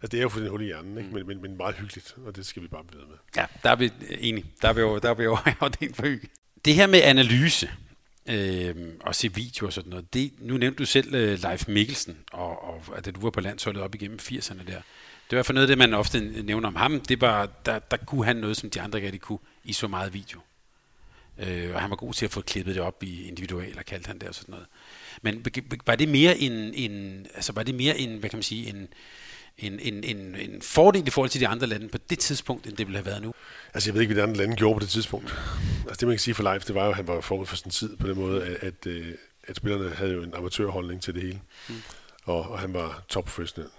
Altså, 0.02 0.10
det 0.10 0.18
er 0.18 0.22
jo 0.22 0.28
for 0.28 0.40
den 0.40 0.48
hul 0.48 0.62
i 0.62 0.64
hjernen, 0.64 0.98
ikke? 0.98 1.10
Mm. 1.10 1.14
Men, 1.14 1.26
men, 1.26 1.42
men 1.42 1.56
meget 1.56 1.74
hyggeligt, 1.74 2.14
og 2.26 2.36
det 2.36 2.46
skal 2.46 2.62
vi 2.62 2.68
bare 2.68 2.84
blive 2.84 3.02
med. 3.08 3.16
Ja, 3.36 3.46
der 3.62 3.70
er 3.70 3.76
vi 3.76 3.90
enige. 4.18 4.46
Der 4.62 4.68
er 4.68 4.72
vi 4.72 4.80
jo, 4.80 4.98
der 4.98 5.10
er 5.10 5.14
vi 5.14 5.22
jo 5.22 5.38
afdelt 5.60 5.96
for 5.96 6.02
hygge. 6.02 6.28
Det 6.64 6.74
her 6.74 6.86
med 6.86 7.02
analyse, 7.02 7.70
øh, 8.26 8.76
og 9.00 9.14
se 9.14 9.34
video 9.34 9.66
og 9.66 9.72
sådan 9.72 9.90
noget, 9.90 10.14
det, 10.14 10.32
nu 10.38 10.56
nævnte 10.56 10.78
du 10.78 10.84
selv 10.84 11.14
uh, 11.14 11.42
Leif 11.42 11.68
Mikkelsen, 11.68 12.18
og, 12.32 12.64
og 12.64 12.84
at 12.96 13.14
du 13.14 13.20
var 13.20 13.30
på 13.30 13.40
landsholdet 13.40 13.82
op 13.82 13.94
igennem 13.94 14.18
80'erne 14.22 14.66
der. 14.66 14.80
Det 15.30 15.36
var 15.36 15.42
for 15.42 15.52
noget 15.52 15.66
af 15.66 15.68
det, 15.68 15.78
man 15.78 15.94
ofte 15.94 16.20
nævner 16.42 16.68
om 16.68 16.76
ham. 16.76 17.00
Det 17.00 17.20
var, 17.20 17.48
der, 17.66 17.78
der 17.78 17.96
kunne 17.96 18.24
han 18.24 18.36
noget, 18.36 18.56
som 18.56 18.70
de 18.70 18.80
andre 18.80 19.02
rigtig 19.02 19.20
kunne 19.20 19.38
i 19.64 19.72
så 19.72 19.88
meget 19.88 20.14
video. 20.14 20.40
Øh, 21.38 21.74
og 21.74 21.80
han 21.80 21.90
var 21.90 21.96
god 21.96 22.14
til 22.14 22.24
at 22.24 22.30
få 22.30 22.40
klippet 22.40 22.74
det 22.74 22.82
op 22.82 23.02
i 23.02 23.28
individualer, 23.28 23.82
kaldte 23.82 24.06
han 24.06 24.18
det 24.18 24.28
og 24.28 24.34
sådan 24.34 24.52
noget. 24.52 24.66
Men 25.22 25.46
var 25.86 25.96
det 25.96 26.08
mere 26.08 26.38
en, 26.38 26.52
en 26.52 27.26
altså 27.34 27.52
var 27.52 27.62
det 27.62 27.74
mere 27.74 27.98
en, 27.98 28.18
hvad 28.18 28.30
kan 28.30 28.36
man 28.36 28.42
sige, 28.42 28.68
en, 28.68 28.88
en, 29.58 29.80
en, 29.80 30.04
en, 30.04 30.34
en 30.34 30.62
fordel 30.62 31.06
i 31.06 31.10
forhold 31.10 31.30
til 31.30 31.40
de 31.40 31.48
andre 31.48 31.66
lande 31.66 31.88
på 31.88 31.98
det 32.10 32.18
tidspunkt, 32.18 32.66
end 32.66 32.76
det 32.76 32.86
ville 32.86 32.98
have 32.98 33.06
været 33.06 33.22
nu? 33.22 33.34
Altså 33.74 33.90
jeg 33.90 33.94
ved 33.94 34.00
ikke, 34.00 34.14
hvad 34.14 34.22
de 34.22 34.28
andre 34.28 34.40
lande 34.40 34.56
gjorde 34.56 34.74
på 34.74 34.80
det 34.80 34.88
tidspunkt. 34.88 35.34
Altså 35.88 36.00
det 36.00 36.08
man 36.08 36.16
kan 36.16 36.18
sige 36.18 36.34
for 36.34 36.42
Leif, 36.42 36.64
det 36.64 36.74
var 36.74 36.84
jo, 36.84 36.90
at 36.90 36.96
han 36.96 37.06
var 37.06 37.20
forud 37.20 37.46
for 37.46 37.56
sin 37.56 37.70
tid 37.70 37.96
på 37.96 38.06
den 38.06 38.18
måde, 38.18 38.44
at, 38.44 38.56
at, 38.62 38.86
øh, 38.86 39.14
at 39.44 39.56
spillerne 39.56 39.94
havde 39.94 40.12
jo 40.12 40.22
en 40.22 40.34
amatørholdning 40.34 41.02
til 41.02 41.14
det 41.14 41.22
hele. 41.22 41.40
Mm. 41.68 41.74
Og, 42.24 42.50
og 42.50 42.58
han 42.58 42.74
var 42.74 43.04
topprofessionel. 43.08 43.70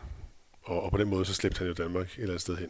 Og, 0.64 0.84
og 0.84 0.92
på 0.92 0.98
den 0.98 1.10
måde, 1.10 1.26
så 1.26 1.34
slæbte 1.34 1.58
han 1.58 1.68
jo 1.68 1.74
Danmark 1.74 2.06
et 2.06 2.14
eller 2.14 2.28
andet 2.28 2.42
sted 2.42 2.58
hen. 2.58 2.70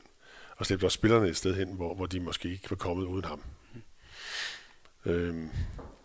Og 0.58 0.66
slæbte 0.66 0.86
også 0.86 0.96
spillerne 0.96 1.28
et 1.28 1.38
sted 1.38 1.56
hen, 1.56 1.68
hvor, 1.68 1.96
hvor 1.96 2.06
de 2.06 2.20
måske 2.20 2.50
ikke 2.50 2.70
var 2.70 2.76
kommet 2.76 3.06
uden 3.06 3.26
ham. 3.26 3.42
Mm. 3.74 5.12
Øhm, 5.12 5.50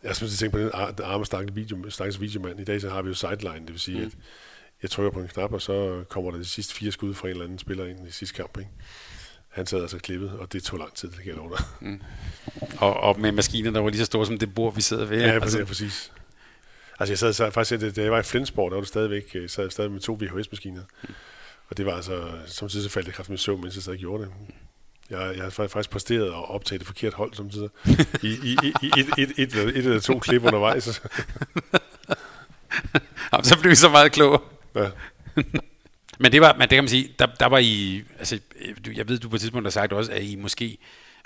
jeg 0.03 0.17
synes, 0.17 0.33
jeg 0.33 0.39
tænker 0.39 0.71
på 0.71 0.93
den, 0.97 1.05
arme 1.05 1.27
stakkels 1.27 1.57
video, 1.57 1.77
videomand. 2.21 2.61
I 2.61 2.65
dag 2.65 2.81
så 2.81 2.91
har 2.91 3.03
vi 3.03 3.09
jo 3.09 3.15
sideline, 3.15 3.61
det 3.61 3.69
vil 3.69 3.81
sige, 3.81 3.99
mm. 3.99 4.07
at 4.07 4.13
jeg 4.83 4.91
trykker 4.91 5.11
på 5.11 5.21
en 5.21 5.29
knap, 5.29 5.53
og 5.53 5.63
så 5.63 6.05
kommer 6.09 6.31
der 6.31 6.39
de 6.39 6.45
sidste 6.45 6.75
fire 6.75 6.93
skud 6.93 7.15
fra 7.15 7.29
en 7.29 7.31
eller 7.31 7.45
anden 7.45 7.59
spiller 7.59 7.87
ind 7.87 8.09
i 8.09 8.11
sidste 8.11 8.37
kamp. 8.37 8.59
Ikke? 8.59 8.71
Han 9.49 9.67
sad 9.67 9.83
altså 9.83 9.99
klippet, 9.99 10.31
og 10.31 10.53
det 10.53 10.63
tog 10.63 10.79
lang 10.79 10.95
tid, 10.95 11.09
det 11.09 11.17
kan 11.17 11.27
jeg 11.27 11.35
love 11.35 11.51
dig. 11.57 11.65
Mm. 11.81 12.03
Og, 12.79 12.97
og 12.97 13.21
med 13.21 13.33
maskiner, 13.33 13.71
der 13.71 13.81
var 13.81 13.91
lige 13.91 13.99
så 13.99 14.05
store 14.05 14.27
som 14.27 14.39
det 14.39 14.55
bord, 14.55 14.75
vi 14.75 14.81
sidder 14.81 15.05
ved. 15.05 15.21
Ja, 15.21 15.33
altså. 15.33 15.65
præcis. 15.65 16.13
Altså 16.99 17.13
jeg 17.13 17.19
sad 17.19 17.33
så, 17.33 17.51
faktisk, 17.51 17.97
da 17.97 18.03
jeg 18.03 18.13
var 18.13 18.19
i 18.19 18.23
Flensborg, 18.23 18.71
der 18.71 18.77
var 18.77 18.81
det 18.81 18.89
stadigvæk, 18.89 19.35
jeg 19.35 19.51
sad 19.51 19.71
stadig 19.71 19.91
med 19.91 20.01
to 20.01 20.19
VHS-maskiner. 20.21 20.83
Mm. 21.03 21.15
Og 21.69 21.77
det 21.77 21.87
var 21.87 21.93
altså, 21.93 22.31
samtidig 22.47 22.85
så 22.85 22.91
faldt 22.91 23.07
jeg 23.07 23.15
kraftigt 23.15 23.31
med 23.31 23.39
søvn, 23.39 23.61
mens 23.61 23.75
jeg 23.75 23.83
sad 23.83 23.93
og 23.93 23.99
gjorde 23.99 24.23
det. 24.23 24.33
Jeg, 25.11 25.33
jeg 25.37 25.43
har 25.43 25.51
faktisk 25.51 25.91
præsteret 25.91 26.31
og 26.31 26.51
optaget 26.51 26.81
det 26.81 26.87
forkert 26.87 27.15
hold 27.15 27.35
samtidig. 27.35 27.69
I, 28.23 28.29
i, 28.29 28.59
i, 28.63 28.73
i 28.83 28.91
et, 28.99 29.07
et, 29.19 29.31
et, 29.39 29.55
et, 29.55 29.69
et 29.69 29.77
eller 29.77 30.01
to 30.01 30.19
klip 30.19 30.45
undervejs. 30.45 30.89
Jamen, 33.33 33.45
så 33.45 33.59
blev 33.61 33.71
vi 33.71 33.77
så 33.77 33.89
meget 33.89 34.13
klogere. 34.13 34.41
Ja. 34.79 34.91
men 36.21 36.33
det 36.33 36.41
var, 36.41 36.53
men 36.53 36.61
det 36.61 36.71
kan 36.71 36.85
man 36.85 36.89
sige, 36.89 37.15
der, 37.19 37.27
der 37.27 37.47
var 37.47 37.59
I, 37.59 38.05
altså, 38.19 38.41
jeg 38.97 39.09
ved, 39.09 39.19
du 39.19 39.29
på 39.29 39.37
et 39.37 39.41
tidspunkt 39.41 39.67
har 39.67 39.71
sagt 39.71 39.93
også, 39.93 40.13
at 40.13 40.23
I 40.23 40.37
måske 40.37 40.79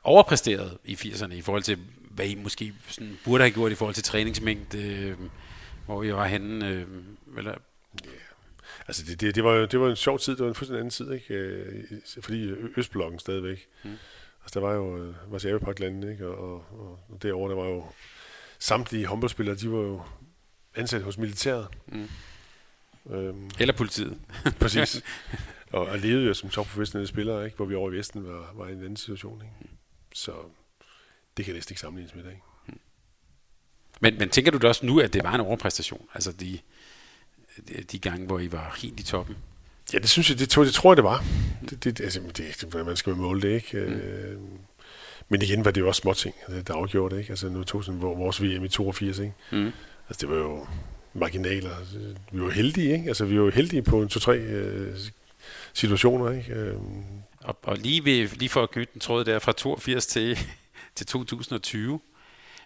overpræsterede 0.04 0.78
i 0.84 0.94
80'erne 0.94 1.34
i 1.34 1.40
forhold 1.40 1.62
til, 1.62 1.78
hvad 2.10 2.26
I 2.26 2.34
måske 2.34 2.72
sådan 2.88 3.18
burde 3.24 3.44
have 3.44 3.50
gjort 3.50 3.72
i 3.72 3.74
forhold 3.74 3.94
til 3.94 4.04
træningsmængde, 4.04 4.82
øh, 4.82 5.16
hvor 5.86 6.02
I 6.02 6.12
var 6.12 6.26
henne, 6.26 6.68
øh, 6.68 6.86
eller... 7.36 7.54
Yeah. 8.06 8.14
Altså 8.88 9.02
det, 9.06 9.20
det, 9.20 9.34
det, 9.34 9.44
var, 9.44 9.66
det 9.66 9.80
var 9.80 9.90
en 9.90 9.96
sjov 9.96 10.18
tid, 10.18 10.32
det 10.32 10.42
var 10.42 10.48
en 10.48 10.54
fuldstændig 10.54 10.78
anden 10.78 10.90
tid, 10.90 11.12
ikke? 11.12 11.34
Øh, 11.34 11.84
fordi 12.22 12.50
Østblokken 12.76 13.18
stadigvæk. 13.18 13.66
Mm. 13.84 13.90
Altså 14.42 14.60
der 14.60 14.66
var 14.66 14.72
jo 14.72 15.04
øh, 15.04 15.14
Varsjave 15.32 15.60
ikke? 16.12 16.26
Og, 16.26 16.54
og, 16.54 16.98
og 17.08 17.22
derovre, 17.22 17.50
der 17.50 17.56
var 17.56 17.68
jo 17.68 17.84
samtlige 18.58 19.06
håndboldspillere, 19.06 19.56
de 19.56 19.72
var 19.72 19.78
jo 19.78 20.02
ansat 20.74 21.02
hos 21.02 21.18
militæret. 21.18 21.66
Mm. 21.86 22.08
Øhm, 23.10 23.50
Eller 23.58 23.74
politiet. 23.74 24.18
præcis. 24.60 25.02
Og, 25.72 25.86
og 25.86 25.98
levede 25.98 26.26
jo 26.26 26.34
som 26.34 26.50
topprofessionelle 26.50 27.08
spillere, 27.08 27.44
ikke? 27.44 27.56
hvor 27.56 27.66
vi 27.66 27.74
over 27.74 27.90
i 27.90 27.94
Vesten 27.94 28.26
var, 28.26 28.52
var 28.54 28.68
i 28.68 28.72
en 28.72 28.78
anden 28.78 28.96
situation. 28.96 29.42
Ikke? 29.42 29.74
Så 30.14 30.32
det 31.36 31.44
kan 31.44 31.54
næsten 31.54 31.72
ikke 31.72 31.80
sammenlignes 31.80 32.14
med 32.14 32.24
det. 32.24 32.30
Ikke? 32.30 32.42
Men, 34.00 34.18
men 34.18 34.28
tænker 34.28 34.50
du 34.50 34.58
da 34.58 34.68
også 34.68 34.86
nu, 34.86 35.00
at 35.00 35.12
det 35.12 35.24
var 35.24 35.34
en 35.34 35.40
overpræstation? 35.40 36.06
Altså 36.14 36.32
de, 36.32 36.58
de, 37.92 37.98
gange, 37.98 38.26
hvor 38.26 38.38
I 38.38 38.52
var 38.52 38.78
helt 38.82 39.00
i 39.00 39.02
toppen? 39.02 39.36
Ja, 39.92 39.98
det 39.98 40.10
synes 40.10 40.30
jeg, 40.30 40.38
det, 40.38 40.56
det 40.56 40.74
tror 40.74 40.92
jeg, 40.92 40.96
det 40.96 41.04
var. 41.04 41.24
Det, 41.70 41.84
det, 41.84 42.00
altså, 42.00 42.20
det, 42.36 42.72
det, 42.72 42.86
man 42.86 42.96
skal 42.96 43.16
måle 43.16 43.42
det, 43.42 43.48
ikke? 43.48 43.86
Mm. 43.86 43.92
Øh, 43.92 44.40
men 45.28 45.42
igen 45.42 45.64
var 45.64 45.70
det 45.70 45.80
jo 45.80 45.88
også 45.88 46.00
små 46.00 46.14
ting, 46.14 46.34
der 46.66 46.74
afgjorde 46.74 47.14
det, 47.14 47.20
ikke? 47.20 47.30
Altså 47.30 47.48
nu 47.48 47.64
tog 47.64 47.84
sådan 47.84 48.00
vores 48.00 48.42
VM 48.42 48.64
i 48.64 48.68
82, 48.68 49.18
ikke? 49.18 49.34
Mm. 49.52 49.72
Altså 50.08 50.20
det 50.20 50.28
var 50.28 50.36
jo 50.36 50.66
marginaler. 51.14 51.76
Vi 52.32 52.42
var 52.42 52.50
heldige, 52.50 52.92
ikke? 52.92 53.08
Altså, 53.08 53.24
vi 53.24 53.40
var 53.40 53.50
heldige 53.50 53.82
på 53.82 54.02
en 54.02 54.08
to-tre 54.08 54.38
øh, 54.38 54.96
situationer, 55.72 56.30
ikke? 56.30 56.52
Øh. 56.52 56.76
Og, 57.40 57.58
og 57.62 57.76
lige, 57.76 58.04
ved, 58.04 58.28
lige 58.28 58.48
for 58.48 58.62
at 58.62 58.70
knytte 58.70 58.92
den 58.92 59.00
tråd 59.00 59.24
der 59.24 59.38
fra 59.38 59.52
82 59.52 60.06
til, 60.06 60.38
til 60.96 61.06
2020, 61.06 62.00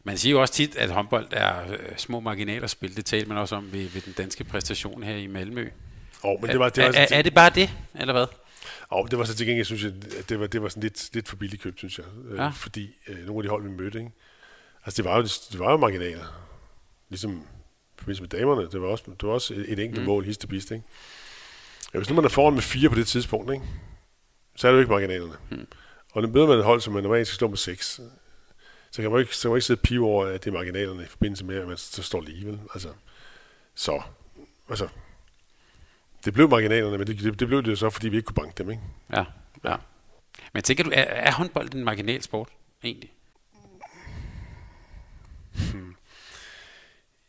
man 0.05 0.18
siger 0.18 0.30
jo 0.30 0.40
også 0.40 0.55
tit, 0.55 0.76
at 0.76 0.90
håndbold 0.90 1.26
er 1.30 1.72
øh, 1.72 1.78
små 1.97 2.20
marginaler 2.20 2.66
spil. 2.66 2.97
Det 2.97 3.05
talte 3.05 3.28
man 3.28 3.38
også 3.38 3.57
om 3.57 3.72
ved, 3.72 3.88
ved 3.88 4.01
den 4.01 4.12
danske 4.12 4.44
præstation 4.44 5.03
her 5.03 5.16
i 5.16 5.26
Malmø. 5.26 5.68
Oh, 6.22 6.40
men 6.40 6.51
det 6.51 6.59
var, 6.59 6.68
det 6.68 6.84
var, 6.84 6.90
er, 6.90 7.07
er, 7.11 7.18
er 7.18 7.22
det 7.22 7.34
bare 7.34 7.51
det, 7.51 7.70
eller 7.94 8.12
hvad? 8.12 8.26
Og 8.88 9.11
det 9.11 9.18
var 9.18 9.24
så 9.24 9.34
til 9.34 9.47
gengæld, 9.47 9.66
synes 9.66 9.84
jeg, 9.84 9.92
at 10.18 10.28
det 10.28 10.40
var, 10.40 10.47
det 10.47 10.62
var 10.62 10.68
sådan 10.68 10.82
lidt, 10.82 11.14
lidt 11.14 11.28
for 11.28 11.36
billigt 11.36 11.62
købt, 11.62 11.78
synes 11.78 11.99
jeg. 11.99 12.07
Øh, 12.30 12.36
ja. 12.36 12.49
Fordi 12.49 12.94
øh, 13.09 13.26
nogle 13.26 13.38
af 13.38 13.42
de 13.42 13.49
hold, 13.49 13.62
vi 13.62 13.70
mødte, 13.70 13.99
ikke? 13.99 14.11
Altså, 14.84 15.03
det 15.03 15.11
var 15.11 15.16
jo, 15.16 15.22
det 15.22 15.59
var 15.59 15.70
jo 15.70 15.76
marginaler. 15.76 16.24
Ligesom 17.09 17.47
forbindelse 17.99 18.22
med 18.22 18.28
damerne. 18.28 18.70
Det 18.70 18.82
var 18.82 18.88
også, 18.88 19.05
det 19.20 19.28
var 19.28 19.34
også 19.34 19.55
et, 19.55 19.72
et 19.72 19.78
enkelt 19.78 20.01
mm. 20.01 20.07
mål, 20.07 20.24
hist 20.24 20.44
ikke? 20.53 20.82
Ja, 21.94 21.99
hvis 21.99 22.09
nu 22.09 22.14
man 22.16 22.24
er 22.24 22.28
foran 22.28 22.55
med 22.55 22.62
fire 22.62 22.88
på 22.88 22.94
det 22.94 23.07
tidspunkt, 23.07 23.53
ikke? 23.53 23.64
så 24.57 24.68
er 24.68 24.72
det 24.72 24.76
jo 24.76 24.80
ikke 24.80 24.92
marginalerne. 24.92 25.36
Mm. 25.51 25.66
Og 26.12 26.22
nu 26.22 26.28
møder 26.28 26.47
man 26.47 26.59
et 26.59 26.64
hold, 26.64 26.80
som 26.80 26.92
man 26.92 27.03
normalt 27.03 27.26
skal 27.26 27.34
stå 27.34 27.49
med 27.49 27.57
seks, 27.57 28.01
så 28.90 29.03
kan 29.03 29.11
man 29.11 29.20
ikke, 29.20 29.36
så 29.36 29.42
kan 29.42 29.51
man 29.51 29.57
ikke 29.57 29.66
sidde 29.66 29.80
pive 29.80 30.07
over, 30.07 30.26
at 30.26 30.44
det 30.44 30.51
er 30.51 30.55
marginalerne 30.55 31.03
i 31.03 31.07
forbindelse 31.07 31.44
med, 31.44 31.57
at 31.57 31.68
man 31.68 31.76
så 31.76 32.03
står 32.03 32.20
lige, 32.20 32.47
vel? 32.47 32.61
Altså, 32.74 32.88
så, 33.74 34.03
altså, 34.68 34.88
det 36.24 36.34
blev 36.34 36.49
marginalerne, 36.49 36.99
men 36.99 37.07
det, 37.07 37.18
det, 37.18 37.40
det 37.40 37.49
blev 37.49 37.62
det 37.62 37.70
jo 37.70 37.76
så, 37.76 37.90
fordi 37.90 38.09
vi 38.09 38.16
ikke 38.16 38.26
kunne 38.26 38.34
banke 38.34 38.62
dem, 38.62 38.70
ikke? 38.70 38.82
Ja, 39.12 39.24
ja. 39.64 39.76
Men 40.53 40.62
tænker 40.62 40.84
du, 40.84 40.90
er, 40.90 41.03
er 41.03 41.32
håndbold 41.32 41.74
en 41.74 41.84
marginal 41.84 42.22
sport, 42.22 42.49
egentlig? 42.84 43.12
Hmm. 45.72 45.86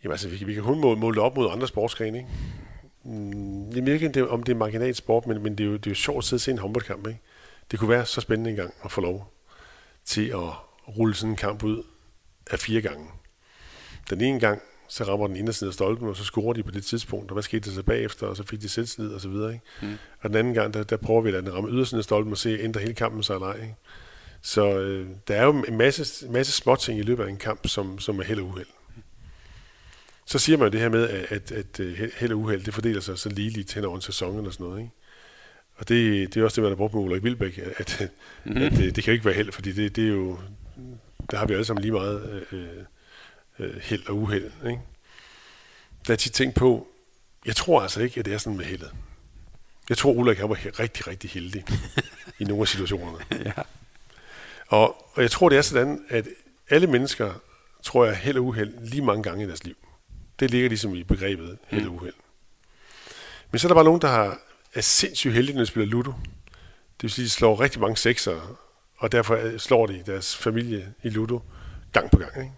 Jamen 0.03 0.11
altså, 0.11 0.29
vi, 0.29 0.45
vi 0.45 0.53
kan 0.53 0.63
kun 0.63 0.81
måle, 0.81 0.99
måle 0.99 1.21
op 1.21 1.35
mod 1.35 1.51
andre 1.51 1.67
sportsgrene, 1.67 2.17
ikke? 2.17 2.29
Mm, 3.03 3.69
jeg 3.75 3.85
ved 3.85 3.93
ikke, 3.93 4.29
om 4.29 4.43
det 4.43 4.51
er 4.51 4.57
marginal 4.57 4.95
sport, 4.95 5.27
men, 5.27 5.43
men 5.43 5.57
det, 5.57 5.63
er 5.63 5.67
jo, 5.67 5.73
det 5.73 5.87
er 5.87 5.91
jo 5.91 5.95
sjovt 5.95 6.17
at 6.17 6.23
sidde 6.23 6.37
og 6.37 6.41
se 6.41 6.51
en 6.51 6.57
håndboldkamp, 6.57 7.07
ikke? 7.07 7.19
Det 7.71 7.79
kunne 7.79 7.89
være 7.89 8.05
så 8.05 8.21
spændende 8.21 8.49
engang 8.49 8.73
at 8.83 8.91
få 8.91 9.01
lov 9.01 9.33
til 10.05 10.27
at 10.27 10.49
rulle 10.97 11.15
sådan 11.15 11.29
en 11.29 11.35
kamp 11.35 11.63
ud 11.63 11.83
af 12.51 12.59
fire 12.59 12.81
gange. 12.81 13.07
Den 14.09 14.21
ene 14.21 14.39
gang, 14.39 14.61
så 14.87 15.03
rammer 15.03 15.27
den 15.27 15.35
inderside 15.35 15.67
af 15.67 15.73
stolpen, 15.73 16.07
og 16.07 16.15
så 16.15 16.23
scorer 16.23 16.53
de 16.53 16.63
på 16.63 16.71
det 16.71 16.85
tidspunkt, 16.85 17.31
og 17.31 17.33
hvad 17.33 17.43
skete 17.43 17.69
der 17.69 17.75
så 17.75 17.83
bagefter, 17.83 18.27
og 18.27 18.37
så 18.37 18.43
fik 18.43 18.61
de 18.61 18.69
selvtillid 18.69 19.13
og 19.13 19.21
så 19.21 19.29
videre. 19.29 19.53
Ikke? 19.53 19.65
Mm. 19.81 19.97
Og 20.21 20.29
den 20.29 20.37
anden 20.37 20.53
gang, 20.53 20.73
der, 20.73 20.83
der 20.83 20.97
prøver 20.97 21.21
vi 21.21 21.31
at 21.31 21.53
ramme 21.53 21.69
ydersiden 21.69 21.97
af 21.97 22.03
stolpen 22.03 22.31
og 22.31 22.37
se, 22.37 22.59
ændrer 22.59 22.81
hele 22.81 22.93
kampen 22.93 23.23
sig 23.23 23.33
eller 23.33 23.47
ej. 23.47 23.61
Ikke? 23.61 23.75
Så 24.41 24.79
øh, 24.79 25.09
der 25.27 25.35
er 25.35 25.45
jo 25.45 25.63
en 25.67 25.77
masse, 25.77 26.27
masse 26.29 26.51
småting 26.51 26.99
i 26.99 27.01
løbet 27.01 27.23
af 27.23 27.29
en 27.29 27.37
kamp, 27.37 27.67
som, 27.67 27.99
som 27.99 28.19
er 28.19 28.23
held 28.23 28.39
og 28.39 28.45
uheld. 28.45 28.67
Så 30.29 30.39
siger 30.39 30.57
man 30.57 30.67
jo 30.67 30.71
det 30.71 30.79
her 30.79 30.89
med, 30.89 31.09
at, 31.09 31.31
at, 31.31 31.51
at 31.51 31.79
øh, 31.79 32.11
held 32.17 32.31
og 32.31 32.37
uheld, 32.37 32.63
det 32.63 32.73
fordeler 32.73 33.01
sig 33.01 33.19
så 33.19 33.29
ligeligt 33.29 33.73
hen 33.73 33.85
over 33.85 33.95
en 33.95 34.01
sæson 34.01 34.37
eller 34.37 34.51
sådan 34.51 34.65
noget. 34.65 34.79
Ikke? 34.79 34.91
Og 35.75 35.89
det, 35.89 36.33
det 36.33 36.39
er 36.39 36.43
også 36.43 36.55
det, 36.55 36.63
man 36.63 36.71
har 36.71 36.75
brugt 36.75 36.93
med 36.93 37.01
Ulrik 37.01 37.23
Vilbæk, 37.23 37.59
at, 37.77 38.09
mm-hmm. 38.43 38.61
at 38.61 38.71
det, 38.71 38.95
det 38.95 39.03
kan 39.03 39.11
jo 39.11 39.13
ikke 39.13 39.25
være 39.25 39.33
held, 39.33 39.51
fordi 39.51 39.71
det, 39.71 39.95
det 39.95 40.03
er 40.03 40.09
jo, 40.09 40.39
der 41.31 41.37
har 41.37 41.45
vi 41.45 41.53
alle 41.53 41.65
sammen 41.65 41.81
lige 41.81 41.91
meget 41.91 42.45
øh, 42.51 42.67
øh, 43.59 43.75
held 43.81 44.07
og 44.07 44.15
uheld. 44.15 44.51
Ikke? 44.65 44.81
Der 46.07 46.13
er 46.13 46.17
tit 46.17 46.31
tænkt 46.31 46.55
på, 46.55 46.87
jeg 47.45 47.55
tror 47.55 47.81
altså 47.81 48.01
ikke, 48.01 48.19
at 48.19 48.25
det 48.25 48.33
er 48.33 48.37
sådan 48.37 48.57
med 48.57 48.65
heldet. 48.65 48.91
Jeg 49.89 49.97
tror, 49.97 50.11
Ulrik 50.11 50.37
han 50.37 50.49
var 50.49 50.79
rigtig, 50.79 51.07
rigtig 51.07 51.29
heldig 51.29 51.65
i 52.39 52.43
nogle 52.43 52.61
af 52.61 52.67
situationerne. 52.67 53.25
ja. 53.45 53.61
og, 54.67 55.11
og 55.13 55.21
jeg 55.21 55.31
tror, 55.31 55.49
det 55.49 55.57
er 55.57 55.61
sådan, 55.61 56.05
at 56.09 56.27
alle 56.69 56.87
mennesker, 56.87 57.33
tror 57.83 58.05
jeg, 58.05 58.17
held 58.17 58.37
og 58.37 58.43
uheld 58.43 58.73
lige 58.81 59.01
mange 59.01 59.23
gange 59.23 59.43
i 59.43 59.47
deres 59.47 59.63
liv. 59.63 59.75
Det 60.39 60.51
ligger 60.51 60.69
ligesom 60.69 60.95
i 60.95 61.03
begrebet 61.03 61.57
held 61.67 61.85
og 61.85 61.91
mm. 61.91 61.97
uheld. 61.97 62.13
Men 63.51 63.59
så 63.59 63.67
er 63.67 63.69
der 63.69 63.75
bare 63.75 63.83
nogen, 63.83 64.01
der 64.01 64.07
har, 64.07 64.39
er 64.73 64.81
sindssygt 64.81 65.33
heldige, 65.33 65.55
når 65.55 65.63
de 65.63 65.67
spiller 65.67 65.89
Ludo. 65.89 66.11
Det 66.97 67.03
vil 67.03 67.11
sige, 67.11 67.23
at 67.23 67.25
de 67.25 67.29
slår 67.29 67.61
rigtig 67.61 67.81
mange 67.81 67.97
sekser, 67.97 68.59
og 68.97 69.11
derfor 69.11 69.57
slår 69.57 69.85
de 69.85 70.03
deres 70.05 70.35
familie 70.35 70.93
i 71.03 71.09
Ludo 71.09 71.39
gang 71.91 72.11
på 72.11 72.17
gang. 72.17 72.37
Ikke? 72.37 72.53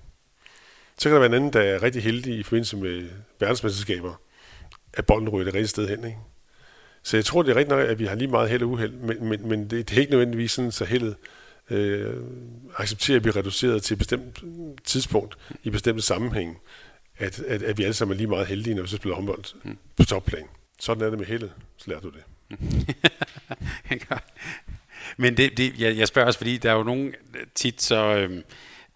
Så 0.98 1.10
kan 1.10 1.14
der 1.14 1.20
være 1.20 1.30
en 1.30 1.34
anden, 1.34 1.54
der 1.54 1.62
er 1.62 1.84
rigtig 1.84 2.04
heldig 2.04 2.40
i 2.40 2.44
forbindelse 2.44 2.78
med 2.78 3.10
verdensmesterskaber, 3.40 4.14
at 4.94 5.06
bolden 5.06 5.30
ryger 5.30 5.46
det 5.46 5.54
rigtige 5.54 5.68
sted 5.68 5.88
hen. 5.88 6.04
Ikke? 6.04 6.18
Så 7.04 7.18
jeg 7.18 7.26
tror, 7.26 7.42
det 7.42 7.52
er 7.52 7.56
rigtigt 7.56 7.78
nok, 7.78 7.88
at 7.88 8.00
vi 8.00 8.06
har 8.06 8.16
lige 8.16 8.28
meget 8.28 8.50
held 8.50 8.64
og 8.64 8.70
uheld, 8.70 8.92
men, 8.92 9.26
men, 9.26 9.50
men 9.50 9.62
det, 9.62 9.90
det 9.90 9.98
er 9.98 10.02
ikke 10.02 10.12
nødvendigvis 10.12 10.52
sådan, 10.52 10.72
så 10.72 10.86
heldet 10.86 11.16
øh, 11.70 12.16
accepterer 12.78 13.16
at 13.16 13.22
blive 13.22 13.36
reduceret 13.36 13.84
til 13.84 13.94
et 13.94 13.98
bestemt 13.98 14.44
tidspunkt 14.84 15.38
i 15.64 15.70
bestemte 15.70 16.02
sammenhæng, 16.02 16.58
at, 17.20 17.40
at, 17.40 17.64
at 17.64 17.78
vi 17.78 17.84
alle 17.84 17.94
sammen 17.94 18.16
er 18.16 18.18
lige 18.18 18.28
meget 18.28 18.48
heldige, 18.48 18.76
når 18.76 18.82
vi 18.82 18.88
så 18.88 18.96
spiller 18.96 19.16
håndbold 19.16 19.44
mm. 19.64 19.78
på 19.98 20.06
topplan. 20.06 20.44
Sådan 20.80 21.04
er 21.04 21.10
det 21.10 21.20
med 21.20 21.28
heldet, 21.28 21.52
så 21.78 21.90
lærer 21.90 22.00
du 22.00 22.10
det. 22.10 22.24
men 25.18 25.38
det, 25.38 25.58
det, 25.58 25.80
jeg, 25.80 25.98
jeg 25.98 26.08
spørger 26.08 26.26
også, 26.28 26.40
fordi 26.40 26.58
der 26.58 26.72
er 26.72 26.76
jo 26.76 26.84
nogen 26.84 27.16
tit 27.56 27.82
så... 27.82 28.16
Øh, 28.16 28.42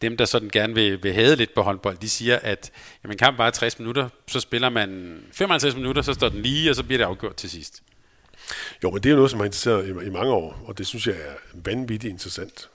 dem, 0.01 0.17
der 0.17 0.25
sådan 0.25 0.49
gerne 0.49 0.73
vil, 0.73 1.03
vil 1.03 1.13
have 1.13 1.35
lidt 1.35 1.53
på 1.53 1.61
håndbold, 1.61 1.97
de 1.97 2.09
siger, 2.09 2.39
at 2.39 2.71
jamen, 3.03 3.17
kamp 3.17 3.37
bare 3.37 3.51
60 3.51 3.79
minutter, 3.79 4.09
så 4.27 4.39
spiller 4.39 4.69
man 4.69 5.19
55 5.31 5.75
minutter, 5.75 6.01
så 6.01 6.13
står 6.13 6.29
den 6.29 6.41
lige, 6.41 6.69
og 6.69 6.75
så 6.75 6.83
bliver 6.83 6.97
det 6.97 7.05
afgjort 7.05 7.35
til 7.35 7.49
sidst. 7.49 7.83
Jo, 8.83 8.91
men 8.91 9.03
det 9.03 9.05
er 9.05 9.09
jo 9.09 9.15
noget, 9.15 9.31
som 9.31 9.39
har 9.39 9.45
interesseret 9.45 9.85
i, 9.87 10.05
i 10.05 10.09
mange 10.09 10.31
år, 10.31 10.63
og 10.65 10.77
det 10.77 10.87
synes 10.87 11.07
jeg 11.07 11.15
er 11.15 11.33
vanvittigt 11.53 12.11
interessant. 12.11 12.69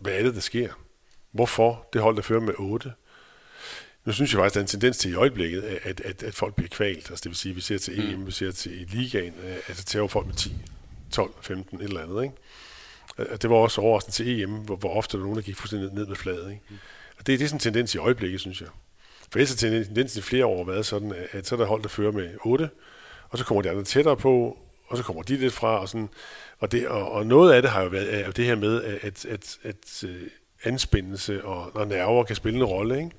Hvad 0.00 0.12
er 0.12 0.22
det, 0.22 0.34
der 0.34 0.40
sker? 0.40 0.72
Hvorfor 1.32 1.88
det 1.92 2.00
hold, 2.00 2.16
der 2.16 2.22
fører 2.22 2.40
med 2.40 2.54
8? 2.58 2.92
Nu 4.06 4.12
synes 4.12 4.32
jeg 4.32 4.38
faktisk, 4.38 4.54
der 4.54 4.60
er 4.60 4.64
en 4.64 4.68
tendens 4.68 4.98
til 4.98 5.10
i 5.10 5.14
øjeblikket, 5.14 5.62
at, 5.62 6.00
at, 6.00 6.22
at 6.22 6.34
folk 6.34 6.54
bliver 6.54 6.68
kvalt. 6.68 7.10
Altså 7.10 7.22
det 7.24 7.30
vil 7.30 7.36
sige, 7.36 7.50
at 7.50 7.56
vi 7.56 7.60
ser 7.60 7.78
til 7.78 8.12
EM, 8.12 8.18
mm. 8.18 8.26
vi 8.26 8.30
ser 8.30 8.50
til 8.52 8.72
ligaen, 8.72 9.34
altså 9.68 9.84
tager 9.84 10.06
folk 10.06 10.26
med 10.26 10.34
10, 10.34 10.56
12, 11.10 11.30
15, 11.40 11.80
et 11.80 11.84
eller 11.84 12.02
andet. 12.02 12.22
Ikke? 12.22 13.36
Det 13.36 13.50
var 13.50 13.56
også 13.56 13.80
overraskende 13.80 14.14
til 14.14 14.42
EM, 14.42 14.50
hvor, 14.50 14.76
hvor 14.76 14.94
ofte 14.94 15.12
der 15.12 15.18
var 15.18 15.24
nogen, 15.24 15.36
der 15.36 15.42
gik 15.42 15.56
fuldstændig 15.56 15.92
ned 15.92 16.06
med 16.06 16.16
fladet. 16.16 16.50
Ikke? 16.50 16.62
Og 17.18 17.26
det, 17.26 17.38
det 17.38 17.44
er 17.44 17.48
sådan 17.48 17.56
en 17.56 17.60
tendens 17.60 17.94
i 17.94 17.98
øjeblikket, 17.98 18.40
synes 18.40 18.60
jeg. 18.60 18.68
For 19.32 19.38
ellers 19.38 19.50
har 19.50 19.56
tendensen 19.56 20.18
i 20.18 20.22
flere 20.22 20.46
år 20.46 20.64
været 20.64 20.86
sådan, 20.86 21.14
at 21.32 21.46
så 21.46 21.54
er 21.54 21.58
der 21.58 21.66
hold, 21.66 21.82
der 21.82 21.88
fører 21.88 22.12
med 22.12 22.30
8, 22.44 22.70
og 23.28 23.38
så 23.38 23.44
kommer 23.44 23.62
de 23.62 23.70
andre 23.70 23.84
tættere 23.84 24.16
på, 24.16 24.58
og 24.88 24.96
så 24.96 25.02
kommer 25.02 25.22
de 25.22 25.36
lidt 25.36 25.52
fra, 25.52 25.80
og, 25.80 25.88
sådan, 25.88 26.08
og, 26.58 26.72
det, 26.72 26.88
og, 26.88 27.12
og 27.12 27.26
noget 27.26 27.52
af 27.52 27.62
det 27.62 27.70
har 27.70 27.82
jo 27.82 27.88
været 27.88 28.14
er 28.14 28.30
det 28.30 28.44
her 28.44 28.54
med, 28.54 28.82
at, 28.82 28.98
at, 29.02 29.26
at, 29.26 29.58
at 29.62 30.04
uh, 30.04 30.10
anspændelse 30.64 31.44
og, 31.44 31.76
og 31.76 31.88
nerver 31.88 32.24
kan 32.24 32.36
spille 32.36 32.58
en 32.58 32.64
rolle. 32.64 32.98
Ikke? 32.98 33.10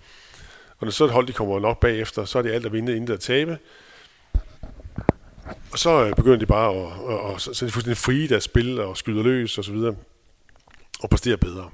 Og 0.79 0.85
når 0.85 0.91
så 0.91 1.05
et 1.05 1.11
hold 1.11 1.27
de 1.27 1.33
kommer 1.33 1.59
nok 1.59 1.79
bagefter, 1.79 2.25
så 2.25 2.37
er 2.37 2.41
det 2.41 2.51
alt 2.51 2.65
at 2.65 2.73
vinde, 2.73 2.95
intet 2.95 3.13
at 3.13 3.19
tabe. 3.19 3.57
Og 5.71 5.79
så 5.79 6.05
øh, 6.05 6.15
begynder 6.15 6.37
de 6.37 6.45
bare 6.45 6.75
at, 6.75 7.01
og, 7.01 7.33
at, 7.33 7.41
så, 7.41 7.51
at 7.51 7.61
er 7.61 7.71
fuldstændig 7.71 7.97
frie 7.97 8.27
deres 8.27 8.43
spil 8.43 8.79
og 8.79 8.97
skyder 8.97 9.23
løs 9.23 9.57
og 9.57 9.63
så 9.63 9.71
videre, 9.71 9.95
og 10.99 11.09
præstere 11.09 11.37
bedre. 11.37 11.69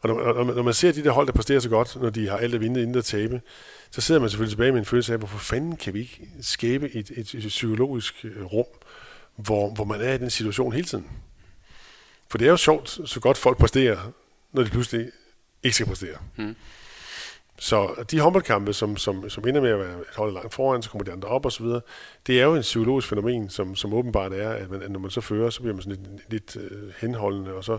Og 0.00 0.08
når, 0.08 0.44
når, 0.54 0.62
man 0.62 0.74
ser 0.74 0.92
de 0.92 1.04
der 1.04 1.10
hold, 1.10 1.26
der 1.26 1.32
præsterer 1.32 1.60
så 1.60 1.68
godt, 1.68 1.96
når 1.96 2.10
de 2.10 2.28
har 2.28 2.36
alt 2.36 2.54
at 2.54 2.60
vinde, 2.60 2.82
inden 2.82 2.98
at 2.98 3.04
tabe, 3.04 3.40
så 3.90 4.00
sidder 4.00 4.20
man 4.20 4.30
selvfølgelig 4.30 4.52
tilbage 4.52 4.72
med 4.72 4.78
en 4.78 4.84
følelse 4.84 5.12
af, 5.12 5.18
hvorfor 5.18 5.38
fanden 5.38 5.76
kan 5.76 5.94
vi 5.94 6.00
ikke 6.00 6.28
skabe 6.42 6.94
et, 6.94 7.10
et, 7.10 7.34
et 7.34 7.48
psykologisk 7.48 8.24
øh, 8.24 8.44
rum, 8.44 8.66
hvor, 9.36 9.70
hvor 9.74 9.84
man 9.84 10.00
er 10.00 10.12
i 10.12 10.18
den 10.18 10.30
situation 10.30 10.72
hele 10.72 10.86
tiden. 10.86 11.06
For 12.28 12.38
det 12.38 12.46
er 12.46 12.50
jo 12.50 12.56
sjovt, 12.56 12.98
så 13.04 13.20
godt 13.20 13.38
folk 13.38 13.58
præsterer, 13.58 14.12
når 14.52 14.62
de 14.62 14.70
pludselig 14.70 15.10
ikke 15.62 15.74
skal 15.74 15.86
præstere. 15.86 16.16
Mm. 16.36 16.56
Så 17.58 18.04
de 18.10 18.20
håndboldkampe, 18.20 18.72
som, 18.72 18.96
som, 18.96 19.30
som 19.30 19.48
ender 19.48 19.60
med 19.60 19.70
at 19.70 19.78
være 19.78 20.00
et 20.00 20.16
hold 20.16 20.32
langt 20.32 20.54
foran, 20.54 20.82
så 20.82 20.90
kommer 20.90 21.04
de 21.04 21.12
andre 21.12 21.28
op 21.28 21.44
og 21.44 21.52
så 21.52 21.62
videre, 21.62 21.80
det 22.26 22.40
er 22.40 22.44
jo 22.44 22.54
en 22.54 22.62
psykologisk 22.62 23.08
fænomen, 23.08 23.50
som, 23.50 23.76
som 23.76 23.94
åbenbart 23.94 24.32
er, 24.32 24.50
at, 24.50 24.70
man, 24.70 24.82
at 24.82 24.90
når 24.90 25.00
man 25.00 25.10
så 25.10 25.20
fører, 25.20 25.50
så 25.50 25.60
bliver 25.60 25.74
man 25.74 25.82
sådan 25.82 25.98
lidt, 26.30 26.30
lidt 26.30 26.56
uh, 26.72 26.88
henholdende, 27.00 27.52
og 27.52 27.64
så 27.64 27.78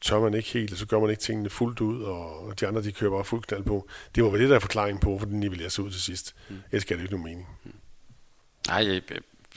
tør 0.00 0.20
man 0.20 0.34
ikke 0.34 0.48
helt, 0.48 0.72
og 0.72 0.78
så 0.78 0.86
gør 0.86 1.00
man 1.00 1.10
ikke 1.10 1.22
tingene 1.22 1.50
fuldt 1.50 1.80
ud, 1.80 2.02
og 2.02 2.60
de 2.60 2.66
andre, 2.66 2.82
de 2.82 2.92
kører 2.92 3.10
bare 3.10 3.24
fuldt 3.24 3.46
knald 3.46 3.62
på. 3.62 3.88
Det 4.14 4.24
var 4.24 4.30
vel 4.30 4.40
det, 4.40 4.48
der 4.48 4.56
er 4.56 4.60
forklaringen 4.60 5.00
på, 5.00 5.10
hvorfor 5.10 5.26
den 5.26 5.40
nivellerer 5.40 5.68
sig 5.68 5.84
ud 5.84 5.90
til 5.90 6.00
sidst. 6.00 6.34
Mm. 6.48 6.56
Ellers 6.70 6.82
skal 6.82 6.96
det 6.96 7.02
ikke 7.02 7.14
nogen 7.14 7.24
mening. 7.24 7.48
Mm. 7.64 7.72
Nej, 8.68 8.86
jeg, 8.86 9.02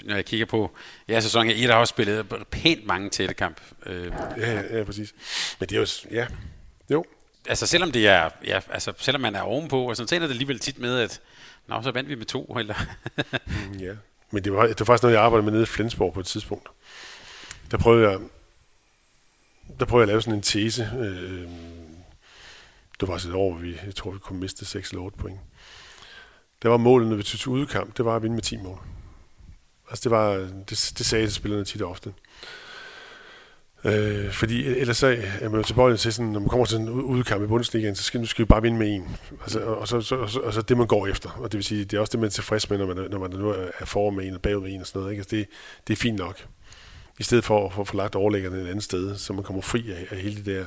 når 0.04 0.16
jeg 0.16 0.26
kigger 0.26 0.46
på 0.46 0.72
ja, 1.08 1.20
sæsonen 1.22 1.52
1 1.52 1.70
har 1.70 1.78
også 1.78 1.92
spillet 1.92 2.26
pænt 2.52 2.86
mange 2.86 3.10
tætte 3.10 3.34
kamp. 3.34 3.62
Øh, 3.86 4.12
ja, 4.38 4.78
ja, 4.78 4.84
præcis. 4.84 5.14
Men 5.60 5.70
det 5.70 5.76
er 5.76 5.80
jo, 5.80 5.88
ja, 6.12 6.28
jo, 6.90 7.06
altså 7.48 7.68
selvom 7.68 7.92
det 7.92 8.08
er, 8.08 8.30
ja, 8.46 8.60
altså 8.70 8.94
selvom 8.98 9.22
man 9.22 9.36
er 9.36 9.42
ovenpå, 9.42 9.90
og 9.90 9.98
så 9.98 10.04
ender 10.04 10.28
det 10.28 10.30
alligevel 10.34 10.60
tit 10.60 10.80
med, 10.80 11.00
at 11.00 11.22
nå, 11.68 11.82
så 11.82 11.92
vandt 11.92 12.10
vi 12.10 12.16
med 12.16 12.26
to, 12.26 12.44
eller? 12.60 12.76
Mm, 13.46 13.78
ja, 13.80 13.94
men 14.32 14.44
det 14.44 14.54
var, 14.54 14.68
det 14.68 14.80
var 14.80 14.86
faktisk 14.86 15.04
noget, 15.04 15.16
jeg 15.16 15.24
arbejdede 15.24 15.46
med 15.46 15.52
nede 15.52 15.64
i 15.64 15.66
Flensborg 15.66 16.14
på 16.14 16.20
et 16.20 16.26
tidspunkt. 16.26 16.70
Der 17.72 17.78
prøvede 17.78 18.10
jeg, 18.10 18.20
der 19.80 19.86
prøvede 19.86 20.02
jeg 20.02 20.10
at 20.10 20.14
lave 20.14 20.22
sådan 20.22 20.34
en 20.34 20.42
tese. 20.42 20.92
Øh, 21.00 21.50
det 23.00 23.08
var 23.08 23.14
altså 23.14 23.30
et 23.30 23.36
år, 23.36 23.52
hvor 23.52 23.62
vi, 23.62 23.80
jeg 23.86 23.96
tror, 23.96 24.12
vi 24.12 24.20
kunne 24.20 24.40
miste 24.40 24.66
6 24.66 24.90
eller 24.90 25.04
8 25.04 25.18
point. 25.18 25.40
Der 26.64 26.70
var 26.70 26.78
målet, 26.78 27.08
når 27.08 27.16
vi 27.16 27.24
tog 27.24 27.40
til 27.40 27.50
udkamp, 27.50 27.98
det 27.98 28.06
var 28.06 28.16
at 28.16 28.24
vinde 28.24 28.36
med 28.36 28.44
10 28.44 28.58
mål. 28.58 28.80
Altså 29.90 30.04
det 30.04 30.12
var, 30.12 30.34
det, 30.70 30.94
det 30.98 31.06
sagde 31.06 31.32
spillerne 31.32 31.66
tit 31.66 31.82
og 31.82 31.90
ofte. 31.90 32.14
Øh, 33.84 34.32
fordi 34.32 34.68
ellers 34.68 34.98
så 34.98 35.08
er 35.42 35.50
man 35.50 35.60
jo 35.60 35.64
tilbøjelig 35.64 36.00
til, 36.00 36.14
sådan, 36.14 36.32
når 36.32 36.40
man 36.40 36.50
kommer 36.50 36.66
til 36.66 36.78
en 36.78 36.90
udkamp 36.90 37.44
i 37.44 37.48
Bundesligaen, 37.48 37.96
så 37.96 38.04
skal, 38.04 38.20
nu 38.20 38.26
skal 38.26 38.46
vi 38.46 38.48
bare 38.48 38.62
vinde 38.62 38.78
med 38.78 38.96
en. 38.96 39.18
Altså, 39.42 39.60
og, 39.60 39.88
så, 39.88 40.02
så, 40.02 40.16
og, 40.16 40.30
så, 40.30 40.40
og 40.40 40.54
så 40.54 40.62
det, 40.62 40.78
man 40.78 40.88
går 40.88 41.08
efter. 41.08 41.30
Og 41.30 41.52
det 41.52 41.58
vil 41.58 41.64
sige, 41.64 41.86
det 41.86 41.98
er 41.98 42.02
også 42.02 42.12
det, 42.12 42.20
man 42.20 42.28
er 42.28 42.32
tilfreds 42.32 42.70
med, 42.70 42.78
når 42.78 42.86
man, 42.86 42.98
når 43.12 43.20
man 43.20 43.30
nu 43.30 43.50
er 43.50 43.86
foran 43.86 44.16
med 44.16 44.28
en 44.28 44.34
og 44.34 44.42
bagud 44.42 44.62
med 44.62 44.74
en 44.74 44.82
og 44.82 44.88
sådan 44.88 45.00
noget. 45.00 45.12
Ikke? 45.12 45.22
Altså, 45.22 45.36
det, 45.36 45.48
det 45.88 45.94
er 45.94 45.98
fint 45.98 46.18
nok. 46.18 46.46
I 47.20 47.24
stedet 47.24 47.44
for 47.44 47.80
at 47.80 47.88
få 47.88 47.98
lagt 47.98 48.16
overlæggerne 48.16 48.62
et 48.62 48.68
andet 48.68 48.84
sted, 48.84 49.18
så 49.18 49.34
man 49.34 49.44
kommer 49.44 49.62
fri 49.62 49.92
af, 49.92 50.08
af 50.10 50.18
hele 50.18 50.36
det 50.36 50.46
der, 50.46 50.66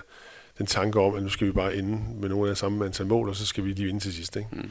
den 0.58 0.66
tanke 0.66 1.00
om, 1.00 1.14
at 1.14 1.22
nu 1.22 1.28
skal 1.28 1.46
vi 1.46 1.52
bare 1.52 1.76
ende 1.76 2.00
med 2.20 2.28
nogle 2.28 2.50
af 2.50 2.56
samme 2.56 2.84
antal 2.84 3.06
mål, 3.06 3.28
og 3.28 3.36
så 3.36 3.46
skal 3.46 3.64
vi 3.64 3.72
lige 3.72 3.86
vinde 3.86 4.00
til 4.00 4.14
sidst. 4.14 4.36
Ikke? 4.36 4.48
Mm. 4.52 4.70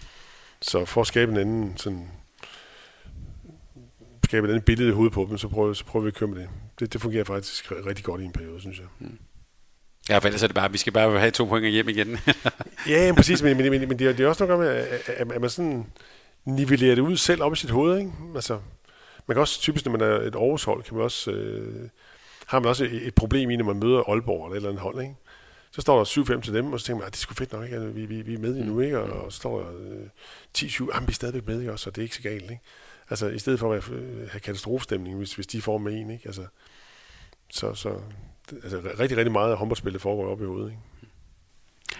Så 0.61 0.85
for 0.85 1.01
at 1.01 1.07
skabe 1.07 1.31
en 1.31 1.37
anden 1.37 1.73
sådan, 1.77 2.07
skabe 4.29 4.47
et 4.47 4.51
andet 4.51 4.65
billede 4.65 4.89
i 4.89 4.91
hovedet 4.91 5.13
på 5.13 5.27
dem, 5.29 5.37
så 5.37 5.47
prøver, 5.47 5.73
så 5.73 5.85
prøver 5.85 6.03
vi 6.03 6.07
at 6.07 6.13
køre 6.13 6.29
med 6.29 6.39
det 6.39 6.49
det, 6.79 6.93
det 6.93 7.01
fungerer 7.01 7.23
faktisk 7.23 7.71
rigtig 7.71 8.05
godt 8.05 8.21
i 8.21 8.25
en 8.25 8.31
periode, 8.31 8.61
synes 8.61 8.79
jeg. 8.79 8.87
Mm. 8.99 9.17
Ja, 10.09 10.17
for 10.17 10.27
ellers 10.27 10.43
er 10.43 10.47
det 10.47 10.55
bare, 10.55 10.71
vi 10.71 10.77
skal 10.77 10.93
bare 10.93 11.19
have 11.19 11.31
to 11.31 11.45
point 11.45 11.65
hjem 11.65 11.89
igen. 11.89 12.17
ja, 12.89 13.13
præcis, 13.15 13.43
men, 13.43 13.57
men, 13.57 13.71
men, 13.71 13.87
men 13.87 13.99
det, 13.99 14.07
er, 14.07 14.13
det 14.13 14.23
er 14.23 14.27
også 14.27 14.45
noget 14.45 14.59
med, 14.59 14.69
at, 15.07 15.31
at 15.31 15.41
man 15.41 15.49
sådan, 15.49 15.85
nivellere 16.45 16.95
det 16.95 17.01
ud 17.01 17.17
selv 17.17 17.43
op 17.43 17.53
i 17.53 17.55
sit 17.55 17.69
hoved. 17.69 17.97
Ikke? 17.97 18.11
Altså, 18.35 18.59
man 19.27 19.35
kan 19.35 19.41
også 19.41 19.59
typisk, 19.59 19.85
når 19.85 19.91
man 19.91 20.01
er 20.01 20.15
et 20.15 20.35
Aarhus-hold, 20.35 20.83
kan 20.83 20.95
man 20.95 21.03
også, 21.03 21.31
øh, 21.31 21.89
har 22.45 22.59
man 22.59 22.69
også 22.69 22.85
et, 22.85 23.07
et 23.07 23.15
problem 23.15 23.49
i, 23.49 23.55
når 23.55 23.65
man 23.65 23.79
møder 23.79 24.09
Aalborg 24.09 24.45
eller 24.45 24.53
et 24.53 24.55
eller 24.55 24.69
andet 24.69 24.81
hold. 24.81 25.01
Ikke? 25.01 25.15
Så 25.71 25.81
står 25.81 25.97
der 25.97 26.35
7-5 26.37 26.41
til 26.41 26.53
dem, 26.53 26.73
og 26.73 26.79
så 26.79 26.85
tænker 26.85 26.99
man, 26.99 27.07
at 27.07 27.13
det 27.13 27.19
er 27.19 27.21
sgu 27.21 27.33
fedt 27.33 27.53
nok, 27.53 27.63
ikke? 27.63 27.75
Altså, 27.75 27.89
vi, 27.89 28.05
vi, 28.05 28.21
vi 28.21 28.33
er 28.33 28.39
med 28.39 28.57
endnu, 28.57 28.79
ikke? 28.79 28.99
Og, 28.99 29.25
og 29.25 29.31
så 29.31 29.37
står 29.37 29.59
der 29.59 29.67
øh, 29.79 30.05
10-7, 30.57 30.93
jamen 30.93 31.07
vi 31.07 31.11
er 31.11 31.15
stadigvæk 31.15 31.47
med, 31.47 31.61
ikke? 31.61 31.77
så 31.77 31.89
det 31.89 31.97
er 31.97 32.03
ikke 32.03 32.15
så 32.15 32.21
galt. 32.21 32.51
Ikke? 32.51 32.59
Altså, 33.09 33.27
i 33.27 33.39
stedet 33.39 33.59
for 33.59 33.73
at 33.73 33.83
have 34.31 34.39
katastrofestemning, 34.39 35.17
hvis, 35.17 35.35
hvis 35.35 35.47
de 35.47 35.61
får 35.61 35.77
med 35.77 35.93
en, 35.93 36.09
ikke? 36.09 36.25
Altså, 36.25 36.45
så, 37.49 37.73
så 37.73 38.01
altså, 38.63 38.81
rigtig, 38.99 39.17
rigtig 39.17 39.31
meget 39.31 39.51
af 39.51 39.57
håndboldspillet 39.57 40.01
foregår 40.01 40.31
op 40.31 40.41
i 40.41 40.45
hovedet, 40.45 40.69
ikke? 40.69 40.81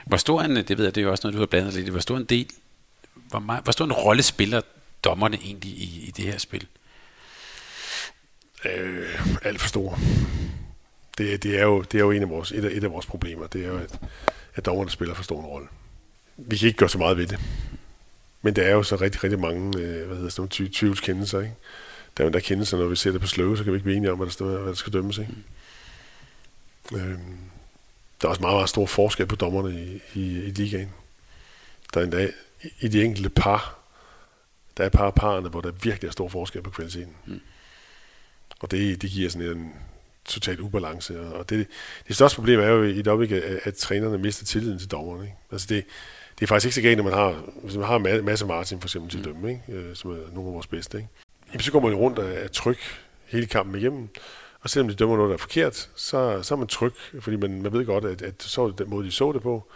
Hvor 0.05 0.17
stor 0.17 0.41
en, 0.41 0.55
det 0.55 0.77
ved 0.77 0.85
jeg, 0.85 0.95
det 0.95 1.01
er 1.01 1.05
jo 1.05 1.11
også 1.11 1.27
noget, 1.27 1.33
du 1.33 1.39
har 1.39 1.45
blandet 1.45 1.73
lidt 1.73 1.87
i, 1.87 1.91
hvor 1.91 1.99
stor 1.99 2.17
en 2.17 2.25
del, 2.25 2.49
hvor, 3.13 3.39
meget, 3.39 3.63
hvor 3.63 3.71
stor 3.71 3.85
en 3.85 3.93
rolle 3.93 4.23
spiller 4.23 4.61
dommerne 5.03 5.37
egentlig 5.37 5.71
i, 5.71 6.05
i 6.07 6.11
det 6.11 6.25
her 6.25 6.37
spil? 6.37 6.67
Øh, 8.65 9.19
alt 9.43 9.61
for 9.61 9.67
stor. 9.67 9.99
Det, 11.17 11.43
det, 11.43 11.59
er 11.59 11.63
jo, 11.63 11.81
det 11.81 11.95
er 11.95 11.99
jo 11.99 12.11
en 12.11 12.21
af 12.21 12.29
vores, 12.29 12.51
et, 12.51 12.65
af, 12.65 12.69
et 12.71 12.83
af 12.83 12.91
vores 12.91 13.05
problemer, 13.05 13.47
det 13.47 13.65
er 13.65 13.67
jo, 13.67 13.77
at, 13.77 13.99
at 14.55 14.65
dommerne 14.65 14.89
spiller 14.89 15.15
for 15.15 15.23
stor 15.23 15.39
en 15.39 15.45
rolle. 15.45 15.67
Vi 16.37 16.57
kan 16.57 16.67
ikke 16.67 16.77
gøre 16.77 16.89
så 16.89 16.97
meget 16.97 17.17
ved 17.17 17.27
det. 17.27 17.39
Men 18.41 18.55
der 18.55 18.63
er 18.63 18.71
jo 18.71 18.83
så 18.83 18.95
rigtig, 18.95 19.23
rigtig 19.23 19.39
mange 19.39 19.79
øh, 19.79 20.07
hvad 20.07 20.17
hedder 20.17 20.29
sådan 20.29 20.49
nogle 20.59 20.73
tvivlskendelser, 20.73 21.39
ikke? 21.39 21.55
Der 22.17 22.23
er 22.23 22.27
jo 22.27 22.33
der 22.33 22.39
kendelser, 22.39 22.77
når 22.77 22.85
vi 22.85 22.95
ser 22.95 23.11
det 23.11 23.21
på 23.21 23.27
sløve, 23.27 23.57
så 23.57 23.63
kan 23.63 23.73
vi 23.73 23.77
ikke 23.77 23.83
blive 23.83 23.97
enige 23.97 24.11
om, 24.11 24.17
hvad 24.17 24.27
der, 24.27 24.31
står, 24.31 24.45
hvad 24.45 24.67
der 24.67 24.73
skal 24.73 24.93
dømmes, 24.93 25.17
ikke? 25.17 25.31
Mm. 26.91 26.97
Øhm, 26.97 27.37
der 28.21 28.27
er 28.27 28.29
også 28.29 28.41
meget, 28.41 28.55
meget 28.55 28.69
stor 28.69 28.85
forskel 28.85 29.25
på 29.25 29.35
dommerne 29.35 29.81
i, 29.81 30.01
i, 30.13 30.43
i 30.43 30.51
ligaen. 30.51 30.89
Der 31.93 31.99
er 31.99 32.03
endda 32.03 32.31
i 32.79 32.87
de 32.87 33.03
enkelte 33.03 33.29
par, 33.29 33.79
der 34.77 34.83
er 34.83 34.87
et 34.87 34.93
par 34.93 35.05
af 35.05 35.15
parerne, 35.15 35.49
hvor 35.49 35.61
der 35.61 35.71
virkelig 35.71 36.07
er 36.07 36.11
stor 36.11 36.29
forskel 36.29 36.61
på 36.61 36.69
kvaliteten. 36.69 37.15
Mm. 37.25 37.41
Og 38.59 38.71
det, 38.71 39.01
det 39.01 39.09
giver 39.09 39.29
sådan 39.29 39.57
en 39.57 39.73
total 40.25 40.61
ubalance. 40.61 41.19
Og 41.19 41.49
det, 41.49 41.67
det 42.07 42.15
største 42.15 42.35
problem 42.35 42.59
er 42.59 42.67
jo 42.67 42.83
i 42.83 42.99
et 42.99 43.07
øjeblik, 43.07 43.31
at, 43.31 43.59
at 43.63 43.75
trænerne 43.75 44.17
mister 44.17 44.45
tilliden 44.45 44.79
til 44.79 44.91
dommerne. 44.91 45.23
Ikke? 45.23 45.37
Altså 45.51 45.67
det, 45.69 45.85
det 46.39 46.45
er 46.45 46.47
faktisk 46.47 46.65
ikke 46.65 46.75
så 46.75 46.81
galt, 46.81 46.97
når 46.97 47.03
man 47.03 47.13
har, 47.13 47.43
hvis 47.63 47.77
man 47.77 47.85
har 47.85 48.21
masse 48.21 48.45
Martin 48.45 48.79
for 48.79 48.87
eksempel 48.87 49.11
til 49.11 49.19
at 49.19 49.25
dømme, 49.25 49.49
ikke? 49.49 49.63
Øh, 49.69 49.95
som 49.95 50.11
er 50.11 50.15
nogle 50.33 50.49
af 50.49 50.53
vores 50.53 50.67
bedste. 50.67 50.97
Ikke? 50.97 51.09
Jamen, 51.47 51.61
så 51.61 51.71
går 51.71 51.79
man 51.79 51.95
rundt 51.95 52.19
af, 52.19 52.43
af 52.43 52.51
tryk 52.51 52.79
hele 53.25 53.45
kampen 53.45 53.75
igennem, 53.75 54.09
og 54.61 54.69
selvom 54.69 54.89
de 54.89 54.95
dømmer 54.95 55.15
noget, 55.15 55.29
der 55.29 55.33
er 55.33 55.39
forkert, 55.39 55.89
så, 55.95 56.39
så 56.43 56.53
er 56.53 56.57
man 56.57 56.67
tryg, 56.67 56.93
fordi 57.19 57.37
man, 57.37 57.61
man 57.61 57.73
ved 57.73 57.85
godt, 57.85 58.05
at, 58.05 58.21
at 58.21 58.43
så 58.43 58.63
er 58.63 58.67
det 58.67 58.79
den 58.79 58.89
måde, 58.89 59.05
de 59.05 59.11
så 59.11 59.31
det 59.31 59.41
på. 59.41 59.71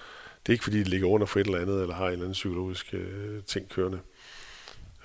Det 0.46 0.50
er 0.50 0.54
ikke, 0.54 0.64
fordi 0.64 0.80
de 0.80 0.90
ligger 0.90 1.08
under 1.08 1.26
for 1.26 1.40
et 1.40 1.46
eller 1.46 1.60
andet, 1.60 1.82
eller 1.82 1.96
har 1.96 2.06
en 2.06 2.12
eller 2.12 2.24
anden 2.24 2.34
psykologisk 2.34 2.94
øh, 2.94 3.44
ting 3.48 3.70
kørende. 3.70 4.00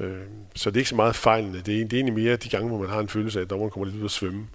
Øh, 0.00 0.16
så 0.54 0.70
det 0.70 0.76
er 0.76 0.80
ikke 0.80 0.90
så 0.90 0.96
meget 0.96 1.16
fejlende. 1.16 1.58
Det 1.58 1.80
er, 1.80 1.84
det 1.84 1.92
er 1.92 1.96
egentlig 1.96 2.14
mere 2.14 2.36
de 2.36 2.48
gange, 2.48 2.68
hvor 2.68 2.78
man 2.78 2.88
har 2.88 3.00
en 3.00 3.08
følelse 3.08 3.38
af, 3.38 3.44
at 3.44 3.50
dommeren 3.50 3.70
kommer 3.70 3.86
lidt 3.86 3.96
ud 3.96 4.04
at 4.04 4.10
svømme. 4.10 4.48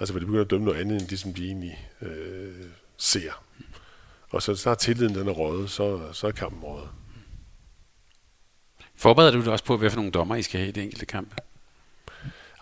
Altså, 0.00 0.12
hvor 0.12 0.20
de 0.20 0.26
begynder 0.26 0.44
at 0.44 0.50
dømme 0.50 0.64
noget 0.64 0.80
andet, 0.80 1.00
end 1.00 1.08
det, 1.08 1.18
som 1.18 1.34
de 1.34 1.46
egentlig 1.46 1.88
øh, 2.02 2.66
ser. 2.96 3.42
Og 4.30 4.42
så 4.42 4.56
snart 4.56 4.78
tilliden 4.78 5.14
den 5.14 5.28
er 5.28 5.32
røget, 5.32 5.70
så, 5.70 6.12
så 6.12 6.26
er 6.26 6.30
kampen 6.30 6.64
røget. 6.64 6.88
Forbereder 8.96 9.32
du 9.32 9.44
dig 9.44 9.52
også 9.52 9.64
på, 9.64 9.76
hvad 9.76 9.90
for 9.90 9.96
nogle 9.96 10.12
dommer 10.12 10.36
I 10.36 10.42
skal 10.42 10.60
have 10.60 10.68
i 10.68 10.72
det 10.72 10.82
enkelte 10.82 11.06
kamp? 11.06 11.34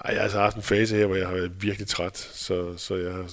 Ej, 0.04 0.10
jeg 0.10 0.16
har 0.16 0.22
altså 0.22 0.40
haft 0.40 0.56
en 0.56 0.62
fase 0.62 0.96
her, 0.96 1.06
hvor 1.06 1.16
jeg 1.16 1.26
har 1.26 1.34
været 1.34 1.62
virkelig 1.62 1.88
træt, 1.88 2.18
så, 2.18 2.76
så 2.76 2.96
jeg 2.96 3.12
har 3.12 3.30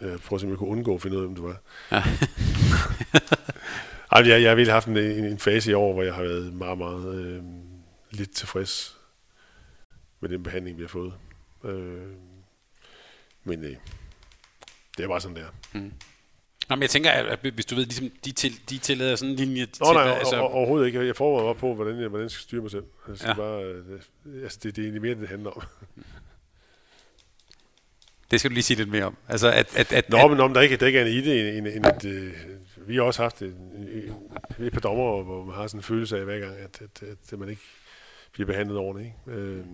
jeg 0.00 0.20
prøvet 0.20 0.42
at 0.42 0.48
jeg 0.48 0.58
kunne 0.58 0.70
undgå 0.70 0.94
at 0.94 1.02
finde 1.02 1.16
ud 1.16 1.22
af, 1.22 1.28
hvem 1.28 1.34
det 1.34 1.44
var. 1.44 1.60
Ja. 1.90 2.02
Ej, 4.12 4.28
jeg, 4.28 4.42
jeg 4.42 4.50
har 4.50 4.54
virkelig 4.54 4.74
haft 4.74 4.88
en, 4.88 4.96
en, 4.96 5.24
en 5.24 5.38
fase 5.38 5.70
i 5.70 5.74
år, 5.74 5.92
hvor 5.92 6.02
jeg 6.02 6.14
har 6.14 6.22
været 6.22 6.52
meget, 6.52 6.78
meget 6.78 7.14
øh, 7.14 7.42
lidt 8.10 8.30
tilfreds 8.30 8.98
med 10.20 10.28
den 10.28 10.42
behandling, 10.42 10.76
vi 10.76 10.82
har 10.82 10.88
fået. 10.88 11.12
Øh, 11.64 12.12
men 13.44 13.64
øh, 13.64 13.76
det 14.96 15.04
er 15.04 15.08
bare 15.08 15.20
sådan, 15.20 15.36
der. 15.36 15.46
Mm. 15.72 15.92
Nå, 16.72 16.76
men 16.76 16.82
jeg 16.82 16.90
tænker, 16.90 17.10
at 17.10 17.38
hvis 17.54 17.66
du 17.66 17.74
ved, 17.74 17.84
ligesom 17.84 18.10
de, 18.24 18.32
til, 18.32 18.52
de 18.70 18.78
tillader 18.78 19.16
sådan 19.16 19.30
en 19.30 19.36
linje... 19.36 19.62
Nå, 19.80 19.86
til, 19.86 19.94
nej, 19.94 20.18
altså... 20.18 20.36
overhovedet 20.36 20.86
ikke. 20.86 21.06
Jeg 21.06 21.16
forbereder 21.16 21.48
mig 21.48 21.56
på, 21.56 21.74
hvordan 21.74 22.00
jeg, 22.00 22.08
hvordan 22.08 22.24
jeg 22.24 22.30
skal 22.30 22.42
styre 22.42 22.62
mig 22.62 22.70
selv. 22.70 22.84
Altså, 23.08 23.28
ja. 23.28 23.34
bare, 23.34 23.64
øh, 23.64 24.42
altså, 24.42 24.58
det, 24.62 24.76
det 24.76 24.82
er 24.82 24.86
egentlig 24.86 25.02
mere, 25.02 25.14
det 25.14 25.28
handler 25.28 25.50
om. 25.50 25.62
Det 28.30 28.40
skal 28.40 28.50
du 28.50 28.54
lige 28.54 28.62
sige 28.62 28.76
lidt 28.76 28.88
mere 28.88 29.04
om. 29.04 29.16
Altså, 29.28 29.50
at, 29.50 29.76
at, 29.76 29.92
at, 29.92 30.10
Nå, 30.10 30.28
men 30.28 30.40
om 30.40 30.54
der 30.54 30.60
ikke, 30.60 30.76
der 30.76 30.86
ikke 30.86 30.98
er 30.98 31.04
en 31.04 31.12
i 31.12 31.20
det, 31.20 31.58
end, 31.58 31.66
end 31.66 31.86
at, 31.86 32.04
øh, 32.04 32.32
vi 32.76 32.96
har 32.96 33.02
også 33.02 33.22
haft 33.22 33.42
et, 33.42 33.56
et, 33.78 34.14
et 34.66 34.72
par 34.72 34.80
dommer, 34.80 35.22
hvor 35.22 35.44
man 35.44 35.54
har 35.54 35.66
sådan 35.66 35.78
en 35.78 35.82
følelse 35.82 36.18
af 36.18 36.24
hver 36.24 36.38
gang, 36.38 36.56
at, 36.56 36.82
at, 36.82 37.08
at, 37.08 37.32
at 37.32 37.38
man 37.38 37.48
ikke 37.48 37.62
bliver 38.32 38.46
behandlet 38.46 38.78
ordentligt. 38.78 39.14
Ikke? 39.28 39.40
Øh, 39.40 39.64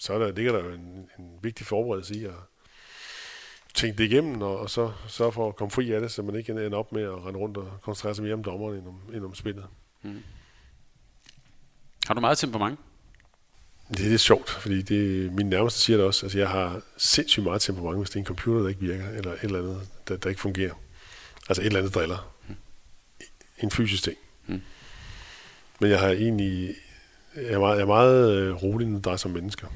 så 0.00 0.18
der, 0.18 0.32
ligger 0.32 0.52
der 0.52 0.64
jo 0.64 0.70
en, 0.70 1.08
en 1.18 1.30
vigtig 1.42 1.66
forberedelse 1.66 2.14
i 2.14 2.24
at 2.24 2.32
tænke 3.76 3.98
det 3.98 4.04
igennem, 4.04 4.42
og, 4.42 4.58
og 4.58 4.70
så 4.70 4.92
sørge 5.08 5.32
for 5.32 5.48
at 5.48 5.56
komme 5.56 5.70
fri 5.70 5.92
af 5.92 6.00
det, 6.00 6.10
så 6.10 6.22
man 6.22 6.34
ikke 6.34 6.52
ender 6.52 6.78
op 6.78 6.92
med 6.92 7.02
at 7.02 7.24
rende 7.24 7.38
rundt 7.38 7.56
og 7.56 7.78
koncentrere 7.82 8.14
sig 8.14 8.24
mere 8.24 8.34
om 8.34 8.42
dommeren 8.42 8.78
end 8.78 8.86
om, 8.86 9.00
end 9.14 9.24
om 9.24 9.34
spillet. 9.34 9.64
Mm. 10.02 10.22
Har 12.06 12.14
du 12.14 12.20
meget 12.20 12.38
temperament? 12.38 12.78
Det 13.88 14.00
er 14.00 14.08
lidt 14.08 14.20
sjovt, 14.20 14.50
fordi 14.50 14.82
det, 14.82 15.32
min 15.32 15.46
nærmeste 15.48 15.80
siger 15.80 15.96
det 15.96 16.06
også. 16.06 16.26
Altså, 16.26 16.38
jeg 16.38 16.48
har 16.48 16.80
sindssygt 16.96 17.44
meget 17.44 17.62
temperament, 17.62 17.98
hvis 17.98 18.10
det 18.10 18.16
er 18.16 18.20
en 18.20 18.26
computer, 18.26 18.60
der 18.60 18.68
ikke 18.68 18.80
virker, 18.80 19.08
eller 19.08 19.32
et 19.32 19.38
eller 19.42 19.58
andet, 19.58 19.88
der, 20.08 20.16
der 20.16 20.28
ikke 20.28 20.40
fungerer. 20.40 20.74
Altså 21.48 21.62
et 21.62 21.66
eller 21.66 21.78
andet 21.78 21.94
driller. 21.94 22.34
Mm. 22.48 22.54
En 23.58 23.70
fysisk 23.70 24.02
ting. 24.02 24.16
Mm. 24.46 24.62
Men 25.80 25.90
jeg 25.90 26.00
har 26.00 26.08
egentlig... 26.08 26.74
Jeg 27.36 27.52
er 27.52 27.58
meget, 27.58 27.76
jeg 27.76 27.82
er 27.82 27.86
meget 27.86 28.36
øh, 28.36 28.62
rolig, 28.62 28.88
når 28.88 28.96
det 28.96 29.04
drejer 29.04 29.16
sig 29.16 29.28
om 29.28 29.34
mennesker. 29.34 29.66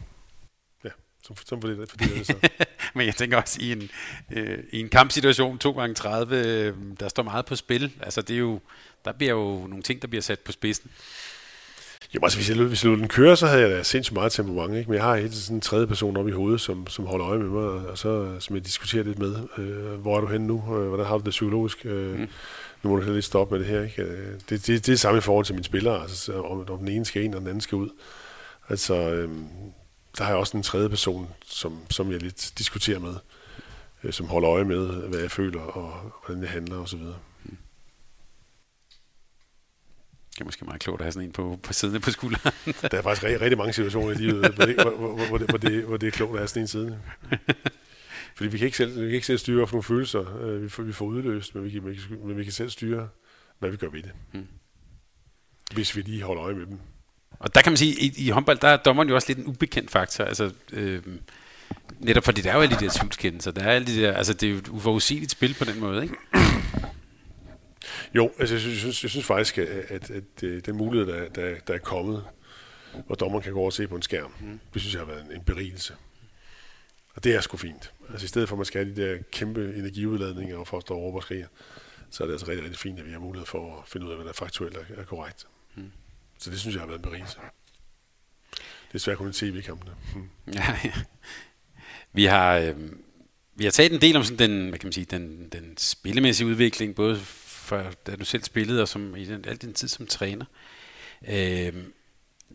Som, 1.36 1.46
som 1.46 1.60
for 1.60 1.68
det, 1.68 1.90
for 1.90 1.96
det 1.96 2.20
er 2.20 2.24
så. 2.24 2.34
Men 2.94 3.06
jeg 3.06 3.14
tænker 3.14 3.36
også, 3.36 3.58
i 3.60 3.72
en, 3.72 3.90
øh, 4.30 4.58
i 4.72 4.80
en 4.80 4.88
kampsituation 4.88 5.58
2 5.58 5.72
gange 5.72 5.94
30 5.94 6.36
øh, 6.36 6.74
der 7.00 7.08
står 7.08 7.22
meget 7.22 7.46
på 7.46 7.56
spil. 7.56 7.92
Altså, 8.00 8.22
det 8.22 8.34
er 8.34 8.38
jo, 8.38 8.60
der 9.04 9.12
bliver 9.12 9.32
jo 9.32 9.66
nogle 9.66 9.82
ting, 9.82 10.02
der 10.02 10.08
bliver 10.08 10.22
sat 10.22 10.40
på 10.40 10.52
spidsen. 10.52 10.90
Jo, 12.14 12.20
altså 12.22 12.38
hvis 12.38 12.50
jeg, 12.50 12.56
hvis 12.56 12.84
jeg 12.84 12.92
den 12.92 13.08
køre, 13.08 13.36
så 13.36 13.46
havde 13.46 13.62
jeg 13.62 13.70
da 13.70 13.82
sindssygt 13.82 14.14
meget 14.14 14.32
temperament, 14.32 14.78
ikke? 14.78 14.90
men 14.90 14.96
jeg 14.96 15.04
har 15.04 15.16
helt 15.16 15.34
sådan 15.34 15.56
en 15.56 15.60
tredje 15.60 15.86
person 15.86 16.16
op 16.16 16.28
i 16.28 16.30
hovedet, 16.30 16.60
som, 16.60 16.86
som 16.86 17.06
holder 17.06 17.26
øje 17.26 17.38
med 17.38 17.48
mig, 17.48 17.88
og 17.88 17.98
så 17.98 18.36
som 18.40 18.56
jeg 18.56 18.64
diskuterer 18.64 19.04
lidt 19.04 19.18
med. 19.18 19.36
Øh, 19.58 20.00
hvor 20.00 20.16
er 20.16 20.20
du 20.20 20.26
henne 20.26 20.46
nu? 20.46 20.76
Øh, 20.76 20.88
hvordan 20.88 21.06
har 21.06 21.18
du 21.18 21.24
det 21.24 21.30
psykologisk? 21.30 21.78
Øh, 21.84 22.18
mm. 22.18 22.28
Nu 22.82 22.90
må 22.90 22.96
du 22.96 23.12
lidt 23.12 23.24
stoppe 23.24 23.54
med 23.54 23.64
det 23.64 23.74
her. 23.74 23.82
Ikke? 23.82 24.02
Øh, 24.02 24.32
det, 24.32 24.50
det, 24.50 24.66
det 24.66 24.74
er 24.74 24.80
det 24.80 25.00
samme 25.00 25.18
i 25.18 25.20
forhold 25.20 25.44
til 25.44 25.54
mine 25.54 25.64
spillere, 25.64 26.02
altså, 26.02 26.42
om, 26.42 26.70
om 26.70 26.78
den 26.78 26.88
ene 26.88 27.04
skal 27.04 27.22
ind, 27.22 27.34
og 27.34 27.40
den 27.40 27.48
anden 27.48 27.60
skal 27.60 27.76
ud. 27.76 27.88
Altså, 28.68 28.94
øh, 28.94 29.28
der 30.20 30.26
har 30.26 30.32
jeg 30.32 30.38
også 30.38 30.56
en 30.56 30.62
tredje 30.62 30.88
person, 30.88 31.28
som, 31.44 31.78
som 31.90 32.12
jeg 32.12 32.22
lidt 32.22 32.52
diskuterer 32.58 32.98
med, 32.98 33.14
øh, 34.04 34.12
som 34.12 34.26
holder 34.26 34.50
øje 34.50 34.64
med, 34.64 35.08
hvad 35.08 35.20
jeg 35.20 35.30
føler, 35.30 35.60
og 35.60 36.12
hvordan 36.26 36.42
jeg 36.42 36.50
handler 36.50 36.76
osv. 36.76 36.98
Mm. 36.98 37.56
Det 40.30 40.40
er 40.40 40.44
måske 40.44 40.64
meget 40.64 40.80
klogt 40.80 41.00
at 41.00 41.04
have 41.04 41.12
sådan 41.12 41.28
en 41.28 41.32
på, 41.32 41.58
på 41.62 41.72
siden 41.72 42.00
på 42.00 42.10
skulderen. 42.10 42.54
der 42.90 42.98
er 42.98 43.02
faktisk 43.02 43.24
rigtig, 43.24 43.40
rigtig 43.40 43.58
mange 43.58 43.72
situationer 43.72 44.10
i 44.10 44.14
livet, 44.14 44.54
hvor 44.54 44.64
det, 44.64 44.74
hvor, 44.74 44.90
hvor, 44.90 45.26
hvor, 45.26 45.38
det, 45.38 45.48
hvor, 45.48 45.58
det, 45.58 45.84
hvor 45.84 45.96
det 45.96 46.06
er 46.06 46.10
klogt 46.10 46.32
at 46.32 46.38
have 46.38 46.48
sådan 46.48 46.62
en 46.62 46.68
side. 46.68 47.00
Fordi 48.36 48.50
vi 48.50 48.58
kan 48.58 48.64
ikke 48.64 48.76
selv, 48.76 48.94
vi 48.96 49.06
kan 49.06 49.14
ikke 49.14 49.26
selv 49.26 49.38
styre 49.38 49.66
nogle 49.72 49.82
følelser, 49.82 50.42
øh, 50.42 50.62
vi 50.62 50.68
får, 50.68 50.82
vi 50.82 50.92
får 50.92 51.06
udløst, 51.06 51.54
men 51.54 51.64
vi, 51.64 51.70
kan, 51.70 51.82
men 52.24 52.36
vi 52.36 52.44
kan 52.44 52.52
selv 52.52 52.70
styre, 52.70 53.08
hvad 53.58 53.70
vi 53.70 53.76
gør 53.76 53.88
ved 53.88 54.02
det. 54.02 54.12
Mm. 54.32 54.46
Hvis 55.74 55.96
vi 55.96 56.02
lige 56.02 56.22
holder 56.22 56.44
øje 56.44 56.54
med 56.54 56.66
dem. 56.66 56.78
Og 57.40 57.54
der 57.54 57.62
kan 57.62 57.72
man 57.72 57.76
sige, 57.76 58.00
i, 58.00 58.12
i 58.16 58.28
håndbold, 58.28 58.58
der 58.58 58.68
er 58.68 58.76
dommeren 58.76 59.08
jo 59.08 59.14
også 59.14 59.28
lidt 59.28 59.38
en 59.38 59.46
ubekendt 59.46 59.90
faktor. 59.90 60.24
Altså, 60.24 60.52
øh, 60.72 61.02
netop 61.98 62.24
fordi 62.24 62.40
der 62.40 62.50
er 62.50 62.54
jo 62.54 62.60
alle 62.60 62.76
de 62.76 62.84
der 62.84 62.90
tvivlskendelser. 62.90 63.50
Der 63.50 63.62
er 63.62 63.70
alle 63.70 63.86
de 63.86 64.00
der, 64.00 64.12
altså, 64.12 64.32
det 64.32 64.46
er 64.46 64.50
jo 64.50 64.58
et 64.58 64.68
uforudsigeligt 64.68 65.32
spil 65.32 65.54
på 65.58 65.64
den 65.64 65.80
måde, 65.80 66.02
ikke? 66.02 66.14
Jo, 68.14 68.30
altså 68.38 68.54
jeg 68.54 68.60
synes, 68.60 69.02
jeg 69.02 69.10
synes 69.10 69.26
faktisk, 69.26 69.58
at, 69.58 69.68
at, 69.68 70.10
at, 70.10 70.66
den 70.66 70.76
mulighed, 70.76 71.12
der, 71.12 71.28
der, 71.28 71.54
der 71.66 71.74
er 71.74 71.78
kommet, 71.78 72.24
hvor 73.06 73.14
dommeren 73.14 73.42
kan 73.42 73.52
gå 73.52 73.58
over 73.58 73.66
og 73.66 73.72
se 73.72 73.88
på 73.88 73.96
en 73.96 74.02
skærm, 74.02 74.32
mm. 74.40 74.60
det 74.74 74.82
synes 74.82 74.94
jeg 74.94 75.00
har 75.00 75.06
været 75.06 75.24
en, 75.24 75.32
en 75.32 75.44
berigelse. 75.44 75.94
Og 77.14 77.24
det 77.24 77.34
er 77.34 77.40
sgu 77.40 77.56
fint. 77.56 77.92
Altså 78.10 78.24
i 78.24 78.28
stedet 78.28 78.48
for, 78.48 78.56
at 78.56 78.58
man 78.58 78.64
skal 78.64 78.84
have 78.84 78.96
de 78.96 79.02
der 79.02 79.18
kæmpe 79.32 79.74
energiudladninger 79.76 80.56
og 80.56 80.66
for 80.66 80.76
at 80.76 80.82
stå 80.82 80.94
over 80.94 81.16
og 81.16 81.22
skrige, 81.22 81.46
så 82.10 82.22
er 82.22 82.26
det 82.26 82.34
altså 82.34 82.48
rigtig, 82.48 82.64
rigtig 82.64 82.80
fint, 82.80 82.98
at 82.98 83.06
vi 83.06 83.12
har 83.12 83.18
mulighed 83.18 83.46
for 83.46 83.80
at 83.80 83.88
finde 83.88 84.06
ud 84.06 84.10
af, 84.10 84.16
hvad 84.16 84.26
der 84.26 84.32
faktuelt 84.32 84.76
er, 84.76 85.00
er 85.00 85.04
korrekt. 85.04 85.46
Mm. 85.74 85.90
Så 86.40 86.50
det 86.50 86.60
synes 86.60 86.74
jeg 86.74 86.82
har 86.82 86.86
været 86.86 86.98
en 86.98 87.02
berigelse. 87.02 87.38
Det 88.88 88.94
er 88.94 88.98
svært 88.98 89.18
kun 89.18 89.30
i 89.30 89.32
tv-kampene. 89.32 89.92
Hmm. 90.14 90.28
Ja, 90.54 90.76
ja. 90.84 90.92
Vi 92.12 92.24
har, 92.24 92.56
øh, 92.56 92.74
vi 93.54 93.64
har 93.64 93.70
talt 93.70 93.92
en 93.92 94.00
del 94.00 94.16
om 94.16 94.24
sådan 94.24 94.50
den, 94.50 94.68
hvad 94.68 94.78
kan 94.78 94.86
man 94.86 94.92
sige, 94.92 95.06
den, 95.10 95.48
den 95.48 95.76
spillemæssige 95.76 96.46
udvikling, 96.46 96.94
både 96.94 97.16
for, 97.16 97.92
da 98.06 98.16
du 98.16 98.24
selv 98.24 98.44
spillede, 98.44 98.82
og 98.82 98.88
som, 98.88 99.16
i 99.16 99.24
den, 99.24 99.44
al 99.48 99.56
din 99.56 99.74
tid 99.74 99.88
som 99.88 100.06
træner. 100.06 100.44
Øh, 101.28 101.72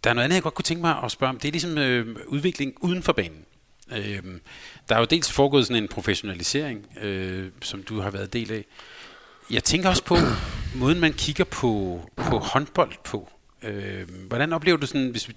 der 0.04 0.10
er 0.10 0.14
noget 0.14 0.24
andet, 0.24 0.36
jeg 0.36 0.44
godt 0.44 0.54
kunne 0.54 0.64
tænke 0.64 0.82
mig 0.82 1.04
at 1.04 1.12
spørge 1.12 1.30
om. 1.30 1.40
Det 1.40 1.48
er 1.48 1.52
ligesom 1.52 1.78
øh, 1.78 2.16
udvikling 2.28 2.74
uden 2.82 3.04
for 3.04 3.14
banen. 3.14 3.46
Øh, 3.92 4.24
der 4.90 4.96
er 4.96 5.00
jo 5.00 5.06
dels 5.06 5.32
foregået 5.32 5.68
sådan 5.68 5.84
en 5.84 5.90
professionalisering, 5.90 6.88
øh, 7.02 7.52
som 7.62 7.84
du 7.84 8.00
har 8.00 8.10
været 8.10 8.34
del 8.34 8.52
af. 8.52 8.66
Jeg 9.52 9.64
tænker 9.64 9.90
også 9.90 10.04
på 10.04 10.18
måden, 10.76 11.00
man 11.00 11.14
kigger 11.14 11.44
på, 11.44 12.02
på 12.16 12.38
håndbold 12.38 12.94
på 13.04 13.30
Øh, 13.66 14.10
hvordan 14.28 14.54
oplever 14.54 14.78
du 14.78 14.88
sådan, 14.88 15.10
hvis 15.10 15.28
vi 15.28 15.36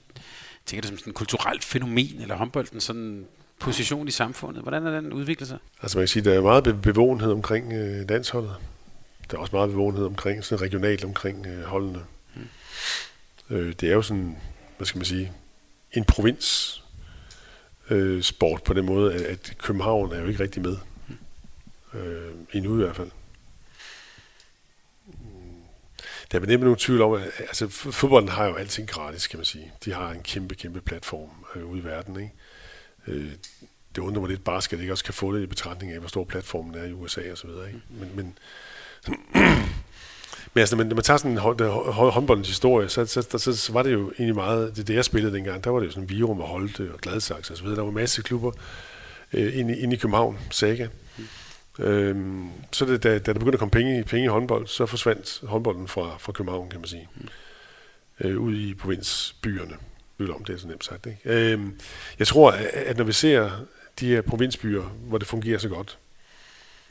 tænker 0.66 0.80
det 0.80 0.88
som 0.88 0.98
sådan 0.98 1.10
et 1.10 1.14
kulturelt 1.14 1.64
fænomen, 1.64 2.20
eller 2.20 2.36
håndbolden 2.36 2.80
sådan 2.80 3.26
position 3.58 4.08
i 4.08 4.10
samfundet? 4.10 4.62
Hvordan 4.62 4.86
er 4.86 5.00
den 5.00 5.12
udviklet 5.12 5.48
sig? 5.48 5.58
Altså 5.82 5.98
man 5.98 6.02
kan 6.02 6.08
sige, 6.08 6.24
der 6.24 6.34
er 6.34 6.40
meget 6.40 6.82
bevågenhed 6.82 7.32
omkring 7.32 7.72
øh, 7.72 8.10
landsholdet. 8.10 8.54
Der 9.30 9.36
er 9.36 9.40
også 9.40 9.56
meget 9.56 9.70
bevågenhed 9.70 10.04
omkring, 10.04 10.44
sådan 10.44 10.62
regionalt 10.62 11.04
omkring 11.04 11.46
øh, 11.46 11.64
holdene. 11.64 12.00
Mm. 12.34 12.48
Øh, 13.56 13.74
det 13.80 13.88
er 13.88 13.94
jo 13.94 14.02
sådan, 14.02 14.36
hvad 14.76 14.86
skal 14.86 14.98
man 14.98 15.04
sige, 15.04 15.32
en 15.92 16.04
provins 16.04 16.82
øh, 17.90 18.22
sport 18.22 18.62
på 18.62 18.74
den 18.74 18.86
måde, 18.86 19.14
at, 19.14 19.20
at 19.20 19.54
København 19.58 20.12
er 20.12 20.20
jo 20.20 20.26
ikke 20.26 20.42
rigtig 20.42 20.62
med. 20.62 20.76
Mm. 21.08 21.98
Øh, 21.98 22.32
endnu 22.52 22.74
i 22.74 22.84
hvert 22.84 22.96
fald. 22.96 23.10
Der 26.32 26.40
er 26.40 26.46
nemt 26.46 26.62
nogen 26.62 26.78
tvivl 26.78 27.02
om, 27.02 27.12
at 27.12 27.22
altså, 27.38 27.68
fodbolden 27.68 28.28
har 28.28 28.46
jo 28.46 28.54
alting 28.54 28.88
gratis, 28.88 29.26
kan 29.26 29.38
man 29.38 29.44
sige. 29.44 29.72
De 29.84 29.92
har 29.92 30.10
en 30.10 30.22
kæmpe, 30.22 30.54
kæmpe 30.54 30.80
platform 30.80 31.30
øh, 31.56 31.66
ude 31.66 31.80
i 31.80 31.84
verden. 31.84 32.20
Ikke? 32.20 32.32
Øh, 33.06 33.30
det 33.94 34.02
undrer 34.02 34.20
mig 34.20 34.30
lidt 34.30 34.44
basket, 34.44 34.80
ikke 34.80 34.92
også 34.92 35.04
kan 35.04 35.14
få 35.14 35.36
det 35.36 35.42
i 35.42 35.46
betragtning 35.46 35.92
af, 35.92 35.98
hvor 35.98 36.08
stor 36.08 36.24
platformen 36.24 36.74
er 36.74 36.84
i 36.84 36.92
USA 36.92 37.20
og 37.30 37.38
så 37.38 37.46
videre. 37.46 37.66
Ikke? 37.66 37.80
Men, 37.90 38.10
men, 38.16 38.38
men 40.54 40.60
altså, 40.60 40.76
når 40.76 40.94
man 40.94 41.04
tager 41.04 41.16
sådan 41.16 41.38
håndboldens 41.38 42.48
historie, 42.48 42.88
så, 42.88 43.06
så, 43.06 43.38
så, 43.38 43.56
så, 43.56 43.72
var 43.72 43.82
det 43.82 43.92
jo 43.92 44.10
egentlig 44.10 44.34
meget, 44.34 44.76
det, 44.76 44.88
det 44.88 44.94
jeg 44.94 45.04
spillede 45.04 45.34
dengang, 45.34 45.64
der 45.64 45.70
var 45.70 45.80
det 45.80 45.86
jo 45.86 45.92
sådan 45.92 46.10
Virum 46.10 46.40
og 46.40 46.48
Holte 46.48 46.90
og 46.94 47.00
Gladsaxe 47.00 47.52
og 47.52 47.56
så 47.56 47.62
videre. 47.62 47.78
Der 47.78 47.84
var 47.84 47.90
masser 47.90 48.20
af 48.20 48.24
klubber 48.24 48.52
øh, 49.32 49.58
inde, 49.58 49.78
inde 49.78 49.94
i 49.94 49.98
København, 49.98 50.38
Saga. 50.50 50.88
Øhm, 51.78 52.48
så 52.72 52.84
det, 52.84 53.02
da, 53.02 53.18
da 53.18 53.32
der 53.32 53.38
begyndte 53.38 53.56
at 53.56 53.58
komme 53.58 53.70
penge, 53.70 54.04
penge 54.04 54.24
i 54.24 54.28
håndbold, 54.28 54.66
så 54.66 54.86
forsvandt 54.86 55.40
håndbolden 55.42 55.88
fra, 55.88 56.16
fra 56.18 56.32
København, 56.32 56.70
kan 56.70 56.80
man 56.80 56.88
sige. 56.88 57.08
Mm. 57.16 57.28
Øh, 58.20 58.40
ud 58.40 58.56
i 58.56 58.74
provinsbyerne. 58.74 59.76
om 60.18 60.44
det 60.44 60.54
er 60.54 60.58
så 60.58 60.68
nemt 60.68 60.84
sagt. 60.84 61.06
Ikke? 61.06 61.20
Øhm, 61.24 61.80
jeg 62.18 62.26
tror, 62.26 62.50
at, 62.50 62.64
at 62.64 62.96
når 62.96 63.04
vi 63.04 63.12
ser 63.12 63.50
de 64.00 64.06
her 64.06 64.22
provinsbyer, 64.22 64.82
hvor 64.82 65.18
det 65.18 65.28
fungerer 65.28 65.58
så 65.58 65.68
godt, 65.68 65.98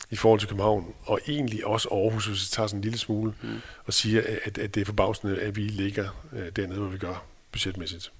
i 0.09 0.15
forhold 0.15 0.39
til 0.39 0.49
København, 0.49 0.93
og 1.03 1.19
egentlig 1.27 1.65
også 1.65 1.89
Aarhus, 1.91 2.25
hvis 2.25 2.41
vi 2.41 2.47
tager 2.51 2.67
sådan 2.67 2.77
en 2.77 2.83
lille 2.83 2.97
smule, 2.97 3.33
mm. 3.41 3.57
og 3.85 3.93
siger, 3.93 4.21
at, 4.45 4.57
at 4.57 4.75
det 4.75 4.81
er 4.81 4.85
forbavsende, 4.85 5.39
at 5.39 5.55
vi 5.55 5.61
ligger 5.61 6.23
øh, 6.33 6.51
dernede, 6.55 6.79
hvor 6.79 6.89
vi 6.89 6.97
gør 6.97 7.25
budgetmæssigt. 7.51 8.11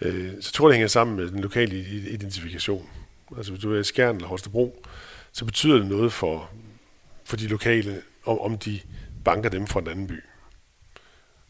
Øh, 0.00 0.32
så 0.40 0.52
tror 0.52 0.68
jeg, 0.68 0.70
det 0.70 0.76
hænger 0.76 0.88
sammen 0.88 1.16
med 1.16 1.28
den 1.28 1.40
lokale 1.40 1.78
identifikation. 2.10 2.88
Altså 3.36 3.52
hvis 3.52 3.62
du 3.62 3.74
er 3.74 3.80
i 3.80 3.84
Skjern 3.84 4.16
eller 4.16 4.28
Holstebro, 4.28 4.86
så 5.32 5.44
betyder 5.44 5.78
det 5.78 5.86
noget 5.86 6.12
for, 6.12 6.50
for 7.24 7.36
de 7.36 7.48
lokale, 7.48 8.02
om, 8.24 8.40
om 8.40 8.58
de 8.58 8.80
banker 9.24 9.50
dem 9.50 9.66
fra 9.66 9.80
en 9.80 9.88
anden 9.88 10.06
by. 10.06 10.22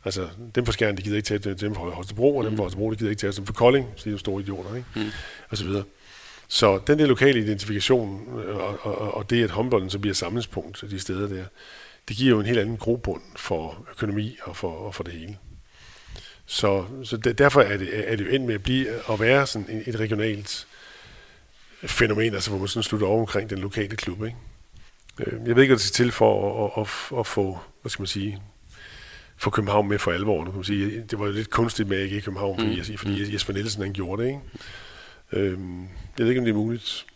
Altså, 0.05 0.29
dem 0.55 0.67
fra 0.67 0.73
Skjern, 0.73 0.97
de 0.97 1.03
gider 1.03 1.17
ikke 1.17 1.39
tage 1.39 1.55
dem 1.55 1.75
fra 1.75 1.91
Holstebro, 1.91 2.37
og 2.37 2.45
dem 2.45 2.57
fra 2.57 2.63
Holstebro, 2.63 2.91
de 2.91 2.97
gider 2.97 3.11
ikke 3.11 3.21
tage 3.21 3.33
dem 3.33 3.47
fra 3.47 3.53
Kolding, 3.53 3.87
så 3.97 4.11
de 4.11 4.15
er 4.15 4.19
store 4.19 4.43
idioter, 4.43 4.75
ikke? 4.75 4.89
Mm. 4.97 5.11
Og 5.49 5.57
så 5.57 5.65
videre. 5.65 5.85
Så 6.49 6.81
den 6.87 6.99
der 6.99 7.07
lokale 7.07 7.41
identifikation, 7.41 8.29
og, 8.49 8.87
og, 8.87 9.15
og 9.15 9.31
det, 9.31 9.45
at 9.45 9.51
håndbolden 9.51 9.91
så 9.91 9.99
bliver 9.99 10.15
samlingspunkt 10.15 10.85
de 10.91 11.01
steder 11.01 11.29
der, 11.29 11.45
det 12.09 12.17
giver 12.17 12.31
jo 12.31 12.41
en 12.41 12.47
helt 12.47 12.59
anden 12.59 12.77
grobund 12.77 13.23
for 13.37 13.87
økonomi 13.91 14.37
og 14.43 14.57
for, 14.57 14.71
og 14.71 14.95
for 14.95 15.05
det 15.05 15.13
hele. 15.13 15.39
Så, 16.47 16.85
så 17.05 17.17
derfor 17.17 17.61
er 17.61 17.77
det, 17.77 18.13
er 18.13 18.17
det 18.17 18.25
jo 18.25 18.31
endt 18.31 18.47
med 18.47 18.55
at 18.55 18.63
blive 18.63 19.13
at 19.13 19.21
være 19.21 19.47
sådan 19.47 19.83
et 19.87 20.01
regionalt 20.01 20.67
fænomen, 21.87 22.35
altså 22.35 22.51
hvor 22.51 22.59
man 22.59 22.69
sådan 22.69 22.83
slutter 22.83 23.07
over 23.07 23.21
omkring 23.21 23.51
den 23.51 23.59
lokale 23.59 23.97
klub. 23.97 24.25
Ikke? 24.25 24.37
Øh, 25.19 25.33
jeg 25.33 25.57
ved 25.57 25.63
ikke, 25.63 25.73
hvad 25.73 25.77
det 25.77 25.81
skal 25.81 26.05
til 26.05 26.13
for 26.13 26.65
at, 26.67 26.83
at, 26.83 27.19
at 27.19 27.27
få, 27.27 27.59
hvad 27.83 27.91
skal 27.91 28.03
man 28.03 28.07
sige, 28.07 28.43
få 29.37 29.51
København 29.51 29.89
med 29.89 29.99
for 29.99 30.13
alvor. 30.13 30.45
Nu 30.45 30.51
kan 30.51 30.59
man 30.59 30.65
sige, 30.65 31.03
det 31.11 31.19
var 31.19 31.27
jo 31.27 31.33
lidt 31.33 31.51
kunstigt 31.51 31.89
med, 31.89 31.99
ikke 31.99 32.17
i 32.17 32.21
København, 32.21 32.59
fordi, 32.59 32.93
mm. 32.93 32.99
fordi 32.99 33.25
mm. 33.25 33.33
Jesper 33.33 33.53
Nielsen 33.53 33.83
han 33.83 33.93
gjorde 33.93 34.23
det. 34.23 34.29
Ikke? 34.29 34.41
Øhm, 35.33 35.83
jeg 35.83 35.89
ved 36.19 36.29
ikke, 36.29 36.41
om 36.41 36.45
det 36.45 36.53
er 36.53 36.57
muligt. 36.57 37.07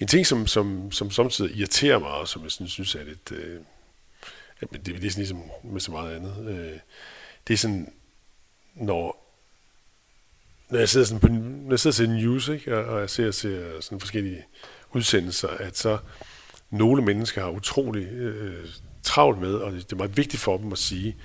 En 0.00 0.06
ting, 0.06 0.26
som, 0.26 0.46
som, 0.46 0.92
som 0.92 1.10
samtidig 1.10 1.56
irriterer 1.56 1.98
mig, 1.98 2.10
og 2.10 2.28
som 2.28 2.42
jeg 2.42 2.50
synes, 2.50 2.72
synes 2.72 2.94
er 2.94 3.04
lidt... 3.04 3.32
Øh, 3.32 3.60
det, 4.60 4.86
det 4.86 4.88
er 4.88 5.10
sådan 5.10 5.20
ligesom 5.20 5.42
med 5.64 5.80
så 5.80 5.90
meget 5.90 6.16
andet. 6.16 6.46
Øh, 6.48 6.78
det 7.48 7.54
er 7.54 7.58
sådan, 7.58 7.92
når 8.74 9.27
når 10.70 10.78
jeg 10.78 10.88
sidder 10.88 11.06
sådan 11.06 11.20
på, 11.20 11.28
når 11.28 11.70
jeg 11.70 11.80
sidder 11.80 11.92
og 11.92 11.94
ser 11.94 12.06
news, 12.06 12.48
ikke, 12.48 12.78
og, 12.78 12.84
og 12.84 13.00
jeg 13.00 13.10
ser, 13.10 13.30
ser 13.30 13.80
sådan 13.80 14.00
forskellige 14.00 14.44
udsendelser, 14.92 15.48
at 15.48 15.78
så 15.78 15.98
nogle 16.70 17.02
mennesker 17.02 17.42
har 17.42 17.50
utrolig 17.50 18.08
øh, 18.08 18.66
travlt 19.02 19.40
med, 19.40 19.54
og 19.54 19.72
det 19.72 19.92
er 19.92 19.96
meget 19.96 20.16
vigtigt 20.16 20.42
for 20.42 20.56
dem 20.56 20.72
at 20.72 20.78
sige, 20.78 21.16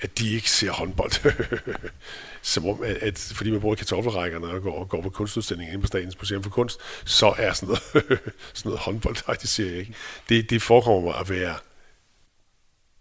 at 0.00 0.18
de 0.18 0.34
ikke 0.34 0.50
ser 0.50 0.70
håndbold. 0.70 1.32
Som 2.42 2.68
om, 2.68 2.82
at, 2.82 2.96
at 2.96 3.32
fordi 3.36 3.50
man 3.50 3.60
bruger 3.60 3.74
kartoffelrækkerne 3.74 4.46
og 4.46 4.62
går, 4.62 4.84
går 4.84 5.02
på 5.02 5.10
kunstudstillinger 5.10 5.72
inde 5.72 5.82
på 5.82 5.86
Statens 5.86 6.18
Museum 6.18 6.42
for 6.42 6.50
Kunst, 6.50 6.80
så 7.04 7.34
er 7.38 7.52
sådan 7.52 7.66
noget, 7.66 7.82
sådan 8.54 8.68
noget 8.68 8.78
håndbold, 8.78 9.16
nej, 9.26 9.36
det 9.36 9.48
ser 9.48 9.66
jeg 9.66 9.78
ikke. 9.78 9.94
Det, 10.28 10.50
det 10.50 10.62
forekommer 10.62 11.00
mig 11.00 11.20
at 11.20 11.30
være... 11.30 11.54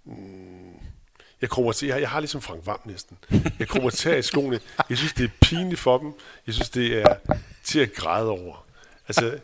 Mm, 0.05 0.59
jeg 1.41 1.49
kommer 1.49 1.71
til, 1.71 1.87
jeg, 1.87 2.01
jeg 2.01 2.09
har 2.09 2.19
ligesom 2.19 2.41
Frank 2.41 2.65
Vam 2.65 2.79
næsten. 2.85 3.17
Jeg 3.59 3.67
kommer 3.67 3.89
til 3.89 4.17
i 4.17 4.21
skoene. 4.21 4.59
Jeg 4.89 4.97
synes, 4.97 5.13
det 5.13 5.23
er 5.23 5.29
pinligt 5.41 5.79
for 5.79 5.97
dem. 5.97 6.13
Jeg 6.47 6.53
synes, 6.53 6.69
det 6.69 7.01
er 7.01 7.15
til 7.63 7.79
at 7.79 7.93
græde 7.93 8.29
over. 8.29 8.65
Altså, 9.07 9.39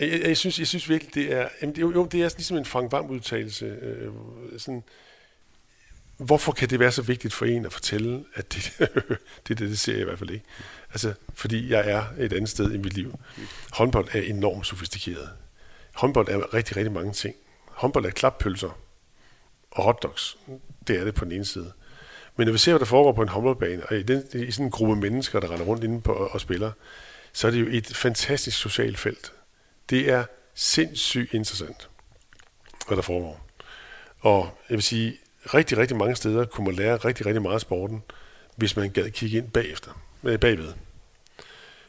jeg, 0.00 0.10
jeg, 0.10 0.20
jeg, 0.20 0.36
synes, 0.36 0.58
jeg 0.58 0.66
synes 0.66 0.88
virkelig, 0.88 1.14
det 1.14 1.32
er, 1.32 1.48
jamen, 1.62 1.76
det, 1.76 1.82
jo, 1.82 2.06
det 2.06 2.22
er 2.22 2.28
ligesom 2.36 2.56
en 2.56 2.64
Frank 2.64 2.92
Vam 2.92 3.10
udtalelse. 3.10 3.66
Øh, 3.66 4.12
sådan, 4.58 4.82
hvorfor 6.16 6.52
kan 6.52 6.70
det 6.70 6.80
være 6.80 6.92
så 6.92 7.02
vigtigt 7.02 7.34
for 7.34 7.46
en 7.46 7.66
at 7.66 7.72
fortælle, 7.72 8.24
at 8.34 8.52
det, 8.52 8.72
det, 9.48 9.58
det, 9.58 9.58
det 9.58 9.78
ser 9.78 9.92
jeg 9.92 10.00
i 10.00 10.04
hvert 10.04 10.18
fald 10.18 10.30
ikke. 10.30 10.44
Altså, 10.90 11.14
fordi 11.34 11.70
jeg 11.70 11.90
er 11.90 12.04
et 12.18 12.32
andet 12.32 12.50
sted 12.50 12.72
i 12.72 12.78
mit 12.78 12.94
liv. 12.94 13.18
Håndbold 13.72 14.08
er 14.12 14.22
enormt 14.22 14.66
sofistikeret. 14.66 15.30
Håndbold 15.94 16.28
er 16.28 16.54
rigtig, 16.54 16.76
rigtig 16.76 16.92
mange 16.92 17.12
ting. 17.12 17.34
Håndbold 17.64 18.06
er 18.06 18.10
klappølser 18.10 18.78
og 19.70 19.84
hotdogs. 19.84 20.36
Det 20.86 21.00
er 21.00 21.04
det 21.04 21.14
på 21.14 21.24
den 21.24 21.32
ene 21.32 21.44
side. 21.44 21.72
Men 22.36 22.46
når 22.46 22.52
vi 22.52 22.58
ser, 22.58 22.72
hvad 22.72 22.80
der 22.80 22.86
foregår 22.86 23.12
på 23.12 23.22
en 23.22 23.28
håndboldbane, 23.28 23.86
og 23.86 23.96
i, 23.96 24.02
den, 24.02 24.22
i 24.34 24.50
sådan 24.50 24.66
en 24.66 24.70
gruppe 24.70 24.96
mennesker, 24.96 25.40
der 25.40 25.50
render 25.50 25.64
rundt 25.64 25.84
inde 25.84 26.00
på 26.00 26.12
og, 26.12 26.30
og 26.30 26.40
spiller, 26.40 26.72
så 27.32 27.46
er 27.46 27.50
det 27.50 27.60
jo 27.60 27.66
et 27.70 27.86
fantastisk 27.86 28.58
socialt 28.58 28.98
felt. 28.98 29.32
Det 29.90 30.10
er 30.10 30.24
sindssygt 30.54 31.34
interessant, 31.34 31.88
hvad 32.86 32.96
der 32.96 33.02
foregår. 33.02 33.46
Og 34.20 34.58
jeg 34.68 34.74
vil 34.74 34.82
sige, 34.82 35.16
rigtig, 35.54 35.78
rigtig 35.78 35.96
mange 35.96 36.16
steder 36.16 36.44
kunne 36.44 36.64
man 36.64 36.74
lære 36.74 36.96
rigtig, 36.96 37.26
rigtig 37.26 37.42
meget 37.42 37.54
af 37.54 37.60
sporten, 37.60 38.02
hvis 38.56 38.76
man 38.76 38.90
gad 38.90 39.10
kigge 39.10 39.38
ind 39.38 39.50
bagefter, 39.50 39.90
øh, 40.24 40.40
bagved. 40.40 40.72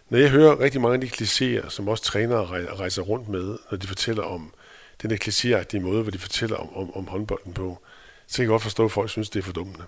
Når 0.09 0.17
jeg 0.17 0.29
hører 0.29 0.59
rigtig 0.59 0.81
mange 0.81 0.93
af 0.93 1.01
de 1.01 1.07
klichéer, 1.07 1.69
som 1.69 1.87
også 1.87 2.03
trænere 2.03 2.45
rejser 2.73 3.01
rundt 3.01 3.29
med, 3.29 3.57
når 3.71 3.77
de 3.77 3.87
fortæller 3.87 4.23
om 4.23 4.53
den 5.01 5.09
der 5.09 5.17
klichéagtige 5.17 5.79
måde, 5.79 6.01
hvor 6.01 6.11
de 6.11 6.17
fortæller 6.17 6.55
om, 6.55 6.75
om, 6.75 6.95
om 6.95 7.07
håndbolden 7.07 7.53
på, 7.53 7.79
så 8.27 8.35
kan 8.35 8.43
jeg 8.43 8.49
godt 8.49 8.61
forstå, 8.61 8.85
at 8.85 8.91
folk 8.91 9.09
synes, 9.09 9.29
det 9.29 9.39
er 9.39 9.43
fordummende. 9.43 9.83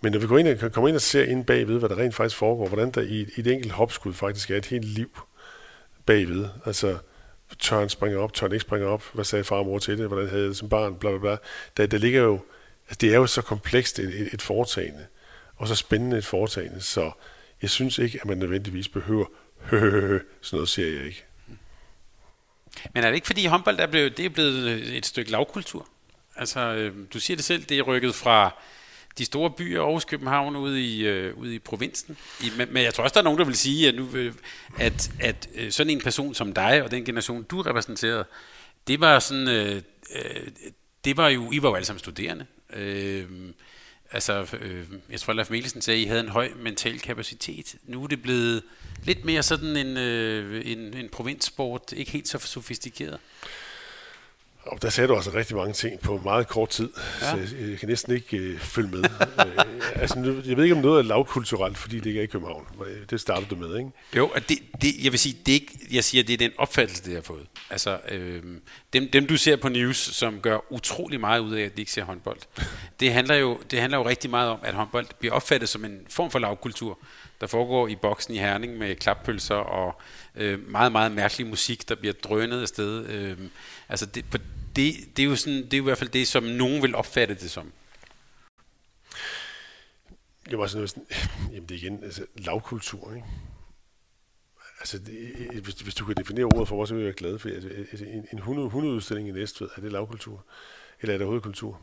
Men 0.00 0.12
når 0.12 0.18
vi 0.18 0.26
går 0.26 0.38
ind 0.38 0.48
og, 0.48 0.72
kommer 0.72 0.88
ind 0.88 0.94
og 0.94 1.00
ser 1.00 1.24
ind 1.24 1.44
bagved, 1.44 1.78
hvad 1.78 1.88
der 1.88 1.98
rent 1.98 2.14
faktisk 2.14 2.36
foregår, 2.36 2.68
hvordan 2.68 2.90
der 2.90 3.00
i 3.00 3.20
et, 3.20 3.30
i 3.36 3.40
et 3.40 3.46
enkelt 3.46 3.72
hopskud 3.72 4.12
faktisk 4.12 4.50
er 4.50 4.56
et 4.56 4.66
helt 4.66 4.84
liv 4.84 5.20
bagved, 6.06 6.48
altså 6.64 6.98
tørn 7.58 7.88
springer 7.88 8.18
op, 8.18 8.34
tørn 8.34 8.52
ikke 8.52 8.62
springer 8.62 8.88
op, 8.88 9.04
hvad 9.14 9.24
sagde 9.24 9.44
far 9.44 9.56
og 9.56 9.66
mor 9.66 9.78
til 9.78 9.98
det, 9.98 10.06
hvordan 10.06 10.28
havde 10.28 10.42
jeg 10.42 10.48
det 10.48 10.56
som 10.56 10.68
barn, 10.68 10.94
bla 10.94 11.10
bla 11.10 11.18
bla. 11.18 11.36
Der, 11.76 11.86
der 11.86 11.98
ligger 11.98 12.22
jo, 12.22 12.40
altså 12.88 12.98
det 13.00 13.12
er 13.12 13.16
jo 13.16 13.26
så 13.26 13.42
komplekst 13.42 13.98
et, 13.98 14.20
et, 14.20 14.34
et 14.34 14.42
foretagende, 14.42 15.06
og 15.56 15.68
så 15.68 15.74
spændende 15.74 16.18
et 16.18 16.26
foretagende, 16.26 16.80
så 16.80 17.10
jeg 17.62 17.70
synes 17.70 17.98
ikke, 17.98 18.18
at 18.22 18.26
man 18.26 18.38
nødvendigvis 18.38 18.88
behøver 18.88 19.26
sådan 19.70 20.20
noget 20.52 20.68
ser 20.68 20.86
jeg 20.86 21.06
ikke. 21.06 21.24
Men 22.94 23.04
er 23.04 23.08
det 23.08 23.14
ikke 23.14 23.26
fordi 23.26 23.46
håndbold 23.46 23.80
er 23.80 23.86
blevet, 23.86 24.16
det 24.16 24.24
er 24.24 24.30
blevet 24.30 24.68
øh, 24.68 24.80
et 24.80 25.06
stykke 25.06 25.30
lavkultur? 25.30 25.88
Altså, 26.36 26.60
øh, 26.60 26.94
du 27.14 27.20
siger 27.20 27.36
det 27.36 27.44
selv, 27.44 27.64
det 27.64 27.78
er 27.78 27.82
rykket 27.82 28.14
fra 28.14 28.50
de 29.18 29.24
store 29.24 29.50
byer, 29.50 29.82
Aarhus, 29.82 30.04
København, 30.04 30.56
ud 30.56 30.76
i, 30.76 31.06
øh, 31.06 31.38
ude 31.38 31.54
i 31.54 31.58
provinsen. 31.58 32.16
I, 32.40 32.50
men, 32.56 32.68
men 32.72 32.82
jeg 32.82 32.94
tror 32.94 33.04
også, 33.04 33.14
der 33.14 33.20
er 33.20 33.24
nogen, 33.24 33.38
der 33.38 33.44
vil 33.44 33.56
sige, 33.56 33.88
at, 33.88 33.94
nu, 33.94 34.08
øh, 34.14 34.34
at, 34.78 35.10
at 35.20 35.48
øh, 35.54 35.72
sådan 35.72 35.90
en 35.90 36.00
person 36.00 36.34
som 36.34 36.52
dig, 36.52 36.82
og 36.82 36.90
den 36.90 37.04
generation, 37.04 37.42
du 37.42 37.62
repræsenterede, 37.62 38.24
det 38.86 39.00
var 39.00 39.18
sådan, 39.18 39.48
øh, 39.48 39.82
øh, 40.14 40.48
det 41.04 41.16
var 41.16 41.28
jo, 41.28 41.52
I 41.52 41.62
var 41.62 41.68
jo 41.68 41.74
alle 41.74 41.86
sammen 41.86 41.98
studerende. 41.98 42.46
Øh, 42.72 43.24
altså, 44.12 44.56
øh, 44.60 44.86
jeg 45.10 45.20
tror, 45.20 45.32
Leif 45.32 45.50
Mikkelsen 45.50 45.82
sagde, 45.82 46.00
at 46.00 46.06
I 46.06 46.08
havde 46.08 46.20
en 46.20 46.28
høj 46.28 46.50
mental 46.56 47.00
kapacitet. 47.00 47.74
Nu 47.84 48.02
er 48.02 48.06
det 48.06 48.22
blevet 48.22 48.62
lidt 49.04 49.24
mere 49.24 49.42
sådan 49.42 49.76
en, 49.76 49.96
øh, 49.96 50.62
en, 50.72 50.94
en 50.94 51.08
provinssport, 51.08 51.92
ikke 51.92 52.10
helt 52.10 52.28
så 52.28 52.38
sofistikeret. 52.38 53.18
Og 54.66 54.82
der 54.82 54.90
sagde 54.90 55.08
du 55.08 55.14
altså 55.14 55.30
rigtig 55.34 55.56
mange 55.56 55.72
ting 55.72 56.00
på 56.00 56.20
meget 56.24 56.48
kort 56.48 56.68
tid, 56.68 56.90
ja. 57.20 57.30
så 57.30 57.36
jeg, 57.36 57.70
jeg 57.70 57.78
kan 57.78 57.88
næsten 57.88 58.14
ikke 58.14 58.36
øh, 58.36 58.58
følge 58.58 58.88
med. 58.88 59.04
øh, 59.46 59.64
altså, 59.94 60.42
jeg 60.46 60.56
ved 60.56 60.64
ikke, 60.64 60.76
om 60.76 60.82
noget 60.82 60.98
er 60.98 61.02
lavkulturelt, 61.02 61.78
fordi 61.78 61.96
det 61.96 62.06
ikke 62.06 62.20
er 62.20 62.24
i 62.24 62.26
København. 62.26 62.66
Det 63.10 63.20
startede 63.20 63.46
du 63.50 63.56
med, 63.56 63.78
ikke? 63.78 63.90
Jo, 64.16 64.30
og 64.34 64.48
det, 64.48 64.58
det, 64.82 65.04
jeg 65.04 65.12
vil 65.12 65.18
sige, 65.18 65.36
det 65.46 65.52
er 65.52 65.54
ikke, 65.54 65.78
jeg 65.92 66.04
siger, 66.04 66.24
det 66.24 66.32
er 66.32 66.36
den 66.36 66.50
opfattelse, 66.58 67.02
det 67.02 67.10
jeg 67.10 67.16
har 67.16 67.22
fået. 67.22 67.46
Altså, 67.70 67.98
øh, 68.08 68.42
dem, 68.92 69.10
dem 69.10 69.26
du 69.26 69.36
ser 69.36 69.56
på 69.56 69.68
news, 69.68 69.96
som 69.96 70.40
gør 70.40 70.72
utrolig 70.72 71.20
meget 71.20 71.40
ud 71.40 71.54
af, 71.54 71.62
at 71.62 71.76
de 71.76 71.82
ikke 71.82 71.92
ser 71.92 72.04
håndbold, 72.04 72.38
det 73.00 73.12
handler, 73.12 73.34
jo, 73.34 73.58
det 73.70 73.80
handler 73.80 73.98
jo 73.98 74.08
rigtig 74.08 74.30
meget 74.30 74.50
om, 74.50 74.58
at 74.62 74.74
håndbold 74.74 75.06
bliver 75.18 75.34
opfattet 75.34 75.68
som 75.68 75.84
en 75.84 75.98
form 76.08 76.30
for 76.30 76.38
lavkultur, 76.38 76.98
der 77.40 77.46
foregår 77.46 77.88
i 77.88 77.96
boksen 77.96 78.34
i 78.34 78.38
Herning 78.38 78.78
med 78.78 78.94
klappølser 78.94 79.54
og 79.54 80.00
øh, 80.36 80.68
meget, 80.68 80.92
meget 80.92 81.12
mærkelig 81.12 81.46
musik, 81.46 81.88
der 81.88 81.94
bliver 81.94 82.14
drønet 82.24 82.62
afsted. 82.62 83.06
Øh, 83.06 83.38
altså, 83.90 84.06
det, 84.06 84.24
på, 84.30 84.38
det, 84.76 84.94
det, 85.16 85.22
er 85.22 85.26
jo 85.26 85.36
sådan, 85.36 85.62
det 85.64 85.74
er 85.74 85.78
jo 85.78 85.82
i 85.82 85.84
hvert 85.84 85.98
fald 85.98 86.10
det, 86.10 86.28
som 86.28 86.42
nogen 86.42 86.82
vil 86.82 86.94
opfatte 86.94 87.34
det 87.34 87.50
som. 87.50 87.72
Jeg 90.50 90.58
var 90.58 90.66
sådan, 90.66 90.88
sådan 90.88 91.06
jamen 91.52 91.68
det 91.68 91.74
er 91.74 91.78
igen, 91.78 92.04
altså 92.04 92.26
lavkultur, 92.36 93.14
ikke? 93.14 93.26
Altså, 94.80 94.98
det, 94.98 95.32
øh, 95.52 95.62
hvis, 95.62 95.74
hvis 95.74 95.94
du 95.94 96.04
kan 96.04 96.14
definere 96.16 96.44
ordet 96.44 96.68
for 96.68 96.76
mig, 96.76 96.88
så 96.88 96.94
vil 96.94 97.00
jeg 97.00 97.06
være 97.06 97.14
glad, 97.16 97.38
for 97.38 97.48
altså, 97.48 97.68
altså, 97.68 98.04
en, 98.04 98.26
en 98.32 98.38
hunde, 98.38 98.68
hundeudstilling 98.68 99.28
i 99.28 99.32
Næstved, 99.32 99.68
er 99.76 99.80
det 99.80 99.92
lavkultur? 99.92 100.44
Eller 101.00 101.14
er 101.14 101.18
det 101.18 101.24
overhovedet 101.24 101.44
kultur? 101.44 101.80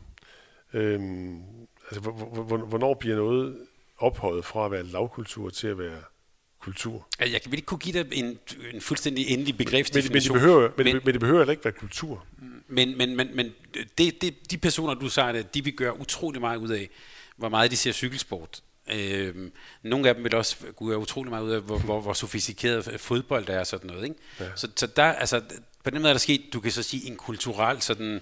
Øhm, 0.72 1.42
altså, 1.84 2.00
hvor- 2.00 2.12
hvor- 2.12 2.42
hvor- 2.42 2.66
hvornår 2.66 2.94
bliver 2.94 3.16
noget 3.16 3.66
ophøjet 3.98 4.44
fra 4.44 4.64
at 4.64 4.70
være 4.70 4.82
lavkultur 4.82 5.50
til 5.50 5.68
at 5.68 5.78
være 5.78 6.02
kultur? 6.68 7.08
Altså, 7.18 7.32
Jeg 7.32 7.40
vel 7.46 7.54
ikke 7.54 7.66
kunne 7.66 7.78
give 7.78 8.02
dig 8.02 8.08
en, 8.12 8.38
en 8.74 8.80
fuldstændig 8.80 9.28
endelig 9.28 9.54
Men, 9.54 9.58
men, 9.58 9.64
begrebsdefinition. 9.66 10.34
det 10.34 10.42
behøver, 10.42 10.60
men, 10.60 10.84
men, 10.84 10.94
men, 10.94 11.02
men 11.04 11.12
det 11.12 11.20
behøver 11.20 11.38
heller 11.40 11.52
ikke 11.52 11.64
være 11.64 11.72
kultur. 11.72 12.26
Men, 12.68 12.98
men, 12.98 13.16
men, 13.16 13.36
men 13.36 13.52
det, 13.98 14.22
det, 14.22 14.50
de 14.50 14.58
personer, 14.58 14.94
du 14.94 15.08
sagde, 15.08 15.42
de 15.54 15.64
vil 15.64 15.72
gøre 15.72 16.00
utrolig 16.00 16.40
meget 16.40 16.58
ud 16.58 16.68
af, 16.70 16.88
hvor 17.36 17.48
meget 17.48 17.70
de 17.70 17.76
ser 17.76 17.92
cykelsport. 17.92 18.62
Øhm, 18.92 19.52
nogle 19.82 20.08
af 20.08 20.14
dem 20.14 20.24
vil 20.24 20.34
også 20.34 20.56
gøre 20.78 20.98
utrolig 20.98 21.30
meget 21.30 21.44
ud 21.44 21.50
af, 21.50 21.60
hvor, 21.60 21.78
hvor, 21.78 22.00
hvor 22.00 22.12
sofistikeret 22.12 23.00
fodbold 23.00 23.48
er 23.48 23.60
og 23.60 23.66
sådan 23.66 23.86
noget. 23.90 24.04
Ikke? 24.04 24.16
Ja. 24.40 24.44
Så, 24.56 24.68
så 24.76 24.86
der, 24.86 25.04
altså, 25.04 25.42
på 25.84 25.90
den 25.90 25.98
måde 25.98 26.08
er 26.08 26.14
der 26.14 26.18
sket, 26.18 26.42
du 26.52 26.60
kan 26.60 26.70
så 26.72 26.82
sige, 26.82 27.06
en 27.06 27.16
kulturel 27.16 27.82
sådan, 27.82 28.06
øh, 28.14 28.20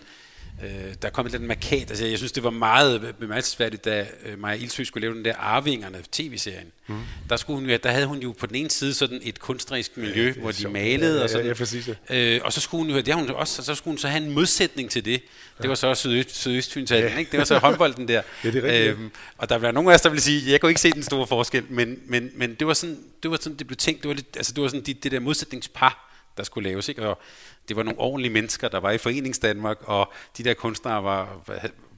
der 0.62 1.08
er 1.08 1.10
kommet 1.10 1.32
lidt 1.32 1.42
markat. 1.42 1.90
Altså, 1.90 2.06
jeg 2.06 2.18
synes, 2.18 2.32
det 2.32 2.42
var 2.42 2.50
meget 2.50 3.14
bemærkelsesværdigt, 3.20 3.84
da 3.84 4.06
øh, 4.24 4.38
Maja 4.38 4.54
Ilsø 4.54 4.84
skulle 4.84 5.02
lave 5.02 5.14
den 5.14 5.24
der 5.24 5.34
Arvingerne 5.36 5.98
tv-serien. 6.12 6.72
Mm. 6.86 7.00
Der, 7.30 7.36
skulle 7.36 7.60
hun 7.60 7.70
jo, 7.70 7.78
der 7.82 7.90
havde 7.90 8.06
hun 8.06 8.18
jo 8.18 8.34
på 8.38 8.46
den 8.46 8.54
ene 8.56 8.70
side 8.70 8.94
sådan 8.94 9.20
et 9.22 9.38
kunstnerisk 9.40 9.96
miljø, 9.96 10.26
ja, 10.26 10.32
hvor 10.40 10.50
de 10.50 10.56
sjovt. 10.56 10.72
malede 10.72 11.12
Ja, 11.12 11.16
ja, 11.18 11.22
og 11.24 11.30
sådan. 11.30 11.46
ja, 11.46 11.54
præcis, 11.54 11.88
ja. 12.10 12.34
Øh, 12.34 12.40
og 12.44 12.52
så 12.52 12.60
skulle 12.60 12.84
hun 12.84 12.94
jo, 12.94 13.00
det 13.00 13.14
hun 13.14 13.30
også, 13.30 13.62
så 13.62 13.74
skulle 13.74 13.92
hun 13.92 13.98
så 13.98 14.08
have 14.08 14.24
en 14.24 14.30
modsætning 14.30 14.90
til 14.90 15.04
det. 15.04 15.22
Det 15.62 15.68
var 15.68 15.74
så 15.76 15.94
Sydøst, 15.94 16.36
Sydøstfynshallen, 16.40 17.12
Ja. 17.12 17.18
ikke? 17.18 17.30
Det 17.30 17.38
var 17.38 17.44
så 17.44 17.58
håndbolden 17.58 18.08
der. 18.08 18.22
Ja, 18.44 18.50
det 18.50 18.58
er 18.58 18.62
rigtigt, 18.62 18.84
ja. 18.84 18.90
Øhm, 18.90 19.10
og 19.38 19.48
der 19.48 19.58
var 19.58 19.70
nogle 19.72 19.90
af 19.90 19.94
os, 19.94 20.00
der 20.00 20.08
ville 20.08 20.22
sige, 20.22 20.52
jeg 20.52 20.60
kunne 20.60 20.70
ikke 20.70 20.80
se 20.80 20.90
den 20.90 21.02
store 21.02 21.26
forskel, 21.26 21.64
men, 21.68 21.98
men, 22.06 22.30
men 22.34 22.54
det 22.54 22.66
var 22.66 22.74
sådan, 22.74 22.98
det 23.22 23.30
var 23.30 23.36
sådan, 23.40 23.58
det 23.58 23.66
blev 23.66 23.76
tænkt, 23.76 24.02
det 24.02 24.08
var, 24.08 24.14
lidt, 24.14 24.26
altså, 24.36 24.52
det 24.52 24.62
var 24.62 24.68
sådan 24.68 24.84
det, 24.84 25.02
det 25.04 25.12
der 25.12 25.20
modsætningspar, 25.20 26.02
der 26.36 26.42
skulle 26.44 26.68
laves, 26.68 26.88
ikke? 26.88 27.08
Og 27.08 27.20
det 27.68 27.76
var 27.76 27.82
nogle 27.82 28.00
ordentlige 28.00 28.32
mennesker, 28.32 28.68
der 28.68 28.80
var 28.80 28.90
i 28.90 28.98
Foreningsdanmark, 28.98 29.78
og 29.82 30.12
de 30.38 30.44
der 30.44 30.54
kunstnere 30.54 31.04
var, 31.04 31.42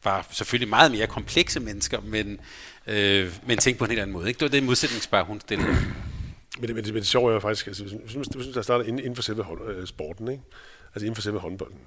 var 0.04 0.26
selvfølgelig 0.30 0.68
meget 0.68 0.92
mere 0.92 1.06
komplekse 1.06 1.60
mennesker, 1.60 2.00
men, 2.00 2.40
øh, 2.86 3.32
men 3.46 3.58
tænkte 3.58 3.78
på 3.78 3.84
en 3.84 3.90
helt 3.90 4.00
anden 4.00 4.12
måde, 4.12 4.28
ikke? 4.28 4.38
Det 4.38 4.44
var 4.44 4.50
det 4.50 4.62
modsætningspar, 4.62 5.22
hun 5.22 5.40
stillede. 5.40 5.76
Men 6.58 6.68
det, 6.68 6.76
men 6.76 6.84
det, 6.84 6.92
men 6.92 7.00
det 7.00 7.06
sjove 7.06 7.30
er 7.30 7.34
jo 7.34 7.40
faktisk, 7.40 7.66
altså, 7.66 7.84
hvis, 7.84 8.12
hvis, 8.14 8.26
hvis 8.26 8.46
der 8.54 8.62
starter 8.62 8.84
inden, 8.84 8.98
inden 8.98 9.14
for 9.14 9.22
selve 9.22 9.42
hold, 9.42 9.76
øh, 9.76 9.86
sporten, 9.86 10.28
ikke? 10.28 10.42
altså 10.94 11.06
inden 11.06 11.14
for 11.14 11.22
selve 11.22 11.38
håndbolden. 11.38 11.80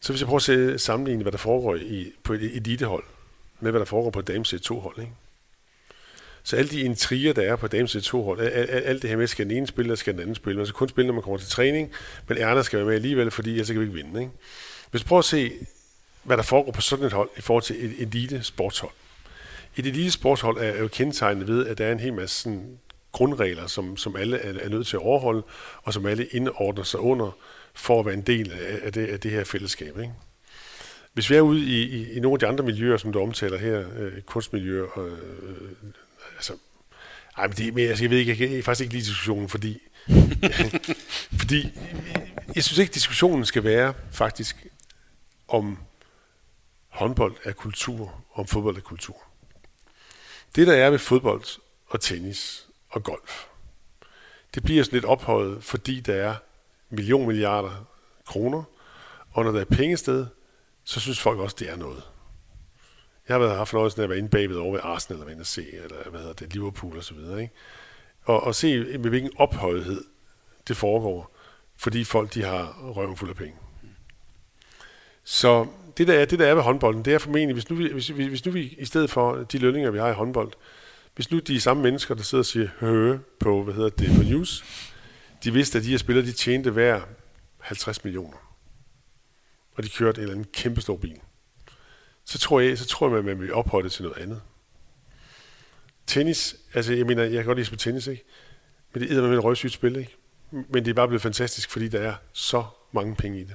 Så 0.00 0.12
hvis 0.12 0.20
jeg 0.20 0.26
prøver 0.26 0.36
at 0.36 0.42
se, 0.42 0.78
sammenligne, 0.78 1.22
hvad 1.22 1.32
der 1.32 1.38
foregår 1.38 1.74
i, 1.76 2.12
på 2.22 2.32
et 2.32 2.56
elitehold, 2.56 3.04
med 3.60 3.70
hvad 3.70 3.78
der 3.78 3.84
foregår 3.84 4.10
på 4.10 4.18
et 4.18 4.26
dames 4.26 4.54
2 4.62 4.80
hold 4.80 4.98
ikke? 4.98 5.12
Så 6.42 6.56
alle 6.56 6.70
de 6.70 6.80
intriger, 6.80 7.32
der 7.32 7.42
er 7.42 7.56
på 7.56 7.66
dames 7.66 7.96
2 8.02 8.22
hold 8.22 8.40
alt, 8.40 9.02
det 9.02 9.10
her 9.10 9.16
med, 9.16 9.26
skal 9.26 9.48
den 9.48 9.56
ene 9.56 9.66
spille, 9.66 9.86
eller 9.86 9.96
skal 9.96 10.12
den 10.12 10.20
anden 10.20 10.34
spille, 10.34 10.56
man 10.56 10.66
skal 10.66 10.76
kun 10.76 10.88
spille, 10.88 11.06
når 11.06 11.14
man 11.14 11.22
kommer 11.22 11.38
til 11.38 11.48
træning, 11.48 11.92
men 12.28 12.38
Erna 12.38 12.62
skal 12.62 12.76
være 12.76 12.86
med 12.86 12.94
alligevel, 12.94 13.30
fordi 13.30 13.50
ellers 13.50 13.66
kan 13.66 13.80
vi 13.80 13.84
ikke 13.84 13.94
vinde. 13.94 14.20
Ikke? 14.20 14.32
Hvis 14.90 15.02
du 15.02 15.08
prøver 15.08 15.18
at 15.18 15.24
se, 15.24 15.52
hvad 16.22 16.36
der 16.36 16.42
foregår 16.42 16.72
på 16.72 16.80
sådan 16.80 17.06
et 17.06 17.12
hold 17.12 17.28
i 17.36 17.40
forhold 17.40 17.62
til 17.62 17.84
et 17.84 17.94
elite 17.98 18.42
sportshold. 18.42 18.92
Et 19.76 19.86
elite 19.86 20.10
sportshold 20.10 20.56
er 20.58 20.80
jo 20.80 20.88
kendetegnet 20.88 21.48
ved, 21.48 21.66
at 21.66 21.78
der 21.78 21.86
er 21.86 21.92
en 21.92 22.00
hel 22.00 22.14
masse 22.14 22.42
sådan, 22.42 22.78
grundregler, 23.12 23.66
som, 23.66 23.96
som 23.96 24.16
alle 24.16 24.36
er, 24.36 24.64
er 24.64 24.68
nødt 24.68 24.86
til 24.86 24.96
at 24.96 25.02
overholde, 25.02 25.42
og 25.82 25.94
som 25.94 26.06
alle 26.06 26.26
indordner 26.26 26.82
sig 26.82 27.00
under, 27.00 27.36
for 27.74 28.00
at 28.00 28.06
være 28.06 28.14
en 28.14 28.22
del 28.22 28.52
af, 28.82 28.92
det, 28.92 29.06
af 29.06 29.20
det 29.20 29.30
her 29.30 29.44
fællesskab. 29.44 29.98
Ikke? 29.98 30.12
Hvis 31.12 31.30
vi 31.30 31.34
er 31.34 31.40
ude 31.40 31.60
i, 31.60 31.82
i, 31.82 32.12
i 32.12 32.20
nogle 32.20 32.34
af 32.34 32.38
de 32.38 32.46
andre 32.46 32.64
miljøer, 32.64 32.96
som 32.96 33.12
du 33.12 33.20
omtaler 33.20 33.58
her, 33.58 33.84
øh, 33.98 34.22
kunstmiljøer, 34.22 34.84
og, 34.84 35.08
øh, 35.08 35.16
ej, 37.40 37.46
men 37.46 37.56
det, 37.56 37.74
men 37.74 37.88
altså, 37.88 38.04
jeg 38.04 38.10
ved 38.10 38.18
ikke, 38.18 38.30
jeg 38.30 38.50
kan 38.50 38.62
faktisk 38.62 38.80
ikke 38.80 38.94
lide 38.94 39.04
diskussionen, 39.04 39.48
fordi, 39.48 39.78
fordi 41.40 41.78
jeg 42.54 42.64
synes 42.64 42.78
ikke, 42.78 42.94
diskussionen 42.94 43.44
skal 43.46 43.64
være 43.64 43.94
faktisk 44.10 44.66
om 45.48 45.78
håndbold 46.88 47.36
er 47.44 47.52
kultur, 47.52 48.24
om 48.34 48.46
fodbold 48.46 48.76
er 48.76 48.80
kultur. 48.80 49.16
Det, 50.56 50.66
der 50.66 50.72
er 50.72 50.90
ved 50.90 50.98
fodbold 50.98 51.44
og 51.86 52.00
tennis 52.00 52.66
og 52.88 53.02
golf, 53.04 53.44
det 54.54 54.62
bliver 54.62 54.84
sådan 54.84 54.96
lidt 54.96 55.04
ophøjet, 55.04 55.64
fordi 55.64 56.00
der 56.00 56.14
er 56.14 56.34
million 56.90 57.26
milliarder 57.26 57.86
kroner, 58.26 58.62
og 59.30 59.44
når 59.44 59.52
der 59.52 59.60
er 59.60 59.64
pengested, 59.64 60.26
så 60.84 61.00
synes 61.00 61.20
folk 61.20 61.38
også, 61.38 61.56
det 61.58 61.70
er 61.70 61.76
noget. 61.76 62.02
Jeg 63.30 63.38
har 63.38 63.44
været 63.46 63.56
haft 63.56 63.70
fornøjelsen 63.70 64.00
af 64.00 64.04
at 64.04 64.10
være 64.10 64.18
inde 64.18 64.28
bagved 64.28 64.56
over 64.56 64.72
ved 64.72 64.80
Arsenal, 64.82 65.22
eller 65.22 65.34
hvad 65.34 65.44
se, 65.44 65.66
eller 65.72 66.10
hvad 66.10 66.20
hedder 66.20 66.34
det, 66.34 66.52
Liverpool 66.52 66.96
og 66.96 67.04
så 67.04 67.14
videre, 67.14 67.42
ikke? 67.42 67.54
Og, 68.24 68.42
og 68.42 68.54
se, 68.54 68.98
med 68.98 69.10
hvilken 69.10 69.30
ophøjethed 69.36 70.04
det 70.68 70.76
foregår, 70.76 71.36
fordi 71.76 72.04
folk, 72.04 72.34
de 72.34 72.42
har 72.42 72.92
røven 72.96 73.16
fuld 73.16 73.30
af 73.30 73.36
penge. 73.36 73.54
Så 75.24 75.66
det 75.98 76.08
der, 76.08 76.14
er, 76.20 76.24
det, 76.24 76.38
der 76.38 76.46
er 76.46 76.54
ved 76.54 76.62
håndbolden, 76.62 77.04
det 77.04 77.14
er 77.14 77.18
formentlig, 77.18 77.52
hvis 77.52 77.70
nu, 77.70 77.76
vi, 77.76 77.92
hvis, 77.92 78.08
hvis, 78.08 78.26
hvis 78.26 78.46
nu 78.46 78.52
vi, 78.52 78.74
i 78.78 78.84
stedet 78.84 79.10
for 79.10 79.34
de 79.36 79.58
lønninger, 79.58 79.90
vi 79.90 79.98
har 79.98 80.08
i 80.08 80.14
håndbold, 80.14 80.52
hvis 81.14 81.30
nu 81.30 81.38
de 81.38 81.60
samme 81.60 81.82
mennesker, 81.82 82.14
der 82.14 82.22
sidder 82.22 82.42
og 82.42 82.46
siger 82.46 82.68
hø 82.80 83.18
på, 83.40 83.62
hvad 83.62 83.74
hedder 83.74 83.90
det, 83.90 84.16
på 84.16 84.22
news, 84.22 84.64
de 85.44 85.52
vidste, 85.52 85.78
at 85.78 85.84
de 85.84 85.90
her 85.90 85.98
spillere, 85.98 86.26
de 86.26 86.32
tjente 86.32 86.70
hver 86.70 87.00
50 87.58 88.04
millioner. 88.04 88.56
Og 89.74 89.82
de 89.84 89.88
kørte 89.88 90.18
en 90.18 90.22
eller 90.22 90.34
anden 90.34 90.50
kæmpe 90.52 90.80
stor 90.80 90.96
bil. 90.96 91.20
Så 92.24 92.38
tror 92.38 92.60
jeg, 92.60 92.78
så 92.78 92.86
tror 92.86 93.08
jeg, 93.08 93.18
at 93.18 93.24
man 93.24 93.40
vil 93.40 93.54
ophøje 93.54 93.82
det 93.82 93.92
til 93.92 94.02
noget 94.02 94.18
andet. 94.18 94.42
Tennis, 96.06 96.56
altså 96.74 96.94
jeg 96.94 97.06
mener, 97.06 97.22
jeg 97.22 97.32
kan 97.32 97.44
godt 97.44 97.58
lide 97.58 97.62
at 97.62 97.66
spille 97.66 97.78
tennis, 97.80 98.06
ikke? 98.06 98.24
Men 98.92 99.02
det 99.02 99.18
er 99.18 99.22
med 99.22 99.38
et 99.38 99.44
røgsygt 99.44 99.72
spil, 99.72 99.96
ikke? 99.96 100.16
Men 100.50 100.84
det 100.84 100.88
er 100.88 100.94
bare 100.94 101.08
blevet 101.08 101.22
fantastisk, 101.22 101.70
fordi 101.70 101.88
der 101.88 102.00
er 102.00 102.14
så 102.32 102.64
mange 102.92 103.16
penge 103.16 103.40
i 103.40 103.44
det. 103.44 103.54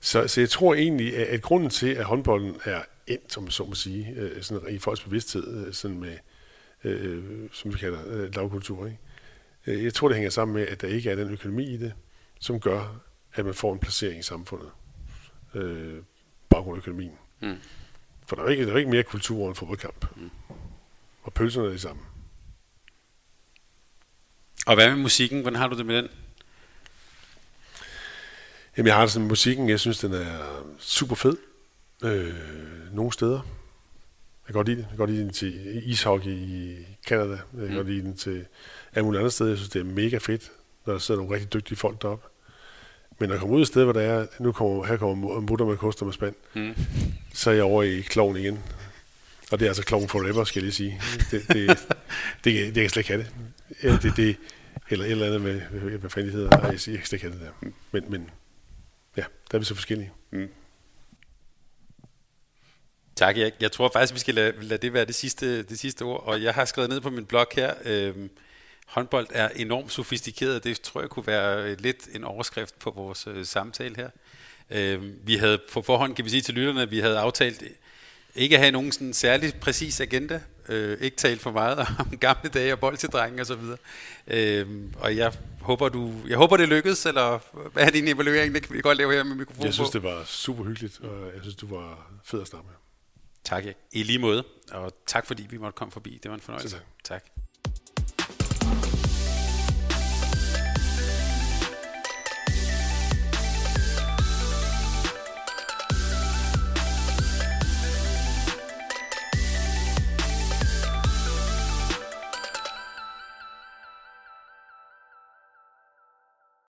Så, 0.00 0.28
så 0.28 0.40
jeg 0.40 0.50
tror 0.50 0.74
egentlig, 0.74 1.16
at, 1.16 1.26
at 1.26 1.42
grunden 1.42 1.70
til, 1.70 1.88
at 1.88 2.04
håndbolden 2.04 2.56
er 2.64 2.82
endt, 3.06 3.32
som 3.32 3.50
så 3.50 3.64
må 3.64 3.74
sige, 3.74 4.14
øh, 4.16 4.42
sådan 4.42 4.74
i 4.74 4.78
folks 4.78 5.00
bevidsthed, 5.00 5.66
øh, 5.66 5.72
sådan 5.72 6.00
med, 6.00 6.16
øh, 6.84 7.48
som 7.52 7.72
vi 7.72 7.78
kalder 7.78 7.98
øh, 8.06 8.34
lavkultur, 8.34 8.86
ikke? 8.86 8.98
Øh, 9.66 9.84
jeg 9.84 9.94
tror, 9.94 10.08
det 10.08 10.16
hænger 10.16 10.30
sammen 10.30 10.54
med, 10.54 10.66
at 10.66 10.80
der 10.80 10.88
ikke 10.88 11.10
er 11.10 11.14
den 11.14 11.30
økonomi 11.30 11.74
i 11.74 11.76
det, 11.76 11.92
som 12.40 12.60
gør, 12.60 13.00
at 13.34 13.44
man 13.44 13.54
får 13.54 13.72
en 13.72 13.78
placering 13.78 14.18
i 14.18 14.22
samfundet. 14.22 14.70
Øh, 15.54 15.98
baggrund 16.54 16.76
af 16.76 16.80
økonomien. 16.80 17.12
Mm. 17.40 17.56
For 18.26 18.36
der 18.36 18.42
er, 18.42 18.48
ikke, 18.48 18.66
der 18.66 18.72
er 18.72 18.76
ikke 18.76 18.90
mere 18.90 19.02
kultur 19.02 19.38
over 19.38 19.48
en 19.48 19.54
fodboldkamp. 19.54 20.16
Mm. 20.16 20.30
Og 21.22 21.32
pølserne 21.32 21.68
er 21.68 21.72
de 21.72 21.78
samme. 21.78 22.02
Og 24.66 24.74
hvad 24.74 24.88
med 24.90 24.96
musikken? 24.96 25.40
Hvordan 25.40 25.58
har 25.58 25.68
du 25.68 25.78
det 25.78 25.86
med 25.86 25.96
den? 25.96 26.08
Jamen, 28.76 28.86
jeg 28.86 28.94
har 28.94 29.02
det 29.02 29.10
sådan 29.10 29.22
med 29.22 29.28
musikken. 29.30 29.68
Jeg 29.68 29.80
synes, 29.80 29.98
den 29.98 30.12
er 30.12 30.62
super 30.78 31.14
fed. 31.14 31.36
Øh, 32.04 32.34
nogle 32.92 33.12
steder. 33.12 33.40
Jeg 34.42 34.46
kan 34.46 34.54
godt 34.54 34.66
lide 34.66 34.76
det. 34.76 34.82
Jeg 34.82 34.88
kan 34.88 34.98
godt 34.98 35.10
lide 35.10 35.22
den 35.22 35.32
til 35.32 35.82
ishockey 35.90 36.30
i 36.30 36.86
Canada. 37.06 37.30
Jeg 37.30 37.60
kan 37.60 37.68
mm. 37.68 37.74
godt 37.74 37.86
lide 37.86 38.02
den 38.02 38.16
til 38.16 38.46
alle 38.92 39.04
mulige 39.04 39.20
andre 39.20 39.30
steder. 39.30 39.50
Jeg 39.50 39.58
synes, 39.58 39.70
det 39.70 39.80
er 39.80 39.84
mega 39.84 40.18
fedt, 40.18 40.52
når 40.86 40.92
der 40.92 41.00
sidder 41.00 41.20
nogle 41.20 41.34
rigtig 41.34 41.52
dygtige 41.52 41.78
folk 41.78 42.02
deroppe. 42.02 42.26
Men 43.18 43.30
jeg 43.30 43.38
kommer 43.38 43.56
ud 43.56 43.60
et 43.60 43.66
sted, 43.66 43.84
hvor 43.84 43.92
der 43.92 44.00
er, 44.00 44.26
nu 44.40 44.52
kommer, 44.52 44.84
her 44.84 44.96
kommer 44.96 45.40
mutter 45.40 45.66
med 45.66 45.76
koster 45.76 46.04
med 46.04 46.12
spand, 46.12 46.34
Mm. 46.54 46.74
så 47.34 47.50
er 47.50 47.54
jeg 47.54 47.64
over 47.64 47.82
i 47.82 48.00
kloven 48.00 48.36
igen. 48.36 48.58
Og 49.52 49.58
det 49.58 49.66
er 49.66 49.70
altså 49.70 49.82
kloven 49.84 50.08
forever, 50.08 50.44
skal 50.44 50.60
jeg 50.60 50.64
lige 50.64 50.74
sige. 50.74 51.00
Det, 51.30 51.48
det, 51.48 51.54
det, 51.68 51.78
det, 52.44 52.54
det, 52.54 52.74
kan 52.74 52.82
jeg 52.82 52.90
slet 52.90 53.00
ikke 53.00 53.10
have 53.10 53.22
det. 53.22 53.30
Ja, 53.82 53.96
det, 54.08 54.16
det 54.16 54.36
eller 54.90 55.04
et 55.04 55.10
eller 55.10 55.26
andet 55.26 55.40
med, 55.40 55.60
hvad 55.98 56.10
fanden 56.10 56.26
det 56.32 56.34
hedder. 56.34 56.50
Nej, 56.50 56.60
jeg, 56.70 56.98
kan 56.98 57.06
slet 57.06 57.12
ikke 57.12 57.24
have 57.26 57.34
det 57.34 57.40
der. 57.62 57.68
Men, 57.92 58.04
men 58.10 58.30
ja, 59.16 59.22
der 59.50 59.54
er 59.54 59.58
vi 59.58 59.64
så 59.64 59.74
forskellige. 59.74 60.12
Tak, 63.16 63.38
jeg, 63.38 63.52
jeg 63.60 63.72
tror 63.72 63.90
faktisk, 63.92 64.14
vi 64.14 64.18
skal 64.18 64.34
lade, 64.34 64.52
lade 64.62 64.82
det 64.82 64.92
være 64.92 65.04
det 65.04 65.14
sidste, 65.14 65.62
det 65.62 65.78
sidste 65.78 66.02
ord. 66.02 66.22
Og 66.26 66.42
jeg 66.42 66.54
har 66.54 66.64
skrevet 66.64 66.90
ned 66.90 67.00
på 67.00 67.10
min 67.10 67.24
blog 67.24 67.46
her, 67.52 67.74
øhm, 67.84 68.30
håndbold 68.86 69.26
er 69.30 69.48
enormt 69.48 69.92
sofistikeret. 69.92 70.64
Det 70.64 70.80
tror 70.80 71.00
jeg 71.00 71.10
kunne 71.10 71.26
være 71.26 71.74
lidt 71.74 72.08
en 72.14 72.24
overskrift 72.24 72.78
på 72.78 72.90
vores 72.90 73.26
øh, 73.26 73.46
samtale 73.46 73.96
her. 73.96 74.10
Øh, 74.70 75.26
vi 75.26 75.36
havde 75.36 75.58
på 75.72 75.82
forhånd, 75.82 76.14
kan 76.14 76.24
vi 76.24 76.30
sige 76.30 76.40
til 76.40 76.54
lytterne, 76.54 76.82
at 76.82 76.90
vi 76.90 77.00
havde 77.00 77.18
aftalt 77.18 77.62
ikke 78.34 78.56
at 78.56 78.60
have 78.62 78.72
nogen 78.72 78.92
sådan 78.92 79.12
særlig 79.12 79.54
præcis 79.60 80.00
agenda, 80.00 80.40
øh, 80.68 80.98
ikke 81.00 81.16
tale 81.16 81.38
for 81.38 81.50
meget 81.50 81.78
om 81.98 82.18
gamle 82.18 82.50
dage 82.50 82.72
og 82.72 82.78
boldtidrenge 82.78 83.42
og 83.42 83.46
så 83.46 83.54
videre. 83.54 83.78
Øh, 84.26 84.66
og 84.96 85.16
jeg 85.16 85.32
håber, 85.60 85.88
du, 85.88 86.12
jeg 86.28 86.36
håber, 86.36 86.56
det 86.56 86.68
lykkedes, 86.68 87.06
eller 87.06 87.38
hvad 87.72 87.86
er 87.86 87.90
din 87.90 88.08
evaluering? 88.08 88.54
Det 88.54 88.62
kan 88.62 88.76
vi 88.76 88.80
godt 88.80 88.98
lave 88.98 89.12
her 89.12 89.24
med 89.24 89.36
mikrofonen 89.36 89.66
Jeg 89.66 89.74
synes, 89.74 89.90
på. 89.90 89.92
det 89.98 90.02
var 90.02 90.24
super 90.24 90.64
hyggeligt, 90.64 91.00
og 91.00 91.26
jeg 91.34 91.40
synes, 91.42 91.56
du 91.56 91.76
var 91.76 92.10
fed 92.24 92.40
at 92.40 92.46
snakke 92.46 92.66
med. 92.68 92.74
Tak, 93.44 93.64
I 93.92 94.02
lige 94.02 94.18
måde. 94.18 94.44
Og 94.72 94.92
tak 95.06 95.26
fordi 95.26 95.46
vi 95.50 95.56
måtte 95.56 95.76
komme 95.76 95.92
forbi. 95.92 96.20
Det 96.22 96.30
var 96.30 96.34
en 96.34 96.40
fornøjelse. 96.40 96.80
Tak. 97.04 97.24